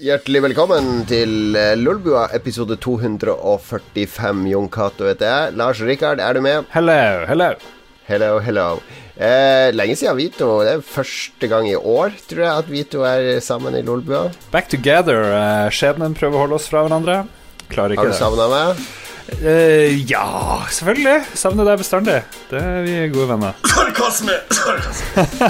Hjertelig 0.00 0.40
velkommen 0.40 1.02
til 1.04 1.52
eh, 1.60 1.74
Lolbua, 1.76 2.22
episode 2.32 2.78
245. 2.80 4.38
Jon 4.48 4.68
Cato 4.72 5.04
heter 5.04 5.28
jeg. 5.28 5.56
Lars 5.60 5.82
Rikard, 5.84 6.22
er 6.24 6.38
du 6.38 6.40
med? 6.40 6.64
Hello, 6.72 7.26
hello. 7.28 7.50
Hello, 8.08 8.30
hello. 8.40 8.64
Eh, 9.20 9.68
lenge 9.76 9.98
siden 10.00 10.16
Vito. 10.16 10.48
Det 10.64 10.72
er 10.78 10.86
første 10.88 11.50
gang 11.52 11.68
i 11.68 11.76
år, 11.76 12.16
tror 12.30 12.40
jeg, 12.46 12.64
at 12.64 12.70
Vito 12.72 13.04
er 13.04 13.28
sammen 13.44 13.76
i 13.76 13.84
Lolbua. 13.84 14.30
Back 14.54 14.72
together. 14.72 15.20
Uh, 15.36 15.68
skjebnen 15.68 16.16
prøver 16.16 16.38
å 16.38 16.46
holde 16.46 16.56
oss 16.62 16.70
fra 16.72 16.86
hverandre. 16.86 17.20
Klarer 17.68 17.98
ikke 17.98 18.06
Har 18.06 18.08
du 18.08 18.16
det. 18.16 18.20
savna 18.22 18.48
meg? 18.54 18.80
Eh, 19.38 20.10
ja, 20.10 20.60
selvfølgelig. 20.72 21.22
Savner 21.38 21.68
deg 21.68 21.80
bestandig. 21.80 22.18
Det 22.50 22.60
er 22.60 22.82
vi 22.84 22.96
gode 23.14 23.28
venner. 23.30 23.56
Sarkasme! 23.72 24.36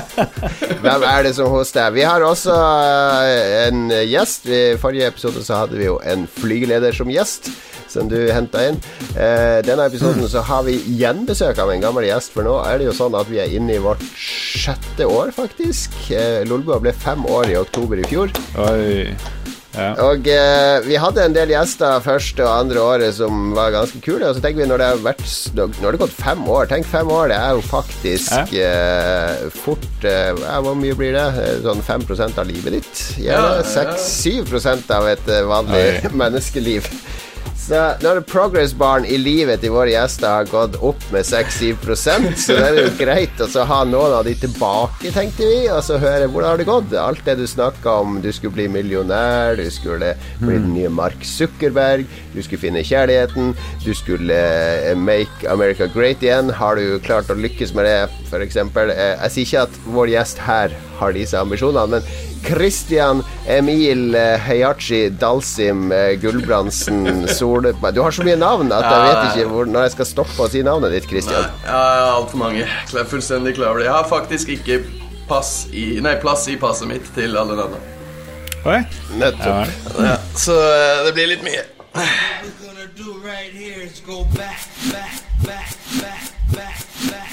Hvem 0.85 1.07
er 1.09 1.25
det 1.27 1.35
som 1.39 1.51
hoster? 1.51 1.91
Vi 1.95 2.05
har 2.07 2.23
også 2.27 2.55
eh, 2.55 3.67
en 3.69 3.91
gjest. 3.91 4.47
I 4.51 4.63
forrige 4.81 5.11
episode 5.11 5.43
så 5.47 5.65
hadde 5.65 5.81
vi 5.81 5.89
jo 5.89 5.99
en 6.05 6.29
flygeleder 6.31 6.97
som 6.97 7.11
gjest. 7.11 7.51
Som 7.91 8.07
du 8.07 8.15
henta 8.31 8.63
inn. 8.69 8.77
Uh, 9.17 9.59
denne 9.67 9.89
episoden 9.91 10.23
så 10.31 10.45
har 10.47 10.63
vi 10.63 10.77
igjen 10.93 11.25
besøk 11.27 11.59
av 11.59 11.73
en 11.73 11.83
gammel 11.83 12.07
gjest, 12.07 12.31
for 12.37 12.47
nå 12.47 12.53
er 12.63 12.79
det 12.79 12.87
jo 12.87 12.95
sånn 12.95 13.17
at 13.19 13.27
vi 13.27 13.41
er 13.43 13.51
inne 13.51 13.75
i 13.75 13.83
vårt 13.83 14.05
sjette 14.15 15.09
år, 15.11 15.35
faktisk. 15.35 15.99
Uh, 16.07 16.47
Lolbua 16.47 16.79
ble 16.85 16.95
fem 16.95 17.27
år 17.27 17.51
i 17.51 17.59
oktober 17.59 17.99
i 17.99 18.07
fjor. 18.07 18.31
Oi. 18.63 19.40
Ja. 19.71 19.91
Og 20.03 20.27
eh, 20.27 20.81
vi 20.83 20.97
hadde 20.99 21.23
en 21.23 21.35
del 21.37 21.53
gjester 21.53 22.01
første 22.03 22.43
og 22.43 22.51
andre 22.65 22.83
året 22.83 23.15
som 23.15 23.53
var 23.55 23.71
ganske 23.75 24.01
kule. 24.03 24.27
Og 24.27 24.35
så 24.37 24.43
tenker 24.43 24.65
vi 24.65 24.69
når 24.71 24.83
det 24.83 24.89
har 24.91 25.05
vært 25.05 25.23
Nå 25.55 25.69
har 25.85 25.95
det 25.97 26.03
gått 26.03 26.17
fem 26.19 26.43
år. 26.51 26.67
Tenk 26.71 26.89
fem 26.91 27.11
år, 27.15 27.31
det 27.31 27.39
er 27.39 27.55
jo 27.55 27.63
faktisk 27.69 28.55
eh, 28.59 29.47
fort 29.63 30.07
eh, 30.09 30.33
Hvor 30.65 30.75
mye 30.79 30.97
blir 30.99 31.15
det? 31.17 31.27
Eh, 31.45 31.57
Sånn 31.65 31.83
5 31.87 32.07
av 32.41 32.47
livet 32.49 32.79
ditt? 32.81 33.03
Gjerne 33.21 33.61
Ja, 33.61 33.63
ja. 33.63 33.95
6-7 33.95 34.91
av 34.97 35.09
et 35.13 35.31
eh, 35.31 35.47
vanlig 35.47 35.87
menneskeliv. 36.25 36.91
Så 37.61 37.79
når 38.03 38.19
det 38.19 38.27
progress 38.27 38.73
barn 38.75 39.05
i 39.07 39.15
livet 39.21 39.61
til 39.63 39.71
våre 39.71 39.93
gjester 39.93 40.27
har 40.27 40.49
gått 40.51 40.79
opp 40.83 41.05
med 41.13 41.27
6-7 41.29 41.85
så 42.01 42.57
det 42.57 42.65
er 42.65 42.79
jo 42.81 42.87
greit 42.99 43.43
å 43.45 43.65
ha 43.69 43.79
noen 43.87 44.15
av 44.17 44.25
de 44.27 44.33
tilbake, 44.41 45.13
tenkte 45.15 45.47
vi, 45.47 45.61
og 45.71 45.83
så 45.87 45.99
høre 46.01 46.27
hvordan 46.27 46.51
har 46.51 46.59
det 46.59 46.67
gått. 46.67 46.97
Alt 46.99 47.23
det 47.29 47.37
du 47.39 47.45
snakka 47.47 47.99
om, 48.03 48.19
du 48.25 48.31
skulle 48.35 48.57
bli 48.57 48.67
millionær, 48.73 49.61
du 49.61 49.71
skulle 49.71 50.15
bli 50.41 50.57
den 50.57 50.73
nye 50.75 50.91
Mark 50.91 51.23
Zuckerberg, 51.27 52.09
du 52.35 52.41
skulle 52.43 52.65
finne 52.65 52.83
kjærligheten, 52.87 53.55
du 53.85 53.93
skulle 53.95 54.41
eh, 54.81 54.97
make 54.99 55.47
America 55.53 55.87
great 55.95 56.25
igjen. 56.27 56.51
Har 56.51 56.81
du 56.81 56.99
klart 57.05 57.31
å 57.31 57.39
lykkes 57.39 57.77
med 57.77 57.87
det, 57.87 57.99
f.eks.? 58.33 58.59
Jeg 58.59 59.31
sier 59.37 59.47
ikke 59.47 59.67
at 59.69 59.81
vår 59.95 60.15
gjest 60.17 60.43
her 60.49 60.75
har 60.99 61.15
disse 61.17 61.39
ambisjonene, 61.39 62.01
men 62.01 62.40
Christian 62.45 63.23
Emil 63.47 64.15
Heiachi 64.15 64.71
Hayachi 64.71 65.01
Dalsim 65.11 65.93
eh, 65.93 66.15
Gulbrandsen 66.21 67.29
Solberg 67.39 67.95
Du 67.95 68.03
har 68.03 68.11
så 68.11 68.25
mye 68.27 68.37
navn 68.41 68.73
at 68.73 68.87
jeg 68.87 69.07
vet 69.07 69.23
ikke 69.29 69.49
hvor, 69.53 69.69
når 69.71 69.89
jeg 69.89 69.95
skal 69.97 70.09
stoppe 70.11 70.47
å 70.47 70.49
si 70.51 70.63
navnet 70.67 70.95
ditt, 70.95 71.09
Christian. 71.11 71.47
Ja, 71.65 71.71
jeg 71.71 72.05
har 72.07 72.17
altfor 72.17 72.43
mange. 72.43 72.65
Jeg 72.65 73.01
er 73.03 73.09
fullstendig 73.11 73.55
klar 73.59 73.73
over 73.73 73.83
det. 73.83 73.89
Jeg 73.91 73.97
har 73.97 74.09
faktisk 74.11 74.55
ikke 74.57 74.81
pass 75.31 75.67
i, 75.73 76.01
nei, 76.03 76.17
plass 76.23 76.49
i 76.51 76.57
passet 76.61 76.91
mitt 76.91 77.07
til 77.17 77.37
alle 77.39 77.59
navnene. 77.59 77.99
Oi. 78.69 78.81
Nettopp. 79.17 79.71
Ja, 79.97 80.17
så 80.37 80.57
eh, 80.57 81.05
det 81.07 81.15
blir 81.17 81.31
litt 81.35 81.47
mye. 81.47 81.65
right 83.25 83.53
back, 84.37 84.61
back, 84.91 85.23
back, 85.45 85.77
back, 86.01 86.23
back, 86.53 86.79
back, 87.11 87.30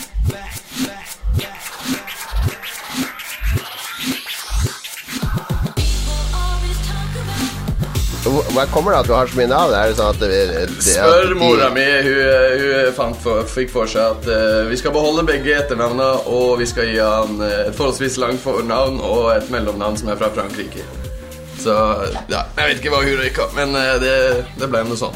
Hvor 8.28 8.70
kommer 8.74 8.92
det 8.94 9.00
at 9.00 9.10
du 9.10 9.14
har 9.16 9.30
så 9.30 9.38
mye 9.40 9.50
navn? 9.52 9.74
Er 9.78 9.92
det 9.92 9.98
sånn 10.00 10.14
at 10.14 10.22
det, 10.22 10.30
det, 10.50 10.64
det, 10.72 10.84
Spør 10.86 11.30
de- 11.32 11.38
mora 11.40 11.70
mi. 11.74 11.86
Hun, 12.08 12.94
hun 12.98 13.16
for, 13.24 13.48
fikk 13.52 13.72
for 13.74 13.90
seg 13.92 14.18
at 14.18 14.28
uh, 14.30 14.64
vi 14.70 14.78
skal 14.80 14.94
beholde 14.96 15.26
begge 15.28 15.54
etternavnene, 15.58 16.10
og 16.32 16.58
vi 16.62 16.68
skal 16.70 16.90
gi 16.92 16.98
han 17.02 17.40
eh, 17.46 17.68
et 17.70 17.78
forholdsvis 17.78 18.18
langt 18.22 18.42
fornavn 18.44 19.00
og 19.04 19.32
et 19.36 19.52
mellomnavn 19.54 19.98
som 20.00 20.12
er 20.12 20.20
fra 20.20 20.32
Frankrike. 20.36 20.84
Så 21.58 21.74
ja, 22.32 22.44
jeg 22.58 22.70
vet 22.70 22.82
ikke 22.82 22.94
hva 22.94 23.02
hun 23.06 23.18
røyka, 23.22 23.48
men 23.58 23.76
uh, 23.78 23.96
det, 24.02 24.16
det 24.60 24.70
ble 24.72 24.84
noe 24.88 25.00
sånn. 25.00 25.16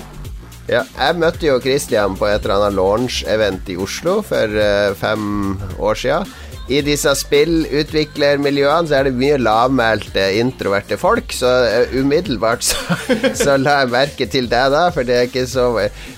Ja, 0.70 0.86
jeg 0.86 1.18
møtte 1.20 1.48
jo 1.50 1.58
Christian 1.60 2.16
på 2.16 2.30
et 2.30 2.46
eller 2.46 2.62
annet 2.62 2.78
launch-event 2.78 3.70
i 3.74 3.76
Oslo 3.82 4.22
for 4.26 4.56
uh, 4.56 4.94
fem 5.00 5.58
år 5.82 6.00
siden. 6.00 6.32
I 6.72 6.80
disse 6.86 7.12
spillutviklermiljøene 7.20 8.88
så 8.88 9.00
er 9.00 9.10
det 9.10 9.18
mye 9.18 9.40
lavmælte, 9.42 10.24
introverte 10.40 10.96
folk, 11.00 11.34
så 11.36 11.50
eh, 11.68 11.96
umiddelbart 12.00 12.64
så, 12.64 12.98
så 13.44 13.58
la 13.60 13.82
jeg 13.82 13.92
merke 13.92 14.28
til 14.32 14.48
deg 14.52 14.72
da, 14.72 14.86
for 14.96 15.08
det 15.08 15.18
er 15.18 15.28
ikke 15.28 15.44
så, 15.52 15.68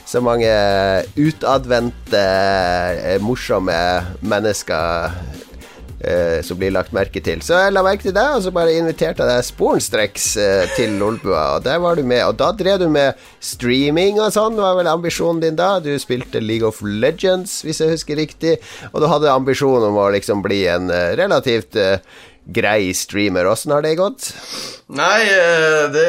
så 0.05 0.21
mange 0.21 0.51
utadvendte, 1.17 2.21
eh, 2.21 3.17
morsomme 3.23 3.79
mennesker 4.21 5.17
eh, 6.03 6.41
som 6.45 6.59
blir 6.59 6.73
lagt 6.75 6.93
merke 6.95 7.21
til. 7.23 7.41
Så 7.43 7.57
jeg 7.57 7.73
la 7.73 7.83
merke 7.85 8.05
til 8.05 8.15
deg, 8.15 8.37
og 8.37 8.43
så 8.45 8.53
bare 8.55 8.75
inviterte 8.75 9.23
jeg 9.23 9.29
deg 9.29 9.47
sporenstreks 9.47 10.27
eh, 10.41 10.73
til 10.77 10.97
Lolbua, 10.99 11.45
og 11.57 11.65
der 11.67 11.79
var 11.83 11.97
du 11.97 12.03
med. 12.07 12.23
Og 12.27 12.37
da 12.39 12.51
drev 12.57 12.81
du 12.83 12.89
med 12.91 13.19
streaming 13.43 14.19
og 14.21 14.33
sånn, 14.35 14.59
var 14.59 14.77
vel 14.79 14.91
ambisjonen 14.91 15.41
din 15.43 15.57
da? 15.59 15.77
Du 15.83 15.91
spilte 16.01 16.43
League 16.43 16.67
of 16.67 16.81
Legends, 16.83 17.61
hvis 17.65 17.81
jeg 17.83 17.95
husker 17.95 18.19
riktig, 18.19 18.59
og 18.91 19.01
du 19.03 19.09
hadde 19.11 19.31
ambisjon 19.33 19.89
om 19.89 19.99
å 20.03 20.11
liksom 20.13 20.43
bli 20.45 20.63
en 20.71 20.91
eh, 20.93 21.15
relativt 21.19 21.79
eh, 21.79 21.97
grei 22.43 22.93
streamer. 22.97 23.47
Åssen 23.47 23.73
har 23.75 23.83
det 23.85 23.95
gått? 23.99 24.31
Nei, 24.93 25.19
eh, 25.31 25.83
det 25.93 26.07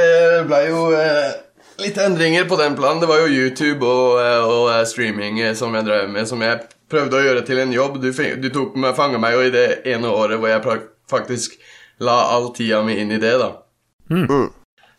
ble 0.50 0.62
jo 0.68 0.86
eh, 0.98 1.34
litt 1.82 1.98
endringer 2.02 2.48
på 2.50 2.58
den 2.60 2.76
planen. 2.78 3.02
Det 3.02 3.10
var 3.10 3.22
jo 3.22 3.32
YouTube 3.32 3.86
og, 3.86 4.18
og 4.50 4.72
streaming 4.90 5.40
som 5.58 5.74
jeg 5.78 5.86
drev 5.86 6.10
med, 6.10 6.28
som 6.30 6.42
jeg 6.42 6.64
prøvde 6.94 7.18
å 7.18 7.24
gjøre 7.26 7.44
til 7.46 7.60
en 7.62 7.74
jobb. 7.74 8.00
Du, 8.02 8.10
du 8.14 8.50
tok 8.54 8.78
meg, 8.80 8.94
fanga 8.96 9.20
meg 9.22 9.34
jo 9.36 9.44
i 9.48 9.54
det 9.54 9.66
ene 9.90 10.10
året 10.14 10.38
hvor 10.40 10.52
jeg 10.54 10.62
pra- 10.64 10.82
faktisk 11.10 11.58
la 12.02 12.20
all 12.34 12.52
tida 12.56 12.80
mi 12.86 12.96
inn 13.02 13.12
i 13.14 13.20
det, 13.22 13.34
da. 13.42 13.50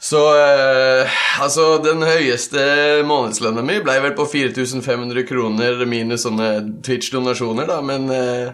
Så 0.06 0.20
eh, 0.38 1.16
altså, 1.42 1.78
den 1.82 2.04
høyeste 2.06 2.62
månedslønna 3.08 3.64
mi 3.66 3.80
ble 3.84 3.96
vel 4.04 4.14
på 4.18 4.26
4500 4.28 5.24
kroner 5.30 5.82
minus 5.88 6.26
sånne 6.28 6.50
Twitch-donasjoner, 6.86 7.70
da, 7.70 7.80
men 7.82 8.10
eh, 8.14 8.52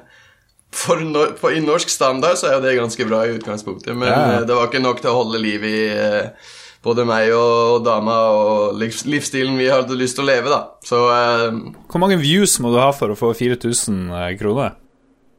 for 0.72 1.02
no 1.04 1.26
på, 1.42 1.52
I 1.58 1.64
norsk 1.66 1.90
standard 1.92 2.38
så 2.40 2.48
er 2.48 2.56
jo 2.56 2.64
det 2.64 2.78
ganske 2.78 3.08
bra 3.10 3.24
i 3.26 3.34
utgangspunktet, 3.36 3.92
men 3.98 4.08
ja. 4.08 4.20
eh, 4.38 4.46
det 4.48 4.56
var 4.56 4.70
ikke 4.70 4.84
nok 4.86 5.02
til 5.04 5.12
å 5.12 5.18
holde 5.18 5.42
liv 5.44 5.66
i 5.68 5.78
eh, 5.92 6.54
både 6.84 7.06
meg 7.06 7.30
og, 7.36 7.84
dama 7.86 8.18
og 8.34 8.80
livs 8.80 9.04
livsstilen 9.06 9.58
vi 9.60 9.70
hadde 9.70 9.98
lyst 10.00 10.18
til 10.18 10.26
å 10.26 10.32
leve, 10.32 10.50
da. 10.50 10.62
Så 10.86 11.02
eh, 11.14 11.60
Hvor 11.92 12.02
mange 12.02 12.18
views 12.22 12.58
må 12.64 12.74
du 12.74 12.80
ha 12.82 12.90
for 12.96 13.14
å 13.14 13.18
få 13.20 13.34
4000 13.38 14.10
kroner? 14.42 14.78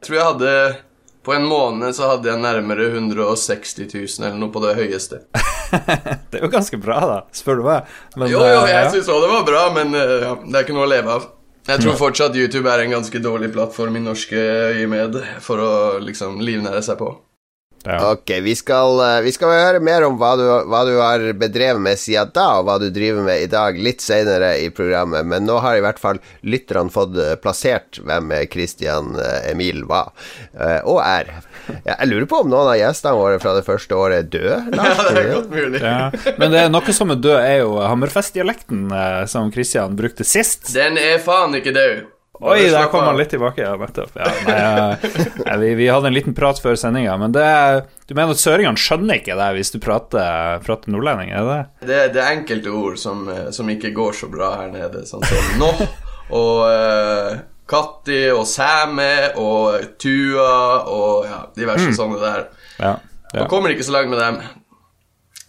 jeg 0.02 0.08
tror 0.08 0.16
jeg 0.18 0.26
hadde 0.26 0.52
På 1.22 1.34
en 1.36 1.44
måned 1.46 1.94
så 1.94 2.08
hadde 2.10 2.26
jeg 2.26 2.42
nærmere 2.42 2.88
160 2.90 3.86
000 3.92 4.26
eller 4.26 4.38
noe 4.40 4.50
på 4.54 4.62
det 4.64 4.72
høyeste. 4.78 5.22
Det 6.30 6.40
er 6.40 6.42
jo 6.42 6.50
ganske 6.52 6.76
bra, 6.82 6.98
da, 7.08 7.18
spør 7.32 7.60
du 7.60 7.62
meg. 7.64 7.92
Men, 8.16 8.26
Jo, 8.28 8.40
jo, 8.42 8.64
eh, 8.64 8.72
jeg 8.72 8.82
ja. 8.88 8.90
syns 8.92 9.10
òg 9.12 9.22
det 9.24 9.30
var 9.30 9.46
bra, 9.46 9.62
men 9.72 9.94
eh, 9.96 10.16
ja, 10.26 10.34
det 10.42 10.58
er 10.58 10.66
ikke 10.66 10.76
noe 10.76 10.88
å 10.88 10.90
leve 10.90 11.14
av. 11.14 11.28
Jeg 11.68 11.78
tror 11.78 11.94
fortsatt 11.94 12.34
YouTube 12.34 12.66
er 12.66 12.82
en 12.82 12.96
ganske 12.96 13.20
dårlig 13.22 13.52
plattform 13.54 13.94
i 13.96 14.02
norske 14.02 14.40
øyemed 14.74 15.20
for 15.44 15.62
å 15.62 15.72
liksom 16.02 16.40
livnære 16.42 16.82
seg 16.82 16.98
på. 16.98 17.12
Ja. 17.84 18.12
Ok, 18.12 18.30
vi 18.44 18.54
skal, 18.54 19.00
eh, 19.00 19.20
vi 19.24 19.32
skal 19.34 19.50
høre 19.50 19.80
mer 19.82 20.04
om 20.06 20.18
hva 20.20 20.32
du, 20.38 20.44
hva 20.70 20.82
du 20.86 20.92
har 21.00 21.24
bedrevet 21.38 21.82
med 21.82 21.98
siden 21.98 22.30
da, 22.34 22.46
og 22.60 22.68
hva 22.68 22.78
du 22.78 22.88
driver 22.94 23.24
med 23.26 23.42
i 23.42 23.48
dag, 23.50 23.78
litt 23.78 24.04
senere 24.04 24.54
i 24.62 24.68
programmet. 24.74 25.26
Men 25.26 25.46
nå 25.48 25.58
har 25.64 25.78
i 25.78 25.82
hvert 25.84 25.98
fall 26.02 26.20
lytterne 26.46 26.92
fått 26.94 27.18
eh, 27.18 27.34
plassert 27.42 27.98
hvem 28.06 28.30
eh, 28.36 28.46
Christian 28.52 29.16
Emil 29.50 29.82
var, 29.90 30.12
eh, 30.54 30.78
og 30.86 31.02
er. 31.02 31.34
Ja, 31.84 31.96
jeg 31.96 32.10
lurer 32.10 32.26
på 32.30 32.40
om 32.42 32.50
noen 32.50 32.72
av 32.72 32.78
gjestene 32.78 33.18
våre 33.18 33.42
fra 33.42 33.56
det 33.58 33.66
første 33.66 33.98
året 33.98 34.24
er 34.24 34.32
døde? 34.38 34.62
Ja, 34.82 34.94
det 35.14 35.20
er 35.20 35.28
godt 35.34 35.52
mulig. 35.52 35.82
Ja. 35.82 36.32
Men 36.38 36.54
det 36.54 36.62
er 36.62 36.72
noe 36.72 36.94
som 36.96 37.12
er 37.14 37.20
død, 37.22 37.38
er 37.38 37.60
jo 37.62 37.76
Hammerfest-dialekten 37.82 38.90
som 39.30 39.52
Christian 39.54 39.94
brukte 39.98 40.26
sist. 40.26 40.72
Den 40.74 40.98
er 41.00 41.22
faen 41.22 41.54
ikke 41.58 41.74
død. 41.76 42.02
Oi, 42.42 42.58
der 42.70 42.88
kom 42.90 43.04
han 43.06 43.18
litt 43.20 43.30
tilbake. 43.30 43.62
Ja, 43.62 43.76
nettopp. 43.78 44.16
Ja, 44.18 44.30
nei, 44.48 45.12
nei, 45.46 45.56
vi, 45.62 45.72
vi 45.78 45.88
hadde 45.92 46.10
en 46.10 46.16
liten 46.16 46.34
prat 46.34 46.58
før 46.62 46.74
sendinga, 46.78 47.14
men 47.20 47.34
det 47.34 47.46
Du 48.08 48.16
mener 48.18 48.34
at 48.34 48.42
søringene 48.42 48.80
skjønner 48.80 49.20
ikke 49.20 49.36
det 49.38 49.50
hvis 49.56 49.70
du 49.74 49.78
prater, 49.82 50.58
prater 50.66 50.90
nordlending, 50.92 51.30
er 51.30 51.46
det 51.46 51.52
det? 51.52 51.90
Det, 51.92 52.00
det 52.16 52.24
er 52.24 52.38
enkelte 52.40 52.74
ord 52.74 52.98
som, 53.00 53.22
eh, 53.30 53.50
som 53.54 53.70
ikke 53.70 53.92
går 53.94 54.18
så 54.18 54.30
bra 54.32 54.56
her 54.58 54.72
nede, 54.74 55.04
sånn 55.08 55.22
som 55.28 55.62
nå 55.62 55.70
og 56.32 56.64
uh, 56.66 57.38
Katti 57.68 58.24
og 58.32 58.44
Sæme 58.48 59.32
og 59.40 59.96
Tua 60.00 60.82
og 60.88 61.28
ja, 61.28 61.38
diverse 61.56 61.92
sånne 61.96 62.18
der. 62.20 62.44
Ja. 62.78 62.96
ja. 63.32 63.42
Man 63.42 63.50
kommer 63.52 63.72
ikke 63.72 63.86
så 63.86 63.96
langt 63.96 64.12
med 64.12 64.20
dem. 64.20 64.40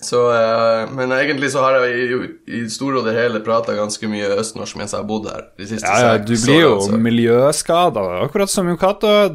Så, 0.04 0.20
eh, 0.36 0.92
men 0.94 1.12
egentlig 1.16 1.50
så 1.54 1.64
har 1.64 1.78
jeg 1.82 1.96
i, 2.04 2.30
i 2.60 2.62
store 2.72 3.00
og 3.02 3.08
det 3.08 3.16
hele 3.18 3.40
prata 3.46 3.76
ganske 3.78 4.10
mye 4.12 4.30
østnorsk 4.38 4.78
mens 4.80 4.94
jeg 4.94 5.00
har 5.02 5.08
bodd 5.10 5.30
her. 5.32 5.46
De 5.60 5.68
siste 5.70 5.88
Ja, 5.88 6.14
ja, 6.14 6.18
du 6.22 6.34
blir 6.36 6.60
jo 6.62 6.74
årene, 6.82 7.00
miljøskada, 7.08 8.04
akkurat 8.26 8.52
som 8.52 8.68
Jon 8.70 8.80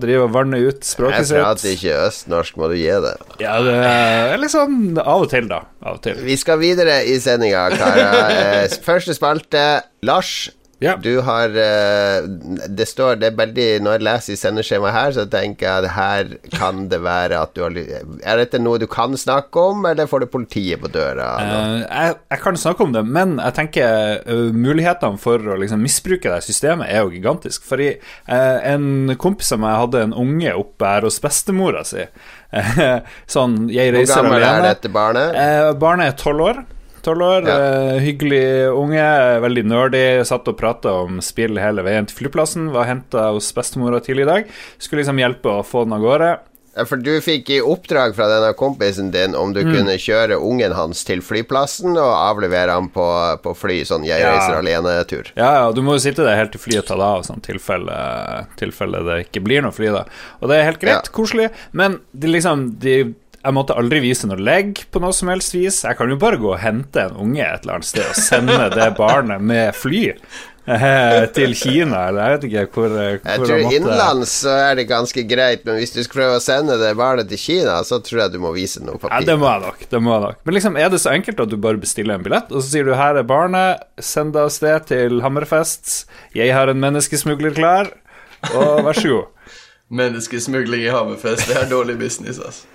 Driver 0.01 0.27
og 0.29 0.35
vanner 0.37 0.69
ut 0.69 0.85
Jeg 0.85 0.99
prater 1.01 1.57
sitt. 1.65 1.79
ikke 1.79 1.97
østnorsk, 2.09 2.57
må 2.61 2.69
du 2.73 2.77
gi 2.79 2.93
det. 3.09 3.15
Ja, 3.43 3.57
det 3.65 3.75
er 3.81 4.37
liksom 4.43 4.99
av 5.01 5.25
og 5.27 5.31
til, 5.33 5.49
da. 5.51 5.63
Av 5.83 5.97
og 5.99 6.03
til. 6.05 6.21
Vi 6.25 6.37
skal 6.41 6.61
videre 6.61 7.01
i 7.09 7.19
sendinga, 7.23 7.69
karer. 7.75 8.65
Eh, 8.65 8.79
Første 8.85 9.15
spalte. 9.17 9.65
Lars, 10.07 10.51
Ja. 10.79 10.95
du 11.03 11.21
har 11.27 11.49
eh, 11.59 12.23
Det 12.71 12.87
står 12.87 13.17
Det 13.19 13.33
er 13.33 13.39
veldig 13.39 13.67
Når 13.83 13.97
jeg 13.97 14.05
leser 14.07 14.35
i 14.35 14.39
sendeskjemaet 14.39 14.95
her, 14.95 15.15
så 15.17 15.25
tenker 15.31 15.67
jeg 15.67 15.83
at 15.83 15.91
her 15.97 16.31
kan 16.55 16.85
det 16.93 17.01
være 17.03 17.41
at 17.43 17.55
du 17.57 17.65
har 17.65 17.75
Er 17.75 18.39
dette 18.39 18.61
noe 18.63 18.79
du 18.79 18.87
kan 18.91 19.17
snakke 19.19 19.59
om, 19.73 19.89
eller 19.91 20.07
får 20.07 20.23
du 20.23 20.29
politiet 20.31 20.79
på 20.83 20.91
døra? 20.95 21.27
Eh, 21.43 21.75
jeg, 21.83 22.15
jeg 22.31 22.43
kan 22.45 22.61
snakke 22.61 22.87
om 22.87 22.95
det, 22.95 23.03
men 23.07 23.37
jeg 23.43 23.57
tenker 23.57 24.23
uh, 24.29 24.55
mulighetene 24.55 25.19
for 25.21 25.43
å 25.43 25.59
liksom, 25.59 25.83
misbruke 25.83 26.31
det 26.31 26.41
systemet 26.47 26.91
er 26.93 27.03
jo 27.03 27.13
gigantisk. 27.13 27.67
Fordi 27.69 27.91
uh, 28.31 28.59
en 28.67 29.17
kompis 29.21 29.51
av 29.55 29.63
meg 29.63 29.79
hadde 29.83 30.05
en 30.07 30.17
unge 30.17 30.55
oppe 30.55 30.89
her 30.89 31.07
hos 31.09 31.19
bestemora 31.23 31.85
si. 31.89 32.07
Sånn 33.35 33.67
Jeg 33.73 33.93
Hvor 33.95 34.09
gammel 34.09 34.41
gammel 34.41 34.47
er 34.47 34.69
dette 34.71 34.93
barnet? 34.93 35.39
Barnet 35.81 36.13
er 36.13 36.21
tolv 36.23 36.47
år. 36.49 36.67
12 37.09 37.25
år, 37.25 37.47
Ja. 37.49 37.57
eh, 37.57 38.01
hyggelig 38.05 38.43
unge, 38.77 39.09
veldig 39.47 39.65
nerdy. 39.65 40.05
Satt 40.29 40.49
og 40.53 40.59
prata 40.61 40.93
om 41.07 41.21
spill 41.25 41.57
hele 41.59 41.83
veien 41.87 42.07
til 42.07 42.17
flyplassen. 42.21 42.69
Var 42.75 42.85
henta 42.93 43.31
hos 43.33 43.51
bestemora 43.57 44.01
tidlig 44.05 44.27
i 44.29 44.33
dag. 44.33 44.53
Skulle 44.79 45.03
liksom 45.03 45.19
hjelpe 45.25 45.49
å 45.59 45.65
få 45.65 45.85
den 45.89 45.97
av 45.97 46.01
gårde. 46.05 46.39
Ja, 46.79 46.85
For 46.85 46.97
du 46.97 47.17
fikk 47.21 47.49
i 47.51 47.57
oppdrag 47.61 48.13
fra 48.15 48.29
denne 48.31 48.53
kompisen 48.55 49.11
din 49.11 49.35
om 49.35 49.51
Mm. 49.51 49.55
du 49.55 49.63
kunne 49.65 49.97
kjøre 49.99 50.37
ungen 50.39 50.73
hans 50.77 51.03
til 51.03 51.19
flyplassen 51.21 51.97
og 51.99 52.13
avlevere 52.15 52.71
ham 52.71 52.89
på, 52.89 53.03
på 53.43 53.57
fly, 53.57 53.81
sånn 53.83 54.05
'jeg 54.07 54.21
Ja. 54.21 54.37
reiser 54.37 54.63
alene'-tur. 54.63 55.33
Ja, 55.37 55.65
ja, 55.65 55.73
du 55.73 55.81
må 55.83 55.95
jo 55.95 55.99
sitte 55.99 56.23
der 56.23 56.37
helt 56.37 56.53
til 56.53 56.61
flyet 56.61 56.87
tar 56.87 57.01
av, 57.01 57.23
sånn 57.25 57.41
tilfelle, 57.43 58.47
tilfelle 58.57 59.03
det 59.03 59.27
ikke 59.33 59.43
blir 59.43 59.61
noe 59.63 59.73
fly, 59.73 59.87
da. 59.91 60.05
Og 60.41 60.49
det 60.51 60.59
er 60.61 60.65
helt 60.71 60.79
greit, 60.81 61.03
Ja. 61.09 61.11
koselig, 61.13 61.51
men 61.73 61.99
det 62.17 62.31
liksom 62.31 62.79
de, 62.79 63.15
Jeg 63.45 63.55
måtte 63.55 63.77
aldri 63.79 64.01
vise 64.03 64.27
noe 64.27 64.37
legg 64.41 64.85
på 64.93 65.01
noe 65.01 65.15
som 65.15 65.29
helst 65.31 65.55
vis. 65.55 65.85
Jeg 65.87 65.97
kan 65.97 66.11
jo 66.11 66.17
bare 66.21 66.37
gå 66.41 66.51
og 66.53 66.59
hente 66.61 67.05
en 67.07 67.17
unge 67.17 67.45
et 67.47 67.63
eller 67.63 67.79
annet 67.79 67.87
sted 67.89 68.05
og 68.09 68.17
sende 68.19 68.57
det 68.75 68.89
barnet 68.99 69.41
med 69.41 69.71
fly 69.79 70.01
eh, 70.67 71.23
til 71.33 71.55
Kina, 71.57 72.09
eller 72.11 72.19
jeg 72.25 72.35
vet 72.35 72.47
ikke 72.49 72.65
hvor, 72.75 72.97
Jeg 72.99 73.21
hvor 73.25 73.47
tror 73.47 73.63
måtte- 73.63 73.77
innenlands 73.79 74.33
så 74.43 74.57
er 74.67 74.75
det 74.81 74.89
ganske 74.91 75.23
greit, 75.31 75.63
men 75.65 75.79
hvis 75.79 75.95
du 75.95 76.03
skal 76.03 76.19
prøve 76.21 76.37
å 76.37 76.43
sende 76.45 76.77
det 76.83 76.91
barnet 76.99 77.29
til 77.31 77.39
Kina, 77.41 77.79
så 77.89 78.01
tror 78.05 78.25
jeg 78.25 78.33
du 78.35 78.39
må 78.43 78.53
vise 78.57 78.83
noe 78.85 78.99
Ja, 79.07 79.21
det 79.25 79.39
må 79.41 79.49
jeg 79.49 79.63
nok. 79.69 79.87
det 79.89 80.01
må 80.03 80.13
jeg 80.17 80.25
nok 80.27 80.45
Men 80.45 80.55
liksom, 80.59 80.77
er 80.77 80.89
det 80.93 81.01
så 81.01 81.15
enkelt 81.15 81.41
at 81.41 81.49
du 81.49 81.57
bare 81.57 81.81
bestiller 81.81 82.19
en 82.19 82.27
billett, 82.27 82.51
og 82.53 82.61
så 82.61 82.69
sier 82.75 82.85
du 82.85 82.93
'her 82.95 83.17
er 83.17 83.23
barnet, 83.23 83.81
send 84.01 84.33
det 84.35 84.43
av 84.43 84.51
sted 84.51 84.87
til 84.87 85.21
Hammerfest', 85.23 86.05
'jeg 86.35 86.53
har 86.53 86.69
en 86.69 86.81
menneskesmugler 86.81 87.55
klar', 87.55 87.93
og 88.53 88.85
vær 88.85 88.93
så 88.99 89.09
god. 89.09 89.27
Menneskesmugling 89.91 90.83
i 90.85 90.91
Hammerfest, 90.93 91.47
det 91.49 91.57
er 91.57 91.71
dårlig 91.71 91.99
business, 91.99 92.39
altså. 92.39 92.67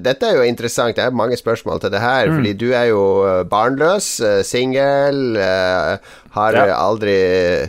Dette 0.00 0.26
er 0.26 0.36
jo 0.38 0.42
interessant. 0.48 0.96
Jeg 0.96 1.04
har 1.04 1.10
mange 1.12 1.36
spørsmål 1.36 1.80
til 1.80 1.90
det 1.92 2.00
her. 2.00 2.26
Mm. 2.30 2.36
Fordi 2.38 2.52
du 2.52 2.70
er 2.72 2.84
jo 2.88 3.02
eh, 3.28 3.44
barnløs, 3.44 4.20
eh, 4.20 4.42
singel, 4.44 5.36
eh, 5.36 5.98
har 6.32 6.52
Ja. 6.56 6.64
aldri 6.88 7.68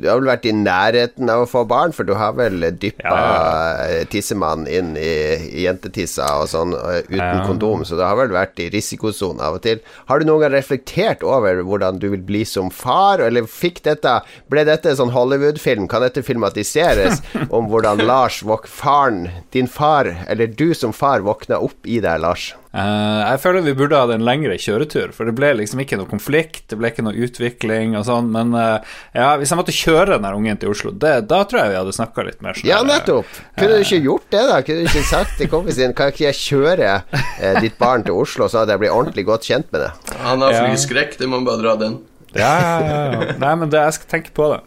Du 0.00 0.08
har 0.08 0.18
vel 0.20 0.28
vært 0.30 0.46
i 0.48 0.52
nærheten 0.56 1.28
av 1.32 1.44
å 1.44 1.48
få 1.50 1.64
barn, 1.68 1.92
for 1.92 2.06
du 2.08 2.14
har 2.18 2.32
vel 2.38 2.60
dyppa 2.80 3.12
Ja, 3.12 4.04
tissemann 4.12 4.66
inn 4.70 4.94
i, 4.96 5.62
jentetissa 5.64 6.28
og 6.40 6.48
sånn 6.48 6.72
uten 6.74 7.18
Ja. 7.18 7.42
kondom, 7.46 7.84
så 7.84 7.96
du 7.98 8.02
har 8.04 8.16
vel 8.16 8.32
vært 8.34 8.58
i 8.62 8.70
risikosonen 8.72 9.40
av 9.44 9.58
og 9.58 9.62
til. 9.62 9.80
Har 10.08 10.18
du 10.20 10.26
noen 10.26 10.40
gang 10.46 10.54
reflektert 10.56 11.22
over 11.22 11.62
hvordan 11.62 11.98
du 11.98 12.08
vil 12.10 12.22
bli 12.22 12.44
som 12.48 12.70
far, 12.70 13.20
eller 13.20 13.42
fikk 13.48 13.82
dette 13.82 14.20
Ble 14.50 14.64
dette 14.64 14.90
en 14.90 14.96
sånn 14.96 15.12
Hollywood-film? 15.14 15.88
Kan 15.88 16.02
dette 16.02 16.22
filmatiseres 16.22 17.20
om 17.56 17.68
hvordan 17.68 18.04
Lars 18.06 18.42
faren, 18.66 19.28
din 19.52 19.66
far, 19.66 20.08
eller 20.28 20.46
du 20.46 20.74
som 20.74 20.92
far, 20.92 21.20
våkna 21.20 21.60
opp 21.62 21.86
i 21.86 22.00
deg, 22.00 22.20
Lars? 22.20 22.54
Eh, 22.72 23.20
jeg 23.28 23.40
føler 23.42 23.64
vi 23.66 23.74
burde 23.76 23.98
hatt 24.00 24.14
en 24.14 24.24
lengre 24.24 24.54
kjøretur, 24.56 25.10
for 25.12 25.28
det 25.28 25.34
ble 25.36 25.50
liksom 25.58 25.82
ikke 25.84 25.98
noe 26.00 26.08
konflikt, 26.08 26.62
det 26.72 26.78
ble 26.80 26.88
ikke 26.88 27.04
noe 27.04 27.12
utvikling 27.26 27.98
og 27.98 28.06
sånn, 28.08 28.30
men 28.32 28.54
uh, 28.56 28.78
ja, 29.12 29.34
hvis 29.36 29.52
jeg 29.52 29.60
måtte 29.60 29.74
kjøre 29.76 30.16
den 30.16 30.28
ungen 30.30 30.60
til 30.62 30.72
Oslo, 30.72 30.94
det, 30.96 31.12
da 31.28 31.42
tror 31.44 31.60
jeg 31.66 31.74
vi 31.74 31.78
hadde 31.82 31.92
snakka 31.98 32.24
litt 32.30 32.40
mer 32.44 32.56
sånn 32.56 32.70
Ja, 32.70 32.80
nettopp! 32.86 33.28
Kunne 33.60 33.76
du 33.76 33.84
ikke 33.84 34.00
gjort 34.06 34.26
det, 34.32 34.46
da? 34.48 34.62
Kunne 34.64 34.86
du 34.86 34.88
ikke 34.88 35.04
sagt 35.10 35.36
til 35.36 35.52
kompisen 35.52 35.84
din 35.84 35.96
Kan 35.98 36.14
ikke 36.14 36.24
jeg 36.30 36.38
kjøre 36.40 36.88
eh, 37.12 37.60
ditt 37.60 37.76
barn 37.80 38.06
til 38.08 38.16
Oslo, 38.16 38.48
så 38.48 38.62
hadde 38.62 38.72
jeg 38.72 38.84
blitt 38.86 38.96
ordentlig 38.96 39.26
godt 39.28 39.44
kjent 39.52 39.68
med 39.74 39.84
det? 39.84 39.92
Han 40.24 40.40
har 40.46 40.56
Ja. 40.56 40.64
flyskrekk, 40.70 41.18
det 41.20 41.28
må 41.28 41.42
bare 41.44 41.60
dra 41.60 41.76
den. 41.76 42.00
Ja, 42.32 42.52
ja, 42.56 42.76
ja, 42.80 43.00
ja. 43.12 43.32
Nei, 43.36 43.54
men 43.60 43.68
det, 43.68 43.84
jeg 43.84 43.98
skal 44.00 44.14
tenke 44.16 44.32
på 44.32 44.48
det. 44.54 44.62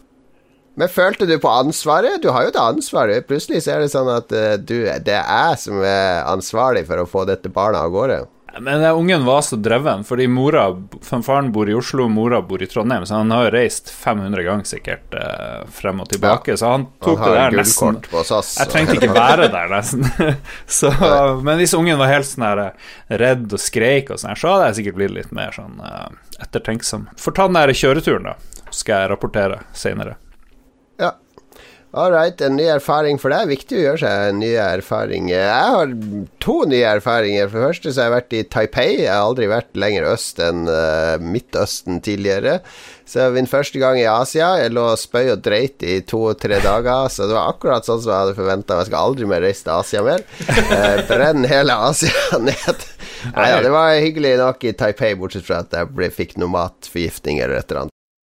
Men 0.76 0.92
følte 0.92 1.28
du 1.28 1.38
på 1.40 1.52
ansvaret? 1.52 2.22
Du 2.24 2.30
har 2.36 2.48
jo 2.48 2.54
det 2.56 2.62
ansvaret. 2.62 3.28
Plutselig 3.30 3.64
så 3.64 3.76
er 3.76 3.84
det 3.86 3.92
sånn 3.94 4.12
at 4.12 4.32
uh, 4.36 4.56
du, 4.60 4.78
det 4.84 5.16
er 5.16 5.26
jeg 5.26 5.60
som 5.66 5.84
er 5.84 6.24
ansvarlig 6.28 6.86
for 6.90 7.02
å 7.02 7.10
få 7.10 7.28
dette 7.30 7.52
barna 7.52 7.86
av 7.88 7.94
gårde. 7.96 8.26
Men 8.60 8.82
den 8.82 8.92
ungen 8.92 9.26
var 9.26 9.42
så 9.42 9.56
dreven, 9.56 10.04
fordi 10.04 10.28
mora, 10.28 10.70
faren 11.02 11.52
bor 11.52 11.70
i 11.70 11.74
Oslo, 11.76 12.08
mora 12.08 12.40
bor 12.42 12.64
i 12.64 12.68
Trondheim, 12.68 13.06
så 13.06 13.20
han 13.20 13.32
har 13.32 13.50
jo 13.50 13.52
reist 13.52 13.92
500 13.92 14.44
ganger 14.48 14.70
sikkert 14.70 15.16
uh, 15.20 15.66
frem 15.76 16.00
og 16.00 16.08
tilbake, 16.10 16.56
så 16.58 16.72
han 16.72 16.86
Han 16.86 17.04
tok 17.04 17.24
det 17.26 17.34
der 17.36 17.58
nesten 17.60 18.00
SAS. 18.24 18.54
Jeg 18.62 18.72
trengte 18.72 18.96
ikke 18.96 19.12
være 19.12 19.50
der, 19.52 19.68
nesten. 19.76 20.08
Så, 20.78 20.92
men 21.44 21.60
hvis 21.60 21.76
ungen 21.76 22.00
var 22.00 22.12
helt 22.14 22.28
sånn 22.30 22.48
her 22.48 22.62
eh, 22.64 22.92
redd 23.20 23.52
og 23.52 23.62
skreik 23.62 24.12
og 24.14 24.22
sånn 24.22 24.40
så 24.40 24.56
hadde 24.56 24.70
jeg 24.70 24.80
sikkert 24.80 25.00
blitt 25.02 25.16
litt 25.18 25.36
mer 25.36 25.56
sånn 25.56 25.82
uh, 25.84 26.08
ettertenksom. 26.40 27.10
Får 27.20 27.36
ta 27.36 27.50
den 27.50 27.60
der 27.60 27.76
kjøreturen, 27.76 28.32
da. 28.32 28.70
Skal 28.72 29.04
jeg 29.04 29.12
rapportere 29.12 29.60
seinere. 29.76 30.16
All 31.96 32.12
right, 32.12 32.42
en 32.44 32.58
ny 32.60 32.66
erfaring 32.68 33.16
for 33.16 33.32
deg. 33.32 33.48
Viktig 33.48 33.78
å 33.78 33.84
gjøre 33.86 34.00
seg 34.02 34.34
nye 34.36 34.64
erfaringer. 34.76 35.38
Jeg 35.38 35.70
har 35.76 35.94
to 36.44 36.56
nye 36.68 36.90
erfaringer. 36.98 37.48
For 37.48 37.62
det 37.62 37.70
første 37.70 37.94
så 37.94 38.02
har 38.02 38.10
jeg 38.10 38.16
vært 38.16 38.36
i 38.36 38.42
Taipei. 38.52 38.90
Jeg 39.06 39.14
har 39.14 39.24
aldri 39.30 39.48
vært 39.48 39.80
lenger 39.80 40.10
øst 40.10 40.42
enn 40.44 40.66
uh, 40.68 41.16
Midtøsten 41.24 42.02
tidligere. 42.04 42.58
Så 43.08 43.30
min 43.32 43.48
første 43.48 43.80
gang 43.80 44.02
i 44.02 44.10
Asia. 44.12 44.52
Jeg 44.60 44.76
lå 44.76 44.90
spøy 45.00 45.32
og 45.38 45.46
dreit 45.48 45.88
i 45.88 46.02
to-tre 46.04 46.60
dager. 46.66 47.08
Så 47.16 47.30
det 47.30 47.40
var 47.40 47.54
akkurat 47.54 47.88
sånn 47.88 48.04
som 48.04 48.12
jeg 48.12 48.26
hadde 48.26 48.38
forventa. 48.44 48.82
Jeg 48.84 48.92
skal 48.92 49.14
aldri 49.14 49.32
mer 49.32 49.48
reise 49.48 49.64
til 49.64 49.78
Asia 49.78 50.04
mer. 50.04 50.28
Uh, 50.52 51.00
brenn 51.08 51.48
hele 51.48 51.80
Asia 51.94 52.42
ned. 52.50 52.88
Nei 53.32 53.52
ja, 53.54 53.64
det 53.64 53.72
var 53.72 53.96
hyggelig 53.96 54.36
nok 54.44 54.68
i 54.68 54.76
Taipei, 54.76 55.16
bortsett 55.16 55.48
fra 55.48 55.64
at 55.64 55.72
jeg 55.80 55.96
ble, 55.96 56.12
fikk 56.12 56.36
noe 56.44 56.52
matforgiftning 56.60 57.40
eller 57.40 57.64
et 57.64 57.72
eller 57.72 57.86
annet. 57.86 57.95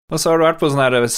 Og 0.09 0.17
så 0.17 0.31
har 0.31 0.41
du 0.41 0.47
vært 0.47 0.61
på 0.63 0.69
sånn 0.73 0.81
her 0.81 0.95
eh, 1.03 1.17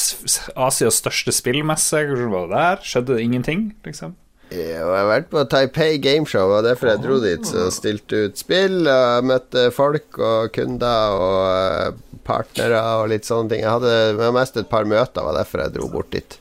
Asias 0.59 0.97
største 0.99 1.31
spillmesse. 1.35 2.01
Hvordan 2.09 2.33
var 2.33 2.49
det 2.51 2.57
der? 2.57 2.81
Skjedde 2.91 3.15
det 3.15 3.23
ingenting, 3.23 3.69
liksom? 3.87 4.17
Ja, 4.51 4.65
jeg 4.67 4.83
har 4.83 5.07
vært 5.07 5.29
på 5.31 5.45
Taipei 5.47 6.01
Gameshow, 6.03 6.51
og 6.57 6.65
derfor 6.67 6.91
jeg 6.91 7.03
dro 7.05 7.21
dit. 7.23 7.47
Så 7.47 7.69
stilte 7.71 8.25
ut 8.27 8.41
spill, 8.41 8.81
og 8.91 9.29
møtte 9.31 9.69
folk 9.77 10.19
og 10.19 10.51
kunder 10.57 11.15
og 11.15 11.39
eh, 11.53 12.19
partnere 12.27 12.81
og 12.99 13.13
litt 13.15 13.31
sånne 13.31 13.55
ting. 13.55 13.63
Jeg 13.63 13.77
hadde 13.77 14.33
mest 14.35 14.59
et 14.59 14.71
par 14.73 14.91
møter, 14.91 15.23
var 15.23 15.39
derfor 15.39 15.63
jeg 15.63 15.77
dro 15.79 15.87
bort 15.95 16.11
dit. 16.17 16.41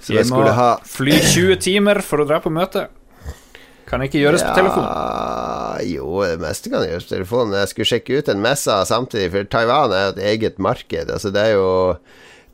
Så 0.00 0.14
jeg 0.14 0.22
jeg 0.22 0.30
må 0.30 0.40
skulle 0.40 0.56
ha 0.56 0.70
fly 0.88 1.18
20 1.28 1.60
timer 1.60 2.00
for 2.00 2.24
å 2.24 2.28
dra 2.30 2.40
på 2.40 2.48
møte. 2.56 2.86
Kan 3.90 4.04
ikke 4.06 4.22
gjøres 4.22 4.44
på 4.46 4.54
telefon. 4.54 4.86
Jo, 5.90 6.08
det 6.22 6.38
meste 6.42 6.70
kan 6.70 6.86
gjøres 6.86 7.08
på 7.08 7.14
telefon. 7.16 7.54
Jeg 7.58 7.72
skulle 7.72 7.90
sjekke 7.90 8.20
ut 8.20 8.30
en 8.30 8.42
messe 8.44 8.80
samtidig, 8.86 9.32
for 9.34 9.50
Taiwan 9.50 9.94
er 9.96 10.04
jo 10.04 10.12
et 10.14 10.24
eget 10.32 10.62
marked. 10.62 11.10
Altså, 11.10 11.32
det 11.34 11.42
er 11.48 11.56
jo 11.58 11.70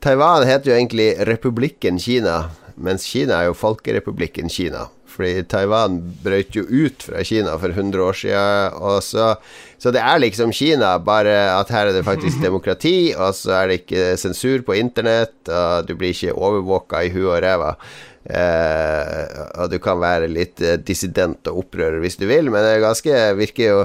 Taiwan 0.01 0.45
heter 0.47 0.71
jo 0.71 0.77
egentlig 0.77 1.09
Republikken 1.29 1.97
Kina, 2.01 2.47
mens 2.77 3.05
Kina 3.09 3.41
er 3.41 3.51
jo 3.51 3.57
Folkerepublikken 3.57 4.49
Kina. 4.49 4.87
Fordi 5.17 5.47
Taiwan 5.49 5.95
brøt 6.21 6.53
jo 6.53 6.61
ut 6.61 7.05
fra 7.07 7.23
Kina 7.25 7.55
for 7.57 7.73
100 7.73 8.03
år 8.03 8.13
siden, 8.13 9.01
så 9.01 9.35
Så 9.79 9.91
det 9.91 10.01
er 10.01 10.17
liksom 10.17 10.51
Kina, 10.51 10.97
bare 10.97 11.59
at 11.59 11.69
her 11.69 11.87
er 11.87 11.93
det 11.93 12.05
faktisk 12.05 12.41
demokrati, 12.47 13.13
og 13.17 13.35
så 13.35 13.51
er 13.51 13.67
det 13.67 13.81
ikke 13.81 14.17
sensur 14.17 14.63
på 14.65 14.73
internett, 14.73 15.37
og 15.49 15.87
du 15.87 15.93
blir 15.95 16.09
ikke 16.09 16.33
overvåka 16.33 17.03
i 17.05 17.09
huet 17.13 17.29
og 17.29 17.43
ræva. 17.43 17.75
Eh, 18.27 19.41
og 19.55 19.71
du 19.71 19.77
kan 19.83 19.99
være 20.01 20.27
litt 20.27 20.59
eh, 20.59 20.79
dissident 20.83 21.47
og 21.47 21.63
opprører 21.63 22.01
hvis 22.03 22.19
du 22.19 22.27
vil, 22.27 22.51
men 22.51 22.65
det 22.65 22.81
ganske 22.83 23.19
virker 23.39 23.69
jo 23.69 23.83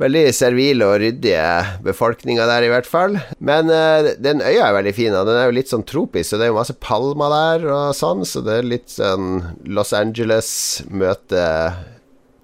veldig 0.00 0.24
servile 0.34 0.88
og 0.90 0.98
ryddige 1.00 1.78
befolkninga 1.86 2.48
der, 2.50 2.66
i 2.66 2.70
hvert 2.72 2.88
fall. 2.88 3.16
Men 3.38 3.72
eh, 3.72 4.12
den 4.20 4.42
øya 4.44 4.68
er 4.68 4.76
veldig 4.78 4.94
fin, 4.96 5.16
og 5.16 5.28
den 5.30 5.40
er 5.40 5.48
jo 5.48 5.56
litt 5.56 5.72
sånn 5.72 5.86
tropisk, 5.88 6.28
så 6.28 6.40
det 6.40 6.48
er 6.48 6.52
jo 6.52 6.60
masse 6.60 6.76
palmer 6.82 7.34
der 7.34 7.68
og 7.72 7.96
sånn, 7.96 8.24
så 8.28 8.44
det 8.44 8.58
er 8.58 8.72
litt 8.74 8.88
sånn 8.92 9.40
Los 9.70 9.94
Angeles 9.96 10.50
møte 10.90 11.44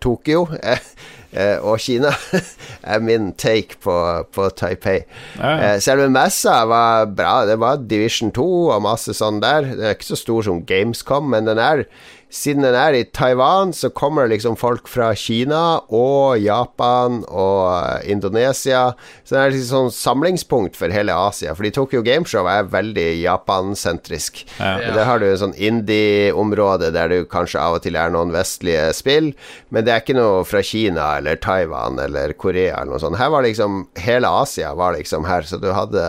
Tokyo. 0.00 0.46
Eh, 1.30 1.58
og 1.62 1.78
Kina 1.78 2.10
er 2.92 3.02
min 3.04 3.30
take 3.38 3.78
på, 3.82 3.96
på 4.34 4.48
Taipei. 4.58 5.00
Ja. 5.38 5.52
Eh, 5.52 5.76
selve 5.82 6.08
messa 6.10 6.60
var 6.70 7.10
bra. 7.14 7.44
Det 7.46 7.58
var 7.62 7.82
Division 7.90 8.32
2 8.34 8.46
og 8.74 8.82
masse 8.86 9.14
sånn 9.16 9.42
der. 9.42 9.68
Den 9.70 9.86
er 9.86 9.98
ikke 9.98 10.10
så 10.10 10.18
stor 10.18 10.46
som 10.48 10.64
Gamescom, 10.66 11.30
men 11.30 11.46
den 11.50 11.62
er 11.62 11.84
siden 12.30 12.62
den 12.62 12.76
er 12.78 12.94
i 12.94 13.04
Taiwan, 13.04 13.72
så 13.74 13.90
kommer 13.90 14.22
det 14.22 14.36
liksom 14.36 14.56
folk 14.58 14.88
fra 14.88 15.10
Kina 15.18 15.80
og 15.90 16.38
Japan 16.38 17.24
og 17.26 17.64
eh, 17.74 18.10
Indonesia. 18.12 18.92
Så 19.24 19.34
det 19.34 19.40
er 19.40 19.54
liksom 19.56 19.88
sånn 19.90 19.96
samlingspunkt 19.96 20.78
for 20.78 20.94
hele 20.94 21.14
Asia. 21.14 21.56
Fordi 21.58 21.72
Tokyo 21.74 22.04
Gameshow 22.06 22.46
er 22.50 22.70
veldig 22.70 23.08
japansentrisk. 23.24 24.44
Ja. 24.60 24.76
Ja. 24.80 24.94
Der 24.94 25.08
har 25.08 25.18
du 25.22 25.26
en 25.28 25.42
sånn 25.42 25.56
indie-område 25.58 26.92
der 26.94 27.10
du 27.10 27.18
kanskje 27.30 27.60
av 27.62 27.80
og 27.80 27.84
til 27.84 27.98
er 27.98 28.14
noen 28.14 28.32
vestlige 28.34 28.88
spill, 28.96 29.32
men 29.74 29.86
det 29.86 29.94
er 29.94 30.04
ikke 30.04 30.18
noe 30.18 30.46
fra 30.46 30.62
Kina 30.64 31.16
eller 31.18 31.40
Taiwan 31.42 31.98
eller 32.02 32.36
Korea 32.38 32.78
eller 32.78 32.94
noe 32.94 33.02
sånt. 33.02 33.18
Her 33.20 33.34
var 33.34 33.46
liksom 33.46 33.84
Hele 34.00 34.30
Asia 34.40 34.72
var 34.78 34.94
liksom 34.96 35.26
her, 35.26 35.42
så 35.46 35.58
du 35.60 35.72
hadde 35.74 36.06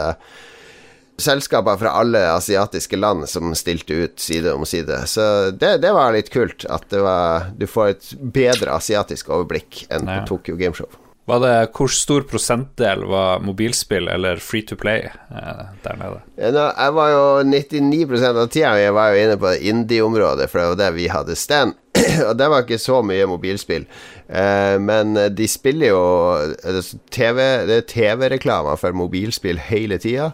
selskaper 1.23 1.77
fra 1.81 1.93
alle 2.01 2.19
asiatiske 2.33 2.97
land 2.99 3.27
som 3.29 3.53
stilte 3.55 3.93
ut 4.05 4.19
side 4.19 4.51
om 4.53 4.65
side. 4.67 5.03
Så 5.07 5.51
det, 5.51 5.77
det 5.85 5.93
var 5.95 6.11
litt 6.15 6.29
kult 6.33 6.65
at 6.69 6.87
det 6.91 7.01
var, 7.05 7.51
du 7.57 7.67
får 7.69 7.93
et 7.95 8.11
bedre 8.35 8.75
asiatisk 8.75 9.29
overblikk 9.31 9.85
enn 9.89 10.09
Ja. 10.09 10.19
på 10.21 10.33
Tokyo 10.35 10.57
Gameshow. 10.59 10.89
Var 11.29 11.39
det 11.39 11.51
Hvor 11.77 11.87
stor 11.93 12.23
prosentdel 12.27 13.03
var 13.07 13.39
mobilspill 13.45 14.07
eller 14.09 14.39
free 14.41 14.65
to 14.67 14.75
play 14.75 15.05
eh, 15.05 15.59
der 15.85 15.99
nede? 16.01 16.17
Jeg 16.35 16.93
var 16.97 17.11
jo 17.13 17.21
99% 17.45 18.41
av 18.41 18.49
tida 18.51 18.71
jeg 18.81 18.95
var 18.97 19.13
jo 19.13 19.21
inne 19.21 19.37
på 19.39 19.53
indie-området, 19.69 20.49
for 20.49 20.59
det 20.59 20.67
var 20.73 20.79
der 20.81 20.97
vi 20.97 21.05
hadde 21.13 21.37
stand. 21.37 21.77
Og 22.27 22.33
det 22.39 22.47
var 22.49 22.65
ikke 22.65 22.79
så 22.81 23.01
mye 23.05 23.27
mobilspill. 23.29 23.85
Eh, 24.31 24.77
men 24.79 25.17
de 25.35 25.47
spiller 25.51 25.91
jo 25.91 26.03
eh, 26.39 26.79
TV, 27.11 27.39
Det 27.67 27.77
er 27.81 27.87
TV-reklamer 27.89 28.79
for 28.79 28.95
mobilspill 28.95 29.59
hele 29.67 29.99
tida. 29.99 30.31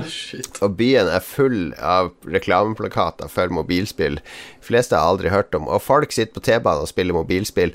Og 0.64 0.76
byen 0.76 1.08
er 1.08 1.24
full 1.24 1.72
av 1.80 2.12
reklameplakater 2.28 3.32
for 3.32 3.52
mobilspill. 3.54 4.20
De 4.20 4.70
fleste 4.70 4.96
har 4.96 5.08
aldri 5.14 5.32
hørt 5.32 5.56
om. 5.56 5.68
Og 5.68 5.80
folk 5.82 6.12
sitter 6.12 6.36
på 6.36 6.44
T-banen 6.50 6.84
og 6.84 6.92
spiller 6.92 7.16
mobilspill. 7.16 7.72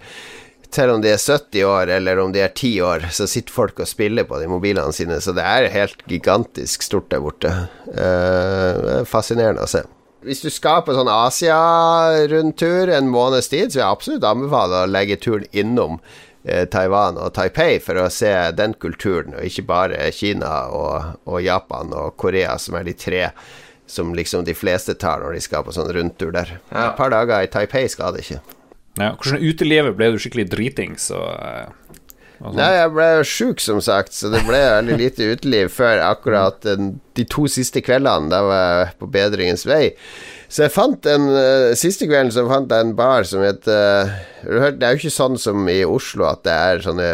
Selv 0.76 0.98
om 0.98 1.02
de 1.02 1.14
er 1.14 1.22
70 1.22 1.64
år, 1.64 1.90
eller 1.98 2.20
om 2.20 2.34
de 2.36 2.42
er 2.44 2.52
10 2.52 2.72
år, 2.84 3.06
så 3.16 3.28
sitter 3.30 3.54
folk 3.54 3.80
og 3.80 3.88
spiller 3.88 4.26
på 4.28 4.40
de 4.42 4.50
mobilene 4.52 4.94
sine. 4.94 5.22
Så 5.24 5.32
det 5.38 5.46
er 5.48 5.72
helt 5.72 6.02
gigantisk 6.10 6.84
stort 6.84 7.08
der 7.14 7.24
borte. 7.24 7.52
Eh, 7.94 8.82
er 9.00 9.08
fascinerende 9.10 9.64
å 9.64 9.72
se. 9.72 9.86
Hvis 10.26 10.42
du 10.42 10.50
skal 10.50 10.82
på 10.86 10.96
sånn 10.96 11.10
Asia-rundtur 11.12 12.90
en 12.90 13.12
måneds 13.14 13.52
tid, 13.52 13.70
så 13.70 13.78
vil 13.78 13.84
jeg 13.84 13.92
absolutt 13.92 14.26
anbefale 14.26 14.80
å 14.82 14.90
legge 14.90 15.20
turen 15.22 15.46
innom 15.54 16.00
eh, 16.44 16.66
Taiwan 16.72 17.20
og 17.22 17.36
Taipei 17.36 17.78
for 17.84 18.00
å 18.02 18.08
se 18.10 18.32
den 18.58 18.74
kulturen, 18.82 19.36
og 19.38 19.46
ikke 19.46 19.68
bare 19.70 20.10
Kina 20.16 20.66
og, 20.74 21.22
og 21.30 21.44
Japan 21.46 21.94
og 21.94 22.18
Korea, 22.22 22.58
som 22.62 22.80
er 22.80 22.90
de 22.90 22.98
tre 22.98 23.28
som 23.86 24.16
liksom 24.18 24.48
de 24.48 24.56
fleste 24.58 24.96
tar 24.98 25.22
når 25.22 25.38
de 25.38 25.44
skal 25.46 25.66
på 25.66 25.74
sånn 25.76 25.92
rundtur 25.94 26.34
der. 26.34 26.56
Ja. 26.72 26.88
Et 26.88 26.98
par 26.98 27.14
dager 27.14 27.46
i 27.46 27.52
Taipei 27.54 27.86
skal 27.92 28.16
det 28.16 28.26
ikke. 28.26 28.42
Ja, 28.96 29.12
hvordan 29.12 29.44
utelivet 29.44 29.98
ble 30.00 30.14
du 30.14 30.18
skikkelig 30.24 30.48
driting, 30.54 30.96
så 30.98 31.20
eh? 31.36 31.68
Nei, 32.44 32.70
jeg 32.76 32.92
ble 32.96 33.08
sjuk, 33.28 33.62
som 33.64 33.82
sagt, 33.84 34.16
så 34.16 34.30
det 34.34 34.42
ble 34.48 34.60
veldig 34.60 34.98
lite 35.00 35.28
uteliv 35.32 35.72
før 35.74 36.02
akkurat 36.04 36.60
den, 36.66 36.98
de 37.16 37.26
to 37.32 37.46
siste 37.52 37.84
kveldene. 37.86 38.32
Da 38.34 38.42
var 38.46 38.64
jeg 38.66 38.96
på 39.00 39.10
bedringens 39.14 39.66
vei. 39.70 39.96
Så 40.52 40.66
jeg 40.66 40.74
fant 40.76 41.08
en 41.10 41.30
eh, 41.34 41.72
Siste 41.80 42.06
kvelden 42.06 42.30
så 42.34 42.44
fant 42.48 42.70
jeg 42.72 42.86
en 42.86 42.94
bar 42.96 43.26
som 43.26 43.42
het 43.42 43.66
eh, 43.66 44.12
Det 44.46 44.86
er 44.86 44.94
jo 44.94 45.00
ikke 45.00 45.12
sånn 45.16 45.40
som 45.42 45.66
i 45.72 45.80
Oslo 45.90 46.28
at 46.30 46.44
det 46.46 46.54
er 46.54 46.84
sånne 46.86 47.08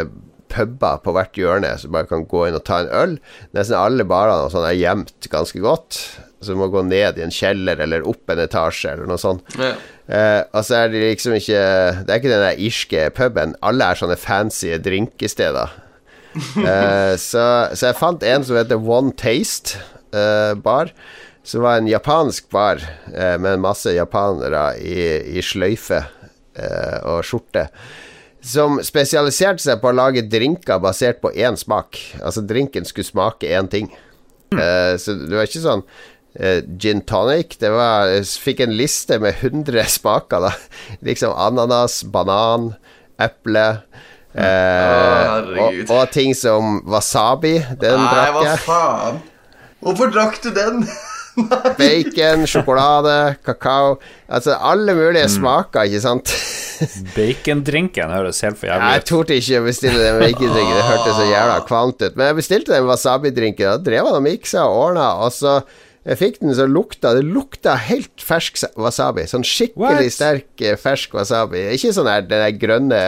puber 0.51 1.00
på 1.00 1.13
hvert 1.16 1.40
hjørne 1.40 1.70
så 1.80 1.88
du 1.88 1.94
bare 1.96 2.10
kan 2.10 2.25
gå 2.28 2.42
inn 2.50 2.58
og 2.58 2.66
ta 2.68 2.82
en 2.84 2.92
øl. 2.92 3.13
Nesten 3.56 3.80
alle 3.80 4.04
barene 4.04 4.50
og 4.50 4.51
sånn 4.51 4.68
er 4.68 4.75
gjemt 4.75 5.32
ganske 5.32 5.63
godt. 5.63 6.01
Så 6.42 6.51
du 6.51 6.60
må 6.60 6.68
gå 6.74 6.82
ned 6.84 7.20
i 7.20 7.24
en 7.24 7.34
kjeller 7.34 7.80
eller 7.86 8.04
opp 8.10 8.32
en 8.34 8.42
etasje 8.44 8.96
eller 8.96 9.08
noe 9.08 9.22
sånt. 9.22 9.46
Ja. 9.62 9.75
Eh, 10.12 10.62
så 10.65 10.75
er 10.75 10.91
det 10.91 11.01
liksom 11.06 11.38
ikke 11.38 11.62
Det 12.03 12.12
er 12.12 12.20
ikke 12.20 12.34
den 12.34 12.44
der 12.44 12.60
irske 12.60 13.06
puben. 13.15 13.56
Alle 13.63 13.88
er 13.88 14.00
sånne 14.00 14.20
fancy 14.20 14.75
drinkesteder. 14.84 15.77
Eh, 16.32 17.18
så, 17.20 17.41
så 17.75 17.89
jeg 17.89 17.98
fant 18.00 18.22
en 18.24 18.46
som 18.48 18.56
heter 18.56 18.80
One 18.80 19.12
Taste 19.20 19.82
eh, 20.15 20.53
bar. 20.56 20.94
Som 21.44 21.65
var 21.65 21.82
en 21.82 21.89
japansk 21.89 22.48
bar 22.53 22.80
eh, 23.12 23.36
med 23.41 23.60
masse 23.60 23.91
japanere 23.91 24.77
i, 24.80 24.96
i 25.36 25.44
sløyfe 25.44 26.00
eh, 26.00 26.98
og 27.03 27.25
skjorte. 27.27 27.65
Som 28.39 28.80
spesialiserte 28.80 29.60
seg 29.60 29.82
på 29.82 29.91
å 29.91 29.98
lage 29.98 30.24
drinker 30.32 30.80
basert 30.80 31.20
på 31.20 31.34
én 31.36 31.60
smak. 31.60 32.00
Altså 32.24 32.46
drinken 32.48 32.88
skulle 32.88 33.10
smake 33.10 33.51
én 33.51 33.68
ting. 33.74 33.91
Eh, 34.56 34.96
så 35.00 35.18
det 35.20 35.36
var 35.36 35.48
ikke 35.48 35.63
sånn 35.63 35.84
gin 36.80 37.02
tonic. 37.04 37.58
Det 37.60 37.70
var 37.74 38.08
Jeg 38.14 38.26
fikk 38.44 38.62
en 38.66 38.76
liste 38.78 39.18
med 39.20 39.36
100 39.42 39.84
smaker, 39.98 40.48
da. 40.48 40.54
Liksom 41.04 41.34
ananas, 41.36 42.02
banan, 42.08 42.74
eple. 43.20 43.66
Eh, 44.32 45.52
og, 45.60 45.82
og 45.92 46.12
ting 46.14 46.32
som 46.38 46.80
wasabi. 46.88 47.58
Den 47.82 48.00
Nei, 48.00 48.12
drakk 48.16 48.38
hva 48.38 48.58
faen? 48.64 49.22
Hvorfor 49.82 50.12
drakk 50.14 50.38
du 50.44 50.52
den? 50.56 50.84
Bacon, 51.80 52.46
sjokolade, 52.50 53.36
kakao. 53.46 53.98
Altså 54.32 54.56
alle 54.60 54.94
mulige 54.96 55.26
Mm. 55.28 55.36
smaker, 55.36 55.88
ikke 55.88 56.02
sant? 56.04 56.34
Bacondrinken 57.16 58.10
høres 58.12 58.40
helt 58.42 58.58
for 58.60 58.68
jævlig 58.68 58.88
ut. 58.88 58.94
Jeg 58.96 59.06
torde 59.12 59.38
ikke 59.38 59.60
å 59.62 59.66
bestille 59.68 60.02
den 60.02 60.20
bacondrinken, 60.22 60.76
det 60.80 60.88
hørtes 60.88 61.16
så 61.20 61.28
jævla 61.30 61.60
kvalmt 61.68 62.02
ut. 62.08 62.16
Men 62.18 62.32
jeg 62.32 62.40
bestilte 62.42 62.74
den 62.74 62.88
wasabi-drinken, 62.90 63.68
og 63.76 63.86
drev 63.86 64.08
han 64.10 64.18
og 64.20 64.26
miksa 64.26 64.64
og 64.68 64.80
ordna, 64.88 65.08
og 65.26 65.32
så 65.36 65.60
jeg 66.05 66.17
fikk 66.17 66.39
den 66.41 66.53
så 66.58 66.65
lukta 66.65 67.12
Det 67.13 67.22
lukta 67.27 67.75
helt 67.77 68.24
fersk 68.25 68.58
wasabi. 68.75 69.27
Sånn 69.29 69.43
skikkelig 69.46 70.08
What? 70.08 70.15
sterk 70.15 70.62
eh, 70.65 70.75
fersk 70.81 71.13
wasabi. 71.13 71.62
Ikke 71.75 71.91
sånn 71.93 72.10
her 72.10 72.22
den 72.25 72.41
der 72.41 72.55
grønne 72.58 73.01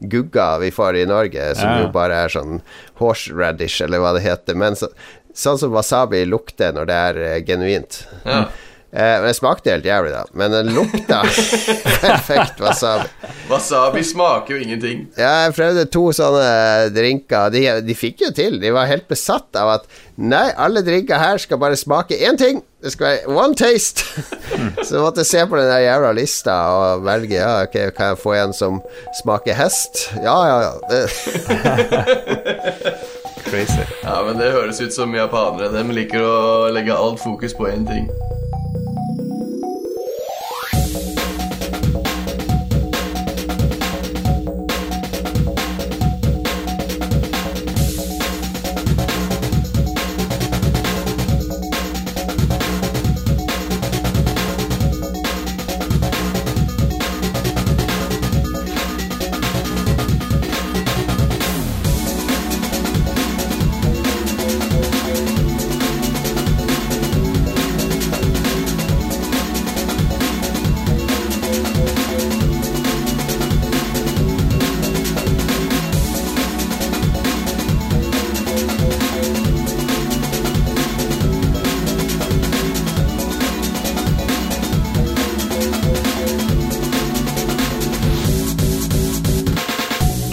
gugga 0.00 0.58
vi 0.62 0.70
får 0.72 0.96
i 1.02 1.06
Norge, 1.10 1.50
som 1.58 1.68
Ja. 1.68 1.82
jo 1.82 1.90
bare 1.92 2.22
er 2.24 2.28
sånn 2.32 2.62
horseradish, 3.02 3.82
eller 3.84 4.00
hva 4.00 4.14
det 4.16 4.24
heter. 4.24 4.56
Men 4.56 4.76
så, 4.80 4.88
sånn 5.34 5.58
som 5.60 5.72
wasabi 5.76 6.24
lukter 6.26 6.72
når 6.72 6.86
det 6.88 6.98
er 7.10 7.20
eh, 7.26 7.40
genuint. 7.44 8.00
Ja. 8.24 8.46
Eh, 8.88 9.20
det 9.20 9.34
smakte 9.36 9.74
helt 9.74 9.84
jævlig, 9.84 10.14
da. 10.14 10.22
Men 10.32 10.54
den 10.54 10.70
lukta 10.72 11.20
perfekt 12.00 12.60
wasabi. 12.60 13.04
Wasabi 13.50 14.00
smaker 14.04 14.54
jo 14.54 14.62
ingenting. 14.64 15.02
Ja, 15.18 15.44
jeg 15.44 15.52
prøvde 15.58 15.84
to 15.92 16.06
sånne 16.16 16.88
drinker. 16.96 17.50
De, 17.52 17.66
de 17.84 17.96
fikk 17.98 18.24
jo 18.24 18.30
til. 18.32 18.56
De 18.62 18.72
var 18.72 18.88
helt 18.88 19.04
besatt 19.10 19.52
av 19.60 19.74
at 19.74 19.84
nei, 20.16 20.46
alle 20.56 20.80
drinker 20.86 21.20
her 21.20 21.36
skal 21.42 21.60
bare 21.60 21.76
smake 21.76 22.16
én 22.16 22.40
ting. 22.40 22.62
Det 22.80 22.94
skal 22.94 23.10
være 23.10 23.36
one 23.42 23.58
taste. 23.58 24.06
Så 24.86 24.94
jeg 24.96 25.02
måtte 25.02 25.26
se 25.26 25.44
på 25.50 25.58
den 25.58 25.68
der 25.68 25.84
jævla 25.84 26.14
lista 26.16 26.56
og 26.72 27.04
velge. 27.04 27.36
Ja, 27.36 27.64
ok, 27.66 27.76
kan 27.92 28.14
jeg 28.14 28.22
få 28.22 28.36
en 28.38 28.56
som 28.56 28.80
smaker 29.20 29.58
hest? 29.58 30.06
Ja, 30.22 30.38
ja, 30.48 30.56
ja. 30.64 31.04
Crazy. 33.48 33.84
Ja, 34.02 34.22
men 34.24 34.40
det 34.40 34.52
høres 34.56 34.80
ut 34.80 34.96
som 34.96 35.12
japanere. 35.16 35.68
De 35.76 35.84
liker 35.92 36.24
å 36.24 36.68
legge 36.72 36.96
alt 36.96 37.20
fokus 37.20 37.52
på 37.56 37.68
én 37.68 37.84
ting. 37.88 38.08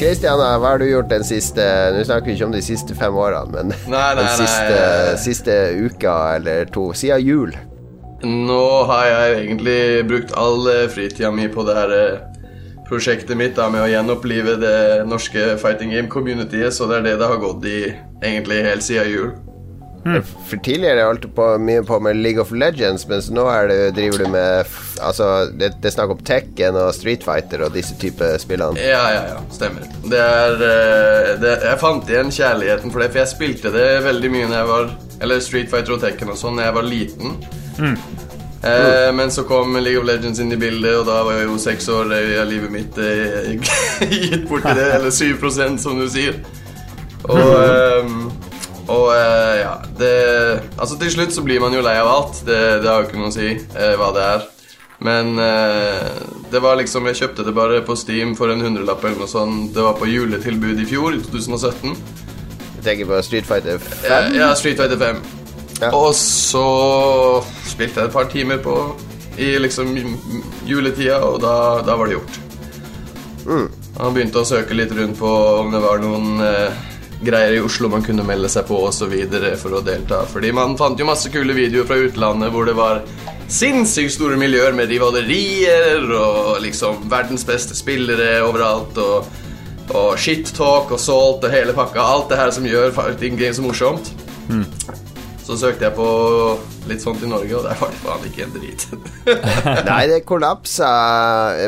Kristiana, 0.06 0.52
hva 0.62 0.76
har 0.76 0.78
du 0.78 0.86
gjort 0.86 1.08
den 1.10 1.24
siste 1.26 1.64
Nå 1.96 2.04
snakker 2.06 2.30
vi 2.30 2.36
ikke 2.36 2.46
om 2.46 2.52
de 2.54 2.62
siste 2.62 2.94
fem 2.94 3.16
årene, 3.18 3.50
men 3.56 3.72
Nei, 3.90 4.02
nei, 4.14 4.20
den 4.20 4.28
siste, 4.38 4.76
nei. 4.76 5.16
siste 5.24 5.56
uka 5.82 6.14
eller 6.36 6.70
to. 6.70 6.92
Siden 6.94 7.24
jul. 7.26 7.56
Nå 8.22 8.60
har 8.86 9.08
jeg 9.10 9.40
egentlig 9.40 9.80
brukt 10.06 10.36
all 10.38 10.70
eh, 10.70 10.86
fritida 10.94 11.32
mi 11.34 11.48
på 11.50 11.66
det 11.66 11.78
her 11.80 11.96
eh, 11.98 12.46
prosjektet 12.86 13.34
mitt 13.38 13.58
da, 13.58 13.66
med 13.74 13.82
å 13.82 13.90
gjenopplive 13.90 14.56
det 14.62 14.78
norske 15.10 15.56
fighting 15.62 15.96
game-communityet, 15.96 16.74
så 16.78 16.86
det 16.90 17.00
er 17.00 17.08
det 17.10 17.16
det 17.24 17.32
har 17.34 17.42
gått 17.42 17.66
i 17.66 17.80
egentlig 18.22 18.62
helt 18.70 18.86
siden 18.86 19.10
jul. 19.10 19.34
For 20.06 20.62
tidligere 20.62 21.08
holdt 21.08 21.24
du 21.26 21.32
på 21.34 21.46
mye 21.58 21.82
på 21.86 21.98
med 22.04 22.20
League 22.22 22.42
of 22.42 22.52
Legends, 22.54 23.08
mens 23.10 23.32
nå 23.34 23.48
er 23.50 23.72
det, 23.72 23.78
driver 23.98 24.22
du 24.22 24.28
med 24.36 24.76
Altså, 25.02 25.30
det, 25.50 25.72
det 25.82 25.90
er 25.90 25.96
snakk 25.96 26.14
om 26.14 26.22
Tekken 26.26 26.78
og 26.80 26.94
Street 26.96 27.26
Fighter 27.26 27.66
og 27.66 27.74
disse 27.76 27.98
type 28.00 28.28
spillene. 28.40 28.80
Ja, 28.80 29.02
ja, 29.12 29.24
ja, 29.34 29.40
stemmer. 29.52 29.90
Det 30.06 30.22
er 30.22 30.62
eh, 30.68 31.32
det, 31.42 31.56
Jeg 31.66 31.82
fant 31.82 32.12
igjen 32.12 32.32
kjærligheten 32.32 32.94
for 32.94 33.02
det, 33.02 33.10
for 33.12 33.24
jeg 33.24 33.34
spilte 33.34 33.74
det 33.74 33.90
veldig 34.06 34.32
mye 34.38 34.52
når 34.52 34.60
jeg 34.60 34.70
var 34.72 34.94
Eller 35.26 35.44
Street 35.44 35.74
Fighter 35.74 35.98
og 35.98 36.06
Tekken 36.06 36.32
og 36.32 36.40
sånn 36.40 36.60
når 36.60 36.70
jeg 36.70 36.78
var 36.78 36.90
liten. 36.94 37.36
Eh, 38.66 39.14
men 39.14 39.32
så 39.32 39.44
kom 39.44 39.76
League 39.78 40.00
of 40.00 40.06
Legends 40.08 40.40
inn 40.40 40.52
i 40.52 40.58
bildet, 40.58 40.96
og 40.98 41.06
da 41.06 41.20
var 41.26 41.38
jeg 41.38 41.50
jo 41.50 41.58
seks 41.62 41.90
år 41.94 42.14
eh, 42.16 42.32
av 42.42 42.48
livet 42.50 42.72
mitt 42.74 42.98
eh, 42.98 43.52
gitt 44.10 44.48
bort 44.50 44.66
til 44.66 44.80
det. 44.80 44.88
Eller 44.96 45.14
7% 45.14 45.82
som 45.82 46.00
du 46.00 46.08
sier. 46.10 46.40
Og, 47.26 47.52
ehm, 47.66 48.24
og 48.92 49.08
eh, 49.16 49.62
ja 49.64 49.76
det, 49.98 50.12
Altså 50.78 50.98
Til 51.02 51.12
slutt 51.14 51.34
så 51.34 51.44
blir 51.46 51.62
man 51.64 51.74
jo 51.74 51.84
lei 51.86 51.96
av 52.02 52.10
alt. 52.12 52.42
Det, 52.46 52.60
det 52.84 52.90
har 52.90 53.02
jo 53.02 53.08
ikke 53.10 53.22
noe 53.22 53.32
å 53.32 53.36
si 53.36 53.48
eh, 53.56 53.96
hva 54.00 54.12
det 54.16 54.26
er. 54.34 54.46
Men 55.06 55.40
eh, 55.42 56.12
det 56.52 56.62
var 56.64 56.78
liksom 56.80 57.10
Jeg 57.10 57.20
kjøpte 57.22 57.46
det 57.48 57.56
bare 57.56 57.82
på 57.86 57.98
Steam 58.00 58.36
for 58.38 58.54
en 58.54 58.62
hundrelapp 58.64 59.04
eller 59.04 59.26
noe 59.26 59.32
sånt. 59.32 59.74
Det 59.76 59.86
var 59.86 59.98
på 60.00 60.10
juletilbud 60.10 60.84
i 60.84 60.88
fjor, 60.90 61.18
i 61.18 61.24
2017. 61.24 61.96
Jeg 62.76 62.86
tenker 62.86 63.10
på 63.10 63.24
Street 63.26 63.50
Fighter 63.50 63.82
5. 63.82 64.06
Ja, 64.06 64.22
ja 64.46 64.54
Street 64.58 64.78
Fighter 64.80 65.02
5. 65.02 65.24
Ja. 65.82 65.90
Og 65.92 66.14
så 66.16 66.66
spilte 67.68 68.00
jeg 68.00 68.12
et 68.12 68.16
par 68.16 68.30
timer 68.32 68.62
på 68.64 68.78
i 69.36 69.58
liksom 69.60 69.90
juletida, 70.64 71.18
og 71.28 71.42
da, 71.44 71.56
da 71.84 71.98
var 72.00 72.08
det 72.08 72.16
gjort. 72.16 72.38
Han 74.00 74.16
begynte 74.16 74.42
å 74.42 74.48
søke 74.48 74.78
litt 74.78 74.94
rundt 74.96 75.20
på 75.20 75.32
om 75.60 75.74
det 75.74 75.82
var 75.84 76.00
noen 76.04 76.40
eh, 76.44 76.86
greier 77.26 77.58
i 77.58 77.64
Oslo 77.64 77.90
man 77.92 78.04
kunne 78.06 78.26
melde 78.28 78.50
seg 78.52 78.68
på 78.70 78.80
osv. 78.88 79.14
for 79.62 79.78
å 79.78 79.84
delta. 79.86 80.24
Fordi 80.32 80.52
man 80.56 80.78
fant 80.78 81.00
jo 81.00 81.08
masse 81.08 81.32
kule 81.34 81.56
videoer 81.58 81.90
fra 81.90 81.98
utlandet 82.02 82.54
hvor 82.54 82.70
det 82.70 82.76
var 82.78 83.02
sinnssykt 83.52 84.16
store 84.16 84.38
miljøer 84.42 84.74
med 84.74 84.90
rivalerier 84.90 86.06
og 86.18 86.62
liksom 86.64 87.06
verdens 87.12 87.46
beste 87.46 87.78
spillere 87.78 88.40
overalt. 88.46 88.98
og 88.98 89.42
og 89.94 90.16
shit-talk 90.18 90.90
og 90.96 90.98
salt 90.98 91.44
og 91.46 91.52
hele 91.54 91.74
pakka. 91.78 92.02
Alt 92.02 92.32
det 92.32 92.40
her 92.40 92.52
som 92.56 92.66
gjør 92.66 92.94
fighting 92.96 93.38
games 93.38 93.60
morsomt. 93.62 94.14
Så 95.46 95.54
søkte 95.62 95.86
jeg 95.86 95.94
på 95.94 96.06
litt 96.90 97.04
sånt 97.04 97.22
i 97.22 97.30
Norge, 97.30 97.54
og 97.54 97.68
der 97.68 97.78
var 97.78 97.92
det 97.94 98.00
faen 98.02 98.24
ikke 98.26 98.46
en 98.48 98.56
drit. 98.56 98.86
Nei, 99.90 100.00
det 100.10 100.24
kollapsa 100.26 100.90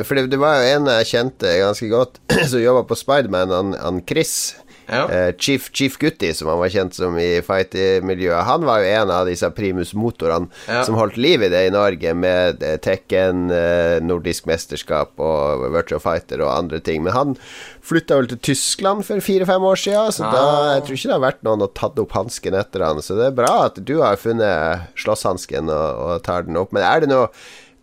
For 0.02 0.18
det, 0.18 0.32
det 0.34 0.40
var 0.42 0.58
jo 0.58 0.72
en 0.80 0.90
jeg 0.96 1.10
kjente 1.12 1.52
ganske 1.62 1.90
godt, 1.92 2.18
som 2.50 2.64
jobba 2.64 2.88
på 2.90 2.98
Spiderman, 2.98 3.54
han, 3.54 3.76
han 3.78 4.02
Chris. 4.10 4.56
Ja. 4.90 5.04
Eh, 5.12 5.32
Chief, 5.38 5.70
Chief 5.74 5.98
Gutti, 6.00 6.34
som 6.34 6.48
han 6.52 6.60
var 6.60 6.70
kjent 6.74 6.94
som 6.98 7.18
i 7.20 7.42
fight-miljøet, 7.46 8.44
han 8.48 8.64
var 8.68 8.80
jo 8.84 8.92
en 9.02 9.12
av 9.12 9.26
disse 9.30 9.50
primus-motorene 9.52 10.48
Ja. 10.68 10.84
som 10.88 10.96
holdt 10.96 11.18
liv 11.18 11.44
i 11.44 11.50
det 11.50 11.66
i 11.68 11.74
Norge, 11.74 12.14
med 12.16 12.64
eh, 12.64 12.78
Tekken, 12.78 13.50
eh, 13.52 14.00
nordisk 14.04 14.46
mesterskap 14.48 15.20
og 15.20 15.68
Virtual 15.74 16.00
Fighter 16.04 16.42
og 16.42 16.54
andre 16.58 16.80
ting. 16.80 17.04
Men 17.04 17.14
han 17.14 17.36
flytta 17.88 18.16
vel 18.20 18.28
til 18.28 18.42
Tyskland 18.54 19.06
for 19.08 19.20
fire-fem 19.24 19.62
år 19.64 19.76
siden, 19.80 20.12
så 20.12 20.32
da, 20.32 20.42
Ah. 20.48 20.74
jeg 20.76 20.84
tror 20.88 20.98
ikke 20.98 21.08
det 21.12 21.18
har 21.20 21.26
vært 21.32 21.44
noen 21.44 21.62
og 21.68 21.74
tatt 21.76 22.00
opp 22.00 22.12
hansken 22.18 22.54
etter 22.56 22.84
han. 22.84 22.98
Så 23.02 23.16
det 23.20 23.28
er 23.32 23.38
bra 23.44 23.66
at 23.66 23.80
du 23.84 24.02
har 24.02 24.16
funnet 24.20 24.88
slåsshansken 24.98 25.70
og, 25.70 26.02
og 26.08 26.24
tar 26.24 26.44
den 26.48 26.58
opp. 26.58 26.72
Men 26.76 26.84
er 26.84 27.00
det 27.02 27.10
noe 27.10 27.30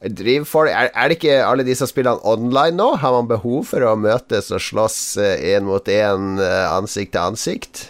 Driver 0.04 0.68
er, 0.68 0.90
er 0.92 1.08
det 1.08 1.16
ikke 1.18 1.40
alle 1.46 1.64
disse 1.64 1.88
spillene 1.88 2.20
online 2.28 2.76
nå? 2.76 2.90
Har 3.00 3.14
man 3.16 3.30
behov 3.30 3.70
for 3.70 3.84
å 3.86 3.94
møtes 3.96 4.50
og 4.52 4.60
slåss 4.60 4.98
én 5.20 5.64
mot 5.64 5.88
én, 5.88 6.36
ansikt 6.68 7.14
til 7.16 7.24
ansikt? 7.24 7.86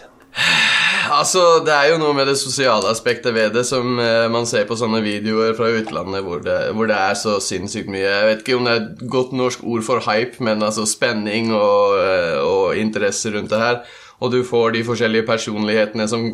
Altså, 1.11 1.61
Det 1.65 1.73
er 1.73 1.91
jo 1.91 1.99
noe 2.01 2.15
med 2.17 2.27
det 2.27 2.37
sosiale 2.39 2.89
aspektet 2.89 3.33
ved 3.35 3.53
det 3.55 3.65
som 3.67 3.99
eh, 4.01 4.25
man 4.31 4.47
ser 4.49 4.65
på 4.67 4.77
sånne 4.79 5.03
videoer 5.05 5.53
fra 5.57 5.69
utlandet 5.77 6.25
hvor 6.25 6.41
det, 6.43 6.57
hvor 6.75 6.89
det 6.89 6.97
er 6.97 7.15
så 7.19 7.37
sinnssykt 7.43 7.91
mye 7.91 8.03
Jeg 8.03 8.27
vet 8.29 8.43
ikke 8.43 8.57
om 8.57 8.67
det 8.67 8.73
er 8.73 8.81
et 8.81 9.05
godt 9.13 9.35
norsk 9.37 9.63
ord 9.63 9.85
for 9.85 10.03
hype, 10.07 10.41
men 10.43 10.65
altså 10.65 10.87
spenning 10.89 11.53
og, 11.53 11.99
eh, 12.01 12.39
og 12.41 12.81
interesse 12.81 13.31
rundt 13.35 13.53
det 13.53 13.61
her. 13.61 13.81
Og 14.23 14.31
du 14.33 14.41
får 14.47 14.75
de 14.75 14.85
forskjellige 14.87 15.27
personlighetene 15.27 16.07
som 16.09 16.29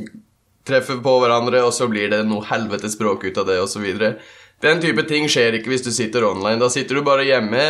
treffer 0.67 1.01
på 1.03 1.15
hverandre, 1.19 1.63
og 1.65 1.73
så 1.73 1.87
blir 1.89 2.11
det 2.11 2.21
noe 2.29 2.45
helvetes 2.45 2.95
språk 2.95 3.25
ut 3.25 3.39
av 3.41 3.49
det, 3.49 3.57
osv. 3.63 3.87
Den 4.61 4.81
type 4.83 5.03
ting 5.09 5.25
skjer 5.31 5.57
ikke 5.57 5.71
hvis 5.73 5.85
du 5.85 5.91
sitter 5.93 6.25
online. 6.27 6.59
Da 6.61 6.69
sitter 6.69 6.99
du 6.99 7.05
bare 7.05 7.25
hjemme 7.25 7.63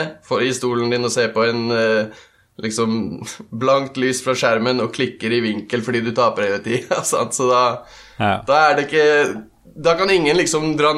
i 0.44 0.52
stolen 0.56 0.92
din 0.92 1.08
og 1.08 1.14
ser 1.14 1.32
på 1.36 1.46
en 1.48 1.72
eh, 1.72 2.26
liksom 2.62 3.22
blankt 3.64 3.98
lys 4.02 4.20
fra 4.26 4.36
skjermen 4.38 4.82
og 4.84 4.92
klikker 4.96 5.32
i 5.32 5.40
vinkel 5.44 5.84
fordi 5.86 6.04
du 6.06 6.12
taper 6.16 6.50
hele 6.50 6.60
tida. 6.66 7.02
Så 7.08 7.48
da, 7.52 7.64
Ja. 8.20 8.36
da 8.48 8.60
er 8.70 8.76
det 8.78 8.90
ikke 8.90 9.48
Da 9.72 9.94
kan 9.96 10.10
ingen 10.12 10.36
liksom 10.36 10.74
dra 10.76 10.90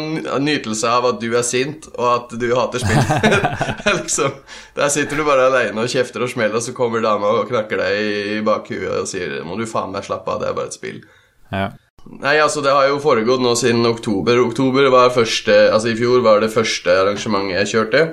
nytelse 0.41 0.89
av 0.89 1.05
at 1.05 1.19
du 1.21 1.27
er 1.37 1.43
sint, 1.45 1.85
og 1.93 2.07
at 2.09 2.31
du 2.41 2.47
hater 2.57 2.81
spill. 2.81 3.03
Liksom, 3.99 4.31
der 4.73 4.89
sitter 4.89 5.19
du 5.19 5.23
bare 5.27 5.45
aleine 5.45 5.83
og 5.83 5.91
kjefter 5.93 6.23
og 6.25 6.31
smeller, 6.31 6.57
og 6.57 6.63
så 6.65 6.73
kommer 6.73 7.03
dama 7.03 7.35
og 7.37 7.51
knakker 7.51 7.77
deg 7.83 7.99
i 8.33 8.41
bakhuet 8.41 9.03
og 9.03 9.05
sier 9.11 9.43
'Må 9.45 9.59
du 9.59 9.67
faen 9.69 9.93
meg 9.93 10.07
slappe 10.07 10.25
av, 10.31 10.41
det 10.41 10.49
er 10.49 10.57
bare 10.57 10.71
et 10.71 10.77
spill'. 10.79 11.03
Ja. 11.51 11.67
Nei, 12.03 12.35
altså 12.43 12.61
det 12.63 12.73
har 12.75 12.89
jo 12.89 12.99
foregått 13.03 13.41
nå 13.43 13.53
siden 13.55 13.85
oktober. 13.87 14.41
Oktober 14.43 14.89
var 14.91 15.13
første, 15.15 15.55
altså 15.71 15.93
i 15.93 15.97
fjor 15.97 16.23
var 16.25 16.43
det 16.43 16.51
første 16.51 16.91
arrangementet 16.91 17.55
jeg 17.61 17.71
kjørte. 17.73 18.03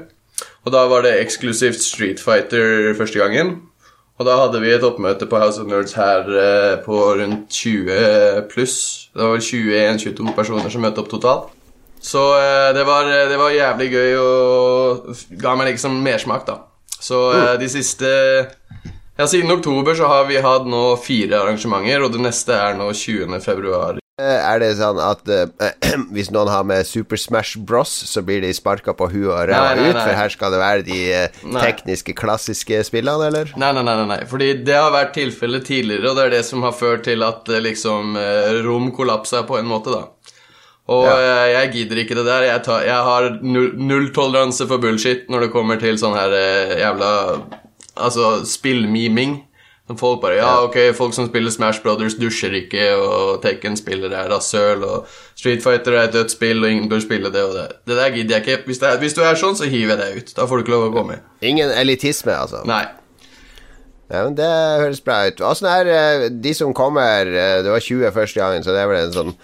Og 0.65 0.73
da 0.75 0.85
var 0.91 1.05
det 1.05 1.19
eksklusivt 1.23 1.83
Street 1.83 2.23
Fighter 2.23 2.95
første 2.99 3.19
gangen. 3.19 3.57
Og 4.21 4.27
da 4.29 4.37
hadde 4.37 4.61
vi 4.61 4.69
et 4.75 4.85
oppmøte 4.85 5.25
på 5.27 5.39
House 5.41 5.63
of 5.63 5.69
Nerds 5.69 5.95
her 5.97 6.27
eh, 6.29 6.75
på 6.85 6.97
rundt 7.17 7.49
20 7.57 8.51
pluss. 8.53 8.77
Det 9.15 9.25
var 9.25 9.33
vel 9.33 9.47
21-22 9.47 10.35
personer 10.37 10.73
som 10.73 10.85
møtte 10.85 11.01
opp 11.01 11.09
totalt. 11.09 11.49
Så 12.05 12.21
eh, 12.37 12.71
det, 12.77 12.85
var, 12.89 13.09
det 13.09 13.39
var 13.41 13.55
jævlig 13.57 13.89
gøy 13.95 14.19
og 14.21 15.09
ga 15.41 15.55
meg 15.57 15.73
liksom 15.73 15.97
mersmak, 16.05 16.45
da. 16.49 16.59
Så 17.01 17.23
eh, 17.33 17.55
de 17.61 17.71
siste 17.73 18.11
Ja, 19.21 19.27
siden 19.29 19.51
oktober 19.53 19.93
så 19.99 20.07
har 20.09 20.25
vi 20.31 20.39
hatt 20.41 20.65
nå 20.71 20.79
fire 21.05 21.43
arrangementer, 21.43 22.01
og 22.07 22.15
det 22.15 22.23
neste 22.25 22.55
er 22.57 22.77
nå 22.79 22.87
20. 22.97 23.35
februar. 23.45 23.99
Eh, 24.17 24.39
Er 24.49 24.63
det 24.63 24.71
sånn 24.79 24.97
at 25.05 25.29
uh, 25.29 25.67
hvis 26.17 26.31
noen 26.33 26.49
har 26.49 26.65
med 26.65 26.89
Super 26.89 27.21
Smash 27.21 27.59
Bros, 27.69 27.93
så 28.09 28.23
blir 28.25 28.41
de 28.41 28.55
sparka 28.57 28.95
på 28.97 29.11
huet 29.13 29.29
og 29.29 29.43
ræva 29.51 29.75
ut? 29.77 29.99
For 29.99 30.17
her 30.17 30.33
skal 30.33 30.55
det 30.57 30.63
være 30.63 30.87
de 30.89 30.99
eh, 31.19 31.37
Nei. 31.53 31.67
tekniske, 31.67 32.15
klassiske 32.17 32.81
spillene, 32.89 33.29
eller? 33.29 33.53
Nei, 33.61 33.71
nei, 33.77 33.85
nei, 33.85 33.99
nei, 34.01 34.09
nei. 34.15 34.19
Fordi 34.31 34.51
det 34.65 34.79
har 34.79 34.89
vært 34.97 35.13
tilfellet 35.19 35.69
tidligere, 35.69 36.15
og 36.15 36.17
det 36.17 36.25
er 36.31 36.35
det 36.39 36.43
som 36.49 36.65
har 36.65 36.73
ført 36.81 37.05
til 37.11 37.21
at 37.29 37.53
liksom 37.69 38.17
rom 38.65 38.89
kollapsa 38.97 39.45
på 39.49 39.61
en 39.61 39.69
måte, 39.69 39.93
da. 40.01 40.37
Og 40.91 41.05
Ja. 41.13 41.19
jeg 41.61 41.75
gidder 41.77 42.01
ikke 42.07 42.17
det 42.19 42.25
der. 42.27 42.49
Jeg, 42.49 42.63
tar, 42.67 42.89
jeg 42.89 43.05
har 43.13 43.29
null, 43.45 43.75
null 43.77 44.09
toleranse 44.17 44.65
for 44.67 44.81
bullshit 44.83 45.29
når 45.31 45.45
det 45.45 45.53
kommer 45.53 45.77
til 45.79 46.01
sånn 46.01 46.17
her 46.17 46.33
jævla 46.81 47.11
Altså 47.97 48.45
spillmiming. 48.49 49.39
Folk 49.99 50.21
bare 50.23 50.37
Ja, 50.39 50.63
ok, 50.63 50.77
folk 50.95 51.15
som 51.15 51.27
spiller 51.27 51.51
Smash 51.51 51.83
Brothers, 51.83 52.15
dusjer 52.15 52.53
ikke, 52.55 52.93
og 52.95 53.41
Tekken-spillere 53.43 54.15
er 54.15 54.29
rasshøl, 54.31 54.85
og 54.87 55.09
Street 55.35 55.65
Fighter 55.65 55.97
er 55.99 56.05
et 56.07 56.13
dødt 56.15 56.31
spill, 56.31 56.63
og 56.63 56.71
ingen 56.71 56.87
bør 56.89 57.01
spille 57.03 57.33
det 57.35 57.43
og 57.43 57.57
det. 57.57 57.67
Det 57.91 57.97
der 57.99 58.15
gidder 58.15 58.37
jeg 58.37 58.47
ikke. 58.47 58.63
Hvis, 58.67 58.79
er, 58.87 58.99
hvis 59.03 59.17
du 59.19 59.25
er 59.27 59.35
sånn, 59.35 59.59
så 59.59 59.67
hiver 59.67 59.97
jeg 59.97 59.99
deg 59.99 60.21
ut. 60.23 60.31
Da 60.37 60.47
får 60.47 60.61
du 60.61 60.63
ikke 60.63 60.75
lov 60.77 60.87
å 60.91 60.95
komme. 60.95 61.19
Ingen 61.43 61.75
elitisme, 61.75 62.37
altså. 62.39 62.63
Nei. 62.71 62.85
Ja, 64.11 64.25
men 64.27 64.37
Det 64.39 64.47
høres 64.85 65.03
bra 65.07 65.25
ut. 65.27 65.43
Åssen 65.47 65.67
er 65.71 65.91
eh, 65.91 66.29
de 66.31 66.55
som 66.55 66.75
kommer 66.75 67.27
eh, 67.27 67.61
Det 67.63 67.71
var 67.71 67.83
20 67.83 68.11
første 68.15 68.41
gangen, 68.41 68.65
så 68.67 68.75
det 68.75 68.81
er 68.83 68.89
vel 68.91 69.05
en 69.05 69.13
sånn 69.15 69.37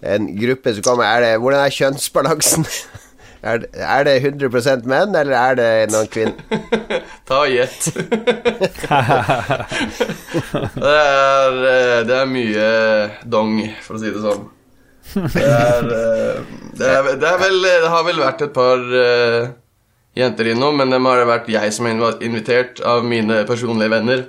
En 0.00 0.28
gruppe 0.38 0.72
som 0.76 0.84
kommer. 0.86 1.04
Er 1.08 1.24
det, 1.24 1.32
hvordan 1.42 1.64
er 1.64 1.74
kjønnsbalansen? 1.74 2.64
Er 3.42 3.64
er 3.70 4.04
det 4.04 4.14
100% 4.24 4.86
menn, 4.90 5.14
eller 5.14 5.36
er 5.38 5.54
det 5.58 5.70
noen 5.92 6.08
kvinner? 6.10 6.34
Ta 7.28 7.44
og 7.44 7.52
gjett. 7.52 7.90
det, 10.74 10.94
er, 10.94 11.58
eh, 11.72 12.00
det 12.08 12.16
er 12.18 12.30
mye 12.30 12.68
dong, 13.24 13.60
for 13.84 13.98
å 13.98 14.02
si 14.02 14.10
det 14.10 14.22
sånn. 14.24 14.48
Det 15.14 15.44
er, 15.44 15.86
eh, 15.86 16.40
det 16.76 16.88
er, 16.88 17.12
det 17.16 17.34
vel 17.40 17.62
Det 17.64 17.92
har 17.92 18.04
vel 18.04 18.20
vært 18.20 18.42
et 18.44 18.52
par 18.52 18.82
uh, 18.82 19.48
jenter 20.18 20.50
innom, 20.52 20.76
men 20.76 20.90
dem 20.92 21.06
har 21.08 21.22
det 21.22 21.30
vært 21.30 21.52
jeg 21.52 21.72
som 21.74 21.88
har 21.88 22.18
invitert 22.24 22.82
av 22.84 23.06
mine 23.06 23.44
personlige 23.48 23.94
venner. 23.94 24.26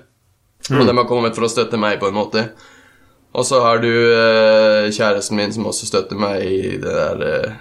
Og 0.70 0.86
dem 0.86 1.00
har 1.02 1.08
kommet 1.10 1.36
for 1.38 1.48
å 1.48 1.52
støtte 1.52 1.80
meg, 1.82 2.00
på 2.02 2.12
en 2.12 2.18
måte. 2.20 2.50
Og 3.34 3.46
så 3.46 3.62
har 3.64 3.82
du 3.82 3.90
uh, 3.90 4.90
kjæresten 4.90 5.38
min 5.38 5.54
som 5.54 5.68
også 5.70 5.90
støtter 5.90 6.20
meg 6.20 6.46
i 6.46 6.78
det 6.82 6.94
der 6.94 7.26
eh, 7.28 7.58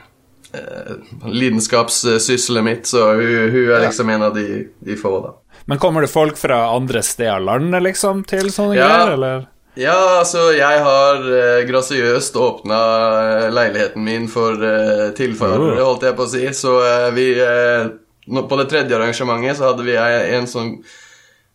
lidenskapssysselet 1.28 2.64
mitt, 2.64 2.86
så 2.86 3.12
hun, 3.12 3.50
hun 3.52 3.70
er 3.74 3.84
liksom 3.86 4.08
en 4.10 4.22
av 4.22 4.34
de, 4.34 4.66
de 4.80 4.96
få, 4.96 5.12
da. 5.24 5.34
Men 5.68 5.78
kommer 5.82 6.00
det 6.04 6.08
folk 6.12 6.36
fra 6.40 6.62
andre 6.76 7.02
steder 7.04 7.34
av 7.36 7.42
landet, 7.44 7.82
liksom, 7.90 8.24
til 8.28 8.48
sånne 8.54 8.76
Ja. 8.78 8.88
greier, 8.88 9.12
eller? 9.18 9.46
Ja, 9.78 9.94
altså, 10.18 10.48
jeg 10.56 10.80
har 10.82 11.20
eh, 11.38 11.60
grasiøst 11.68 12.34
åpna 12.40 12.78
eh, 13.44 13.50
leiligheten 13.54 14.02
min 14.02 14.24
for 14.32 14.56
eh, 14.64 15.10
tilfarere, 15.14 15.76
Oh. 15.76 15.84
holdt 15.92 16.02
jeg 16.08 16.16
på 16.18 16.24
å 16.24 16.30
si. 16.32 16.46
Så 16.56 16.72
eh, 16.82 17.10
vi 17.14 17.28
eh, 17.38 17.86
På 18.48 18.56
det 18.58 18.66
tredje 18.68 18.96
arrangementet 18.96 19.56
så 19.56 19.70
hadde 19.70 19.84
vi 19.86 19.94
en, 19.96 20.40
en 20.40 20.48
sånn 20.50 20.72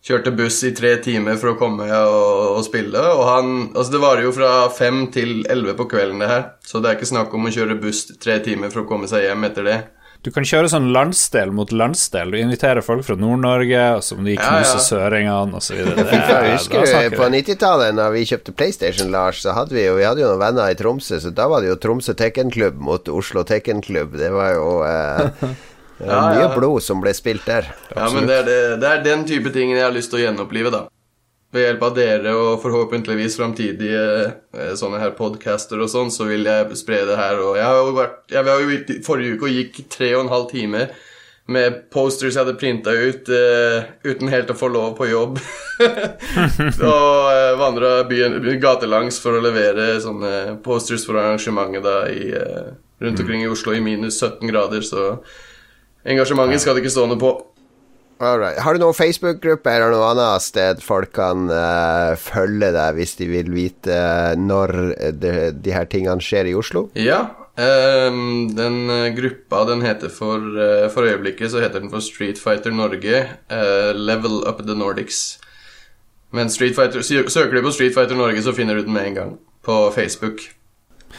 Kjørte 0.04 0.34
buss 0.36 0.58
i 0.68 0.74
tre 0.76 0.98
timer 1.00 1.38
for 1.40 1.54
å 1.54 1.56
komme 1.56 1.86
og, 1.88 2.58
og 2.58 2.64
spille. 2.66 3.00
Og 3.14 3.22
han 3.24 3.52
Altså, 3.72 3.94
det 3.94 4.02
varer 4.02 4.26
jo 4.26 4.34
fra 4.36 4.50
fem 4.74 5.06
til 5.14 5.38
elleve 5.48 5.78
på 5.78 5.86
kvelden, 5.94 6.20
det 6.20 6.28
her. 6.28 6.42
Så 6.64 6.82
det 6.84 6.90
er 6.90 6.98
ikke 6.98 7.08
snakk 7.14 7.32
om 7.36 7.48
å 7.48 7.52
kjøre 7.54 7.78
buss 7.80 8.06
tre 8.20 8.36
timer 8.44 8.68
for 8.74 8.84
å 8.84 8.88
komme 8.90 9.08
seg 9.08 9.24
hjem 9.30 9.48
etter 9.48 9.64
det. 9.70 9.78
Du 10.24 10.30
kan 10.32 10.44
kjøre 10.48 10.70
sånn 10.72 10.86
landsdel 10.92 11.50
mot 11.52 11.72
landsdel. 11.72 12.30
Du 12.32 12.38
inviterer 12.40 12.80
folk 12.84 13.04
fra 13.04 13.16
Nord-Norge, 13.20 13.80
og 13.98 14.04
så 14.06 14.16
må 14.16 14.24
de 14.24 14.38
knuse 14.38 14.70
Ja, 14.70 14.78
ja. 14.78 14.84
søringene, 14.86 15.58
osv. 15.60 15.76
Jeg 15.76 16.54
husker 16.54 16.86
du 17.12 17.16
på 17.18 17.28
90-tallet, 17.34 17.92
da 17.98 18.06
vi 18.12 18.22
kjøpte 18.30 18.54
PlayStation, 18.56 19.12
Lars, 19.12 19.42
så 19.44 19.52
hadde 19.56 19.76
vi 19.76 19.84
jo, 19.84 19.98
vi 19.98 20.06
hadde 20.08 20.24
jo 20.24 20.30
noen 20.32 20.40
venner 20.40 20.72
i 20.72 20.78
Tromsø, 20.80 21.20
så 21.20 21.32
da 21.36 21.44
var 21.52 21.60
det 21.60 21.74
jo 21.74 21.76
Tromsø 21.80 22.16
Tekkenklubb 22.16 22.80
mot 22.88 23.12
Oslo 23.12 23.44
Tekkenklubb. 23.44 24.16
Det 24.20 24.32
var 24.32 24.56
jo 24.56 24.70
eh, 24.88 25.52
det 25.98 26.10
er 26.10 26.34
mye 26.34 26.50
blod 26.56 26.82
som 26.82 27.00
ble 27.02 27.12
spilt 27.14 27.46
der. 27.46 27.70
Ja, 27.94 28.08
men 28.10 28.26
det 28.26 28.40
er, 28.40 28.48
det, 28.48 28.58
det 28.82 28.90
er 28.90 29.04
den 29.04 29.24
type 29.28 29.52
ting 29.54 29.70
jeg 29.74 29.84
har 29.84 29.94
lyst 29.94 30.10
til 30.12 30.20
å 30.20 30.24
gjenopplive, 30.24 30.72
da. 30.74 30.84
Ved 31.54 31.68
hjelp 31.68 31.84
av 31.86 31.94
dere 31.94 32.32
og 32.34 32.62
forhåpentligvis 32.64 33.36
framtidige 33.38 34.04
eh, 34.26 34.72
sånne 34.74 34.98
her 34.98 35.14
podcaster 35.14 35.78
og 35.78 35.90
sånn, 35.92 36.10
så 36.10 36.26
vil 36.26 36.48
jeg 36.50 36.78
spre 36.80 37.04
det 37.06 37.18
her. 37.20 37.38
Og 37.38 37.58
jeg 37.60 37.68
har 37.68 37.78
jo 37.78 37.92
vært 37.94 38.34
Jeg 38.34 38.46
var 38.48 38.62
jo 38.62 38.74
i 38.74 39.00
forrige 39.06 39.36
uke 39.36 39.46
og 39.46 39.58
gikk 39.60 39.84
tre 39.92 40.10
og 40.16 40.24
en 40.24 40.32
halv 40.34 40.48
time 40.50 40.88
med 41.46 41.76
posters 41.92 42.32
jeg 42.32 42.40
hadde 42.40 42.56
printa 42.56 42.92
ut 42.96 43.28
uh, 43.28 43.84
uten 44.00 44.30
helt 44.32 44.50
å 44.50 44.56
få 44.56 44.70
lov 44.72 44.94
på 44.96 45.10
jobb. 45.10 45.38
og 46.88 47.28
uh, 47.28 47.50
vandra 47.60 47.98
byen 48.08 48.38
gatelangs 48.62 49.20
for 49.20 49.36
å 49.36 49.42
levere 49.44 49.90
sånne 50.00 50.56
posters 50.64 51.04
for 51.04 51.20
arrangementet 51.20 51.84
da 51.84 51.98
i, 52.08 52.30
uh, 52.32 52.72
rundt 53.04 53.20
omkring 53.20 53.44
i 53.44 53.50
Oslo 53.52 53.76
i 53.76 53.82
minus 53.84 54.22
17 54.22 54.48
grader, 54.48 54.80
så 54.88 55.18
engasjementet 56.04 56.62
skal 56.62 56.76
det 56.76 56.84
ikke 56.84 56.94
stå 56.94 57.06
noe 57.10 57.20
på. 57.20 57.32
Alright. 58.22 58.60
Har 58.62 58.76
du 58.76 58.80
noen 58.80 58.94
Facebook-gruppe 58.94 59.72
eller 59.74 59.90
noe 59.90 60.10
annet 60.12 60.44
sted 60.44 60.82
folk 60.84 61.10
kan 61.16 61.48
uh, 61.50 62.14
følge 62.20 62.70
deg 62.72 62.98
hvis 62.98 63.16
de 63.18 63.26
vil 63.26 63.50
vite 63.52 63.90
uh, 63.90 64.36
når 64.38 64.74
de, 65.18 65.32
de 65.58 65.74
her 65.74 65.88
tingene 65.90 66.22
skjer 66.22 66.52
i 66.52 66.54
Oslo? 66.56 66.86
Ja. 66.94 67.24
Um, 67.54 68.48
den 68.50 68.90
eh, 68.90 69.12
gruppa 69.14 69.60
den 69.68 69.84
heter 69.86 70.10
for 70.10 70.42
uh, 70.42 70.88
For 70.90 71.06
øyeblikket 71.06 71.52
så 71.52 71.60
heter 71.62 71.78
den 71.84 71.90
for 71.92 72.02
Street 72.02 72.34
Fighter 72.34 72.74
Norge. 72.74 73.20
eh, 73.46 73.92
Level 73.94 74.42
Up 74.48 74.58
the 74.66 74.74
Nordics. 74.74 75.38
Men 76.34 76.50
Street 76.50 76.74
Fighter, 76.74 77.02
søker 77.02 77.54
du 77.54 77.62
på 77.62 77.70
Street 77.70 77.94
Fighter 77.94 78.18
Norge, 78.18 78.42
så 78.42 78.52
finner 78.52 78.74
du 78.74 78.82
den 78.82 78.92
med 78.92 79.06
en 79.06 79.14
gang. 79.14 79.38
På 79.62 79.92
Facebook. 79.94 80.42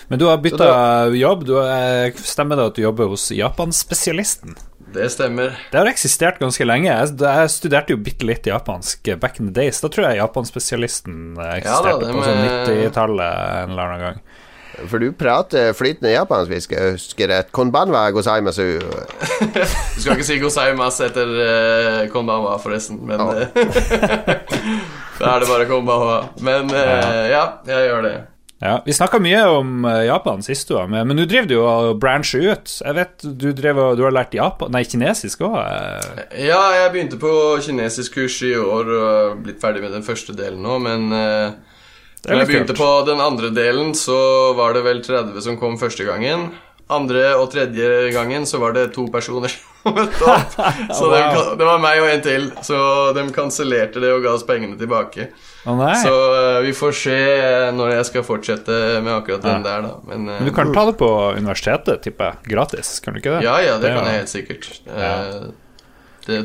Men 0.07 0.19
du 0.19 0.25
har 0.27 0.37
bytta 0.43 1.07
jobb. 1.15 1.45
Du 1.47 1.55
eh, 1.61 2.11
stemmer 2.19 2.59
det 2.59 2.65
at 2.65 2.75
du 2.75 2.81
jobber 2.83 3.07
hos 3.13 3.29
Japanspesialisten? 3.31 4.57
Det 4.93 5.09
stemmer. 5.11 5.55
Det 5.71 5.77
har 5.81 5.87
eksistert 5.89 6.37
ganske 6.39 6.65
lenge. 6.67 6.87
Jeg, 6.87 7.49
studerte 7.51 7.91
jo 7.95 7.97
bitte 7.97 8.25
litt 8.29 8.45
japansk 8.47 9.09
back 9.19 9.39
in 9.41 9.49
the 9.49 9.55
days. 9.61 9.81
Da 9.83 9.89
tror 9.91 10.07
jeg 10.11 10.21
Japanspesialisten 10.21 11.35
eksisterte 11.35 11.65
Ja 11.65 11.99
da, 12.05 12.11
på 12.13 12.23
sånn 12.23 12.41
med- 12.43 12.69
90-tallet 12.69 13.63
en 13.63 13.73
eller 13.73 13.83
annen 13.89 14.03
gang. 14.05 14.21
For 14.91 14.99
du 14.99 15.07
prater 15.15 15.71
flytende 15.71 16.11
japansk, 16.11 16.51
hvis 16.51 16.65
jeg 16.69 16.95
husker 16.97 17.29
rett. 17.31 17.51
Konbanwa 17.55 18.09
gozaimasu. 18.11 18.65
Du 18.83 20.01
skal 20.03 20.17
ikke 20.17 20.27
si 20.27 20.35
gozaimas 20.41 20.97
etter 21.05 21.31
uh, 21.31 22.01
konbanwa, 22.11 22.57
forresten, 22.59 22.99
men 23.07 23.19
Ja. 23.19 23.47
eh, 23.47 24.35
Da 25.19 25.29
er 25.37 25.39
det 25.45 25.47
bare 25.47 25.65
konbanwa. 25.69 26.17
Men 26.43 26.67
eh, 26.75 27.29
ja, 27.31 27.45
jeg 27.71 27.87
gjør 27.89 28.01
det. 28.03 28.15
Ja, 28.65 28.79
Vi 28.85 28.93
snakka 28.97 29.19
mye 29.21 29.43
om 29.59 29.85
eh, 29.85 30.05
Japan 30.07 30.41
sist 30.45 30.69
du 30.69 30.75
var 30.77 30.89
med, 30.89 31.05
men 31.05 31.19
nå 31.19 31.27
driver 31.29 31.49
du 31.51 31.55
og 31.61 31.99
brancher 32.01 32.47
ut. 32.49 32.71
Jeg 32.81 32.97
vet 32.97 33.25
du, 33.25 33.51
drev, 33.53 33.81
du 33.99 34.03
har 34.07 34.15
lært 34.15 34.33
Japan, 34.33 34.73
nei, 34.73 34.81
kinesisk 34.89 35.45
òg. 35.45 35.59
Ja, 36.41 36.61
jeg 36.79 36.91
begynte 36.95 37.21
på 37.21 37.31
kinesisk 37.65 38.17
kurs 38.17 38.39
i 38.45 38.55
år 38.57 38.89
og 38.89 39.07
er 39.11 39.39
blitt 39.45 39.61
ferdig 39.61 39.85
med 39.85 39.93
den 39.93 40.05
første 40.07 40.33
delen 40.37 40.65
nå, 40.65 40.79
men 40.81 41.07
eh, 41.13 41.75
når 42.25 42.41
jeg 42.41 42.49
begynte 42.49 42.77
på 42.77 42.91
den 43.05 43.21
andre 43.21 43.51
delen, 43.53 43.93
så 43.97 44.17
var 44.57 44.73
det 44.73 44.81
vel 44.87 45.03
30 45.05 45.43
som 45.45 45.59
kom 45.61 45.77
første 45.77 46.07
gangen. 46.07 46.49
Andre 46.87 47.31
og 47.39 47.47
tredje 47.49 48.11
gangen 48.13 48.43
så 48.45 48.59
var 48.61 48.75
det 48.75 48.91
to 48.93 49.07
personer 49.09 49.49
som 49.49 49.95
møtte 49.95 50.21
opp. 50.29 50.51
Så 50.97 51.07
Wow. 51.09 51.15
de, 51.15 51.55
det 51.57 51.65
var 51.65 51.79
meg 51.81 51.97
og 52.03 52.09
en 52.11 52.21
til, 52.21 52.45
så 52.65 52.77
de 53.17 53.23
kansellerte 53.33 54.01
det 54.03 54.11
og 54.13 54.21
ga 54.21 54.31
oss 54.37 54.43
pengene 54.45 54.77
tilbake. 54.77 55.27
Oh, 55.65 55.73
nei. 55.79 55.95
Så 55.97 56.11
uh, 56.13 56.59
vi 56.65 56.71
får 56.77 56.93
se 56.99 57.17
når 57.73 57.91
jeg 57.95 58.05
skal 58.11 58.25
fortsette 58.27 58.77
med 59.01 59.11
akkurat 59.15 59.41
den 59.45 59.65
der, 59.65 59.81
da. 59.87 59.95
Men, 60.05 60.27
uh, 60.29 60.37
Men 60.39 60.45
du 60.49 60.53
kan 60.53 60.73
ta 60.77 60.85
det 60.91 60.95
på 61.01 61.09
universitetet, 61.39 62.03
tipper 62.05 62.31
jeg. 62.35 62.53
Gratis, 62.53 62.99
kan 63.01 63.13
du 63.17 63.21
ikke 63.23 63.33
det? 63.39 63.43
Ja, 63.49 63.57
ja, 63.65 63.75
det 63.81 63.87
det 63.89 63.95
kan 63.97 64.05
jo- 64.05 64.11
jeg 64.11 64.21
helt 64.21 64.33
sikkert. 64.35 64.69
Eh, 64.85 65.01
Ja. 65.01 65.17
Det 66.25 66.39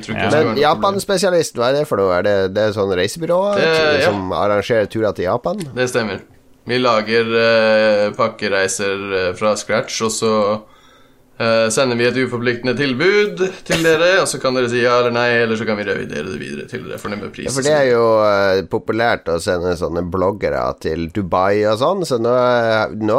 Ja. 0.60 0.74
Men 0.76 1.00
noe 1.00 1.56
hva 1.56 1.68
er 1.70 1.72
det 1.78 1.86
for 1.88 1.96
noe? 2.00 2.12
Er 2.18 2.22
det, 2.22 2.34
det 2.54 2.64
er 2.68 2.72
sånn 2.76 2.90
reisebyrå 2.96 3.38
Det- 3.56 4.02
ja. 4.02 4.10
som 4.10 4.32
arrangerer 4.36 4.88
turer 4.92 5.14
til 5.16 5.24
Japan? 5.24 5.56
Det 5.74 5.88
stemmer. 5.88 6.20
Vi 6.68 6.78
lager 6.78 7.30
eh, 7.40 8.10
pakkereiser 8.16 9.06
eh, 9.12 9.30
fra 9.36 9.54
scratch, 9.56 10.02
og 10.04 10.12
så 10.12 10.32
sender 11.72 11.96
vi 11.96 12.04
et 12.04 12.18
uforpliktende 12.20 12.74
tilbud 12.76 13.38
til 13.64 13.84
dere, 13.84 14.10
og 14.20 14.26
så 14.28 14.36
kan 14.42 14.56
dere 14.56 14.68
si 14.68 14.82
ja 14.82 14.98
eller 15.00 15.14
nei, 15.14 15.28
eller 15.40 15.56
så 15.56 15.64
kan 15.64 15.78
vi 15.78 15.86
revidere 15.88 16.26
det 16.28 16.40
videre 16.40 16.66
til 16.68 16.84
dere 16.84 16.98
for 17.00 17.12
med 17.14 17.32
pris. 17.32 17.48
Ja, 17.48 17.54
for 17.56 17.64
det 17.64 17.72
er 17.72 17.86
jo 17.88 18.04
uh, 18.20 18.60
populært 18.68 19.30
å 19.32 19.38
sende 19.42 19.72
sånne 19.80 20.02
bloggere 20.04 20.60
til 20.82 21.08
Dubai 21.14 21.62
og 21.70 21.78
sånn, 21.80 22.04
så 22.08 22.20
nå, 22.20 22.34
nå, 23.00 23.18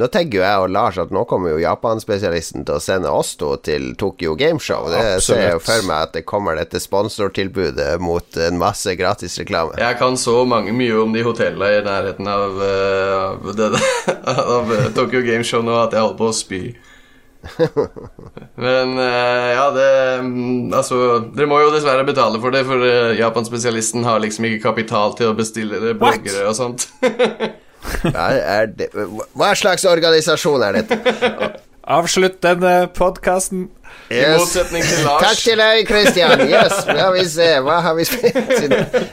nå 0.00 0.08
tenker 0.14 0.40
jo 0.40 0.46
jeg 0.46 0.64
og 0.64 0.72
Lars 0.72 1.00
at 1.02 1.12
nå 1.14 1.24
kommer 1.28 1.54
jo 1.54 1.60
Japan-spesialisten 1.62 2.64
til 2.68 2.78
å 2.78 2.82
sende 2.82 3.12
oss 3.12 3.34
to 3.40 3.54
til 3.64 3.92
Tokyo 4.00 4.34
Gameshow. 4.38 4.88
Det 4.92 5.04
ser 5.24 5.42
jeg 5.42 5.52
jo 5.52 5.60
Absolutt. 5.60 5.68
for 5.68 5.90
meg 5.90 6.08
at 6.08 6.16
det 6.16 6.24
kommer 6.28 6.58
dette 6.58 6.80
sponsortilbudet 6.82 7.90
mot 8.02 8.40
en 8.48 8.60
masse 8.60 8.96
gratisreklame. 8.98 9.78
Jeg 9.80 10.00
kan 10.00 10.16
så 10.20 10.40
mange, 10.48 10.72
mye 10.76 10.96
om 11.02 11.14
de 11.14 11.24
hotellene 11.26 11.78
i 11.78 11.84
nærheten 11.86 12.28
av, 12.32 12.60
uh, 12.60 13.48
av, 13.48 13.54
det, 13.58 13.70
av 14.58 14.74
eh, 14.74 14.92
Tokyo 14.96 15.22
Game 15.26 15.44
Show 15.46 15.64
nå 15.64 15.76
at 15.82 15.96
jeg 15.96 16.04
holder 16.04 16.20
på 16.20 16.30
å 16.32 16.36
spy. 16.36 16.62
Men 18.64 18.98
eh, 18.98 19.48
ja, 19.54 19.68
det 19.74 19.90
mm, 20.24 20.74
Altså, 20.74 20.98
dere 21.36 21.48
må 21.50 21.60
jo 21.62 21.70
dessverre 21.74 22.06
betale 22.06 22.40
for 22.42 22.54
det, 22.54 22.64
for 22.66 22.82
uh, 22.82 23.14
Japan-spesialisten 23.18 24.06
har 24.06 24.20
liksom 24.24 24.48
ikke 24.48 24.64
kapital 24.66 25.14
til 25.18 25.30
å 25.30 25.38
bestille 25.38 25.80
det, 25.82 25.94
What? 26.00 26.18
bloggere 26.18 26.48
og 26.50 26.56
sånt. 26.58 26.88
Hva, 28.02 28.26
er 28.34 28.66
det, 28.74 28.88
hva 29.38 29.52
slags 29.56 29.84
organisasjon 29.86 30.64
er 30.66 30.80
dette? 30.80 30.98
Avslutt 31.88 32.40
denne 32.44 32.88
podkasten. 32.92 33.68
I 34.08 34.22
motsetning 34.38 34.84
til 34.88 35.02
Lars. 35.04 35.20
Takk 35.26 35.40
til 35.44 35.58
deg, 35.60 35.82
Christian. 35.90 36.40
Yes, 36.48 36.78
la 36.88 37.10
vi 37.12 37.24
se. 37.28 37.48
Hva 37.66 37.74
har 37.84 37.96
vi 37.98 38.06
spilt 38.08 38.38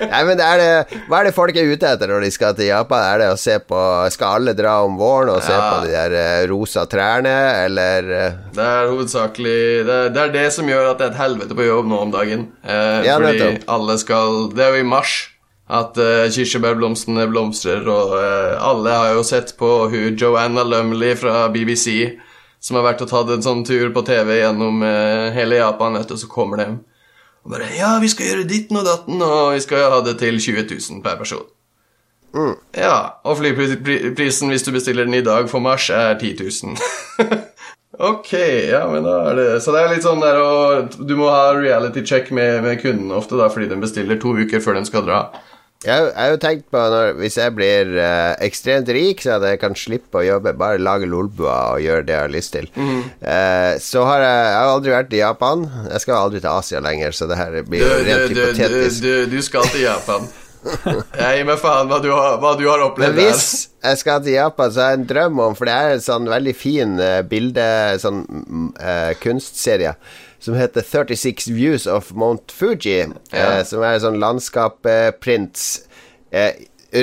Nei, 0.06 0.22
men 0.30 0.40
er 0.40 0.62
det, 0.62 1.00
Hva 1.10 1.20
er 1.20 1.28
det 1.28 1.34
folk 1.36 1.58
er 1.60 1.68
ute 1.68 1.90
etter 1.98 2.08
når 2.14 2.24
de 2.24 2.30
skal 2.32 2.56
til 2.56 2.70
Japan? 2.70 3.04
Er 3.12 3.20
det 3.26 3.28
å 3.34 3.38
se 3.40 3.58
på 3.60 3.82
Skal 4.16 4.38
alle 4.40 4.54
dra 4.56 4.78
om 4.88 4.96
våren 5.00 5.34
og 5.36 5.42
se 5.44 5.52
Ja. 5.52 5.66
på 5.74 5.84
de 5.84 5.92
der 5.98 6.16
eh, 6.22 6.48
rosa 6.52 6.86
trærne, 6.92 7.36
eller 7.66 8.10
eh, 8.22 8.40
Det 8.56 8.64
er 8.72 8.90
hovedsakelig 8.94 9.60
det 9.90 10.00
det 10.16 10.22
er 10.24 10.34
det 10.38 10.46
som 10.56 10.68
gjør 10.72 10.92
at 10.94 11.00
det 11.02 11.10
er 11.10 11.14
et 11.16 11.20
helvete 11.26 11.56
på 11.60 11.68
jobb 11.68 11.88
nå 11.92 12.00
om 12.08 12.12
dagen. 12.16 12.48
Eh, 12.64 13.00
Ja, 13.10 13.18
fordi 13.20 13.36
nettopp. 13.40 13.68
alle 13.76 13.98
skal 14.00 14.40
Det 14.56 14.64
er 14.70 14.78
jo 14.78 14.84
i 14.86 14.92
mars 14.96 15.16
at 15.66 15.98
uh, 15.98 16.28
kirsebærblomstene 16.30 17.24
blomstrer, 17.32 17.88
og 17.90 18.12
eh, 18.20 18.52
alle 18.62 18.92
har 18.94 19.16
jo 19.16 19.24
sett 19.26 19.56
på 19.58 19.70
hun 19.90 20.14
Joanna 20.22 20.62
Lumley 20.62 21.16
fra 21.18 21.48
BBC 21.50 22.12
som 22.66 22.80
har 22.80 22.88
vært 22.88 23.04
og 23.06 23.12
tatt 23.12 23.30
en 23.30 23.46
sånn 23.46 23.64
tur 23.68 23.92
på 23.94 24.02
TV 24.08 24.40
gjennom 24.40 24.82
eh, 24.86 25.30
hele 25.36 25.62
Japan, 25.62 26.00
vet 26.00 26.10
du, 26.10 26.16
og 26.18 26.22
så 26.24 26.30
kommer 26.32 26.62
de 26.64 26.70
og 27.46 27.52
bare 27.54 27.70
Ja, 27.78 28.00
vi 28.02 28.10
skal 28.10 28.32
gjøre 28.32 28.48
ditten 28.50 28.80
og 28.80 28.88
datten, 28.88 29.22
og 29.22 29.54
vi 29.54 29.62
skal 29.62 29.92
ha 29.94 30.02
det 30.06 30.18
til 30.18 30.40
20 30.42 30.66
000 30.72 31.04
per 31.06 31.20
person. 31.20 31.46
Ja, 32.76 33.22
og 33.24 33.38
flyprisen 33.40 34.50
hvis 34.52 34.66
du 34.66 34.74
bestiller 34.76 35.06
den 35.08 35.16
i 35.16 35.24
dag 35.24 35.48
for 35.48 35.64
mars, 35.64 35.88
er 35.94 36.18
10 36.20 36.34
000. 36.42 37.38
ok, 38.12 38.32
ja, 38.74 38.82
men 38.92 39.06
da 39.06 39.20
er 39.30 39.38
det 39.40 39.46
Så 39.64 39.72
det 39.72 39.84
er 39.84 39.94
litt 39.94 40.04
sånn 40.04 40.20
der 40.20 40.36
å 40.36 40.50
Du 41.00 41.14
må 41.16 41.30
ha 41.32 41.54
reality 41.56 42.04
check 42.04 42.28
med, 42.36 42.60
med 42.66 42.82
kunden 42.82 43.14
ofte, 43.16 43.38
da, 43.40 43.48
fordi 43.54 43.70
de 43.72 43.80
bestiller 43.80 44.20
to 44.20 44.34
uker 44.36 44.60
før 44.60 44.82
de 44.82 44.84
skal 44.90 45.06
dra. 45.08 45.22
Jeg 45.86 46.12
har 46.18 46.32
jo 46.34 46.38
tenkt 46.42 46.66
på 46.74 46.82
når, 46.92 47.12
Hvis 47.20 47.38
jeg 47.38 47.54
blir 47.58 47.92
eh, 48.02 48.32
ekstremt 48.46 48.90
rik, 48.96 49.22
så 49.22 49.38
jeg 49.44 49.60
kan 49.62 49.78
slippe 49.78 50.22
å 50.22 50.26
jobbe, 50.26 50.56
bare 50.58 50.82
lage 50.82 51.10
lolbua 51.10 51.76
og 51.76 51.84
gjøre 51.84 52.08
det 52.08 52.16
jeg 52.16 52.24
har 52.24 52.34
lyst 52.34 52.56
til. 52.56 52.70
Eh, 52.76 53.74
så 53.82 54.06
har 54.10 54.24
jeg, 54.24 54.40
jeg 54.50 54.62
har 54.62 54.72
aldri 54.72 54.96
vært 54.96 55.14
i 55.14 55.22
Japan. 55.22 55.68
Jeg 55.92 56.06
skal 56.06 56.18
aldri 56.22 56.42
til 56.42 56.52
Asia 56.54 56.82
lenger, 56.84 57.14
så 57.16 57.30
det 57.30 57.38
her 57.40 57.60
blir 57.68 57.86
du, 57.86 57.94
rent 58.10 58.26
du, 58.32 58.42
hypotetisk. 58.42 59.06
du, 59.06 59.14
du 59.36 59.40
skal 59.46 59.70
til 59.70 59.86
Japan. 59.86 60.28
Jeg 60.66 61.38
gir 61.38 61.46
meg 61.46 61.60
faen 61.62 61.90
hva 61.92 62.00
du 62.02 62.08
har, 62.10 62.40
hva 62.42 62.56
du 62.58 62.64
har 62.66 62.80
Men 62.82 62.88
opplevd 62.90 63.20
hvis 63.20 63.50
jeg 63.86 64.00
skal 64.02 64.24
til 64.26 64.34
Japan, 64.34 64.72
så 64.74 64.82
har 64.82 64.94
jeg 64.96 65.02
en 65.04 65.10
drøm 65.12 65.42
om 65.46 65.58
For 65.58 65.70
det 65.70 65.76
er 65.78 65.94
en 65.94 66.02
sånn 66.02 66.30
veldig 66.32 66.56
fin 66.58 66.96
eh, 66.98 67.20
bilde 67.30 67.66
Sånn 68.02 68.24
mm, 68.26 68.70
eh, 68.82 69.12
kunstserie 69.22 69.94
som 70.46 70.54
heter 70.60 70.86
36 70.86 71.48
Views 71.56 71.88
of 71.90 72.12
Mount 72.14 72.54
Fuji, 72.54 73.00
eh, 73.34 73.60
som 73.66 73.82
er 73.82 73.98
en 73.98 74.04
sånn 74.04 74.20
landskapsprints 74.22 75.66
eh, 76.32 76.54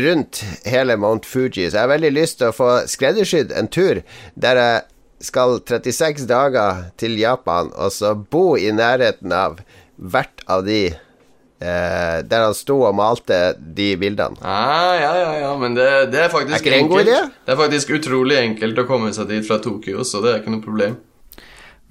rundt 0.03 0.43
hele 0.69 0.97
Mount 0.97 1.27
Fuji. 1.27 1.67
Så 1.69 1.77
jeg 1.77 1.83
har 1.83 1.91
veldig 1.93 2.13
lyst 2.15 2.39
til 2.41 2.53
å 2.53 2.57
få 2.57 2.71
skreddersydd 2.91 3.53
en 3.59 3.69
tur 3.73 4.03
der 4.35 4.61
jeg 4.63 4.83
skal 5.23 5.59
36 5.69 6.27
dager 6.31 6.87
til 6.99 7.19
Japan, 7.21 7.71
og 7.79 7.93
så 7.95 8.15
bo 8.17 8.53
i 8.59 8.71
nærheten 8.75 9.35
av 9.35 9.61
hvert 10.03 10.43
av 10.51 10.65
de 10.67 10.81
eh, 10.91 12.17
der 12.27 12.47
han 12.49 12.57
sto 12.59 12.81
og 12.89 12.97
malte 12.99 13.39
de 13.59 13.93
bildene. 14.01 14.39
Ah, 14.43 14.95
ja, 14.99 15.13
ja, 15.21 15.31
ja, 15.45 15.53
men 15.61 15.77
det, 15.79 15.89
det 16.15 16.25
er 16.25 16.33
faktisk 16.33 16.59
Er 16.59 16.65
ikke 16.65 16.75
det 16.75 16.81
en 16.81 16.91
god 16.91 17.05
enkelt. 17.05 17.15
idé? 17.15 17.45
Det 17.47 17.55
er 17.55 17.61
faktisk 17.61 17.95
utrolig 17.99 18.41
enkelt 18.41 18.83
å 18.83 18.89
komme 18.89 19.13
seg 19.15 19.31
dit 19.31 19.47
fra 19.47 19.61
Tokyo, 19.63 20.03
så 20.07 20.23
det 20.25 20.33
er 20.33 20.43
ikke 20.43 20.55
noe 20.57 20.65
problem. 20.65 20.99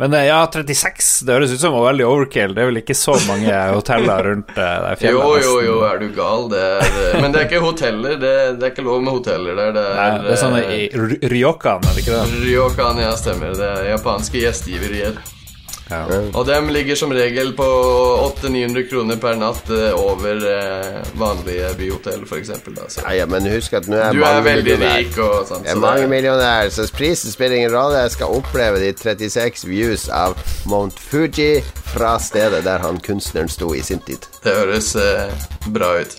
Men 0.02 0.14
eh, 0.14 0.24
ja, 0.26 0.50
36, 0.54 1.26
det 1.26 1.34
høres 1.36 1.52
ut 1.54 1.62
som 1.62 1.76
veldig 1.78 2.06
overkill. 2.10 2.56
Det 2.58 2.64
er 2.64 2.70
vel 2.72 2.80
ikke 2.82 2.96
så 2.98 3.14
mange 3.28 3.58
hoteller 3.78 4.24
rundt 4.32 4.50
eh, 4.56 4.78
det 4.88 4.96
fjellet? 4.98 5.14
Jo, 5.14 5.36
jo, 5.38 5.52
jo, 5.68 5.76
er 5.86 6.02
du 6.02 6.08
gal? 6.16 6.48
Det 6.50 6.62
er, 6.66 6.96
men 7.22 7.36
det 7.36 7.44
er 7.44 7.46
ikke 7.46 7.62
hoteller. 7.62 8.16
Det, 8.18 8.32
det 8.58 8.66
er 8.66 8.74
ikke 8.74 8.88
lov 8.88 9.04
med 9.06 9.14
hoteller 9.20 9.60
der. 9.60 9.76
Det 9.78 9.84
Nei, 10.00 10.08
er, 10.08 10.24
det 10.26 10.34
er 10.34 10.42
sånn 10.42 10.58
eh, 10.58 10.74
i 10.74 11.30
Ryokan, 11.36 11.86
er 11.86 11.94
det 11.94 12.02
ikke 12.02 12.18
det? 12.18 12.42
Ryokan, 12.48 13.04
ja, 13.06 13.14
stemmer. 13.20 13.54
Det 13.62 13.70
er 13.76 13.92
japanske 13.92 14.42
gjestgiverier. 14.42 15.22
Ja. 15.92 16.06
Og 16.40 16.46
dem 16.48 16.70
ligger 16.72 16.96
som 16.96 17.12
regel 17.12 17.52
på 17.58 17.66
800-900 18.42 18.86
kroner 18.90 19.20
per 19.20 19.36
natt 19.42 19.70
eh, 19.70 19.92
over 20.00 20.46
eh, 20.48 21.02
vanlige 21.20 21.74
byhotell. 21.80 22.24
Nei, 23.04 23.16
ja, 23.18 23.26
men 23.30 23.48
husk 23.52 23.74
at 23.78 23.90
nå 23.92 24.00
er 24.00 24.16
Du 24.16 24.24
er 24.24 24.42
veldig 24.46 24.78
millionær. 24.78 24.98
rik 25.02 25.18
og 25.20 25.48
sånt. 25.50 25.66
Jeg 25.68 25.76
er 25.76 25.80
så 25.80 25.84
mange 25.84 26.06
det, 26.06 26.10
millionær, 26.16 26.70
så 26.74 26.88
prisen 26.96 27.34
spiller 27.36 27.60
ingen 27.60 27.74
rolle. 27.76 28.06
Jeg 28.06 28.16
skal 28.16 28.36
oppleve 28.40 28.80
de 28.82 28.94
36 28.98 29.68
views 29.68 30.08
av 30.10 30.38
Mount 30.72 31.00
Fuji 31.00 31.62
fra 31.92 32.16
stedet 32.24 32.64
der 32.66 32.80
han 32.86 33.00
kunstneren 33.04 33.50
sto 33.52 33.74
i 33.76 33.82
sin 33.84 34.00
tid. 34.08 34.24
det 34.44 34.54
høres 34.56 34.96
eh, 34.96 35.32
bra 35.76 35.98
ut. 36.02 36.18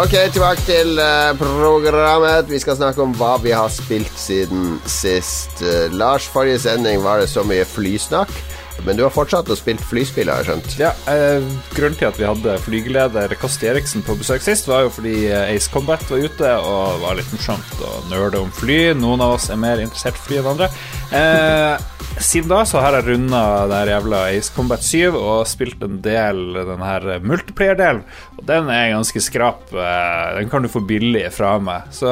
Ok, 0.00 0.14
tilbake 0.32 0.62
til 0.64 0.96
uh, 0.96 1.36
programmet. 1.36 2.46
Vi 2.48 2.56
skal 2.62 2.78
snakke 2.78 3.02
om 3.04 3.10
hva 3.18 3.34
vi 3.42 3.50
har 3.52 3.68
spilt 3.68 4.14
siden 4.16 4.78
sist. 4.88 5.60
Uh, 5.60 5.92
Lars, 5.92 6.24
forrige 6.24 6.62
sending 6.62 7.02
var 7.04 7.20
det 7.20 7.26
så 7.28 7.44
mye 7.44 7.66
flysnakk. 7.68 8.32
Men 8.86 8.98
du 8.98 9.04
har 9.04 9.12
fortsatt 9.14 9.50
å 9.50 9.58
spille 9.58 9.82
flyspill, 9.90 10.30
har 10.30 10.42
jeg 10.42 10.50
skjønt. 10.50 10.76
Ja, 10.80 10.92
eh, 11.12 11.44
Grunnen 11.76 11.98
til 11.98 12.08
at 12.08 12.18
vi 12.20 12.28
hadde 12.28 12.56
flygeleder 12.64 13.36
Kasti 13.40 13.70
Eriksen 13.70 14.04
på 14.06 14.16
besøk 14.20 14.44
sist, 14.44 14.68
var 14.70 14.86
jo 14.86 14.94
fordi 14.94 15.14
eh, 15.28 15.54
Ace 15.54 15.70
Combat 15.72 16.02
var 16.10 16.24
ute, 16.24 16.50
og 16.64 17.00
var 17.04 17.18
litt 17.18 17.30
morsomt 17.34 17.84
å 17.86 17.94
nerde 18.10 18.42
om 18.42 18.50
fly. 18.54 18.80
Noen 18.98 19.24
av 19.24 19.36
oss 19.38 19.50
er 19.52 19.60
mer 19.60 19.82
interessert 19.82 20.18
i 20.20 20.26
fly 20.28 20.40
enn 20.40 20.52
andre. 20.54 20.70
Eh, 21.10 21.88
siden 22.20 22.50
da 22.50 22.64
så 22.68 22.82
har 22.82 22.98
jeg 22.98 23.06
runda 23.06 23.42
der 23.70 23.92
jævla 23.94 24.24
Ace 24.34 24.52
Combat 24.54 24.82
7 24.84 25.14
og 25.14 25.46
spilt 25.48 25.82
en 25.86 26.00
del 26.04 26.42
den 26.58 26.82
her 26.84 27.06
multiplayer-delen, 27.22 28.02
og 28.36 28.44
den 28.48 28.68
er 28.74 28.90
ganske 28.96 29.22
skrap. 29.24 29.70
Eh, 29.72 30.26
den 30.40 30.50
kan 30.52 30.66
du 30.66 30.72
få 30.72 30.82
billig 30.86 31.28
fra 31.36 31.54
meg. 31.62 31.88
Så 31.94 32.10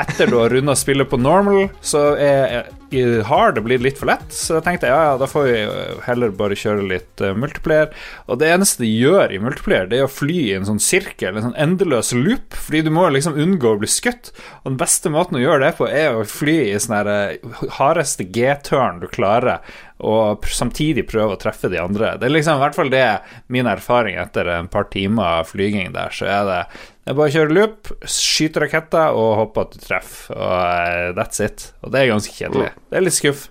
etter 0.00 0.30
du 0.30 0.40
har 0.40 0.52
runda 0.52 0.76
spillet 0.78 1.08
på 1.10 1.20
normal, 1.20 1.68
så 1.84 2.10
er 2.18 2.70
i 2.90 3.20
har 3.26 3.52
det 3.52 3.62
blitt 3.64 3.82
litt 3.84 3.98
for 4.00 4.10
lett, 4.10 4.26
så 4.34 4.56
jeg 4.56 4.64
tenkte 4.66 4.90
ja, 4.90 4.98
ja, 5.10 5.16
da 5.20 5.28
får 5.30 5.46
vi 5.46 5.56
eh, 5.62 6.00
heller 6.06 6.32
bare 6.34 6.58
kjøre 6.58 6.86
litt 6.90 7.22
uh, 7.22 7.32
multiplayer. 7.38 7.92
Og 8.26 8.40
det 8.40 8.50
eneste 8.50 8.84
de 8.84 8.90
gjør 8.90 9.34
i 9.34 9.40
multiplayer, 9.42 9.86
det 9.90 10.00
er 10.00 10.08
å 10.08 10.12
fly 10.12 10.38
i 10.48 10.56
en 10.56 10.66
sånn 10.68 10.82
sirkel, 10.82 11.36
en 11.36 11.50
sånn 11.50 11.60
endeløs 11.60 12.12
loop, 12.16 12.56
fordi 12.66 12.82
du 12.86 12.92
må 12.94 13.06
liksom 13.14 13.38
unngå 13.40 13.74
å 13.74 13.80
bli 13.82 13.90
skutt. 13.90 14.32
Og 14.62 14.72
den 14.72 14.80
beste 14.80 15.12
måten 15.12 15.38
å 15.38 15.44
gjøre 15.44 15.68
det 15.68 15.76
på, 15.78 15.86
er 15.86 16.18
å 16.18 16.26
fly 16.26 16.58
i 16.72 16.80
sånn 16.82 16.98
her 16.98 17.12
eh, 17.14 17.62
hardeste 17.78 18.26
G-turn 18.26 19.02
du 19.04 19.08
klarer, 19.10 19.62
og 20.00 20.46
samtidig 20.48 21.04
prøve 21.10 21.36
å 21.36 21.40
treffe 21.40 21.68
de 21.70 21.78
andre. 21.80 22.14
Det 22.18 22.26
er 22.26 22.32
liksom 22.32 22.56
i 22.56 22.64
hvert 22.64 22.78
fall 22.78 22.92
det 22.92 23.06
min 23.52 23.68
erfaring 23.68 24.16
etter 24.20 24.48
en 24.54 24.70
par 24.72 24.88
timer 24.92 25.44
flyging 25.48 25.92
der, 25.94 26.14
så 26.14 26.28
er 26.30 26.48
det 26.48 26.62
er 27.10 27.16
bare 27.18 27.30
å 27.30 27.34
kjøre 27.34 27.54
loop, 27.56 27.90
skyte 28.08 28.62
raketter 28.64 29.16
og 29.18 29.30
håpe 29.40 29.64
at 29.64 29.72
du 29.76 29.80
treffer, 29.84 30.36
og 30.36 30.52
eh, 30.58 31.08
that's 31.18 31.42
it. 31.44 31.70
Og 31.84 31.92
det 31.94 32.02
er 32.04 32.12
ganske 32.12 32.34
kjedelig. 32.36 32.68
Det 32.90 33.00
er 33.00 33.06
litt 33.06 33.16
skuff. 33.16 33.48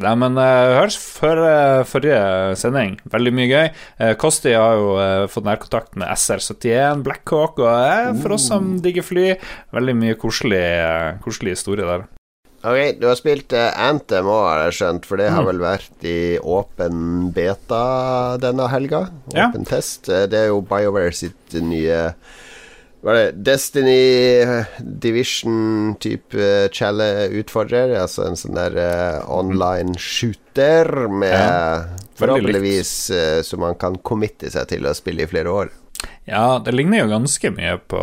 Nei, 0.00 0.12
men 0.14 0.36
uh, 0.38 0.76
hørs 0.78 0.94
før 1.02 1.40
uh, 1.42 1.80
forrige 1.88 2.20
sending. 2.60 2.92
Veldig 3.10 3.32
mye 3.34 3.48
gøy. 3.50 3.72
Uh, 3.98 4.12
Kosti 4.22 4.52
har 4.54 4.76
jo 4.78 4.92
uh, 5.00 5.24
fått 5.32 5.48
nærkontakt 5.48 5.98
med 5.98 6.06
SR71, 6.14 7.02
Blackhawk, 7.08 7.58
og 7.58 7.72
eh, 7.74 8.12
for 8.22 8.36
oss 8.36 8.46
som 8.52 8.76
digger 8.84 9.02
fly, 9.02 9.26
veldig 9.74 9.96
mye 10.04 10.18
koselig, 10.22 10.62
uh, 10.62 11.18
koselig 11.26 11.56
historie 11.58 11.88
der. 11.90 12.06
Ok, 12.60 12.98
Du 13.00 13.06
har 13.08 13.16
spilt 13.16 13.54
eh, 13.56 13.70
Anthem 13.88 14.26
òg, 14.28 14.42
har 14.44 14.62
jeg 14.66 14.74
skjønt, 14.76 15.06
for 15.08 15.16
det 15.16 15.30
har 15.32 15.46
vel 15.46 15.62
vært 15.62 16.04
i 16.04 16.36
åpen 16.38 17.30
beta 17.32 18.36
denne 18.42 18.66
helga? 18.68 19.06
Ja. 19.32 19.46
Åpen 19.48 19.64
test. 19.68 20.10
Eh, 20.12 20.26
Det 20.28 20.42
er 20.42 20.50
jo 20.50 20.60
BioWare 20.68 21.14
sitt 21.16 21.56
nye 21.56 22.02
Hva 22.12 22.49
er 23.08 23.16
det? 23.16 23.44
Destiny 23.48 24.42
eh, 24.44 24.66
Division-type 24.80 26.48
challenge-utfordrer. 26.76 27.94
Altså 27.96 28.26
en 28.28 28.36
sånn 28.36 28.58
der 28.58 28.76
uh, 28.76 29.30
online 29.32 29.96
shooter 29.96 31.06
med 31.08 31.32
Ja, 31.32 32.00
Forhåpentligvis 32.20 32.92
uh, 33.14 33.38
som 33.46 33.64
man 33.64 33.78
kan 33.80 33.96
committe 34.04 34.52
seg 34.52 34.68
til 34.74 34.84
å 34.84 34.92
spille 34.96 35.24
i 35.24 35.30
flere 35.30 35.54
år. 35.62 35.72
Ja, 36.28 36.60
det 36.64 36.72
ligner 36.76 37.02
jo 37.02 37.10
ganske 37.10 37.50
mye 37.56 37.74
på 37.90 38.02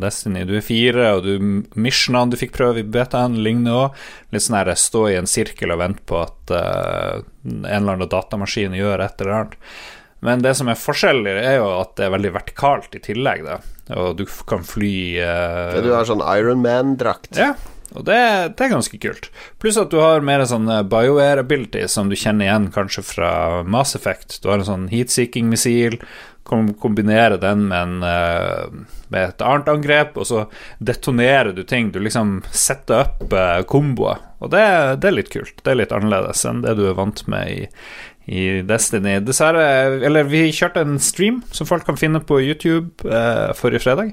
Destiny. 0.00 0.44
Du 0.46 0.54
er 0.58 0.64
fire, 0.64 1.10
og 1.18 1.26
du 1.26 1.66
missionene 1.78 2.32
du 2.32 2.38
fikk 2.40 2.54
prøve 2.54 2.82
i 2.82 2.86
betaen, 2.86 3.36
ligner 3.44 3.82
òg. 3.82 4.00
Litt 4.34 4.46
sånn 4.46 4.58
her 4.60 4.70
stå 4.78 5.04
i 5.10 5.18
en 5.18 5.28
sirkel 5.30 5.74
og 5.74 5.82
vente 5.82 6.06
på 6.08 6.22
at 6.22 6.54
uh, 6.54 7.20
en 7.44 7.64
eller 7.66 7.98
annen 7.98 8.10
datamaskin 8.10 8.78
gjør 8.78 9.02
et 9.04 9.22
eller 9.22 9.40
annet. 9.40 9.62
Men 10.24 10.42
det 10.42 10.54
som 10.58 10.70
er 10.70 10.78
forskjellig, 10.78 11.34
er 11.38 11.58
jo 11.60 11.68
at 11.78 11.94
det 11.98 12.08
er 12.08 12.14
veldig 12.16 12.32
vertikalt 12.34 12.94
i 12.98 13.02
tillegg, 13.04 13.44
da. 13.46 13.58
Og 13.96 14.16
du 14.18 14.24
kan 14.48 14.64
fly 14.66 14.94
eh, 15.22 15.76
du 15.84 15.92
har 15.94 16.08
sånn 16.08 16.24
Iron 16.34 16.60
Man-drakt. 16.64 17.36
ja, 17.38 17.54
og 17.96 18.04
det, 18.04 18.18
det 18.58 18.66
er 18.66 18.72
ganske 18.74 18.98
kult. 19.00 19.30
Pluss 19.62 19.78
at 19.80 19.92
du 19.94 19.96
har 20.02 20.24
mer 20.24 20.42
sånn 20.44 20.68
bioair-ability 20.92 21.86
som 21.88 22.10
du 22.10 22.16
kjenner 22.20 22.44
igjen 22.44 22.66
kanskje 22.74 23.04
fra 23.14 23.30
Mass 23.64 23.96
Effect. 23.96 24.42
Du 24.42 24.50
har 24.50 24.60
en 24.60 24.68
sånn 24.68 24.90
heatseeking-missil, 24.92 25.96
kan 26.48 26.68
kombinere 26.80 27.36
den 27.40 27.66
med, 27.68 27.78
en, 27.78 28.02
eh, 28.02 28.92
med 29.08 29.24
et 29.28 29.42
annet 29.44 29.68
angrep, 29.68 30.16
og 30.16 30.28
så 30.28 30.44
detonerer 30.80 31.52
du 31.56 31.62
ting. 31.64 31.90
Du 31.92 32.00
liksom 32.00 32.42
setter 32.52 33.06
opp 33.06 33.32
eh, 33.32 33.62
komboer, 33.68 34.20
og 34.40 34.52
det, 34.54 34.64
det 35.02 35.10
er 35.10 35.16
litt 35.18 35.32
kult. 35.32 35.60
Det 35.62 35.72
er 35.72 35.82
litt 35.82 35.92
annerledes 35.92 36.44
enn 36.48 36.62
det 36.64 36.76
du 36.78 36.86
er 36.88 36.96
vant 36.96 37.24
med 37.28 37.52
i, 37.52 37.66
i 38.28 38.60
Destiny. 38.68 39.18
Dessverre 39.24 39.64
Eller 40.04 40.28
vi 40.28 40.50
kjørte 40.52 40.84
en 40.84 40.98
stream 41.00 41.40
som 41.54 41.68
folk 41.68 41.86
kan 41.88 41.98
finne 41.98 42.20
på 42.20 42.42
YouTube 42.44 43.08
eh, 43.08 43.54
forrige 43.56 43.86
fredag. 43.86 44.12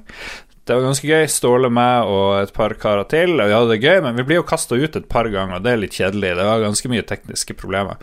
Det 0.66 0.74
var 0.74 0.88
ganske 0.88 1.10
gøy. 1.10 1.28
Ståle, 1.30 1.70
meg 1.70 2.10
og 2.10 2.40
et 2.40 2.54
par 2.56 2.74
karer 2.82 3.06
til. 3.12 3.36
Og 3.36 3.50
vi 3.50 3.54
hadde 3.54 3.76
det 3.76 3.84
gøy, 3.84 4.00
men 4.02 4.16
vi 4.18 4.26
blir 4.26 4.40
jo 4.40 4.48
kasta 4.50 4.80
ut 4.80 4.96
et 4.98 5.10
par 5.12 5.30
ganger, 5.30 5.60
og 5.60 5.66
det 5.66 5.76
er 5.76 5.84
litt 5.84 5.98
kjedelig. 5.98 6.32
Det 6.40 6.48
var 6.48 6.64
ganske 6.64 6.90
mye 6.90 7.06
tekniske 7.06 7.58
problemer. 7.60 8.00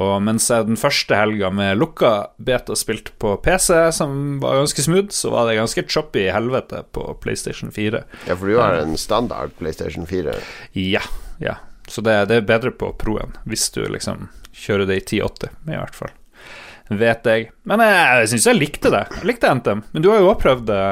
Og 0.00 0.14
mens 0.24 0.48
jeg 0.52 0.68
den 0.68 0.80
første 0.80 1.16
helga 1.16 1.50
med 1.52 1.76
lukka 1.80 2.12
beta 2.40 2.76
spilte 2.76 3.12
på 3.20 3.34
PC, 3.44 3.68
som 3.96 4.38
var 4.40 4.62
ganske 4.62 4.86
smooth, 4.86 5.12
så 5.12 5.32
var 5.32 5.48
det 5.48 5.58
ganske 5.60 5.84
choppy 5.92 6.24
i 6.24 6.32
helvete 6.32 6.82
på 6.96 7.04
PlayStation 7.20 7.72
4. 7.72 8.02
Ja, 8.28 8.36
for 8.36 8.48
du 8.48 8.58
har 8.60 8.80
en 8.80 8.96
standard 9.00 9.52
PlayStation 9.60 10.08
4. 10.08 10.38
Ja, 10.72 11.04
ja. 11.40 11.58
Så 11.88 12.02
det, 12.02 12.16
det 12.32 12.40
er 12.40 12.48
bedre 12.48 12.72
på 12.74 12.90
proen, 12.98 13.36
hvis 13.44 13.68
du 13.76 13.84
liksom 13.92 14.28
kjører 14.56 14.88
det 14.88 15.00
i 15.00 15.04
1080, 15.04 15.52
i 15.68 15.76
hvert 15.76 15.98
fall. 15.98 16.14
Vet 16.86 17.26
jeg. 17.26 17.48
Men 17.66 17.82
jeg, 17.82 18.28
syns 18.30 18.46
jeg 18.46 18.58
likte 18.60 18.92
det. 18.94 19.02
Jeg 19.18 19.30
likte 19.32 19.50
NTM. 19.58 19.80
Men 19.94 20.04
du 20.04 20.10
har 20.12 20.20
jo 20.22 20.28
også 20.30 20.42
prøvd 20.44 20.68
det, 20.68 20.82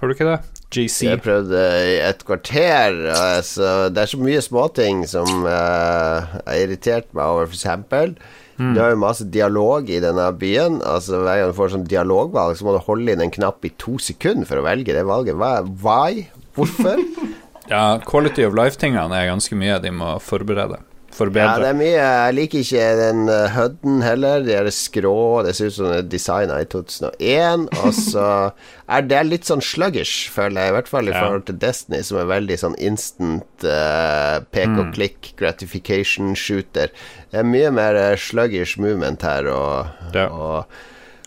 har 0.00 0.10
du 0.10 0.14
ikke 0.16 0.28
det? 0.28 0.40
GC. 0.70 0.98
Jeg 1.08 1.22
prøvde 1.24 1.62
i 1.88 1.96
et 2.04 2.20
kvarter. 2.26 2.98
Altså, 3.10 3.88
det 3.90 4.04
er 4.04 4.10
så 4.12 4.20
mye 4.20 4.42
småting 4.44 5.02
som 5.10 5.46
uh, 5.48 6.36
har 6.44 6.60
irritert 6.60 7.08
meg 7.16 7.24
over, 7.24 7.48
eksempel. 7.50 8.14
Mm. 8.60 8.74
Du 8.76 8.82
har 8.82 8.92
jo 8.92 9.00
masse 9.00 9.24
dialog 9.32 9.88
i 9.90 9.98
denne 10.04 10.28
byen. 10.36 10.78
Altså 10.84 11.22
Hver 11.24 11.40
gang 11.40 11.50
du 11.50 11.56
får 11.56 11.72
sånn 11.74 11.88
dialogvalg, 11.88 12.58
så 12.58 12.68
må 12.68 12.76
du 12.76 12.84
holde 12.84 13.16
inn 13.16 13.24
en 13.24 13.32
knapp 13.32 13.64
i 13.64 13.72
to 13.80 13.96
sekunder 14.02 14.46
for 14.46 14.60
å 14.60 14.66
velge 14.68 14.94
det 14.94 15.06
valget. 15.08 15.40
Hva? 15.40 15.56
Why? 15.64 16.26
Hvorfor? 16.58 17.00
Ja, 17.70 18.00
quality 18.02 18.42
of 18.42 18.56
life-tingene 18.58 19.14
er 19.14 19.28
ganske 19.28 19.54
mye 19.54 19.76
de 19.78 19.92
må 19.94 20.16
forberede. 20.26 20.80
Ja, 21.18 21.58
det 21.58 21.68
er 21.68 21.76
mye. 21.76 21.94
Jeg 21.96 22.34
liker 22.36 22.58
ikke 22.62 22.84
den 23.00 23.22
uh, 23.28 23.48
HUD-en 23.52 24.02
heller. 24.02 24.44
De 24.46 24.54
er 24.56 24.68
skrå. 24.72 25.42
Det 25.44 25.54
ser 25.58 25.66
ut 25.72 25.74
som 25.76 25.88
det 25.90 25.96
er 25.98 26.08
designa 26.12 26.60
i 26.62 26.68
2001. 26.70 27.66
Og 27.84 27.92
så 27.96 28.26
er 28.96 29.02
det 29.10 29.22
litt 29.28 29.48
sånn 29.50 29.60
sluggish, 29.64 30.30
føler 30.32 30.62
jeg. 30.62 30.70
I 30.72 30.76
hvert 30.78 30.88
fall 30.92 31.10
i 31.10 31.12
Ja. 31.12 31.20
forhold 31.24 31.44
til 31.50 31.58
Destiny, 31.60 32.00
som 32.06 32.20
er 32.22 32.30
veldig 32.30 32.58
sånn 32.62 32.78
instant 32.78 33.66
uh, 33.66 34.38
pek 34.54 34.70
Mm. 34.70 34.78
og 34.84 34.94
klikk, 34.94 35.32
gratification 35.40 36.34
shooter. 36.38 36.88
Det 37.32 37.40
er 37.42 37.48
mye 37.48 37.70
mer 37.74 37.96
uh, 37.98 38.16
sluggish 38.16 38.78
movement 38.78 39.22
her, 39.26 39.48
og, 39.50 39.86
Ja. 40.14 40.28
og 40.28 40.64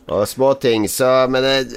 og 0.07 0.27
småting. 0.27 0.87
Så 0.91 1.27
Men 1.31 1.43
jeg, 1.47 1.67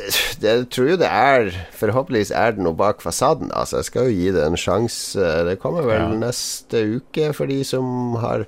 det, 0.41 0.43
jeg 0.43 0.65
tror 0.71 0.89
jo 0.91 0.97
det 1.01 1.11
er 1.11 1.51
Forhåpentligvis 1.77 2.33
er 2.35 2.57
det 2.57 2.65
noe 2.65 2.75
bak 2.75 3.03
fasaden. 3.05 3.53
Altså, 3.55 3.77
jeg 3.83 3.85
skal 3.91 4.09
jo 4.09 4.17
gi 4.17 4.31
det 4.35 4.47
en 4.47 4.57
sjanse. 4.59 5.29
Det 5.47 5.59
kommer 5.63 5.83
vel 5.87 6.01
Ja. 6.01 6.09
neste 6.27 6.83
uke 6.99 7.33
for 7.37 7.47
de 7.47 7.63
som 7.65 8.17
har 8.23 8.47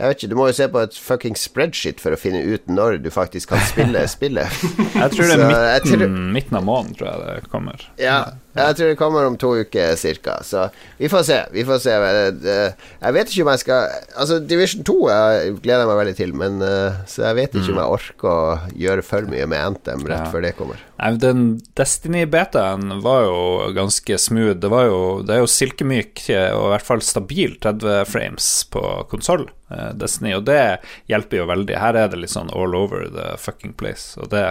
Jeg 0.00 0.08
vet 0.08 0.22
ikke, 0.22 0.28
du 0.32 0.36
må 0.38 0.46
jo 0.48 0.54
se 0.56 0.66
på 0.72 0.80
et 0.80 0.94
fucking 0.96 1.34
spreadsheet 1.36 1.98
for 2.00 2.16
å 2.16 2.18
finne 2.20 2.40
ut 2.48 2.70
når 2.72 3.02
du 3.04 3.10
faktisk 3.12 3.50
kan 3.52 3.60
spille 3.68 4.00
spillet. 4.16 4.48
Jeg 4.96 5.10
tror 5.12 5.26
det 5.28 5.34
er 5.36 5.42
midten, 5.44 5.90
tror- 5.92 6.14
midten 6.38 6.56
av 6.56 6.64
måneden, 6.64 6.94
tror 6.96 7.10
jeg 7.10 7.20
det 7.44 7.50
kommer. 7.52 7.84
Ja, 8.00 8.16
jeg 8.56 8.78
tror 8.78 8.88
det 8.90 8.96
kommer 8.98 9.28
om 9.28 9.36
to 9.38 9.50
uker 9.60 9.92
cirka. 10.00 10.38
Så 10.42 10.64
vi 10.98 11.10
får 11.12 11.26
se. 11.28 11.38
Vi 11.52 11.66
får 11.68 11.82
se. 11.84 11.98
Det- 12.40 12.56
Jeg 13.04 13.12
vet 13.18 13.28
ikke 13.34 13.44
om 13.44 13.52
jeg 13.52 13.60
skal 13.66 13.92
Altså, 14.16 14.40
Division 14.40 14.82
2 14.88 14.96
jeg 15.12 15.52
gleder 15.62 15.84
jeg 15.84 15.90
meg 15.92 16.00
veldig 16.00 16.16
til, 16.16 16.32
men 16.34 16.62
eh, 16.64 16.96
Så 17.06 17.22
jeg 17.28 17.36
vet 17.42 17.54
ikke 17.60 17.74
om 17.76 17.82
jeg 17.84 17.94
orker 18.00 18.32
å 18.32 18.58
gjøre 18.86 19.04
for 19.04 19.28
mye 19.30 19.46
med 19.52 19.60
Anthem 19.68 20.02
rett 20.08 20.24
Ja. 20.24 20.30
før 20.32 20.42
det 20.48 20.56
kommer. 20.56 20.80
Den 21.00 21.60
Destiny-betaen 21.74 23.00
var 23.00 23.22
jo 23.24 23.72
ganske 23.72 24.18
smooth. 24.18 24.58
Det, 24.60 24.68
jo, 24.68 25.22
det 25.24 25.36
er 25.36 25.40
jo 25.40 25.48
silkemyk 25.48 26.26
og 26.28 26.64
i 26.66 26.72
hvert 26.74 26.86
fall 26.86 27.04
stabil 27.04 27.54
30 27.62 28.04
frames 28.10 28.48
på 28.72 28.82
konsoll, 29.08 29.46
eh, 29.72 29.94
Destiny, 29.96 30.34
og 30.36 30.44
det 30.50 30.80
hjelper 31.08 31.40
jo 31.40 31.46
veldig. 31.48 31.78
Her 31.80 31.96
er 31.96 32.10
det 32.12 32.20
litt 32.20 32.34
sånn 32.34 32.52
all 32.52 32.76
over 32.76 33.06
the 33.14 33.30
fucking 33.40 33.72
place, 33.80 34.12
og 34.20 34.28
det, 34.34 34.44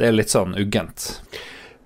det 0.00 0.08
er 0.08 0.18
litt 0.18 0.34
sånn 0.34 0.58
uggent. 0.58 1.12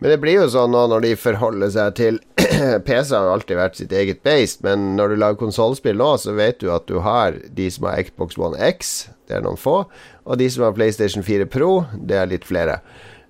Men 0.01 0.15
det 0.15 0.21
blir 0.23 0.39
jo 0.39 0.49
sånn 0.49 0.73
nå 0.73 0.87
når 0.89 1.05
de 1.05 1.13
forholder 1.21 1.73
seg 1.75 1.97
til 1.99 2.23
PC 2.87 3.13
har 3.13 3.29
alltid 3.35 3.61
vært 3.61 3.77
sitt 3.83 3.93
eget 3.93 4.25
beist, 4.25 4.63
men 4.65 4.95
når 4.97 5.13
du 5.13 5.21
lager 5.21 5.43
konsollspill 5.43 6.01
nå, 6.01 6.15
så 6.23 6.33
vet 6.39 6.63
du 6.63 6.71
at 6.73 6.89
du 6.89 7.03
har 7.05 7.37
de 7.53 7.69
som 7.69 7.85
har 7.91 8.01
Xbox 8.09 8.41
One 8.41 8.57
X, 8.73 9.11
det 9.29 9.37
er 9.37 9.45
noen 9.45 9.61
få, 9.61 9.83
og 10.25 10.41
de 10.41 10.49
som 10.49 10.65
har 10.65 10.77
PlayStation 10.79 11.27
4 11.27 11.51
Pro, 11.53 11.83
det 12.01 12.17
er 12.17 12.33
litt 12.33 12.49
flere. 12.49 12.81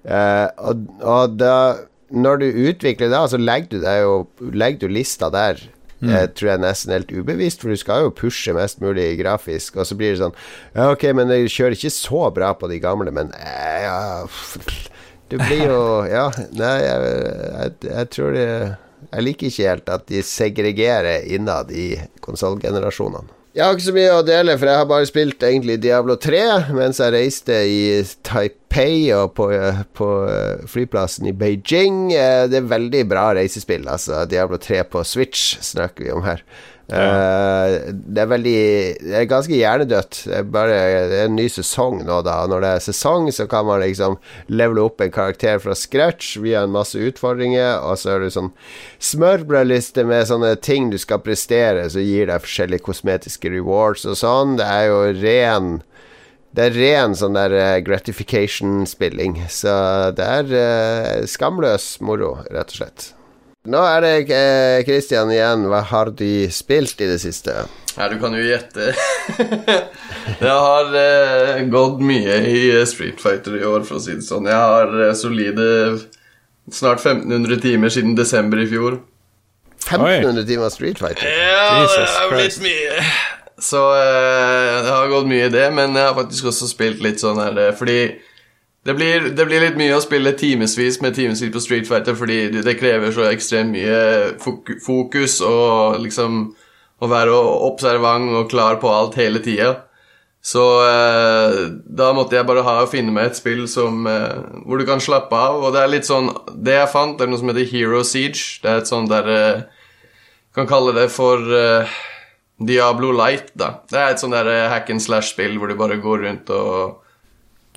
Eh, 0.04 0.48
og, 0.56 0.86
og 1.04 1.36
da 1.36 1.54
Når 2.10 2.40
du 2.40 2.46
utvikler 2.70 3.10
det, 3.12 3.18
så 3.30 3.38
legger 3.38 3.68
du, 3.70 3.84
jo, 3.86 4.14
legger 4.50 4.88
du 4.88 4.94
lista 4.96 5.28
der. 5.30 5.60
Jeg 6.00 6.30
tror 6.34 6.48
jeg 6.48 6.60
nesten 6.62 6.94
helt 6.94 7.10
ubevisst, 7.12 7.60
for 7.60 7.70
du 7.70 7.76
skal 7.76 8.06
jo 8.06 8.12
pushe 8.16 8.54
mest 8.56 8.80
mulig 8.80 9.18
grafisk. 9.20 9.76
Og 9.76 9.86
så 9.86 9.96
blir 9.98 10.14
det 10.14 10.22
sånn 10.22 10.36
Ja, 10.72 10.88
ok, 10.94 11.04
men 11.16 11.32
jeg 11.34 11.52
kjører 11.52 11.76
ikke 11.76 11.92
så 11.92 12.22
bra 12.34 12.54
på 12.56 12.70
de 12.72 12.80
gamle, 12.80 13.12
men 13.14 13.34
eh, 13.36 13.82
ja, 13.84 14.24
du 15.28 15.36
blir 15.42 15.66
jo 15.68 15.82
Ja, 16.16 16.30
nei, 16.56 16.76
jeg, 16.86 17.10
jeg, 17.52 17.74
jeg 17.90 18.10
tror 18.16 18.32
det 18.38 18.46
Jeg 18.48 19.26
liker 19.26 19.50
ikke 19.50 19.68
helt 19.68 19.92
at 19.92 20.08
de 20.08 20.24
segregerer 20.24 21.28
innad 21.36 21.70
i 21.72 21.92
konsollgenerasjonene. 22.24 23.39
Jeg 23.50 23.64
har 23.66 23.74
ikke 23.74 23.82
så 23.88 23.92
mye 23.96 24.10
å 24.14 24.22
dele, 24.22 24.54
for 24.60 24.70
jeg 24.70 24.78
har 24.78 24.86
bare 24.86 25.06
spilt 25.08 25.42
egentlig 25.42 25.80
Diablo 25.82 26.14
3 26.22 26.42
mens 26.76 27.00
jeg 27.02 27.10
reiste 27.16 27.56
i 27.66 27.80
Taipei 28.22 29.08
og 29.16 29.32
på, 29.34 29.48
på 29.98 30.10
flyplassen 30.70 31.26
i 31.26 31.34
Beijing. 31.34 32.12
Eh, 32.14 32.44
Det 32.52 32.60
er 32.60 32.68
veldig 32.70 33.00
bra 33.10 33.24
reisespill, 33.34 33.88
altså. 33.90 34.22
Diablo 34.30 34.60
3 34.62 34.84
på 34.92 35.02
Switch 35.02 35.56
snakker 35.66 36.06
vi 36.06 36.14
om 36.14 36.22
her. 36.28 36.44
Eh, 36.90 37.92
det 37.92 38.22
er 38.22 38.31
veldig 38.31 38.61
Det 39.00 39.16
er 39.20 39.26
ganske 39.31 39.55
hjernedødt. 39.55 40.22
Det 40.26 40.37
er 40.40 40.48
bare 40.50 40.79
Det 41.11 41.18
er 41.20 41.29
en 41.29 41.37
ny 41.38 41.46
sesong 41.48 42.00
nå, 42.07 42.20
da. 42.26 42.40
Når 42.50 42.64
det 42.64 42.70
er 42.74 42.87
sesong, 42.88 43.31
så 43.33 43.46
kan 43.50 43.66
man 43.66 43.83
liksom 43.85 44.18
levele 44.48 44.87
opp 44.88 45.00
en 45.00 45.12
karakter 45.14 45.61
fra 45.62 45.74
scratch 45.74 46.37
via 46.42 46.64
en 46.64 46.74
masse 46.74 46.98
utfordringer, 46.98 47.79
og 47.85 47.98
så 48.00 48.16
er 48.16 48.24
det 48.24 48.33
sånn 48.35 48.50
smørbrødliste 48.98 50.05
med 50.09 50.26
sånne 50.31 50.57
ting 50.61 50.90
du 50.90 50.98
skal 50.98 51.22
prestere, 51.24 51.88
så 51.90 52.03
gir 52.03 52.31
deg 52.31 52.42
forskjellige 52.42 52.87
kosmetiske 52.88 53.53
rewards 53.53 54.07
og 54.09 54.18
sånn. 54.18 54.59
Det 54.61 54.66
er 54.66 54.90
jo 54.90 55.00
ren 55.22 55.70
det 56.50 56.64
er 56.66 56.74
ren 56.74 57.14
sånn 57.14 57.37
der 57.38 57.53
eh, 57.55 57.79
gratification-spilling. 57.87 59.37
Så 59.46 59.70
det 60.18 60.26
er 60.26 60.55
eh, 60.59 61.26
skamløs 61.31 61.92
moro, 62.03 62.40
rett 62.50 62.74
og 62.74 62.81
slett. 62.81 63.11
Nå 63.68 63.81
er 63.85 64.01
det 64.01 64.12
eh, 64.33 64.83
Christian 64.88 65.29
igjen. 65.35 65.66
Hva 65.68 65.83
har 65.90 66.09
du 66.16 66.49
spilt 66.55 67.01
i 67.05 67.09
det 67.11 67.18
siste? 67.20 67.66
Ja, 67.92 68.07
du 68.09 68.16
kan 68.23 68.33
jo 68.33 68.40
gjette. 68.40 68.94
det 70.40 70.49
har 70.49 70.96
eh, 70.96 71.61
gått 71.68 72.01
mye 72.01 72.38
i 72.49 72.62
eh, 72.73 72.87
Street 72.88 73.20
Fighter 73.20 73.59
i 73.59 73.66
år, 73.68 73.85
for 73.85 73.99
å 73.99 74.01
si 74.01 74.16
det 74.16 74.25
sånn. 74.25 74.49
Jeg 74.49 74.57
har 74.57 74.94
eh, 75.05 75.12
solide 75.18 75.66
snart 76.73 77.05
1500 77.05 77.61
timer 77.61 77.92
siden 77.92 78.16
desember 78.16 78.62
i 78.62 78.68
fjor. 78.70 78.96
1500 79.85 80.49
timer 80.49 80.73
Street 80.73 81.03
Fighter. 81.03 81.29
Ja, 81.29 81.83
Jesus 81.83 81.99
det 82.01 82.16
har 82.16 82.33
blitt 82.33 82.59
mye. 82.64 83.05
Så 83.61 83.85
eh, 83.92 84.81
det 84.87 84.94
har 84.94 85.12
gått 85.12 85.29
mye 85.29 85.51
i 85.51 85.53
det, 85.53 85.66
men 85.77 86.01
jeg 86.01 86.07
har 86.09 86.16
faktisk 86.16 86.49
også 86.49 86.70
spilt 86.70 87.05
litt 87.05 87.20
sånn 87.20 87.40
her 87.42 87.59
eh, 87.61 87.75
Fordi 87.77 87.99
det 88.86 88.94
blir, 88.96 89.28
det 89.36 89.44
blir 89.44 89.60
litt 89.60 89.76
mye 89.76 89.96
å 89.98 90.00
spille 90.00 90.32
timevis 90.40 91.00
med 91.04 91.14
timevis 91.16 91.42
på 91.52 91.60
Street 91.60 91.88
Fighter 91.88 92.16
fordi 92.16 92.62
det 92.64 92.78
krever 92.80 93.12
så 93.12 93.26
ekstremt 93.28 93.74
mye 93.74 94.32
fokus 94.80 95.40
og 95.44 96.00
liksom 96.00 96.46
å 97.00 97.08
være 97.08 97.36
observant 97.68 98.32
og 98.38 98.48
klar 98.52 98.80
på 98.80 98.88
alt 98.92 99.18
hele 99.20 99.40
tida. 99.44 99.74
Så 100.40 100.62
eh, 100.86 101.56
da 101.84 102.12
måtte 102.16 102.38
jeg 102.38 102.48
bare 102.48 102.64
ha 102.64 102.78
og 102.80 102.88
finne 102.92 103.12
meg 103.12 103.28
et 103.28 103.36
spill 103.36 103.66
som, 103.68 104.06
eh, 104.08 104.38
hvor 104.64 104.80
du 104.80 104.86
kan 104.88 105.02
slappe 105.02 105.36
av. 105.36 105.60
Og 105.60 105.74
det 105.74 105.82
er 105.82 105.92
litt 105.92 106.08
sånn 106.08 106.30
Det 106.56 106.78
jeg 106.78 106.92
fant, 106.92 107.20
er 107.20 107.28
noe 107.28 107.40
som 107.40 107.52
heter 107.52 107.68
Hero 107.68 108.00
Siege. 108.08 108.62
Det 108.62 108.70
er 108.70 108.80
et 108.80 108.88
sånt 108.88 109.12
der 109.12 109.28
eh, 109.34 109.66
Kan 110.56 110.66
kalle 110.66 110.96
det 110.96 111.10
for 111.12 111.44
eh, 111.44 111.92
Diablo 112.56 113.12
Light, 113.12 113.52
da. 113.52 113.74
Det 113.88 114.00
er 114.00 114.14
et 114.14 114.24
sånt 114.24 114.36
der 114.36 114.48
eh, 114.48 114.68
hack 114.72 114.88
and 114.92 115.04
slash-spill 115.04 115.60
hvor 115.60 115.68
du 115.68 115.76
bare 115.76 116.00
går 116.00 116.24
rundt 116.24 116.50
og 116.56 116.99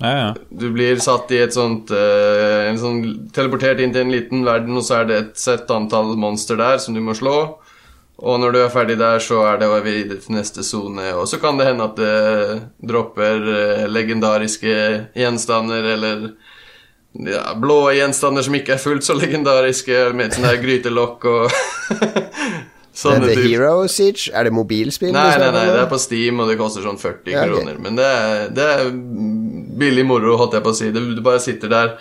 Ja, 0.02 0.12
ja. 0.18 0.30
Du 0.50 0.70
blir 0.74 0.98
satt 1.02 1.30
i 1.30 1.38
et 1.44 1.54
sånt 1.54 1.92
uh, 1.94 2.64
en 2.66 2.80
sånn, 2.80 3.02
Teleportert 3.34 3.82
inn 3.82 3.92
til 3.94 4.02
en 4.02 4.14
liten 4.14 4.42
verden, 4.46 4.74
og 4.78 4.86
så 4.86 5.00
er 5.00 5.10
det 5.10 5.20
et 5.20 5.36
sett 5.38 5.70
antall 5.70 6.16
monster 6.18 6.58
der 6.58 6.80
som 6.82 6.96
du 6.96 7.02
må 7.04 7.14
slå. 7.14 7.36
Og 8.24 8.40
når 8.40 8.54
du 8.54 8.58
er 8.62 8.72
ferdig 8.74 8.96
der, 8.98 9.18
så 9.22 9.40
er 9.46 9.58
det 9.58 9.68
videre 9.84 10.20
til 10.22 10.36
neste 10.36 10.62
sone. 10.66 11.06
Og 11.18 11.26
så 11.30 11.40
kan 11.42 11.58
det 11.58 11.66
hende 11.66 11.86
at 11.86 11.96
det 11.98 12.58
dropper 12.90 13.46
uh, 13.46 13.86
legendariske 13.90 14.74
gjenstander, 15.14 15.86
eller 15.94 16.28
ja, 17.14 17.46
blå 17.54 17.92
gjenstander 17.94 18.42
som 18.42 18.54
ikke 18.58 18.74
er 18.74 18.82
fullt 18.82 19.06
så 19.06 19.14
legendariske, 19.18 20.08
med 20.18 20.34
sånn 20.34 20.48
der 20.50 20.62
grytelokk 20.62 21.28
og 21.30 21.50
Det 22.94 23.00
sånne 23.00 23.26
er 23.26 23.34
typer. 23.34 23.48
Hero 23.50 23.86
Siege? 23.90 24.30
Er 24.30 24.46
det 24.46 24.52
mobilspill? 24.54 25.10
Nei, 25.14 25.32
nei, 25.42 25.48
nei, 25.50 25.64
det 25.66 25.80
er 25.82 25.88
på 25.90 25.98
Steam, 25.98 26.38
og 26.38 26.46
det 26.46 26.54
koster 26.60 26.84
sånn 26.86 27.00
40 27.00 27.32
Ja, 27.32 27.40
okay. 27.42 27.50
kroner. 27.50 27.80
Men 27.82 27.98
det 27.98 28.06
er, 28.06 28.44
det 28.54 28.66
er 28.70 28.92
billig 29.78 30.04
moro, 30.06 30.36
holdt 30.40 30.54
jeg 30.58 30.64
på 30.66 30.72
å 30.74 30.78
si. 30.78 30.90
Du, 30.94 31.00
bare 31.24 31.40
sitter 31.42 31.68
der. 31.72 31.94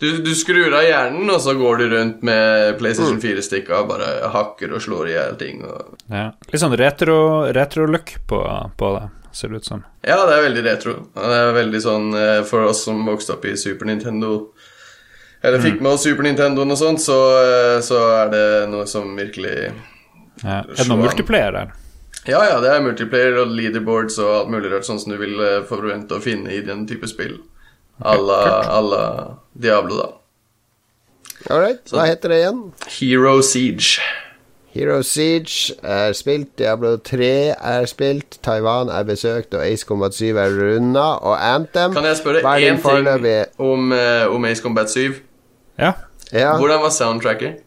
Du, 0.00 0.06
du 0.24 0.30
skrur 0.34 0.72
av 0.72 0.84
hjernen, 0.86 1.28
og 1.28 1.40
så 1.44 1.52
går 1.58 1.80
du 1.82 1.88
rundt 1.92 2.22
med 2.24 2.78
PlayStation 2.80 3.18
Mm. 3.18 3.24
4-stikka 3.26 3.82
og 3.82 3.90
bare 3.90 4.30
hakker 4.32 4.72
og 4.72 4.80
slår 4.80 5.10
i 5.10 5.16
hjel 5.18 5.34
ting. 5.40 5.58
Og... 5.68 5.96
ja. 6.08 6.30
Litt 6.48 6.62
sånn 6.62 6.76
retro- 6.80 7.50
retro-look 7.52 8.14
på, 8.30 8.38
på 8.80 8.92
det, 8.96 9.02
ser 9.36 9.52
det 9.52 9.60
ut 9.60 9.68
som. 9.68 9.82
Ja, 10.06 10.16
det 10.30 10.38
er 10.38 10.46
veldig 10.46 10.64
retro. 10.70 10.94
Det 11.18 11.36
er 11.42 11.52
veldig 11.58 11.82
sånn 11.84 12.08
eh, 12.16 12.40
for 12.48 12.64
oss 12.70 12.80
som 12.88 13.02
vokste 13.06 13.36
opp 13.36 13.44
i 13.50 13.56
Super 13.60 13.90
Nintendo 13.92 14.32
eller 15.42 15.60
fikk 15.64 15.78
med 15.80 15.94
oss 15.94 16.02
Super 16.04 16.24
Nintendoen 16.26 16.68
og 16.74 16.76
sånt, 16.76 17.00
så, 17.00 17.14
eh, 17.40 17.76
så 17.84 17.96
er 18.24 18.32
det 18.32 18.42
noe 18.72 18.84
som 18.88 19.12
virkelig 19.16 19.54
Ja. 20.42 20.58
Er 20.64 20.66
det 20.76 20.84
noen 20.88 21.00
multiplayer 21.06 21.52
der? 21.56 21.70
Ja, 22.28 22.42
ja, 22.44 22.60
det 22.60 22.68
er 22.68 22.82
multiplayer 22.84 23.38
og 23.40 23.52
leaderboards 23.56 24.18
og 24.20 24.32
alt 24.42 24.50
mulig 24.52 24.72
rart, 24.72 24.84
sånn 24.88 25.00
som 25.00 25.14
du 25.14 25.18
vil 25.20 25.40
eh, 25.40 25.62
forvente 25.68 26.18
å 26.18 26.22
finne 26.24 26.52
i 26.52 26.60
den 26.64 26.84
type 26.88 27.08
spill. 27.08 27.38
À 28.00 28.16
la 28.16 29.04
Diablo, 29.52 29.96
da. 30.00 30.08
All 31.48 31.60
right, 31.62 31.80
hva 31.88 32.04
heter 32.08 32.32
det 32.32 32.42
igjen? 32.42 32.58
Hero 32.98 33.38
Siege. 33.44 34.02
Hero 34.70 35.00
Siege 35.02 35.74
er 35.82 36.12
spilt, 36.14 36.52
Diablo 36.60 36.92
3 37.02 37.30
er 37.56 37.88
spilt, 37.90 38.38
Taiwan 38.44 38.92
er 38.92 39.02
besøkt, 39.08 39.56
og 39.56 39.64
Ace 39.64 39.88
Combat 39.88 40.14
7 40.14 40.36
er 40.36 40.52
runda. 40.54 41.06
Og 41.24 41.34
Anthem 41.40 41.96
Kan 41.96 42.04
jeg 42.06 42.20
spørre 42.20 42.44
én 42.60 42.78
ting 42.78 43.08
om, 43.58 43.92
eh, 43.92 44.28
om 44.28 44.44
Ace 44.44 44.62
Combat 44.62 44.90
7? 44.90 45.16
Ja. 45.78 45.92
Ja. 46.32 46.56
Hvordan 46.56 46.80
var 46.84 46.90
soundtracket? 46.94 47.64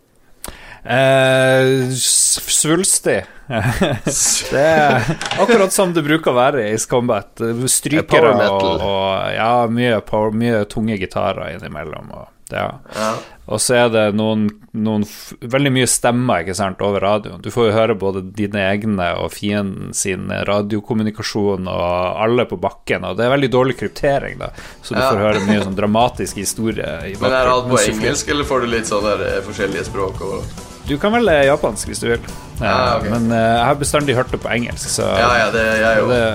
S- 0.86 2.40
svulstig. 2.48 3.24
det 4.52 4.64
er 4.64 5.04
akkurat 5.40 5.74
som 5.76 5.94
det 5.96 6.04
bruker 6.06 6.32
å 6.34 6.38
være 6.38 6.64
i 6.66 6.74
Ace 6.76 6.90
Combat. 6.90 7.32
Strykere 7.72 8.34
og, 8.50 8.70
og 8.82 9.36
ja, 9.36 9.52
mye, 9.72 10.00
power, 10.08 10.34
mye 10.36 10.64
tunge 10.72 10.98
gitarer 11.00 11.54
innimellom. 11.58 12.12
Og, 12.16 12.30
ja. 12.54 12.68
Ja. 12.94 13.12
og 13.50 13.62
så 13.64 13.76
er 13.80 13.88
det 13.94 14.02
noen, 14.18 14.44
noen 14.78 15.06
veldig 15.42 15.72
mye 15.74 15.88
stemmer 15.90 16.44
ikke 16.44 16.56
sant, 16.58 16.82
over 16.86 17.02
radioen. 17.04 17.42
Du 17.44 17.50
får 17.54 17.70
jo 17.70 17.76
høre 17.78 17.96
både 18.00 18.22
dine 18.38 18.62
egne 18.68 19.08
og 19.24 19.32
fienden 19.34 19.94
sin 19.98 20.28
radiokommunikasjon 20.30 21.68
og 21.72 21.86
alle 22.26 22.46
på 22.50 22.60
bakken. 22.62 23.08
Og 23.10 23.18
det 23.18 23.26
er 23.28 23.34
veldig 23.38 23.52
dårlig 23.56 23.78
kryptering, 23.80 24.38
da, 24.44 24.52
så 24.82 24.94
du 24.96 25.02
Ja. 25.02 25.10
får 25.12 25.24
høre 25.28 25.46
mye 25.48 25.64
sånn 25.66 25.80
dramatisk 25.80 26.38
historie 26.44 26.92
i 27.10 27.16
Men 27.22 27.32
er 27.34 27.50
alt 27.56 27.72
på 27.72 27.82
engelsk, 27.88 28.30
eller 28.30 28.48
får 28.52 28.62
du 28.68 28.72
litt 28.76 28.92
sånn 28.92 29.10
eh, 29.16 29.42
forskjellige 29.48 29.90
språk? 29.90 30.22
Og... 30.22 30.72
Du 30.88 30.98
kan 31.00 31.14
velge 31.16 31.38
japansk 31.48 31.88
hvis 31.88 32.02
du 32.04 32.10
vil. 32.10 32.26
Ja, 32.60 32.98
ok. 32.98 33.06
Eh, 33.08 33.12
Men 33.14 33.32
eh, 33.32 33.44
jeg 33.58 33.66
har 33.70 33.78
bestandig 33.80 34.16
hørt 34.18 34.32
det 34.34 34.40
på 34.44 34.50
engelsk, 34.52 34.90
så 34.92 35.06
Ja, 35.16 35.30
ja, 35.40 35.48
det 35.54 35.64
det, 36.10 36.26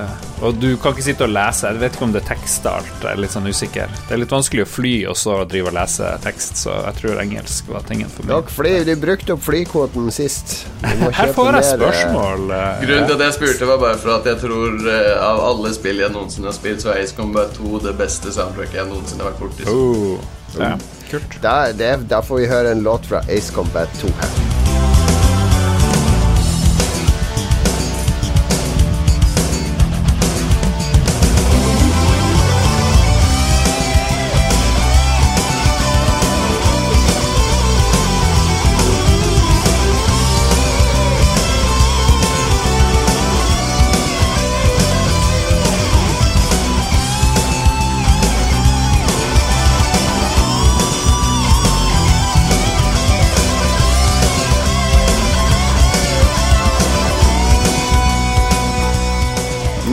og 0.41 0.55
du 0.63 0.69
kan 0.81 0.95
ikke 0.95 1.03
sitte 1.03 1.27
og 1.27 1.33
lese. 1.35 1.67
Jeg 1.69 1.81
vet 1.83 1.97
ikke 1.97 2.07
om 2.07 2.13
det 2.15 2.23
er 2.23 2.29
tekstart. 2.31 2.89
Jeg 3.03 3.11
er 3.11 3.21
litt 3.21 3.33
sånn 3.35 3.49
usikker. 3.51 3.93
Det 4.07 4.15
er 4.17 4.21
litt 4.23 4.33
vanskelig 4.33 4.65
å 4.65 4.69
fly 4.71 4.93
og 5.11 5.17
så 5.19 5.37
drive 5.51 5.73
og 5.73 5.77
lese 5.77 6.11
tekst, 6.25 6.61
så 6.63 6.77
jeg 6.87 6.99
tror 7.01 7.21
engelsk 7.25 7.69
var 7.75 7.85
tingen 7.89 8.09
for 8.15 8.25
meg. 8.25 8.35
Dere 8.37 8.57
fly, 8.57 8.75
du 8.89 8.93
brukte 9.03 9.35
opp 9.37 9.43
flykvoten 9.49 10.09
sist. 10.15 10.55
Her 11.19 11.35
får 11.37 11.51
jeg 11.59 11.65
eh, 11.65 11.73
spørsmål. 11.75 12.45
eh, 12.55 12.85
Grunnen 12.87 13.09
til 13.11 13.17
at 13.19 13.25
jeg 13.27 13.37
spurte, 13.41 13.71
var 13.73 13.83
bare 13.85 13.99
for 14.01 14.15
at 14.17 14.31
jeg 14.33 14.41
tror 14.47 14.93
av 15.29 15.43
alle 15.51 15.75
spill 15.77 16.05
jeg 16.07 16.15
noensinne 16.15 16.49
har 16.53 16.57
spilt, 16.57 16.85
så 16.87 16.95
er 16.95 17.03
Ace 17.05 17.17
Combat 17.19 17.53
2 17.59 17.83
det 17.89 17.97
beste 17.99 18.33
soundtracket 18.33 18.81
jeg 18.81 18.93
noensinne 18.95 19.27
har 19.27 19.35
vært 19.35 19.43
borti. 19.43 19.69
Oh, 19.69 20.23
ja, 20.57 20.77
kult. 21.11 21.39
Da, 21.43 21.73
det, 21.73 21.95
da 22.11 22.23
får 22.25 22.43
vi 22.43 22.51
høre 22.51 22.77
en 22.77 22.85
låt 22.87 23.09
fra 23.11 23.25
Ace 23.29 23.55
Combat 23.55 24.01
2 24.03 24.13
her. 24.23 24.78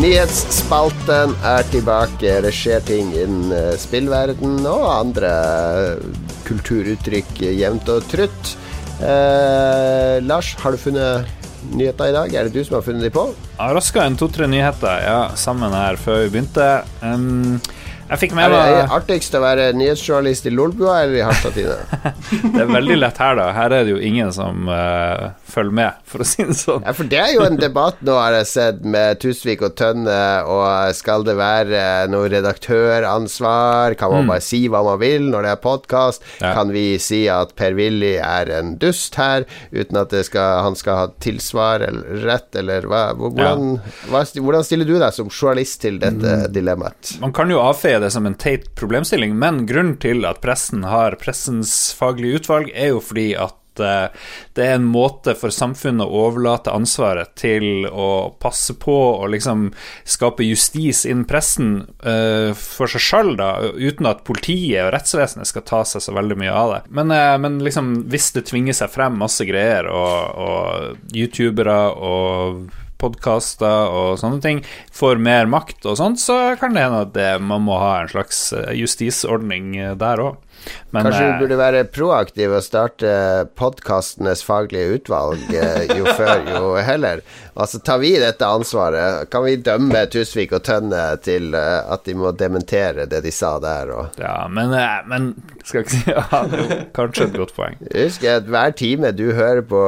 Nyhetsspalten 0.05 1.31
er 1.49 1.63
tilbake. 1.73 2.33
Det 2.45 2.51
skjer 2.53 2.83
ting 2.85 3.07
innen 3.17 3.49
eh, 3.57 3.71
spillverden 3.81 4.59
og 4.69 4.83
andre 4.91 5.31
eh, 5.95 6.03
kulturuttrykk 6.45 7.41
jevnt 7.47 7.89
og 7.89 8.05
trutt. 8.11 8.51
Eh, 9.01 10.19
Lars, 10.21 10.51
har 10.61 10.75
du 10.75 10.83
funnet 10.83 11.25
nyheter 11.71 12.11
i 12.11 12.13
dag? 12.19 12.35
Er 12.37 12.45
det 12.45 12.53
du 12.53 12.61
som 12.67 12.77
har 12.77 12.85
funnet 12.85 13.07
dem 13.07 13.15
på? 13.15 13.23
Jeg 13.55 13.77
raska 13.79 14.05
en 14.05 14.19
to-tre 14.21 14.45
nyheter 14.51 15.01
ja, 15.07 15.17
sammen 15.41 15.73
her 15.73 15.97
før 15.97 16.21
vi 16.27 16.35
begynte. 16.35 16.69
Um, 17.01 17.57
jeg 18.05 18.21
fikk 18.27 18.37
med 18.37 18.53
det 18.53 18.61
er 18.61 18.75
det 18.75 18.87
artigst 18.99 19.33
å 19.33 19.41
være 19.41 19.71
nyhetsjournalist 19.73 20.45
i 20.45 20.53
Lolbua 20.53 20.99
eller 21.01 21.17
i 21.17 21.25
Harstad 21.25 21.57
Tine? 21.57 21.81
Det 22.53 22.61
er 22.61 22.69
veldig 22.69 23.01
lett 23.01 23.25
her, 23.25 23.39
da. 23.41 23.49
Her 23.57 23.73
er 23.73 23.87
det 23.87 23.95
jo 23.95 24.01
ingen 24.05 24.29
som 24.35 24.69
eh, 24.69 25.31
følger 25.45 25.75
med, 25.77 25.99
for 26.09 26.23
å 26.23 26.27
si 26.27 26.43
det 26.45 26.55
sånn. 26.57 26.83
Ja, 26.85 26.93
for 26.97 27.09
det 27.09 27.19
er 27.21 27.31
jo 27.35 27.45
en 27.45 27.59
debatt 27.59 28.01
nå, 28.05 28.15
har 28.17 28.35
jeg 28.39 28.49
sett, 28.49 28.81
med 28.95 29.19
Tusvik 29.21 29.63
og 29.65 29.75
Tønne, 29.79 30.17
og 30.49 30.95
skal 30.97 31.25
det 31.27 31.35
være 31.39 31.81
noe 32.11 32.29
redaktøransvar? 32.33 33.95
Kan 33.99 34.13
man 34.13 34.31
bare 34.31 34.43
si 34.43 34.65
hva 34.71 34.83
man 34.85 34.99
vil 35.01 35.29
når 35.31 35.47
det 35.47 35.53
er 35.53 35.61
podkast? 35.63 36.25
Ja. 36.41 36.53
Kan 36.57 36.73
vi 36.75 36.85
si 37.01 37.25
at 37.31 37.55
Per-Willy 37.59 38.15
er 38.19 38.51
en 38.57 38.75
dust 38.81 39.17
her, 39.19 39.45
uten 39.71 40.01
at 40.01 40.13
det 40.13 40.25
skal, 40.29 40.63
han 40.65 40.77
skal 40.79 41.01
ha 41.01 41.09
tilsvar 41.23 41.85
eller 41.85 42.25
rett, 42.25 42.49
eller 42.57 42.87
hva? 42.89 43.03
Hvordan, 43.17 43.77
hva, 44.11 44.23
hvordan 44.39 44.65
stiller 44.65 44.89
du 44.89 44.95
deg 44.97 45.13
som 45.15 45.31
journalist 45.31 45.81
til 45.85 45.99
dette 46.01 46.37
dilemmaet? 46.55 47.17
Man 47.23 47.35
kan 47.35 47.51
jo 47.53 47.61
avfeie 47.63 48.01
det 48.03 48.11
som 48.15 48.27
en 48.27 48.37
teit 48.39 48.71
problemstilling, 48.79 49.37
men 49.39 49.65
grunnen 49.69 49.99
til 50.01 50.25
at 50.27 50.41
pressen 50.43 50.85
har 50.89 51.17
pressens 51.21 51.93
faglige 51.97 52.41
utvalg, 52.41 52.73
er 52.73 52.95
jo 52.95 53.03
fordi 53.03 53.29
at 53.39 53.55
eh, 53.84 54.07
det 54.55 54.65
er 54.65 54.78
en 54.78 54.88
måte 54.88 55.36
for 55.38 55.53
samfunnet 55.53 56.05
å 56.05 56.21
overlate 56.28 56.73
ansvaret 56.73 57.34
til 57.39 57.88
å 57.89 58.36
passe 58.41 58.76
på 58.80 58.95
og 58.95 59.30
liksom 59.34 59.67
skape 60.07 60.45
justis 60.47 61.05
innen 61.07 61.26
pressen 61.30 61.78
eh, 62.05 62.51
for 62.57 62.91
seg 62.91 63.03
sjøl, 63.03 63.34
da, 63.39 63.51
uten 63.76 64.09
at 64.09 64.23
politiet 64.28 64.86
og 64.86 64.93
rettsvesenet 64.95 65.49
skal 65.49 65.67
ta 65.67 65.84
seg 65.88 66.03
så 66.05 66.15
veldig 66.15 66.39
mye 66.41 66.55
av 66.55 66.73
det. 66.73 66.82
Men, 66.95 67.13
eh, 67.15 67.36
men 67.41 67.59
liksom, 67.65 67.93
hvis 68.11 68.32
det 68.38 68.47
tvinger 68.49 68.78
seg 68.78 68.93
frem 68.93 69.19
masse 69.19 69.45
greier, 69.47 69.89
og, 69.91 70.41
og 70.45 71.15
youtubere 71.15 71.80
og 71.95 72.65
podkaster 73.01 73.91
og 73.91 74.15
sånne 74.21 74.39
ting 74.43 74.61
får 74.95 75.19
mer 75.21 75.49
makt 75.51 75.86
og 75.89 75.97
sånt, 75.99 76.21
så 76.21 76.55
kan 76.59 76.76
det 76.76 76.86
hende 76.86 77.03
at 77.05 77.13
det, 77.15 77.30
man 77.43 77.65
må 77.67 77.78
ha 77.82 77.97
en 78.01 78.11
slags 78.11 78.47
justisordning 78.78 79.76
der 79.99 80.23
òg. 80.23 80.44
Men 80.95 81.07
Kanskje 81.07 81.24
eh, 81.26 81.32
du 81.34 81.43
burde 81.43 81.57
være 81.59 81.84
proaktiv 81.91 82.53
og 82.57 82.63
starte 82.66 83.09
podkastenes 83.59 84.43
faglige 84.45 84.99
utvalg 84.99 85.41
eh, 85.53 85.89
jo 85.97 86.07
før, 86.20 86.45
jo 86.49 86.76
heller. 86.86 87.24
Altså, 87.55 87.80
tar 87.80 88.01
vi 88.01 88.11
dette 88.20 88.47
ansvaret? 88.47 89.30
Kan 89.32 89.45
vi 89.45 89.55
dømme 89.63 90.01
Tusvik 90.11 90.51
og 90.57 90.63
Tønne 90.68 91.03
til 91.24 91.53
eh, 91.55 91.93
at 91.93 92.03
de 92.07 92.16
må 92.20 92.34
dementere 92.36 93.05
det 93.11 93.22
de 93.24 93.32
sa 93.32 93.55
der? 93.63 93.91
Og 93.95 94.20
Ja, 94.20 94.45
men, 94.51 94.74
eh, 94.76 94.97
men 95.07 95.30
skal 95.63 95.86
ikke 95.86 95.95
si 95.95 96.03
ja, 96.16 96.41
jo, 96.51 96.80
Kanskje 96.95 97.30
et 97.30 97.38
godt 97.39 97.55
poeng. 97.55 97.80
Husk 97.95 98.26
at 98.30 98.49
hver 98.51 98.76
time 98.76 99.13
du 99.16 99.30
hører 99.38 99.63
på 99.66 99.82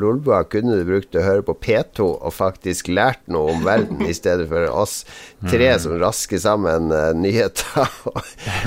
Lolbua, 0.00 0.42
kunne 0.48 0.76
du 0.80 0.84
brukt 0.88 1.16
å 1.16 1.24
høre 1.24 1.46
på 1.46 1.56
P2 1.64 2.10
og 2.14 2.34
faktisk 2.34 2.92
lært 2.92 3.22
noe 3.32 3.54
om 3.54 3.64
verden, 3.64 4.04
i 4.04 4.14
stedet 4.16 4.48
for 4.50 4.68
oss 4.72 5.02
tre 5.48 5.70
som 5.80 5.96
rasker 6.00 6.40
sammen 6.40 6.92
eh, 6.92 7.10
nyheter 7.16 7.88
og, 8.10 8.20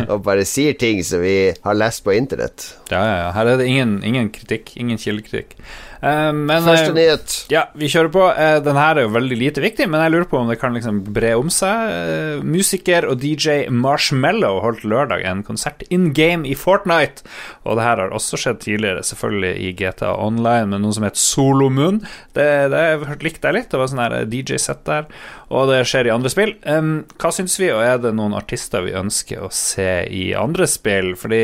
og 0.08 0.26
bare 0.26 0.46
sier 0.48 0.78
ting 0.78 1.04
som 1.06 1.22
vi 1.24 1.54
har 1.62 1.78
lest 1.78 2.04
på 2.04 2.14
internett. 2.14 2.70
Ja, 2.92 3.02
ja, 3.02 3.18
ja. 3.26 3.30
Her 3.36 3.54
er 3.54 3.62
det 3.62 3.68
ingen, 3.68 4.00
ingen 4.04 4.30
kritikk. 4.34 4.76
Ingen 4.78 5.00
kildekritikk. 5.02 5.58
Eh, 6.02 6.32
men 6.34 6.64
Første 6.66 6.92
eh, 6.92 6.96
nyhet. 6.98 7.36
Ja, 7.54 7.64
vi 7.78 7.90
kjører 7.92 8.12
på. 8.14 8.26
Eh, 8.34 8.58
Den 8.66 8.78
her 8.80 8.98
er 9.00 9.08
jo 9.08 9.14
veldig 9.16 9.38
lite 9.40 9.64
viktig, 9.64 9.88
men 9.90 10.04
jeg 10.04 10.14
lurer 10.14 10.30
på 10.30 10.40
om 10.42 10.52
det 10.52 10.60
kan 10.62 10.76
liksom 10.78 11.02
bre 11.16 11.34
om 11.40 11.50
seg. 11.54 12.44
Musiker 12.48 13.08
og 13.10 13.22
DJ 13.24 13.68
Marshmallow 13.74 14.62
holdt 14.64 14.86
lørdag 14.88 15.26
en 15.28 15.44
konsert 15.48 15.86
in 15.94 16.12
game 16.18 16.48
i 16.48 16.56
Fortnite. 16.58 17.26
Og 17.66 17.80
det 17.80 17.88
her 17.88 18.04
har 18.04 18.16
også 18.16 18.40
skjedd 18.42 18.62
tidligere, 18.66 19.06
selvfølgelig 19.08 19.54
i 19.68 19.74
GTA 19.78 20.14
Online, 20.24 20.70
med 20.74 20.84
noen 20.86 20.98
som 20.98 21.08
heter 21.08 21.24
Solomoon. 21.24 22.02
Det, 22.38 22.48
det 22.74 22.86
likte 23.26 23.50
jeg 23.50 23.60
litt. 23.60 23.72
Det 23.72 23.82
var 23.82 23.92
sånn 23.92 24.32
DJ-sett 24.32 24.84
der, 24.88 25.08
og 25.54 25.72
det 25.72 25.82
skjer 25.90 26.10
i 26.10 26.14
andre 26.14 26.32
spill. 26.32 26.54
Hva 26.64 27.34
syns 27.34 27.58
vi, 27.62 27.72
og 27.74 27.84
er 27.84 27.98
det 28.04 28.14
noen 28.18 28.38
artister 28.38 28.86
vi 28.86 28.96
ønsker 28.98 29.48
å 29.48 29.52
se 29.54 30.06
i 30.14 30.30
andre 30.38 30.68
spill? 30.70 31.14
Fordi 31.20 31.44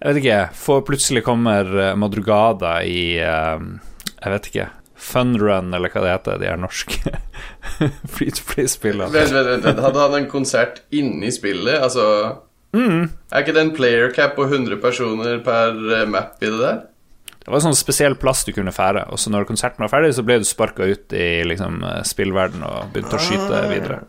jeg 0.00 0.08
vet 0.08 0.20
ikke, 0.22 0.42
for 0.56 0.84
plutselig 0.88 1.22
kommer 1.26 1.68
eh, 1.76 1.96
Madrugada 1.98 2.78
i 2.88 3.18
eh, 3.20 3.64
Jeg 4.16 4.34
vet 4.34 4.50
ikke 4.50 4.68
Funrun, 5.00 5.72
eller 5.76 5.92
hva 5.92 6.02
det 6.04 6.12
heter, 6.12 6.38
de 6.42 6.48
er 6.50 6.60
norske 6.60 7.00
free 8.14 8.32
to 8.36 8.44
play-spillene. 8.50 9.08
Vent, 9.14 9.32
vent, 9.32 9.64
vent. 9.64 9.80
Hadde 9.80 10.02
han 10.02 10.16
en 10.18 10.28
konsert 10.28 10.82
inni 10.92 11.32
spillet? 11.32 11.80
Altså 11.80 12.06
Mm. 12.70 13.08
Er 13.34 13.42
ikke 13.42 13.50
det 13.56 13.62
en 13.64 13.72
player 13.74 14.12
cap 14.14 14.36
på 14.36 14.44
100 14.46 14.76
personer 14.78 15.40
per 15.42 15.74
eh, 15.90 16.04
map 16.06 16.36
i 16.38 16.46
det 16.46 16.60
der? 16.60 16.76
Det 17.40 17.48
var 17.48 17.56
en 17.58 17.64
sånn 17.64 17.78
spesiell 17.78 18.14
plass 18.20 18.44
du 18.46 18.52
kunne 18.54 18.70
fære, 18.70 19.08
og 19.10 19.18
så 19.18 19.32
når 19.32 19.48
konserten 19.48 19.82
var 19.82 19.90
ferdig, 19.90 20.12
så 20.14 20.22
ble 20.22 20.36
du 20.38 20.46
sparka 20.46 20.86
ut 20.86 21.16
i 21.16 21.40
liksom, 21.50 21.80
spillverden 22.06 22.62
og 22.68 22.92
begynte 22.92 23.18
å 23.18 23.24
skyte 23.24 23.62
videre. 23.72 24.02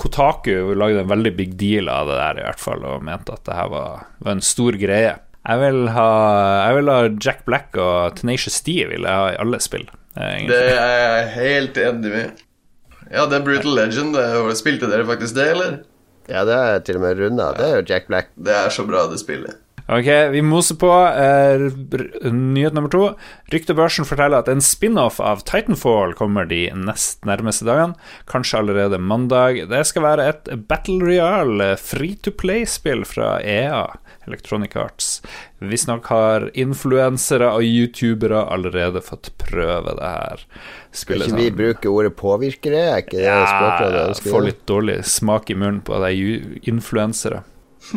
Kotaku 0.00 0.72
lagde 0.78 1.02
en 1.04 1.10
veldig 1.10 1.32
big 1.36 1.52
deal 1.60 1.88
av 1.92 2.08
det 2.10 2.16
der, 2.18 2.40
i 2.40 2.46
hvert 2.46 2.62
fall, 2.62 2.84
og 2.88 3.04
mente 3.06 3.34
at 3.34 3.44
det 3.48 3.56
her 3.58 3.68
var, 3.72 4.06
var 4.24 4.36
en 4.38 4.44
stor 4.44 4.76
greie. 4.80 5.14
Jeg 5.42 5.58
vil 5.58 5.80
ha, 5.90 6.08
jeg 6.68 6.76
vil 6.78 6.90
ha 6.92 6.98
Jack 7.26 7.40
Black 7.48 7.78
og 7.82 8.16
Tenacious 8.20 8.60
D 8.62 8.76
vil 8.92 9.02
jeg 9.08 9.18
ha 9.22 9.30
i 9.32 9.38
alle 9.42 9.58
spill. 9.62 9.88
eh, 10.14 10.28
egentlig. 10.36 10.54
Det 10.54 10.76
er 10.78 11.00
jeg 11.02 11.32
helt 11.38 11.80
enig 11.82 12.12
med. 12.14 12.42
Ja, 13.12 13.24
det 13.26 13.40
er 13.40 13.46
Brutal 13.46 13.74
Legend. 13.76 14.16
Spilte 14.56 14.88
dere 14.88 15.04
faktisk 15.08 15.34
det, 15.36 15.48
eller? 15.56 15.80
Ja, 16.30 16.44
det 16.48 16.54
er 16.54 16.78
til 16.86 17.00
og 17.00 17.02
med 17.04 17.18
runda. 17.18 17.50
Det 17.58 17.66
er 17.66 17.74
jo 17.80 17.86
Jack 17.90 18.06
Black. 18.08 18.30
Det 18.38 18.54
er 18.54 18.70
så 18.72 18.86
bra, 18.88 19.02
det 19.10 19.18
spillet. 19.20 19.58
Ok, 19.88 20.06
vi 20.32 20.42
moser 20.46 20.76
på. 20.78 20.88
Eh, 20.90 22.30
nyhet 22.32 22.72
nummer 22.76 22.88
to. 22.92 23.02
Ryktebørsen 23.52 24.06
forteller 24.06 24.38
at 24.38 24.48
en 24.48 24.62
spin-off 24.62 25.18
av 25.20 25.42
Titanfall 25.48 26.14
kommer 26.16 26.46
de 26.48 26.68
nest 26.78 27.26
nærmeste 27.28 27.66
dagene. 27.66 27.96
Kanskje 28.30 28.60
allerede 28.62 29.00
mandag. 29.02 29.58
Det 29.68 29.82
skal 29.90 30.06
være 30.06 30.28
et 30.30 30.52
Battle 30.70 31.02
Royale 31.02 31.72
free 31.82 32.14
to 32.22 32.30
play-spill 32.30 33.02
fra 33.04 33.34
EA, 33.42 33.82
Electronic 34.30 34.76
Arts. 34.78 35.20
Visstnok 35.60 36.06
har 36.14 36.48
influensere 36.54 37.50
og 37.52 37.66
youtubere 37.66 38.46
allerede 38.54 39.02
fått 39.02 39.32
prøve 39.42 39.96
det 39.98 40.08
her. 40.14 40.46
Skal 40.94 41.16
ikke 41.26 41.26
ikke 41.26 41.36
vi 41.42 41.50
sånn- 41.50 41.58
bruke 41.58 41.92
ordet 41.92 42.16
påvirkere? 42.16 42.82
Er 42.94 43.02
ikke 43.02 43.18
det 43.18 43.26
ja, 43.26 43.44
språkrådet 43.50 44.08
ønsker? 44.08 44.30
får 44.30 44.44
litt 44.46 44.66
dårlig 44.66 45.04
smak 45.04 45.50
i 45.50 45.54
munnen 45.58 45.82
på 45.82 45.98
de 46.06 46.60
influensere. 46.70 47.42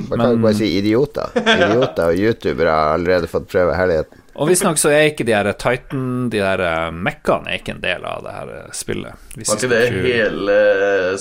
Man 0.09 0.19
kan 0.19 0.31
jo 0.33 0.38
bare 0.43 0.57
si 0.57 0.69
idioter. 0.79 1.31
Idioter 1.39 2.09
og 2.11 2.19
youtubere 2.19 2.73
har 2.73 2.93
allerede 2.97 3.29
fått 3.31 3.45
prøve 3.51 3.75
herligheten. 3.77 4.21
Og 4.36 4.49
visstnok 4.49 4.79
så 4.81 4.89
er 4.91 5.05
ikke 5.13 5.23
de 5.23 5.31
her 5.31 5.47
Titan, 5.55 6.07
de 6.33 6.41
der 6.43 6.59
eh, 6.65 6.89
mekkene, 6.91 7.47
er 7.53 7.61
ikke 7.61 7.75
en 7.77 7.83
del 7.83 8.03
av 8.03 8.25
det 8.25 8.33
her 8.36 8.49
eh, 8.57 8.71
spillet. 8.75 9.21
Hvis 9.38 9.51
Var 9.53 9.61
ikke 9.61 9.69
det 9.71 9.83
hele, 10.09 10.57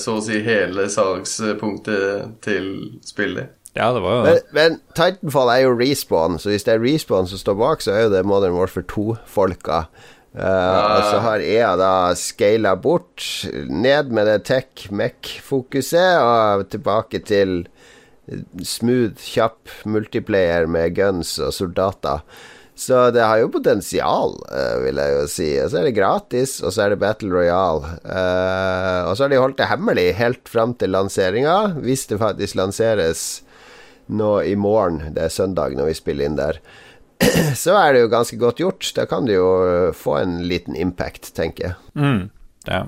så 0.01 0.17
å 0.17 0.23
si 0.25 0.41
hele 0.43 0.89
salgspunktet 0.91 2.33
til 2.43 2.67
spillet? 3.07 3.53
Ja, 3.75 3.89
det 3.95 4.01
var 4.03 4.17
jo 4.17 4.25
det. 4.27 4.35
men 4.55 4.77
Titanfall 4.95 5.49
er 5.51 5.61
jo 5.65 5.73
respawn, 5.79 6.37
så 6.39 6.51
hvis 6.51 6.63
det 6.67 6.75
er 6.77 6.83
respawn 6.83 7.27
som 7.27 7.39
står 7.39 7.57
bak, 7.59 7.81
så 7.83 7.91
er 7.95 8.05
jo 8.05 8.11
det 8.13 8.25
Modern 8.27 8.55
Warfare 8.55 8.87
2-folka. 8.91 9.85
Uh, 10.35 10.43
Og 10.43 11.03
så 11.07 11.19
har 11.23 11.43
EA 11.43 11.73
da 11.79 11.91
scala 12.19 12.73
bort, 12.75 13.23
ned 13.71 14.11
med 14.11 14.27
det 14.27 14.41
tech-mech-fokuset, 14.49 16.19
og 16.19 16.67
tilbake 16.71 17.21
til 17.27 17.61
smooth, 18.63 19.21
kjapp 19.21 19.71
multiplayer 19.85 20.67
med 20.71 20.95
guns 20.97 21.37
og 21.39 21.53
soldater. 21.53 22.23
Så 22.75 22.97
det 23.15 23.23
har 23.23 23.39
jo 23.39 23.51
potensial, 23.53 24.33
eh, 24.51 24.77
vil 24.83 24.99
jeg 24.99 25.13
jo 25.13 25.27
si. 25.31 25.47
Og 25.63 25.69
så 25.71 25.79
er 25.79 25.87
det 25.87 25.95
gratis, 25.95 26.57
og 26.59 26.73
så 26.75 26.83
er 26.83 26.91
det 26.91 26.99
Battle 26.99 27.31
Royale. 27.31 27.87
Uh, 28.03 29.07
og 29.07 29.15
så 29.15 29.23
har 29.23 29.31
de 29.31 29.39
holdt 29.39 29.61
det 29.61 29.69
hemmelig 29.69 30.09
helt 30.19 30.51
fram 30.51 30.73
til 30.75 30.91
lanseringa, 30.91 31.79
hvis 31.85 32.03
det 32.11 32.19
faktisk 32.19 32.59
lanseres 32.59 33.21
nå 34.11 34.33
i 34.43 34.57
morgen. 34.59 35.15
Det 35.15 35.23
er 35.23 35.31
søndag 35.31 35.77
når 35.79 35.93
vi 35.93 35.95
spiller 36.01 36.27
inn 36.27 36.35
der. 36.35 36.59
så 37.63 37.79
er 37.79 37.95
det 37.95 38.03
jo 38.03 38.11
ganske 38.11 38.41
godt 38.43 38.59
gjort. 38.59 38.91
Da 38.99 39.07
kan 39.07 39.23
du 39.29 39.37
jo 39.37 39.49
eh, 39.63 39.95
få 39.95 40.19
en 40.19 40.41
liten 40.43 40.75
impact, 40.75 41.31
tenker 41.39 41.69
jeg. 41.69 41.79
Mm, 41.95 42.27
ja. 42.67 42.83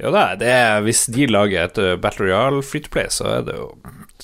Jo 0.00 0.10
da, 0.14 0.30
det 0.40 0.48
er, 0.48 0.80
hvis 0.86 1.04
de 1.12 1.28
lager 1.28 1.68
et 1.68 2.00
Battle 2.00 2.30
Royale 2.30 2.64
free 2.64 2.80
to 2.80 2.88
play, 2.88 3.12
så 3.12 3.28
er 3.28 3.44
det 3.44 3.60
jo 3.60 3.74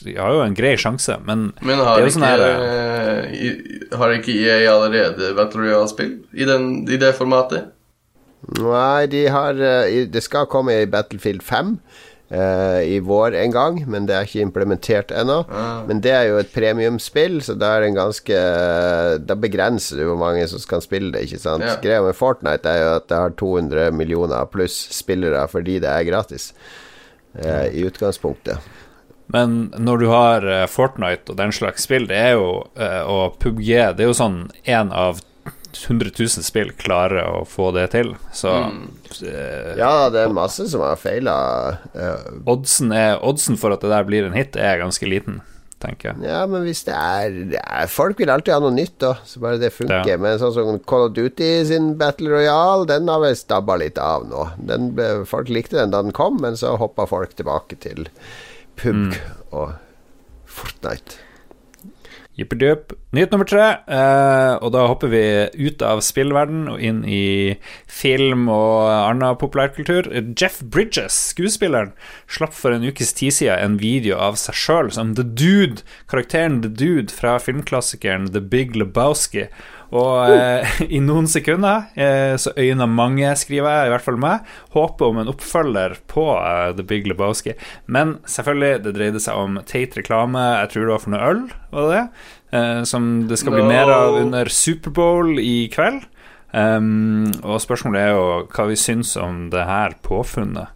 De 0.03 0.17
har 0.19 0.35
jo 0.35 0.43
en 0.43 0.57
grei 0.57 0.75
sjanse, 0.81 1.15
men, 1.23 1.53
Men 1.63 1.79
det 1.79 1.87
har 1.87 2.01
er 2.01 2.03
jo 2.03 2.11
ikke, 2.11 2.17
sånn 2.17 2.27
her 2.27 2.43
eh, 2.49 3.99
har 4.01 4.15
ikke 4.17 4.35
EA 4.35 4.73
allerede 4.73 5.31
Battle 5.39 5.69
Royale-spill 5.69 6.17
i, 6.35 6.49
i 6.49 6.99
det 6.99 7.13
formatet? 7.15 7.71
Nei, 8.59 9.07
de 9.09 9.23
har 9.33 9.57
eh, 9.57 10.03
Det 10.11 10.21
skal 10.25 10.51
komme 10.53 10.75
i 10.83 10.91
Battlefield 10.91 11.45
5 11.47 11.79
uh, 12.35 12.81
i 12.85 12.99
vår 13.05 13.37
en 13.39 13.55
gang, 13.55 13.81
men 13.91 14.09
det 14.09 14.17
er 14.17 14.29
ikke 14.29 14.45
implementert 14.45 15.15
ennå. 15.15 15.41
Ah. 15.49 15.83
Men 15.89 16.03
det 16.05 16.13
er 16.13 16.29
jo 16.29 16.39
et 16.43 16.53
premiumspill, 16.55 17.41
så 17.45 17.57
da 17.59 17.75
er 17.75 17.85
det 17.85 17.93
en 17.93 18.01
ganske 18.01 18.41
Da 19.29 19.37
begrenser 19.39 20.01
du 20.01 20.07
hvor 20.11 20.21
mange 20.21 20.47
som 20.51 20.63
kan 20.69 20.85
spille 20.85 21.13
det, 21.15 21.27
ikke 21.29 21.43
sant. 21.43 21.67
Ja. 21.67 21.79
Greia 21.83 22.05
med 22.05 22.19
Fortnite 22.19 22.71
er 22.71 22.83
jo 22.83 22.95
at 22.99 23.09
det 23.13 23.21
har 23.23 23.37
200 23.41 23.91
millioner 23.97 24.49
pluss 24.51 24.77
spillere 24.95 25.47
fordi 25.51 25.81
det 25.85 25.91
er 25.91 26.09
gratis. 26.11 26.53
Uh, 27.35 27.67
I 27.71 27.87
utgangspunktet. 27.89 28.74
Men 29.35 29.55
når 29.83 30.03
du 30.05 30.09
har 30.13 30.45
eh, 30.47 30.65
Fortnite 30.71 31.33
og 31.33 31.39
den 31.41 31.53
slags 31.55 31.89
spill, 31.89 32.07
det 32.11 32.19
er 32.21 32.35
jo 32.37 32.51
eh, 32.79 33.01
Og 33.11 33.39
PubG, 33.43 33.67
det 33.99 34.05
er 34.05 34.11
jo 34.13 34.17
sånn 34.17 34.45
én 34.63 34.93
av 34.95 35.23
100 35.75 36.13
000 36.15 36.45
spill 36.47 36.71
klarer 36.79 37.25
å 37.27 37.41
få 37.51 37.73
det 37.75 37.89
til. 37.97 38.13
Så 38.31 38.53
eh, 38.55 39.73
Ja, 39.81 40.07
det 40.15 40.23
er 40.23 40.37
masse 40.37 40.69
som 40.71 40.85
har 40.87 41.01
feila. 41.01 41.35
oddsen, 42.47 42.95
oddsen 43.19 43.59
for 43.59 43.75
at 43.75 43.83
det 43.83 43.91
der 43.91 44.07
blir 44.07 44.29
en 44.29 44.39
hit, 44.39 44.55
er 44.55 44.79
ganske 44.85 45.09
liten, 45.11 45.41
tenker 45.83 46.13
jeg. 46.13 46.29
Ja, 46.31 46.45
men 46.47 46.63
hvis 46.63 46.85
det 46.87 46.95
er, 46.95 47.35
er 47.59 47.91
Folk 47.91 48.23
vil 48.23 48.31
alltid 48.31 48.55
ha 48.55 48.61
noe 48.63 48.71
nytt, 48.77 48.95
da. 49.03 49.17
Så 49.27 49.43
bare 49.43 49.59
det 49.59 49.75
funker. 49.75 50.15
Ja. 50.15 50.21
Men 50.23 50.39
sånn 50.39 50.55
som 50.55 50.79
Call 50.87 51.09
of 51.09 51.19
Duty 51.19 51.51
sin 51.67 51.97
Battle 51.99 52.31
Royale, 52.37 52.87
den 52.95 53.11
har 53.11 53.27
vel 53.27 53.35
stabba 53.43 53.81
litt 53.83 53.99
av 53.99 54.31
nå. 54.31 54.47
Den 54.71 54.93
folk 55.27 55.51
likte 55.51 55.81
den 55.83 55.91
da 55.91 56.07
den 56.07 56.15
kom, 56.15 56.39
men 56.45 56.55
så 56.61 56.77
hoppa 56.79 57.11
folk 57.11 57.35
tilbake 57.35 57.83
til 57.83 58.07
PUBG 58.77 59.21
og 59.53 59.77
Fortnite. 60.45 61.25
Jippedupp. 62.35 62.93
Nyhet 63.15 63.31
nummer 63.31 63.47
tre, 63.47 63.67
eh, 63.87 64.53
og 64.59 64.73
da 64.75 64.89
hopper 64.91 65.11
vi 65.13 65.23
ut 65.55 65.83
av 65.87 66.01
spillverden 66.03 66.65
og 66.73 66.81
inn 66.83 67.05
i 67.07 67.55
film 67.87 68.49
og 68.51 68.91
annen 68.91 69.39
populærkultur. 69.39 70.09
Jeff 70.35 70.59
Bridges, 70.59 71.15
skuespilleren, 71.31 71.93
slapp 72.27 72.57
for 72.59 72.75
en 72.75 72.83
ukes 72.83 73.15
tid 73.15 73.37
siden 73.39 73.63
en 73.63 73.79
video 73.79 74.19
av 74.19 74.35
seg 74.41 74.59
sjøl 74.59 74.91
som 74.97 75.15
The 75.15 75.23
Dude, 75.23 75.87
karakteren 76.11 76.59
The 76.65 76.73
Dude 76.75 77.15
fra 77.15 77.37
filmklassikeren 77.39 78.33
The 78.35 78.43
Big 78.43 78.75
Lebowski. 78.75 79.47
Og 79.93 80.31
eh, 80.33 80.79
i 80.97 81.01
noen 81.05 81.27
sekunder 81.31 81.91
eh, 81.99 82.37
så 82.41 82.55
øyna 82.57 82.87
mange, 82.91 83.29
skriver 83.37 83.69
jeg, 83.69 83.91
i 83.91 83.93
hvert 83.95 84.07
fall 84.07 84.21
meg, 84.21 84.47
håpet 84.75 85.05
om 85.07 85.21
en 85.23 85.33
oppfølger 85.35 85.99
på 86.11 86.25
eh, 86.39 86.71
The 86.79 86.87
Big 86.89 87.07
Lebowski. 87.11 87.55
Men 87.87 88.19
selvfølgelig, 88.31 88.85
det 88.87 88.95
dreide 88.97 89.23
seg 89.23 89.37
om 89.39 89.61
teit 89.69 89.97
reklame. 89.99 90.43
Jeg 90.63 90.73
tror 90.73 90.87
det 90.87 90.95
var 90.97 91.05
for 91.05 91.15
noe 91.15 91.29
øl, 91.35 91.45
var 91.75 91.87
det 91.91 91.99
det? 91.99 92.07
Eh, 92.55 92.83
som 92.89 93.13
det 93.29 93.39
skal 93.43 93.57
bli 93.59 93.65
No. 93.67 93.71
mer 93.73 93.91
av 93.91 94.21
under 94.23 94.51
Superbowl 94.53 95.39
i 95.43 95.69
kveld. 95.75 96.05
Um, 96.55 97.33
og 97.43 97.59
spørsmålet 97.59 97.99
er 97.99 98.13
jo 98.15 98.27
hva 98.55 98.69
vi 98.69 98.77
syns 98.79 99.17
om 99.19 99.49
det 99.51 99.65
her 99.67 99.97
påfunnet. 100.07 100.71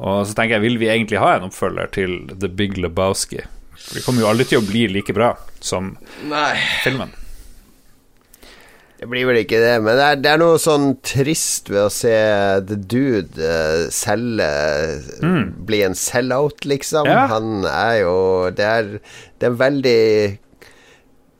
Og 0.00 0.22
så 0.24 0.32
tenker 0.32 0.56
jeg, 0.56 0.64
vil 0.64 0.78
vi 0.80 0.88
egentlig 0.88 1.20
ha 1.20 1.34
en 1.36 1.48
oppfølger 1.50 1.90
til 1.92 2.14
The 2.30 2.48
Big 2.48 2.78
Lebowski? 2.80 3.42
For 3.76 3.98
det 3.98 4.04
kommer 4.06 4.24
jo 4.24 4.30
aldri 4.30 4.46
til 4.48 4.62
å 4.62 4.64
bli 4.64 4.86
like 4.88 5.12
bra 5.12 5.34
som 5.60 5.96
Nei. 6.30 6.54
filmen. 6.84 7.12
Det 8.98 9.06
blir 9.06 9.28
vel 9.28 9.38
ikke 9.44 9.60
det, 9.62 9.76
men 9.84 9.94
det 9.94 10.04
er, 10.04 10.16
det 10.18 10.30
er 10.32 10.40
noe 10.42 10.58
sånn 10.58 10.88
trist 11.06 11.70
ved 11.70 11.84
å 11.84 11.92
se 11.92 12.14
The 12.66 12.78
Dude 12.82 13.38
uh, 13.38 13.86
selge 13.94 14.48
Bli 15.68 15.84
en 15.86 15.94
sell-out, 15.94 16.66
liksom. 16.66 17.06
Mm. 17.06 17.14
Ja. 17.14 17.24
Han 17.30 17.68
er 17.70 17.94
jo 18.02 18.16
Det 18.58 18.66
er, 18.66 18.92
det 19.38 19.50
er 19.50 19.58
veldig 19.62 20.02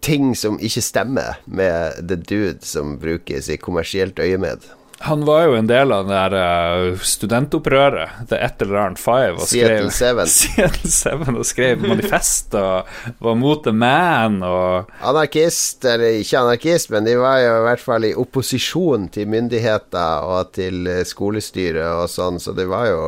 ting 0.09 0.31
som 0.39 0.61
ikke 0.63 0.85
stemmer 0.87 1.41
med 1.51 1.99
The 2.07 2.21
Dude 2.23 2.63
som 2.63 2.95
brukes 3.03 3.51
i 3.51 3.59
kommersielt 3.59 4.21
øyemed. 4.23 4.63
Han 5.01 5.25
var 5.25 5.45
jo 5.47 5.55
en 5.55 5.67
del 5.67 5.93
av 5.95 6.09
det 6.09 6.15
der 6.17 6.35
eh, 6.39 7.03
studentopprøret, 7.07 8.25
The 8.31 8.41
et 8.43 8.63
eller 8.65 8.81
annet 8.83 8.99
Five, 8.99 9.37
og 9.37 9.47
Seattle 9.47 9.93
skrev 9.95 10.25
Seven. 10.27 10.31
Seattle 10.41 10.91
Seven, 10.91 11.39
og 11.39 11.47
skrev 11.47 11.85
manifest 11.87 12.57
og 12.59 12.91
var 13.23 13.39
mot 13.39 13.63
The 13.63 13.75
Man 13.77 14.41
og 14.43 14.91
Anarkist, 14.99 15.87
eller 15.87 16.19
ikke 16.19 16.43
anarkist, 16.43 16.91
men 16.95 17.07
de 17.07 17.15
var 17.21 17.39
jo 17.45 17.55
i 17.61 17.65
hvert 17.69 17.85
fall 17.85 18.09
i 18.09 18.15
opposisjon 18.19 19.07
til 19.15 19.31
myndigheter 19.31 20.27
og 20.27 20.53
til 20.59 20.91
eh, 20.91 21.05
skolestyret 21.07 22.03
og 22.03 22.11
sånn, 22.11 22.43
så 22.43 22.57
det 22.59 22.67
var 22.71 22.91
jo 22.91 23.03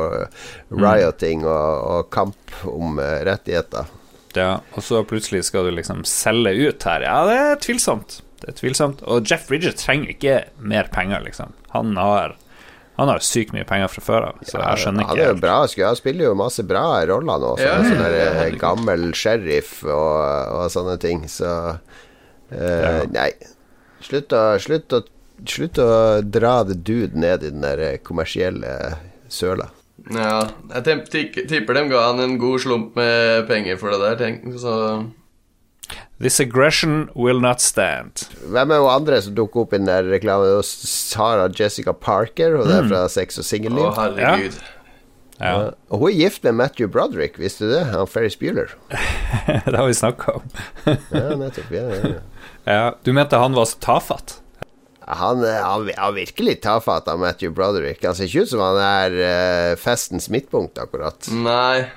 rioting 0.78 1.42
og, 1.42 1.88
og 1.96 2.10
kamp 2.14 2.60
om 2.70 3.02
eh, 3.02 3.18
rettigheter. 3.26 3.90
Ja, 4.38 4.60
og 4.76 4.84
så 4.86 5.02
plutselig 5.02 5.42
skal 5.48 5.66
du 5.66 5.74
liksom 5.74 6.04
selge 6.06 6.54
ut 6.70 6.86
her. 6.86 7.02
Ja, 7.02 7.22
det 7.26 7.38
er 7.38 7.62
tvilsomt. 7.66 8.20
Det 8.40 8.52
er 8.52 8.56
tvilsomt. 8.56 9.02
Og 9.04 9.26
Jeff 9.28 9.48
Bridger 9.48 9.74
trenger 9.76 10.14
ikke 10.14 10.36
mer 10.58 10.88
penger, 10.92 11.20
liksom. 11.26 11.52
Han 11.74 11.96
har 12.00 12.36
Han 13.00 13.08
har 13.08 13.22
sykt 13.24 13.54
mye 13.56 13.64
penger 13.64 13.88
fra 13.88 14.02
før 14.04 14.24
av, 14.28 14.40
så 14.44 14.58
jeg 14.60 14.80
skjønner 14.82 15.06
Han 15.08 15.16
ikke 15.16 15.24
er 15.24 15.30
jo 15.30 15.36
bra, 15.40 15.54
han 15.64 15.96
spiller 15.96 16.26
jo 16.26 16.34
masse 16.36 16.64
bra 16.68 16.82
roller 17.08 17.38
nå, 17.40 17.52
som 17.56 17.64
Ja, 17.64 17.78
en 17.78 17.86
sånn 17.88 18.02
der, 18.02 18.16
ja, 18.18 18.32
eh, 18.42 18.56
gammel 18.60 19.06
sheriff 19.16 19.70
og, 19.86 20.18
og 20.58 20.66
sånne 20.74 20.98
ting, 21.00 21.24
så 21.30 21.52
uh, 21.78 22.58
Ja. 22.58 23.06
Nei. 23.14 23.30
Slutt 24.04 24.34
å, 24.36 24.42
slutt, 24.60 24.92
å, 24.92 25.00
slutt 25.48 25.80
å 25.80 25.90
dra 26.24 26.58
the 26.68 26.76
dude 26.76 27.16
ned 27.16 27.46
i 27.46 27.52
den 27.54 27.64
der 27.64 27.80
eh, 27.86 27.96
kommersielle 28.04 28.74
søla. 29.32 29.70
Ja, 30.10 30.48
jeg 30.74 31.24
tipper 31.48 31.76
de 31.76 31.86
ga 31.92 32.04
han 32.08 32.20
en 32.24 32.38
god 32.40 32.62
slump 32.64 32.96
med 32.96 33.46
penger 33.48 33.80
for 33.80 33.92
det 33.92 34.00
der, 34.02 34.20
tenk, 34.20 34.44
så 34.60 34.74
This 36.20 36.38
aggression 36.40 37.08
will 37.16 37.40
not 37.40 37.62
stand. 37.64 38.26
Hvem 38.52 38.70
er 38.74 38.82
hun 38.82 38.90
andre 38.92 39.22
som 39.24 39.34
dukker 39.38 39.62
opp 39.64 39.72
i 39.72 39.78
den 39.80 39.86
der 39.88 40.04
reklamen? 40.04 40.50
Er 40.58 40.66
Sarah 40.66 41.48
Jessica 41.56 41.92
Parker, 41.96 42.58
og 42.58 42.66
det 42.68 42.76
Mm. 42.76 42.84
er 42.84 42.88
fra 42.90 43.08
Sex 43.08 43.38
og 43.38 43.44
singelliv. 43.48 43.94
herregud. 43.96 44.58
Ja, 45.40 45.70
Og 45.90 45.98
hun 46.02 46.10
er 46.10 46.16
gift 46.18 46.44
med 46.44 46.52
Matthew 46.54 46.88
Broderick, 46.92 47.38
visste 47.38 47.64
du 47.64 47.70
det? 47.72 47.86
Han 47.94 48.06
Ferris 48.06 48.36
Bueller. 48.36 48.68
Det 49.64 49.74
har 49.76 49.86
vi 49.86 49.94
snakka 49.96 50.32
om. 50.36 50.42
Ja, 51.10 51.36
nettopp. 51.40 51.70
Ja, 51.72 51.86
ja, 51.88 52.00
ja. 52.04 52.20
Ja, 52.66 52.94
du 53.02 53.12
mente 53.16 53.38
han 53.40 53.54
var 53.56 53.64
så 53.64 53.78
tafatt? 53.80 54.36
Han, 55.08 55.40
er 55.42 55.62
han, 55.64 55.88
virker 56.14 56.44
litt 56.44 56.60
tafatt 56.62 57.08
av 57.08 57.18
Matthew 57.18 57.50
Broderick. 57.56 58.04
Han 58.04 58.14
ser 58.14 58.28
ikke 58.28 58.44
ut 58.44 58.50
som 58.52 58.60
han 58.60 58.76
er 58.78 59.16
eh, 59.24 59.76
festens 59.80 60.28
midtpunkt, 60.30 60.76
akkurat. 60.78 61.26
Nei. 61.32 61.88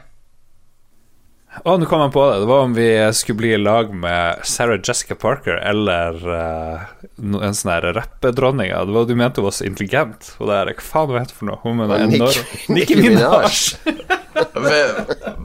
Å, 1.61 1.75
nå 1.77 1.85
kom 1.85 2.01
jeg 2.01 2.13
på 2.15 2.23
det. 2.27 2.39
Det 2.41 2.47
var 2.49 2.65
om 2.65 2.73
vi 2.73 2.87
skulle 3.13 3.39
bli 3.43 3.51
i 3.53 3.61
lag 3.61 3.91
med 3.93 4.41
Sarah 4.49 4.79
Jessica 4.81 5.15
Parker 5.19 5.59
eller 5.61 6.17
uh, 6.25 6.81
en 7.21 7.53
sånn 7.55 7.71
her 7.75 7.87
rappedronning. 7.93 8.73
Det 8.73 8.97
var 8.97 9.07
Du 9.07 9.13
mente 9.15 9.41
hun 9.41 9.47
var 9.51 9.55
så 9.55 9.67
intelligent. 9.69 10.33
Og 10.41 10.49
det 10.49 10.57
er 10.57 10.73
Hva 10.73 10.87
faen 10.89 11.13
hun 11.13 11.21
heter 11.21 11.37
for 11.37 11.51
noe? 11.51 11.61
Hun 11.63 11.79
med 11.79 11.93
enorme 11.93 12.29
Nicki 12.73 12.97
Nicki 12.97 12.99
Minaj. 13.05 13.63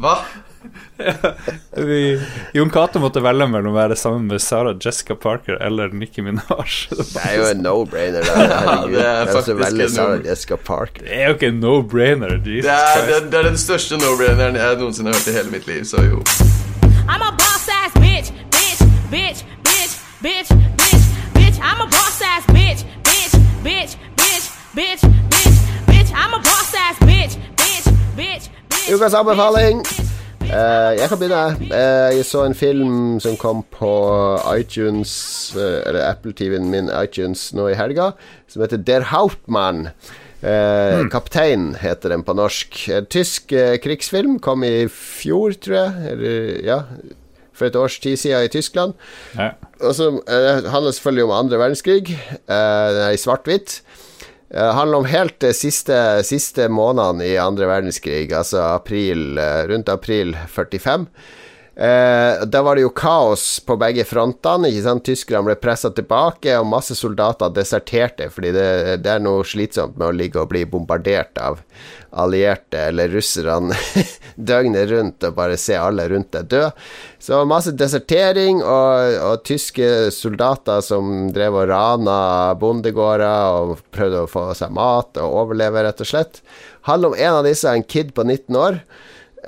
Hva? 0.00 0.16
Vi, 1.76 1.98
Jon 2.52 2.70
Cato 2.70 2.98
måtte 3.02 3.20
velge 3.22 3.46
mellom 3.50 3.70
å 3.72 3.76
være 3.76 3.96
sammen 3.98 4.26
med 4.30 4.42
Sarah 4.42 4.74
Jessica 4.82 5.14
Parker 5.14 5.58
eller 5.62 5.92
Nicki 5.94 6.22
Minaj. 6.26 6.88
Det 6.90 7.22
er 7.22 7.36
jo 7.38 7.44
en 7.52 7.62
no-brainer. 7.64 8.26
Herregud. 8.26 8.96
det 8.98 9.04
er 9.06 9.30
faktisk 9.32 9.60
velger 9.60 9.86
en 9.86 9.94
Sarah 9.94 10.26
Jessica 10.26 10.56
Parker? 10.58 11.04
Det 11.06 11.14
er 11.20 11.30
jo 11.30 11.36
ikke 11.38 11.52
en 11.52 11.60
no-brainer. 11.62 12.34
Det 12.42 12.58
er, 12.64 13.04
det, 13.06 13.16
er- 13.20 13.28
det 13.30 13.38
er 13.42 13.48
den 13.52 13.60
største 13.60 14.00
no-braineren 14.02 14.58
jeg 14.58 14.80
noensinne 14.82 15.12
har 15.14 15.20
hørt 15.20 15.30
i 15.30 15.36
hele 15.38 15.54
mitt 15.54 15.68
liv, 15.70 15.84
så 15.88 16.02
jo. 16.08 16.22
I'm 17.08 17.22
a 17.24 17.30
boss 17.40 17.68
ass 17.72 17.94
bitch, 18.02 18.32
bitch, 18.52 18.82
bitch, 19.12 19.44
bitch, 19.64 19.94
bitch, 20.24 20.50
bitch, 20.82 21.06
bitch. 21.38 21.62
I'm 21.62 21.80
a 21.80 21.86
boss 21.94 22.18
ass 22.26 22.44
bitch, 22.52 22.82
bitch, 23.06 23.38
bitch, 23.64 23.94
bitch, 24.18 24.50
bitch, 24.76 25.06
bitch, 25.32 25.56
bitch. 25.88 26.12
I'm 26.12 26.34
a 26.36 26.42
boss 26.44 26.74
ass 26.84 26.98
bitch, 27.06 27.38
bitch, 27.56 27.88
bitch, 28.18 28.50
bitch. 28.68 28.92
Ukas 28.98 29.14
anbefaling. 29.14 29.80
bitch, 29.84 29.96
bitch. 29.96 30.07
Eh, 30.48 30.92
jeg 30.96 31.10
kan 31.10 31.18
begynne. 31.20 31.68
Eh, 31.68 32.14
jeg 32.16 32.24
så 32.24 32.46
en 32.46 32.56
film 32.56 33.18
som 33.20 33.36
kom 33.36 33.60
på 33.74 33.90
iTunes, 34.54 35.12
eh, 35.56 35.82
eller 35.84 36.06
Apple-TV-en 36.08 36.70
min 36.72 36.88
iTunes 36.88 37.50
nå 37.52 37.66
i 37.68 37.76
helga, 37.76 38.14
som 38.48 38.62
heter 38.64 38.80
Der 38.80 39.04
Hauptmann. 39.12 39.90
Eh, 40.40 41.04
Kaptein 41.12 41.74
heter 41.82 42.14
den 42.14 42.24
på 42.24 42.32
norsk. 42.32 42.88
En 42.88 43.06
tysk 43.06 43.52
krigsfilm. 43.84 44.38
Kom 44.40 44.64
i 44.64 44.86
fjor, 44.88 45.52
tror 45.60 45.76
jeg. 45.82 46.12
Eller, 46.12 46.64
ja, 46.64 46.82
for 47.52 47.66
et 47.66 47.76
års 47.76 47.98
tid 48.00 48.16
siden 48.16 48.46
i 48.46 48.52
Tyskland. 48.52 48.94
Ja. 49.36 49.50
Og 49.82 49.94
så 49.94 50.08
eh, 50.24 50.64
handler 50.70 50.94
selvfølgelig 50.94 51.24
om 51.24 51.36
andre 51.36 51.58
verdenskrig. 51.60 52.14
Eh, 52.14 52.88
den 52.94 53.04
er 53.04 53.12
i 53.12 53.20
svart-hvitt. 53.20 53.82
Det 54.48 54.72
handler 54.72 54.98
om 54.98 55.04
helt 55.04 55.40
de 55.40 55.52
siste, 55.52 55.96
siste 56.24 56.68
månedene 56.72 57.26
i 57.26 57.34
andre 57.40 57.68
verdenskrig, 57.68 58.30
altså 58.32 58.62
april, 58.78 59.36
eh, 59.38 59.66
rundt 59.68 59.90
april 59.92 60.36
45. 60.48 61.06
Eh, 61.78 62.46
da 62.46 62.62
var 62.62 62.74
det 62.74 62.82
jo 62.82 62.90
kaos 62.90 63.60
på 63.62 63.76
begge 63.78 64.02
frontene. 64.02 64.66
Ikke 64.72 64.82
sant? 64.82 65.04
Tyskerne 65.06 65.46
ble 65.46 65.54
pressa 65.62 65.92
tilbake, 65.94 66.56
og 66.58 66.66
masse 66.66 66.96
soldater 66.98 67.52
deserterte 67.54 68.26
fordi 68.34 68.50
det, 68.56 68.70
det 69.04 69.12
er 69.12 69.22
noe 69.22 69.44
slitsomt 69.46 69.94
med 69.94 70.08
å 70.08 70.16
ligge 70.16 70.42
og 70.42 70.50
bli 70.50 70.64
bombardert 70.66 71.38
av 71.38 71.60
allierte 72.18 72.80
eller 72.88 73.12
russerne 73.12 73.76
døgnet 74.50 74.88
rundt 74.90 75.26
og 75.28 75.34
bare 75.36 75.58
se 75.60 75.76
alle 75.78 76.08
rundt 76.10 76.32
deg 76.34 76.48
dø. 76.50 76.64
Så 77.22 77.44
masse 77.46 77.70
desertering 77.78 78.58
og, 78.64 79.18
og 79.28 79.44
tyske 79.46 80.08
soldater 80.14 80.82
som 80.82 81.28
drev 81.34 81.60
og 81.60 81.68
rana 81.70 82.18
bondegårder 82.58 83.60
og 83.60 83.84
prøvde 83.94 84.24
å 84.24 84.30
få 84.30 84.48
seg 84.58 84.74
mat 84.74 85.20
og 85.22 85.38
overleve, 85.44 85.86
rett 85.86 86.02
og 86.02 86.10
slett. 86.10 86.42
Handler 86.90 87.12
om 87.12 87.20
en 87.20 87.38
av 87.38 87.46
disse, 87.46 87.70
en 87.70 87.86
kid 87.86 88.16
på 88.16 88.26
19 88.26 88.58
år. 88.58 88.82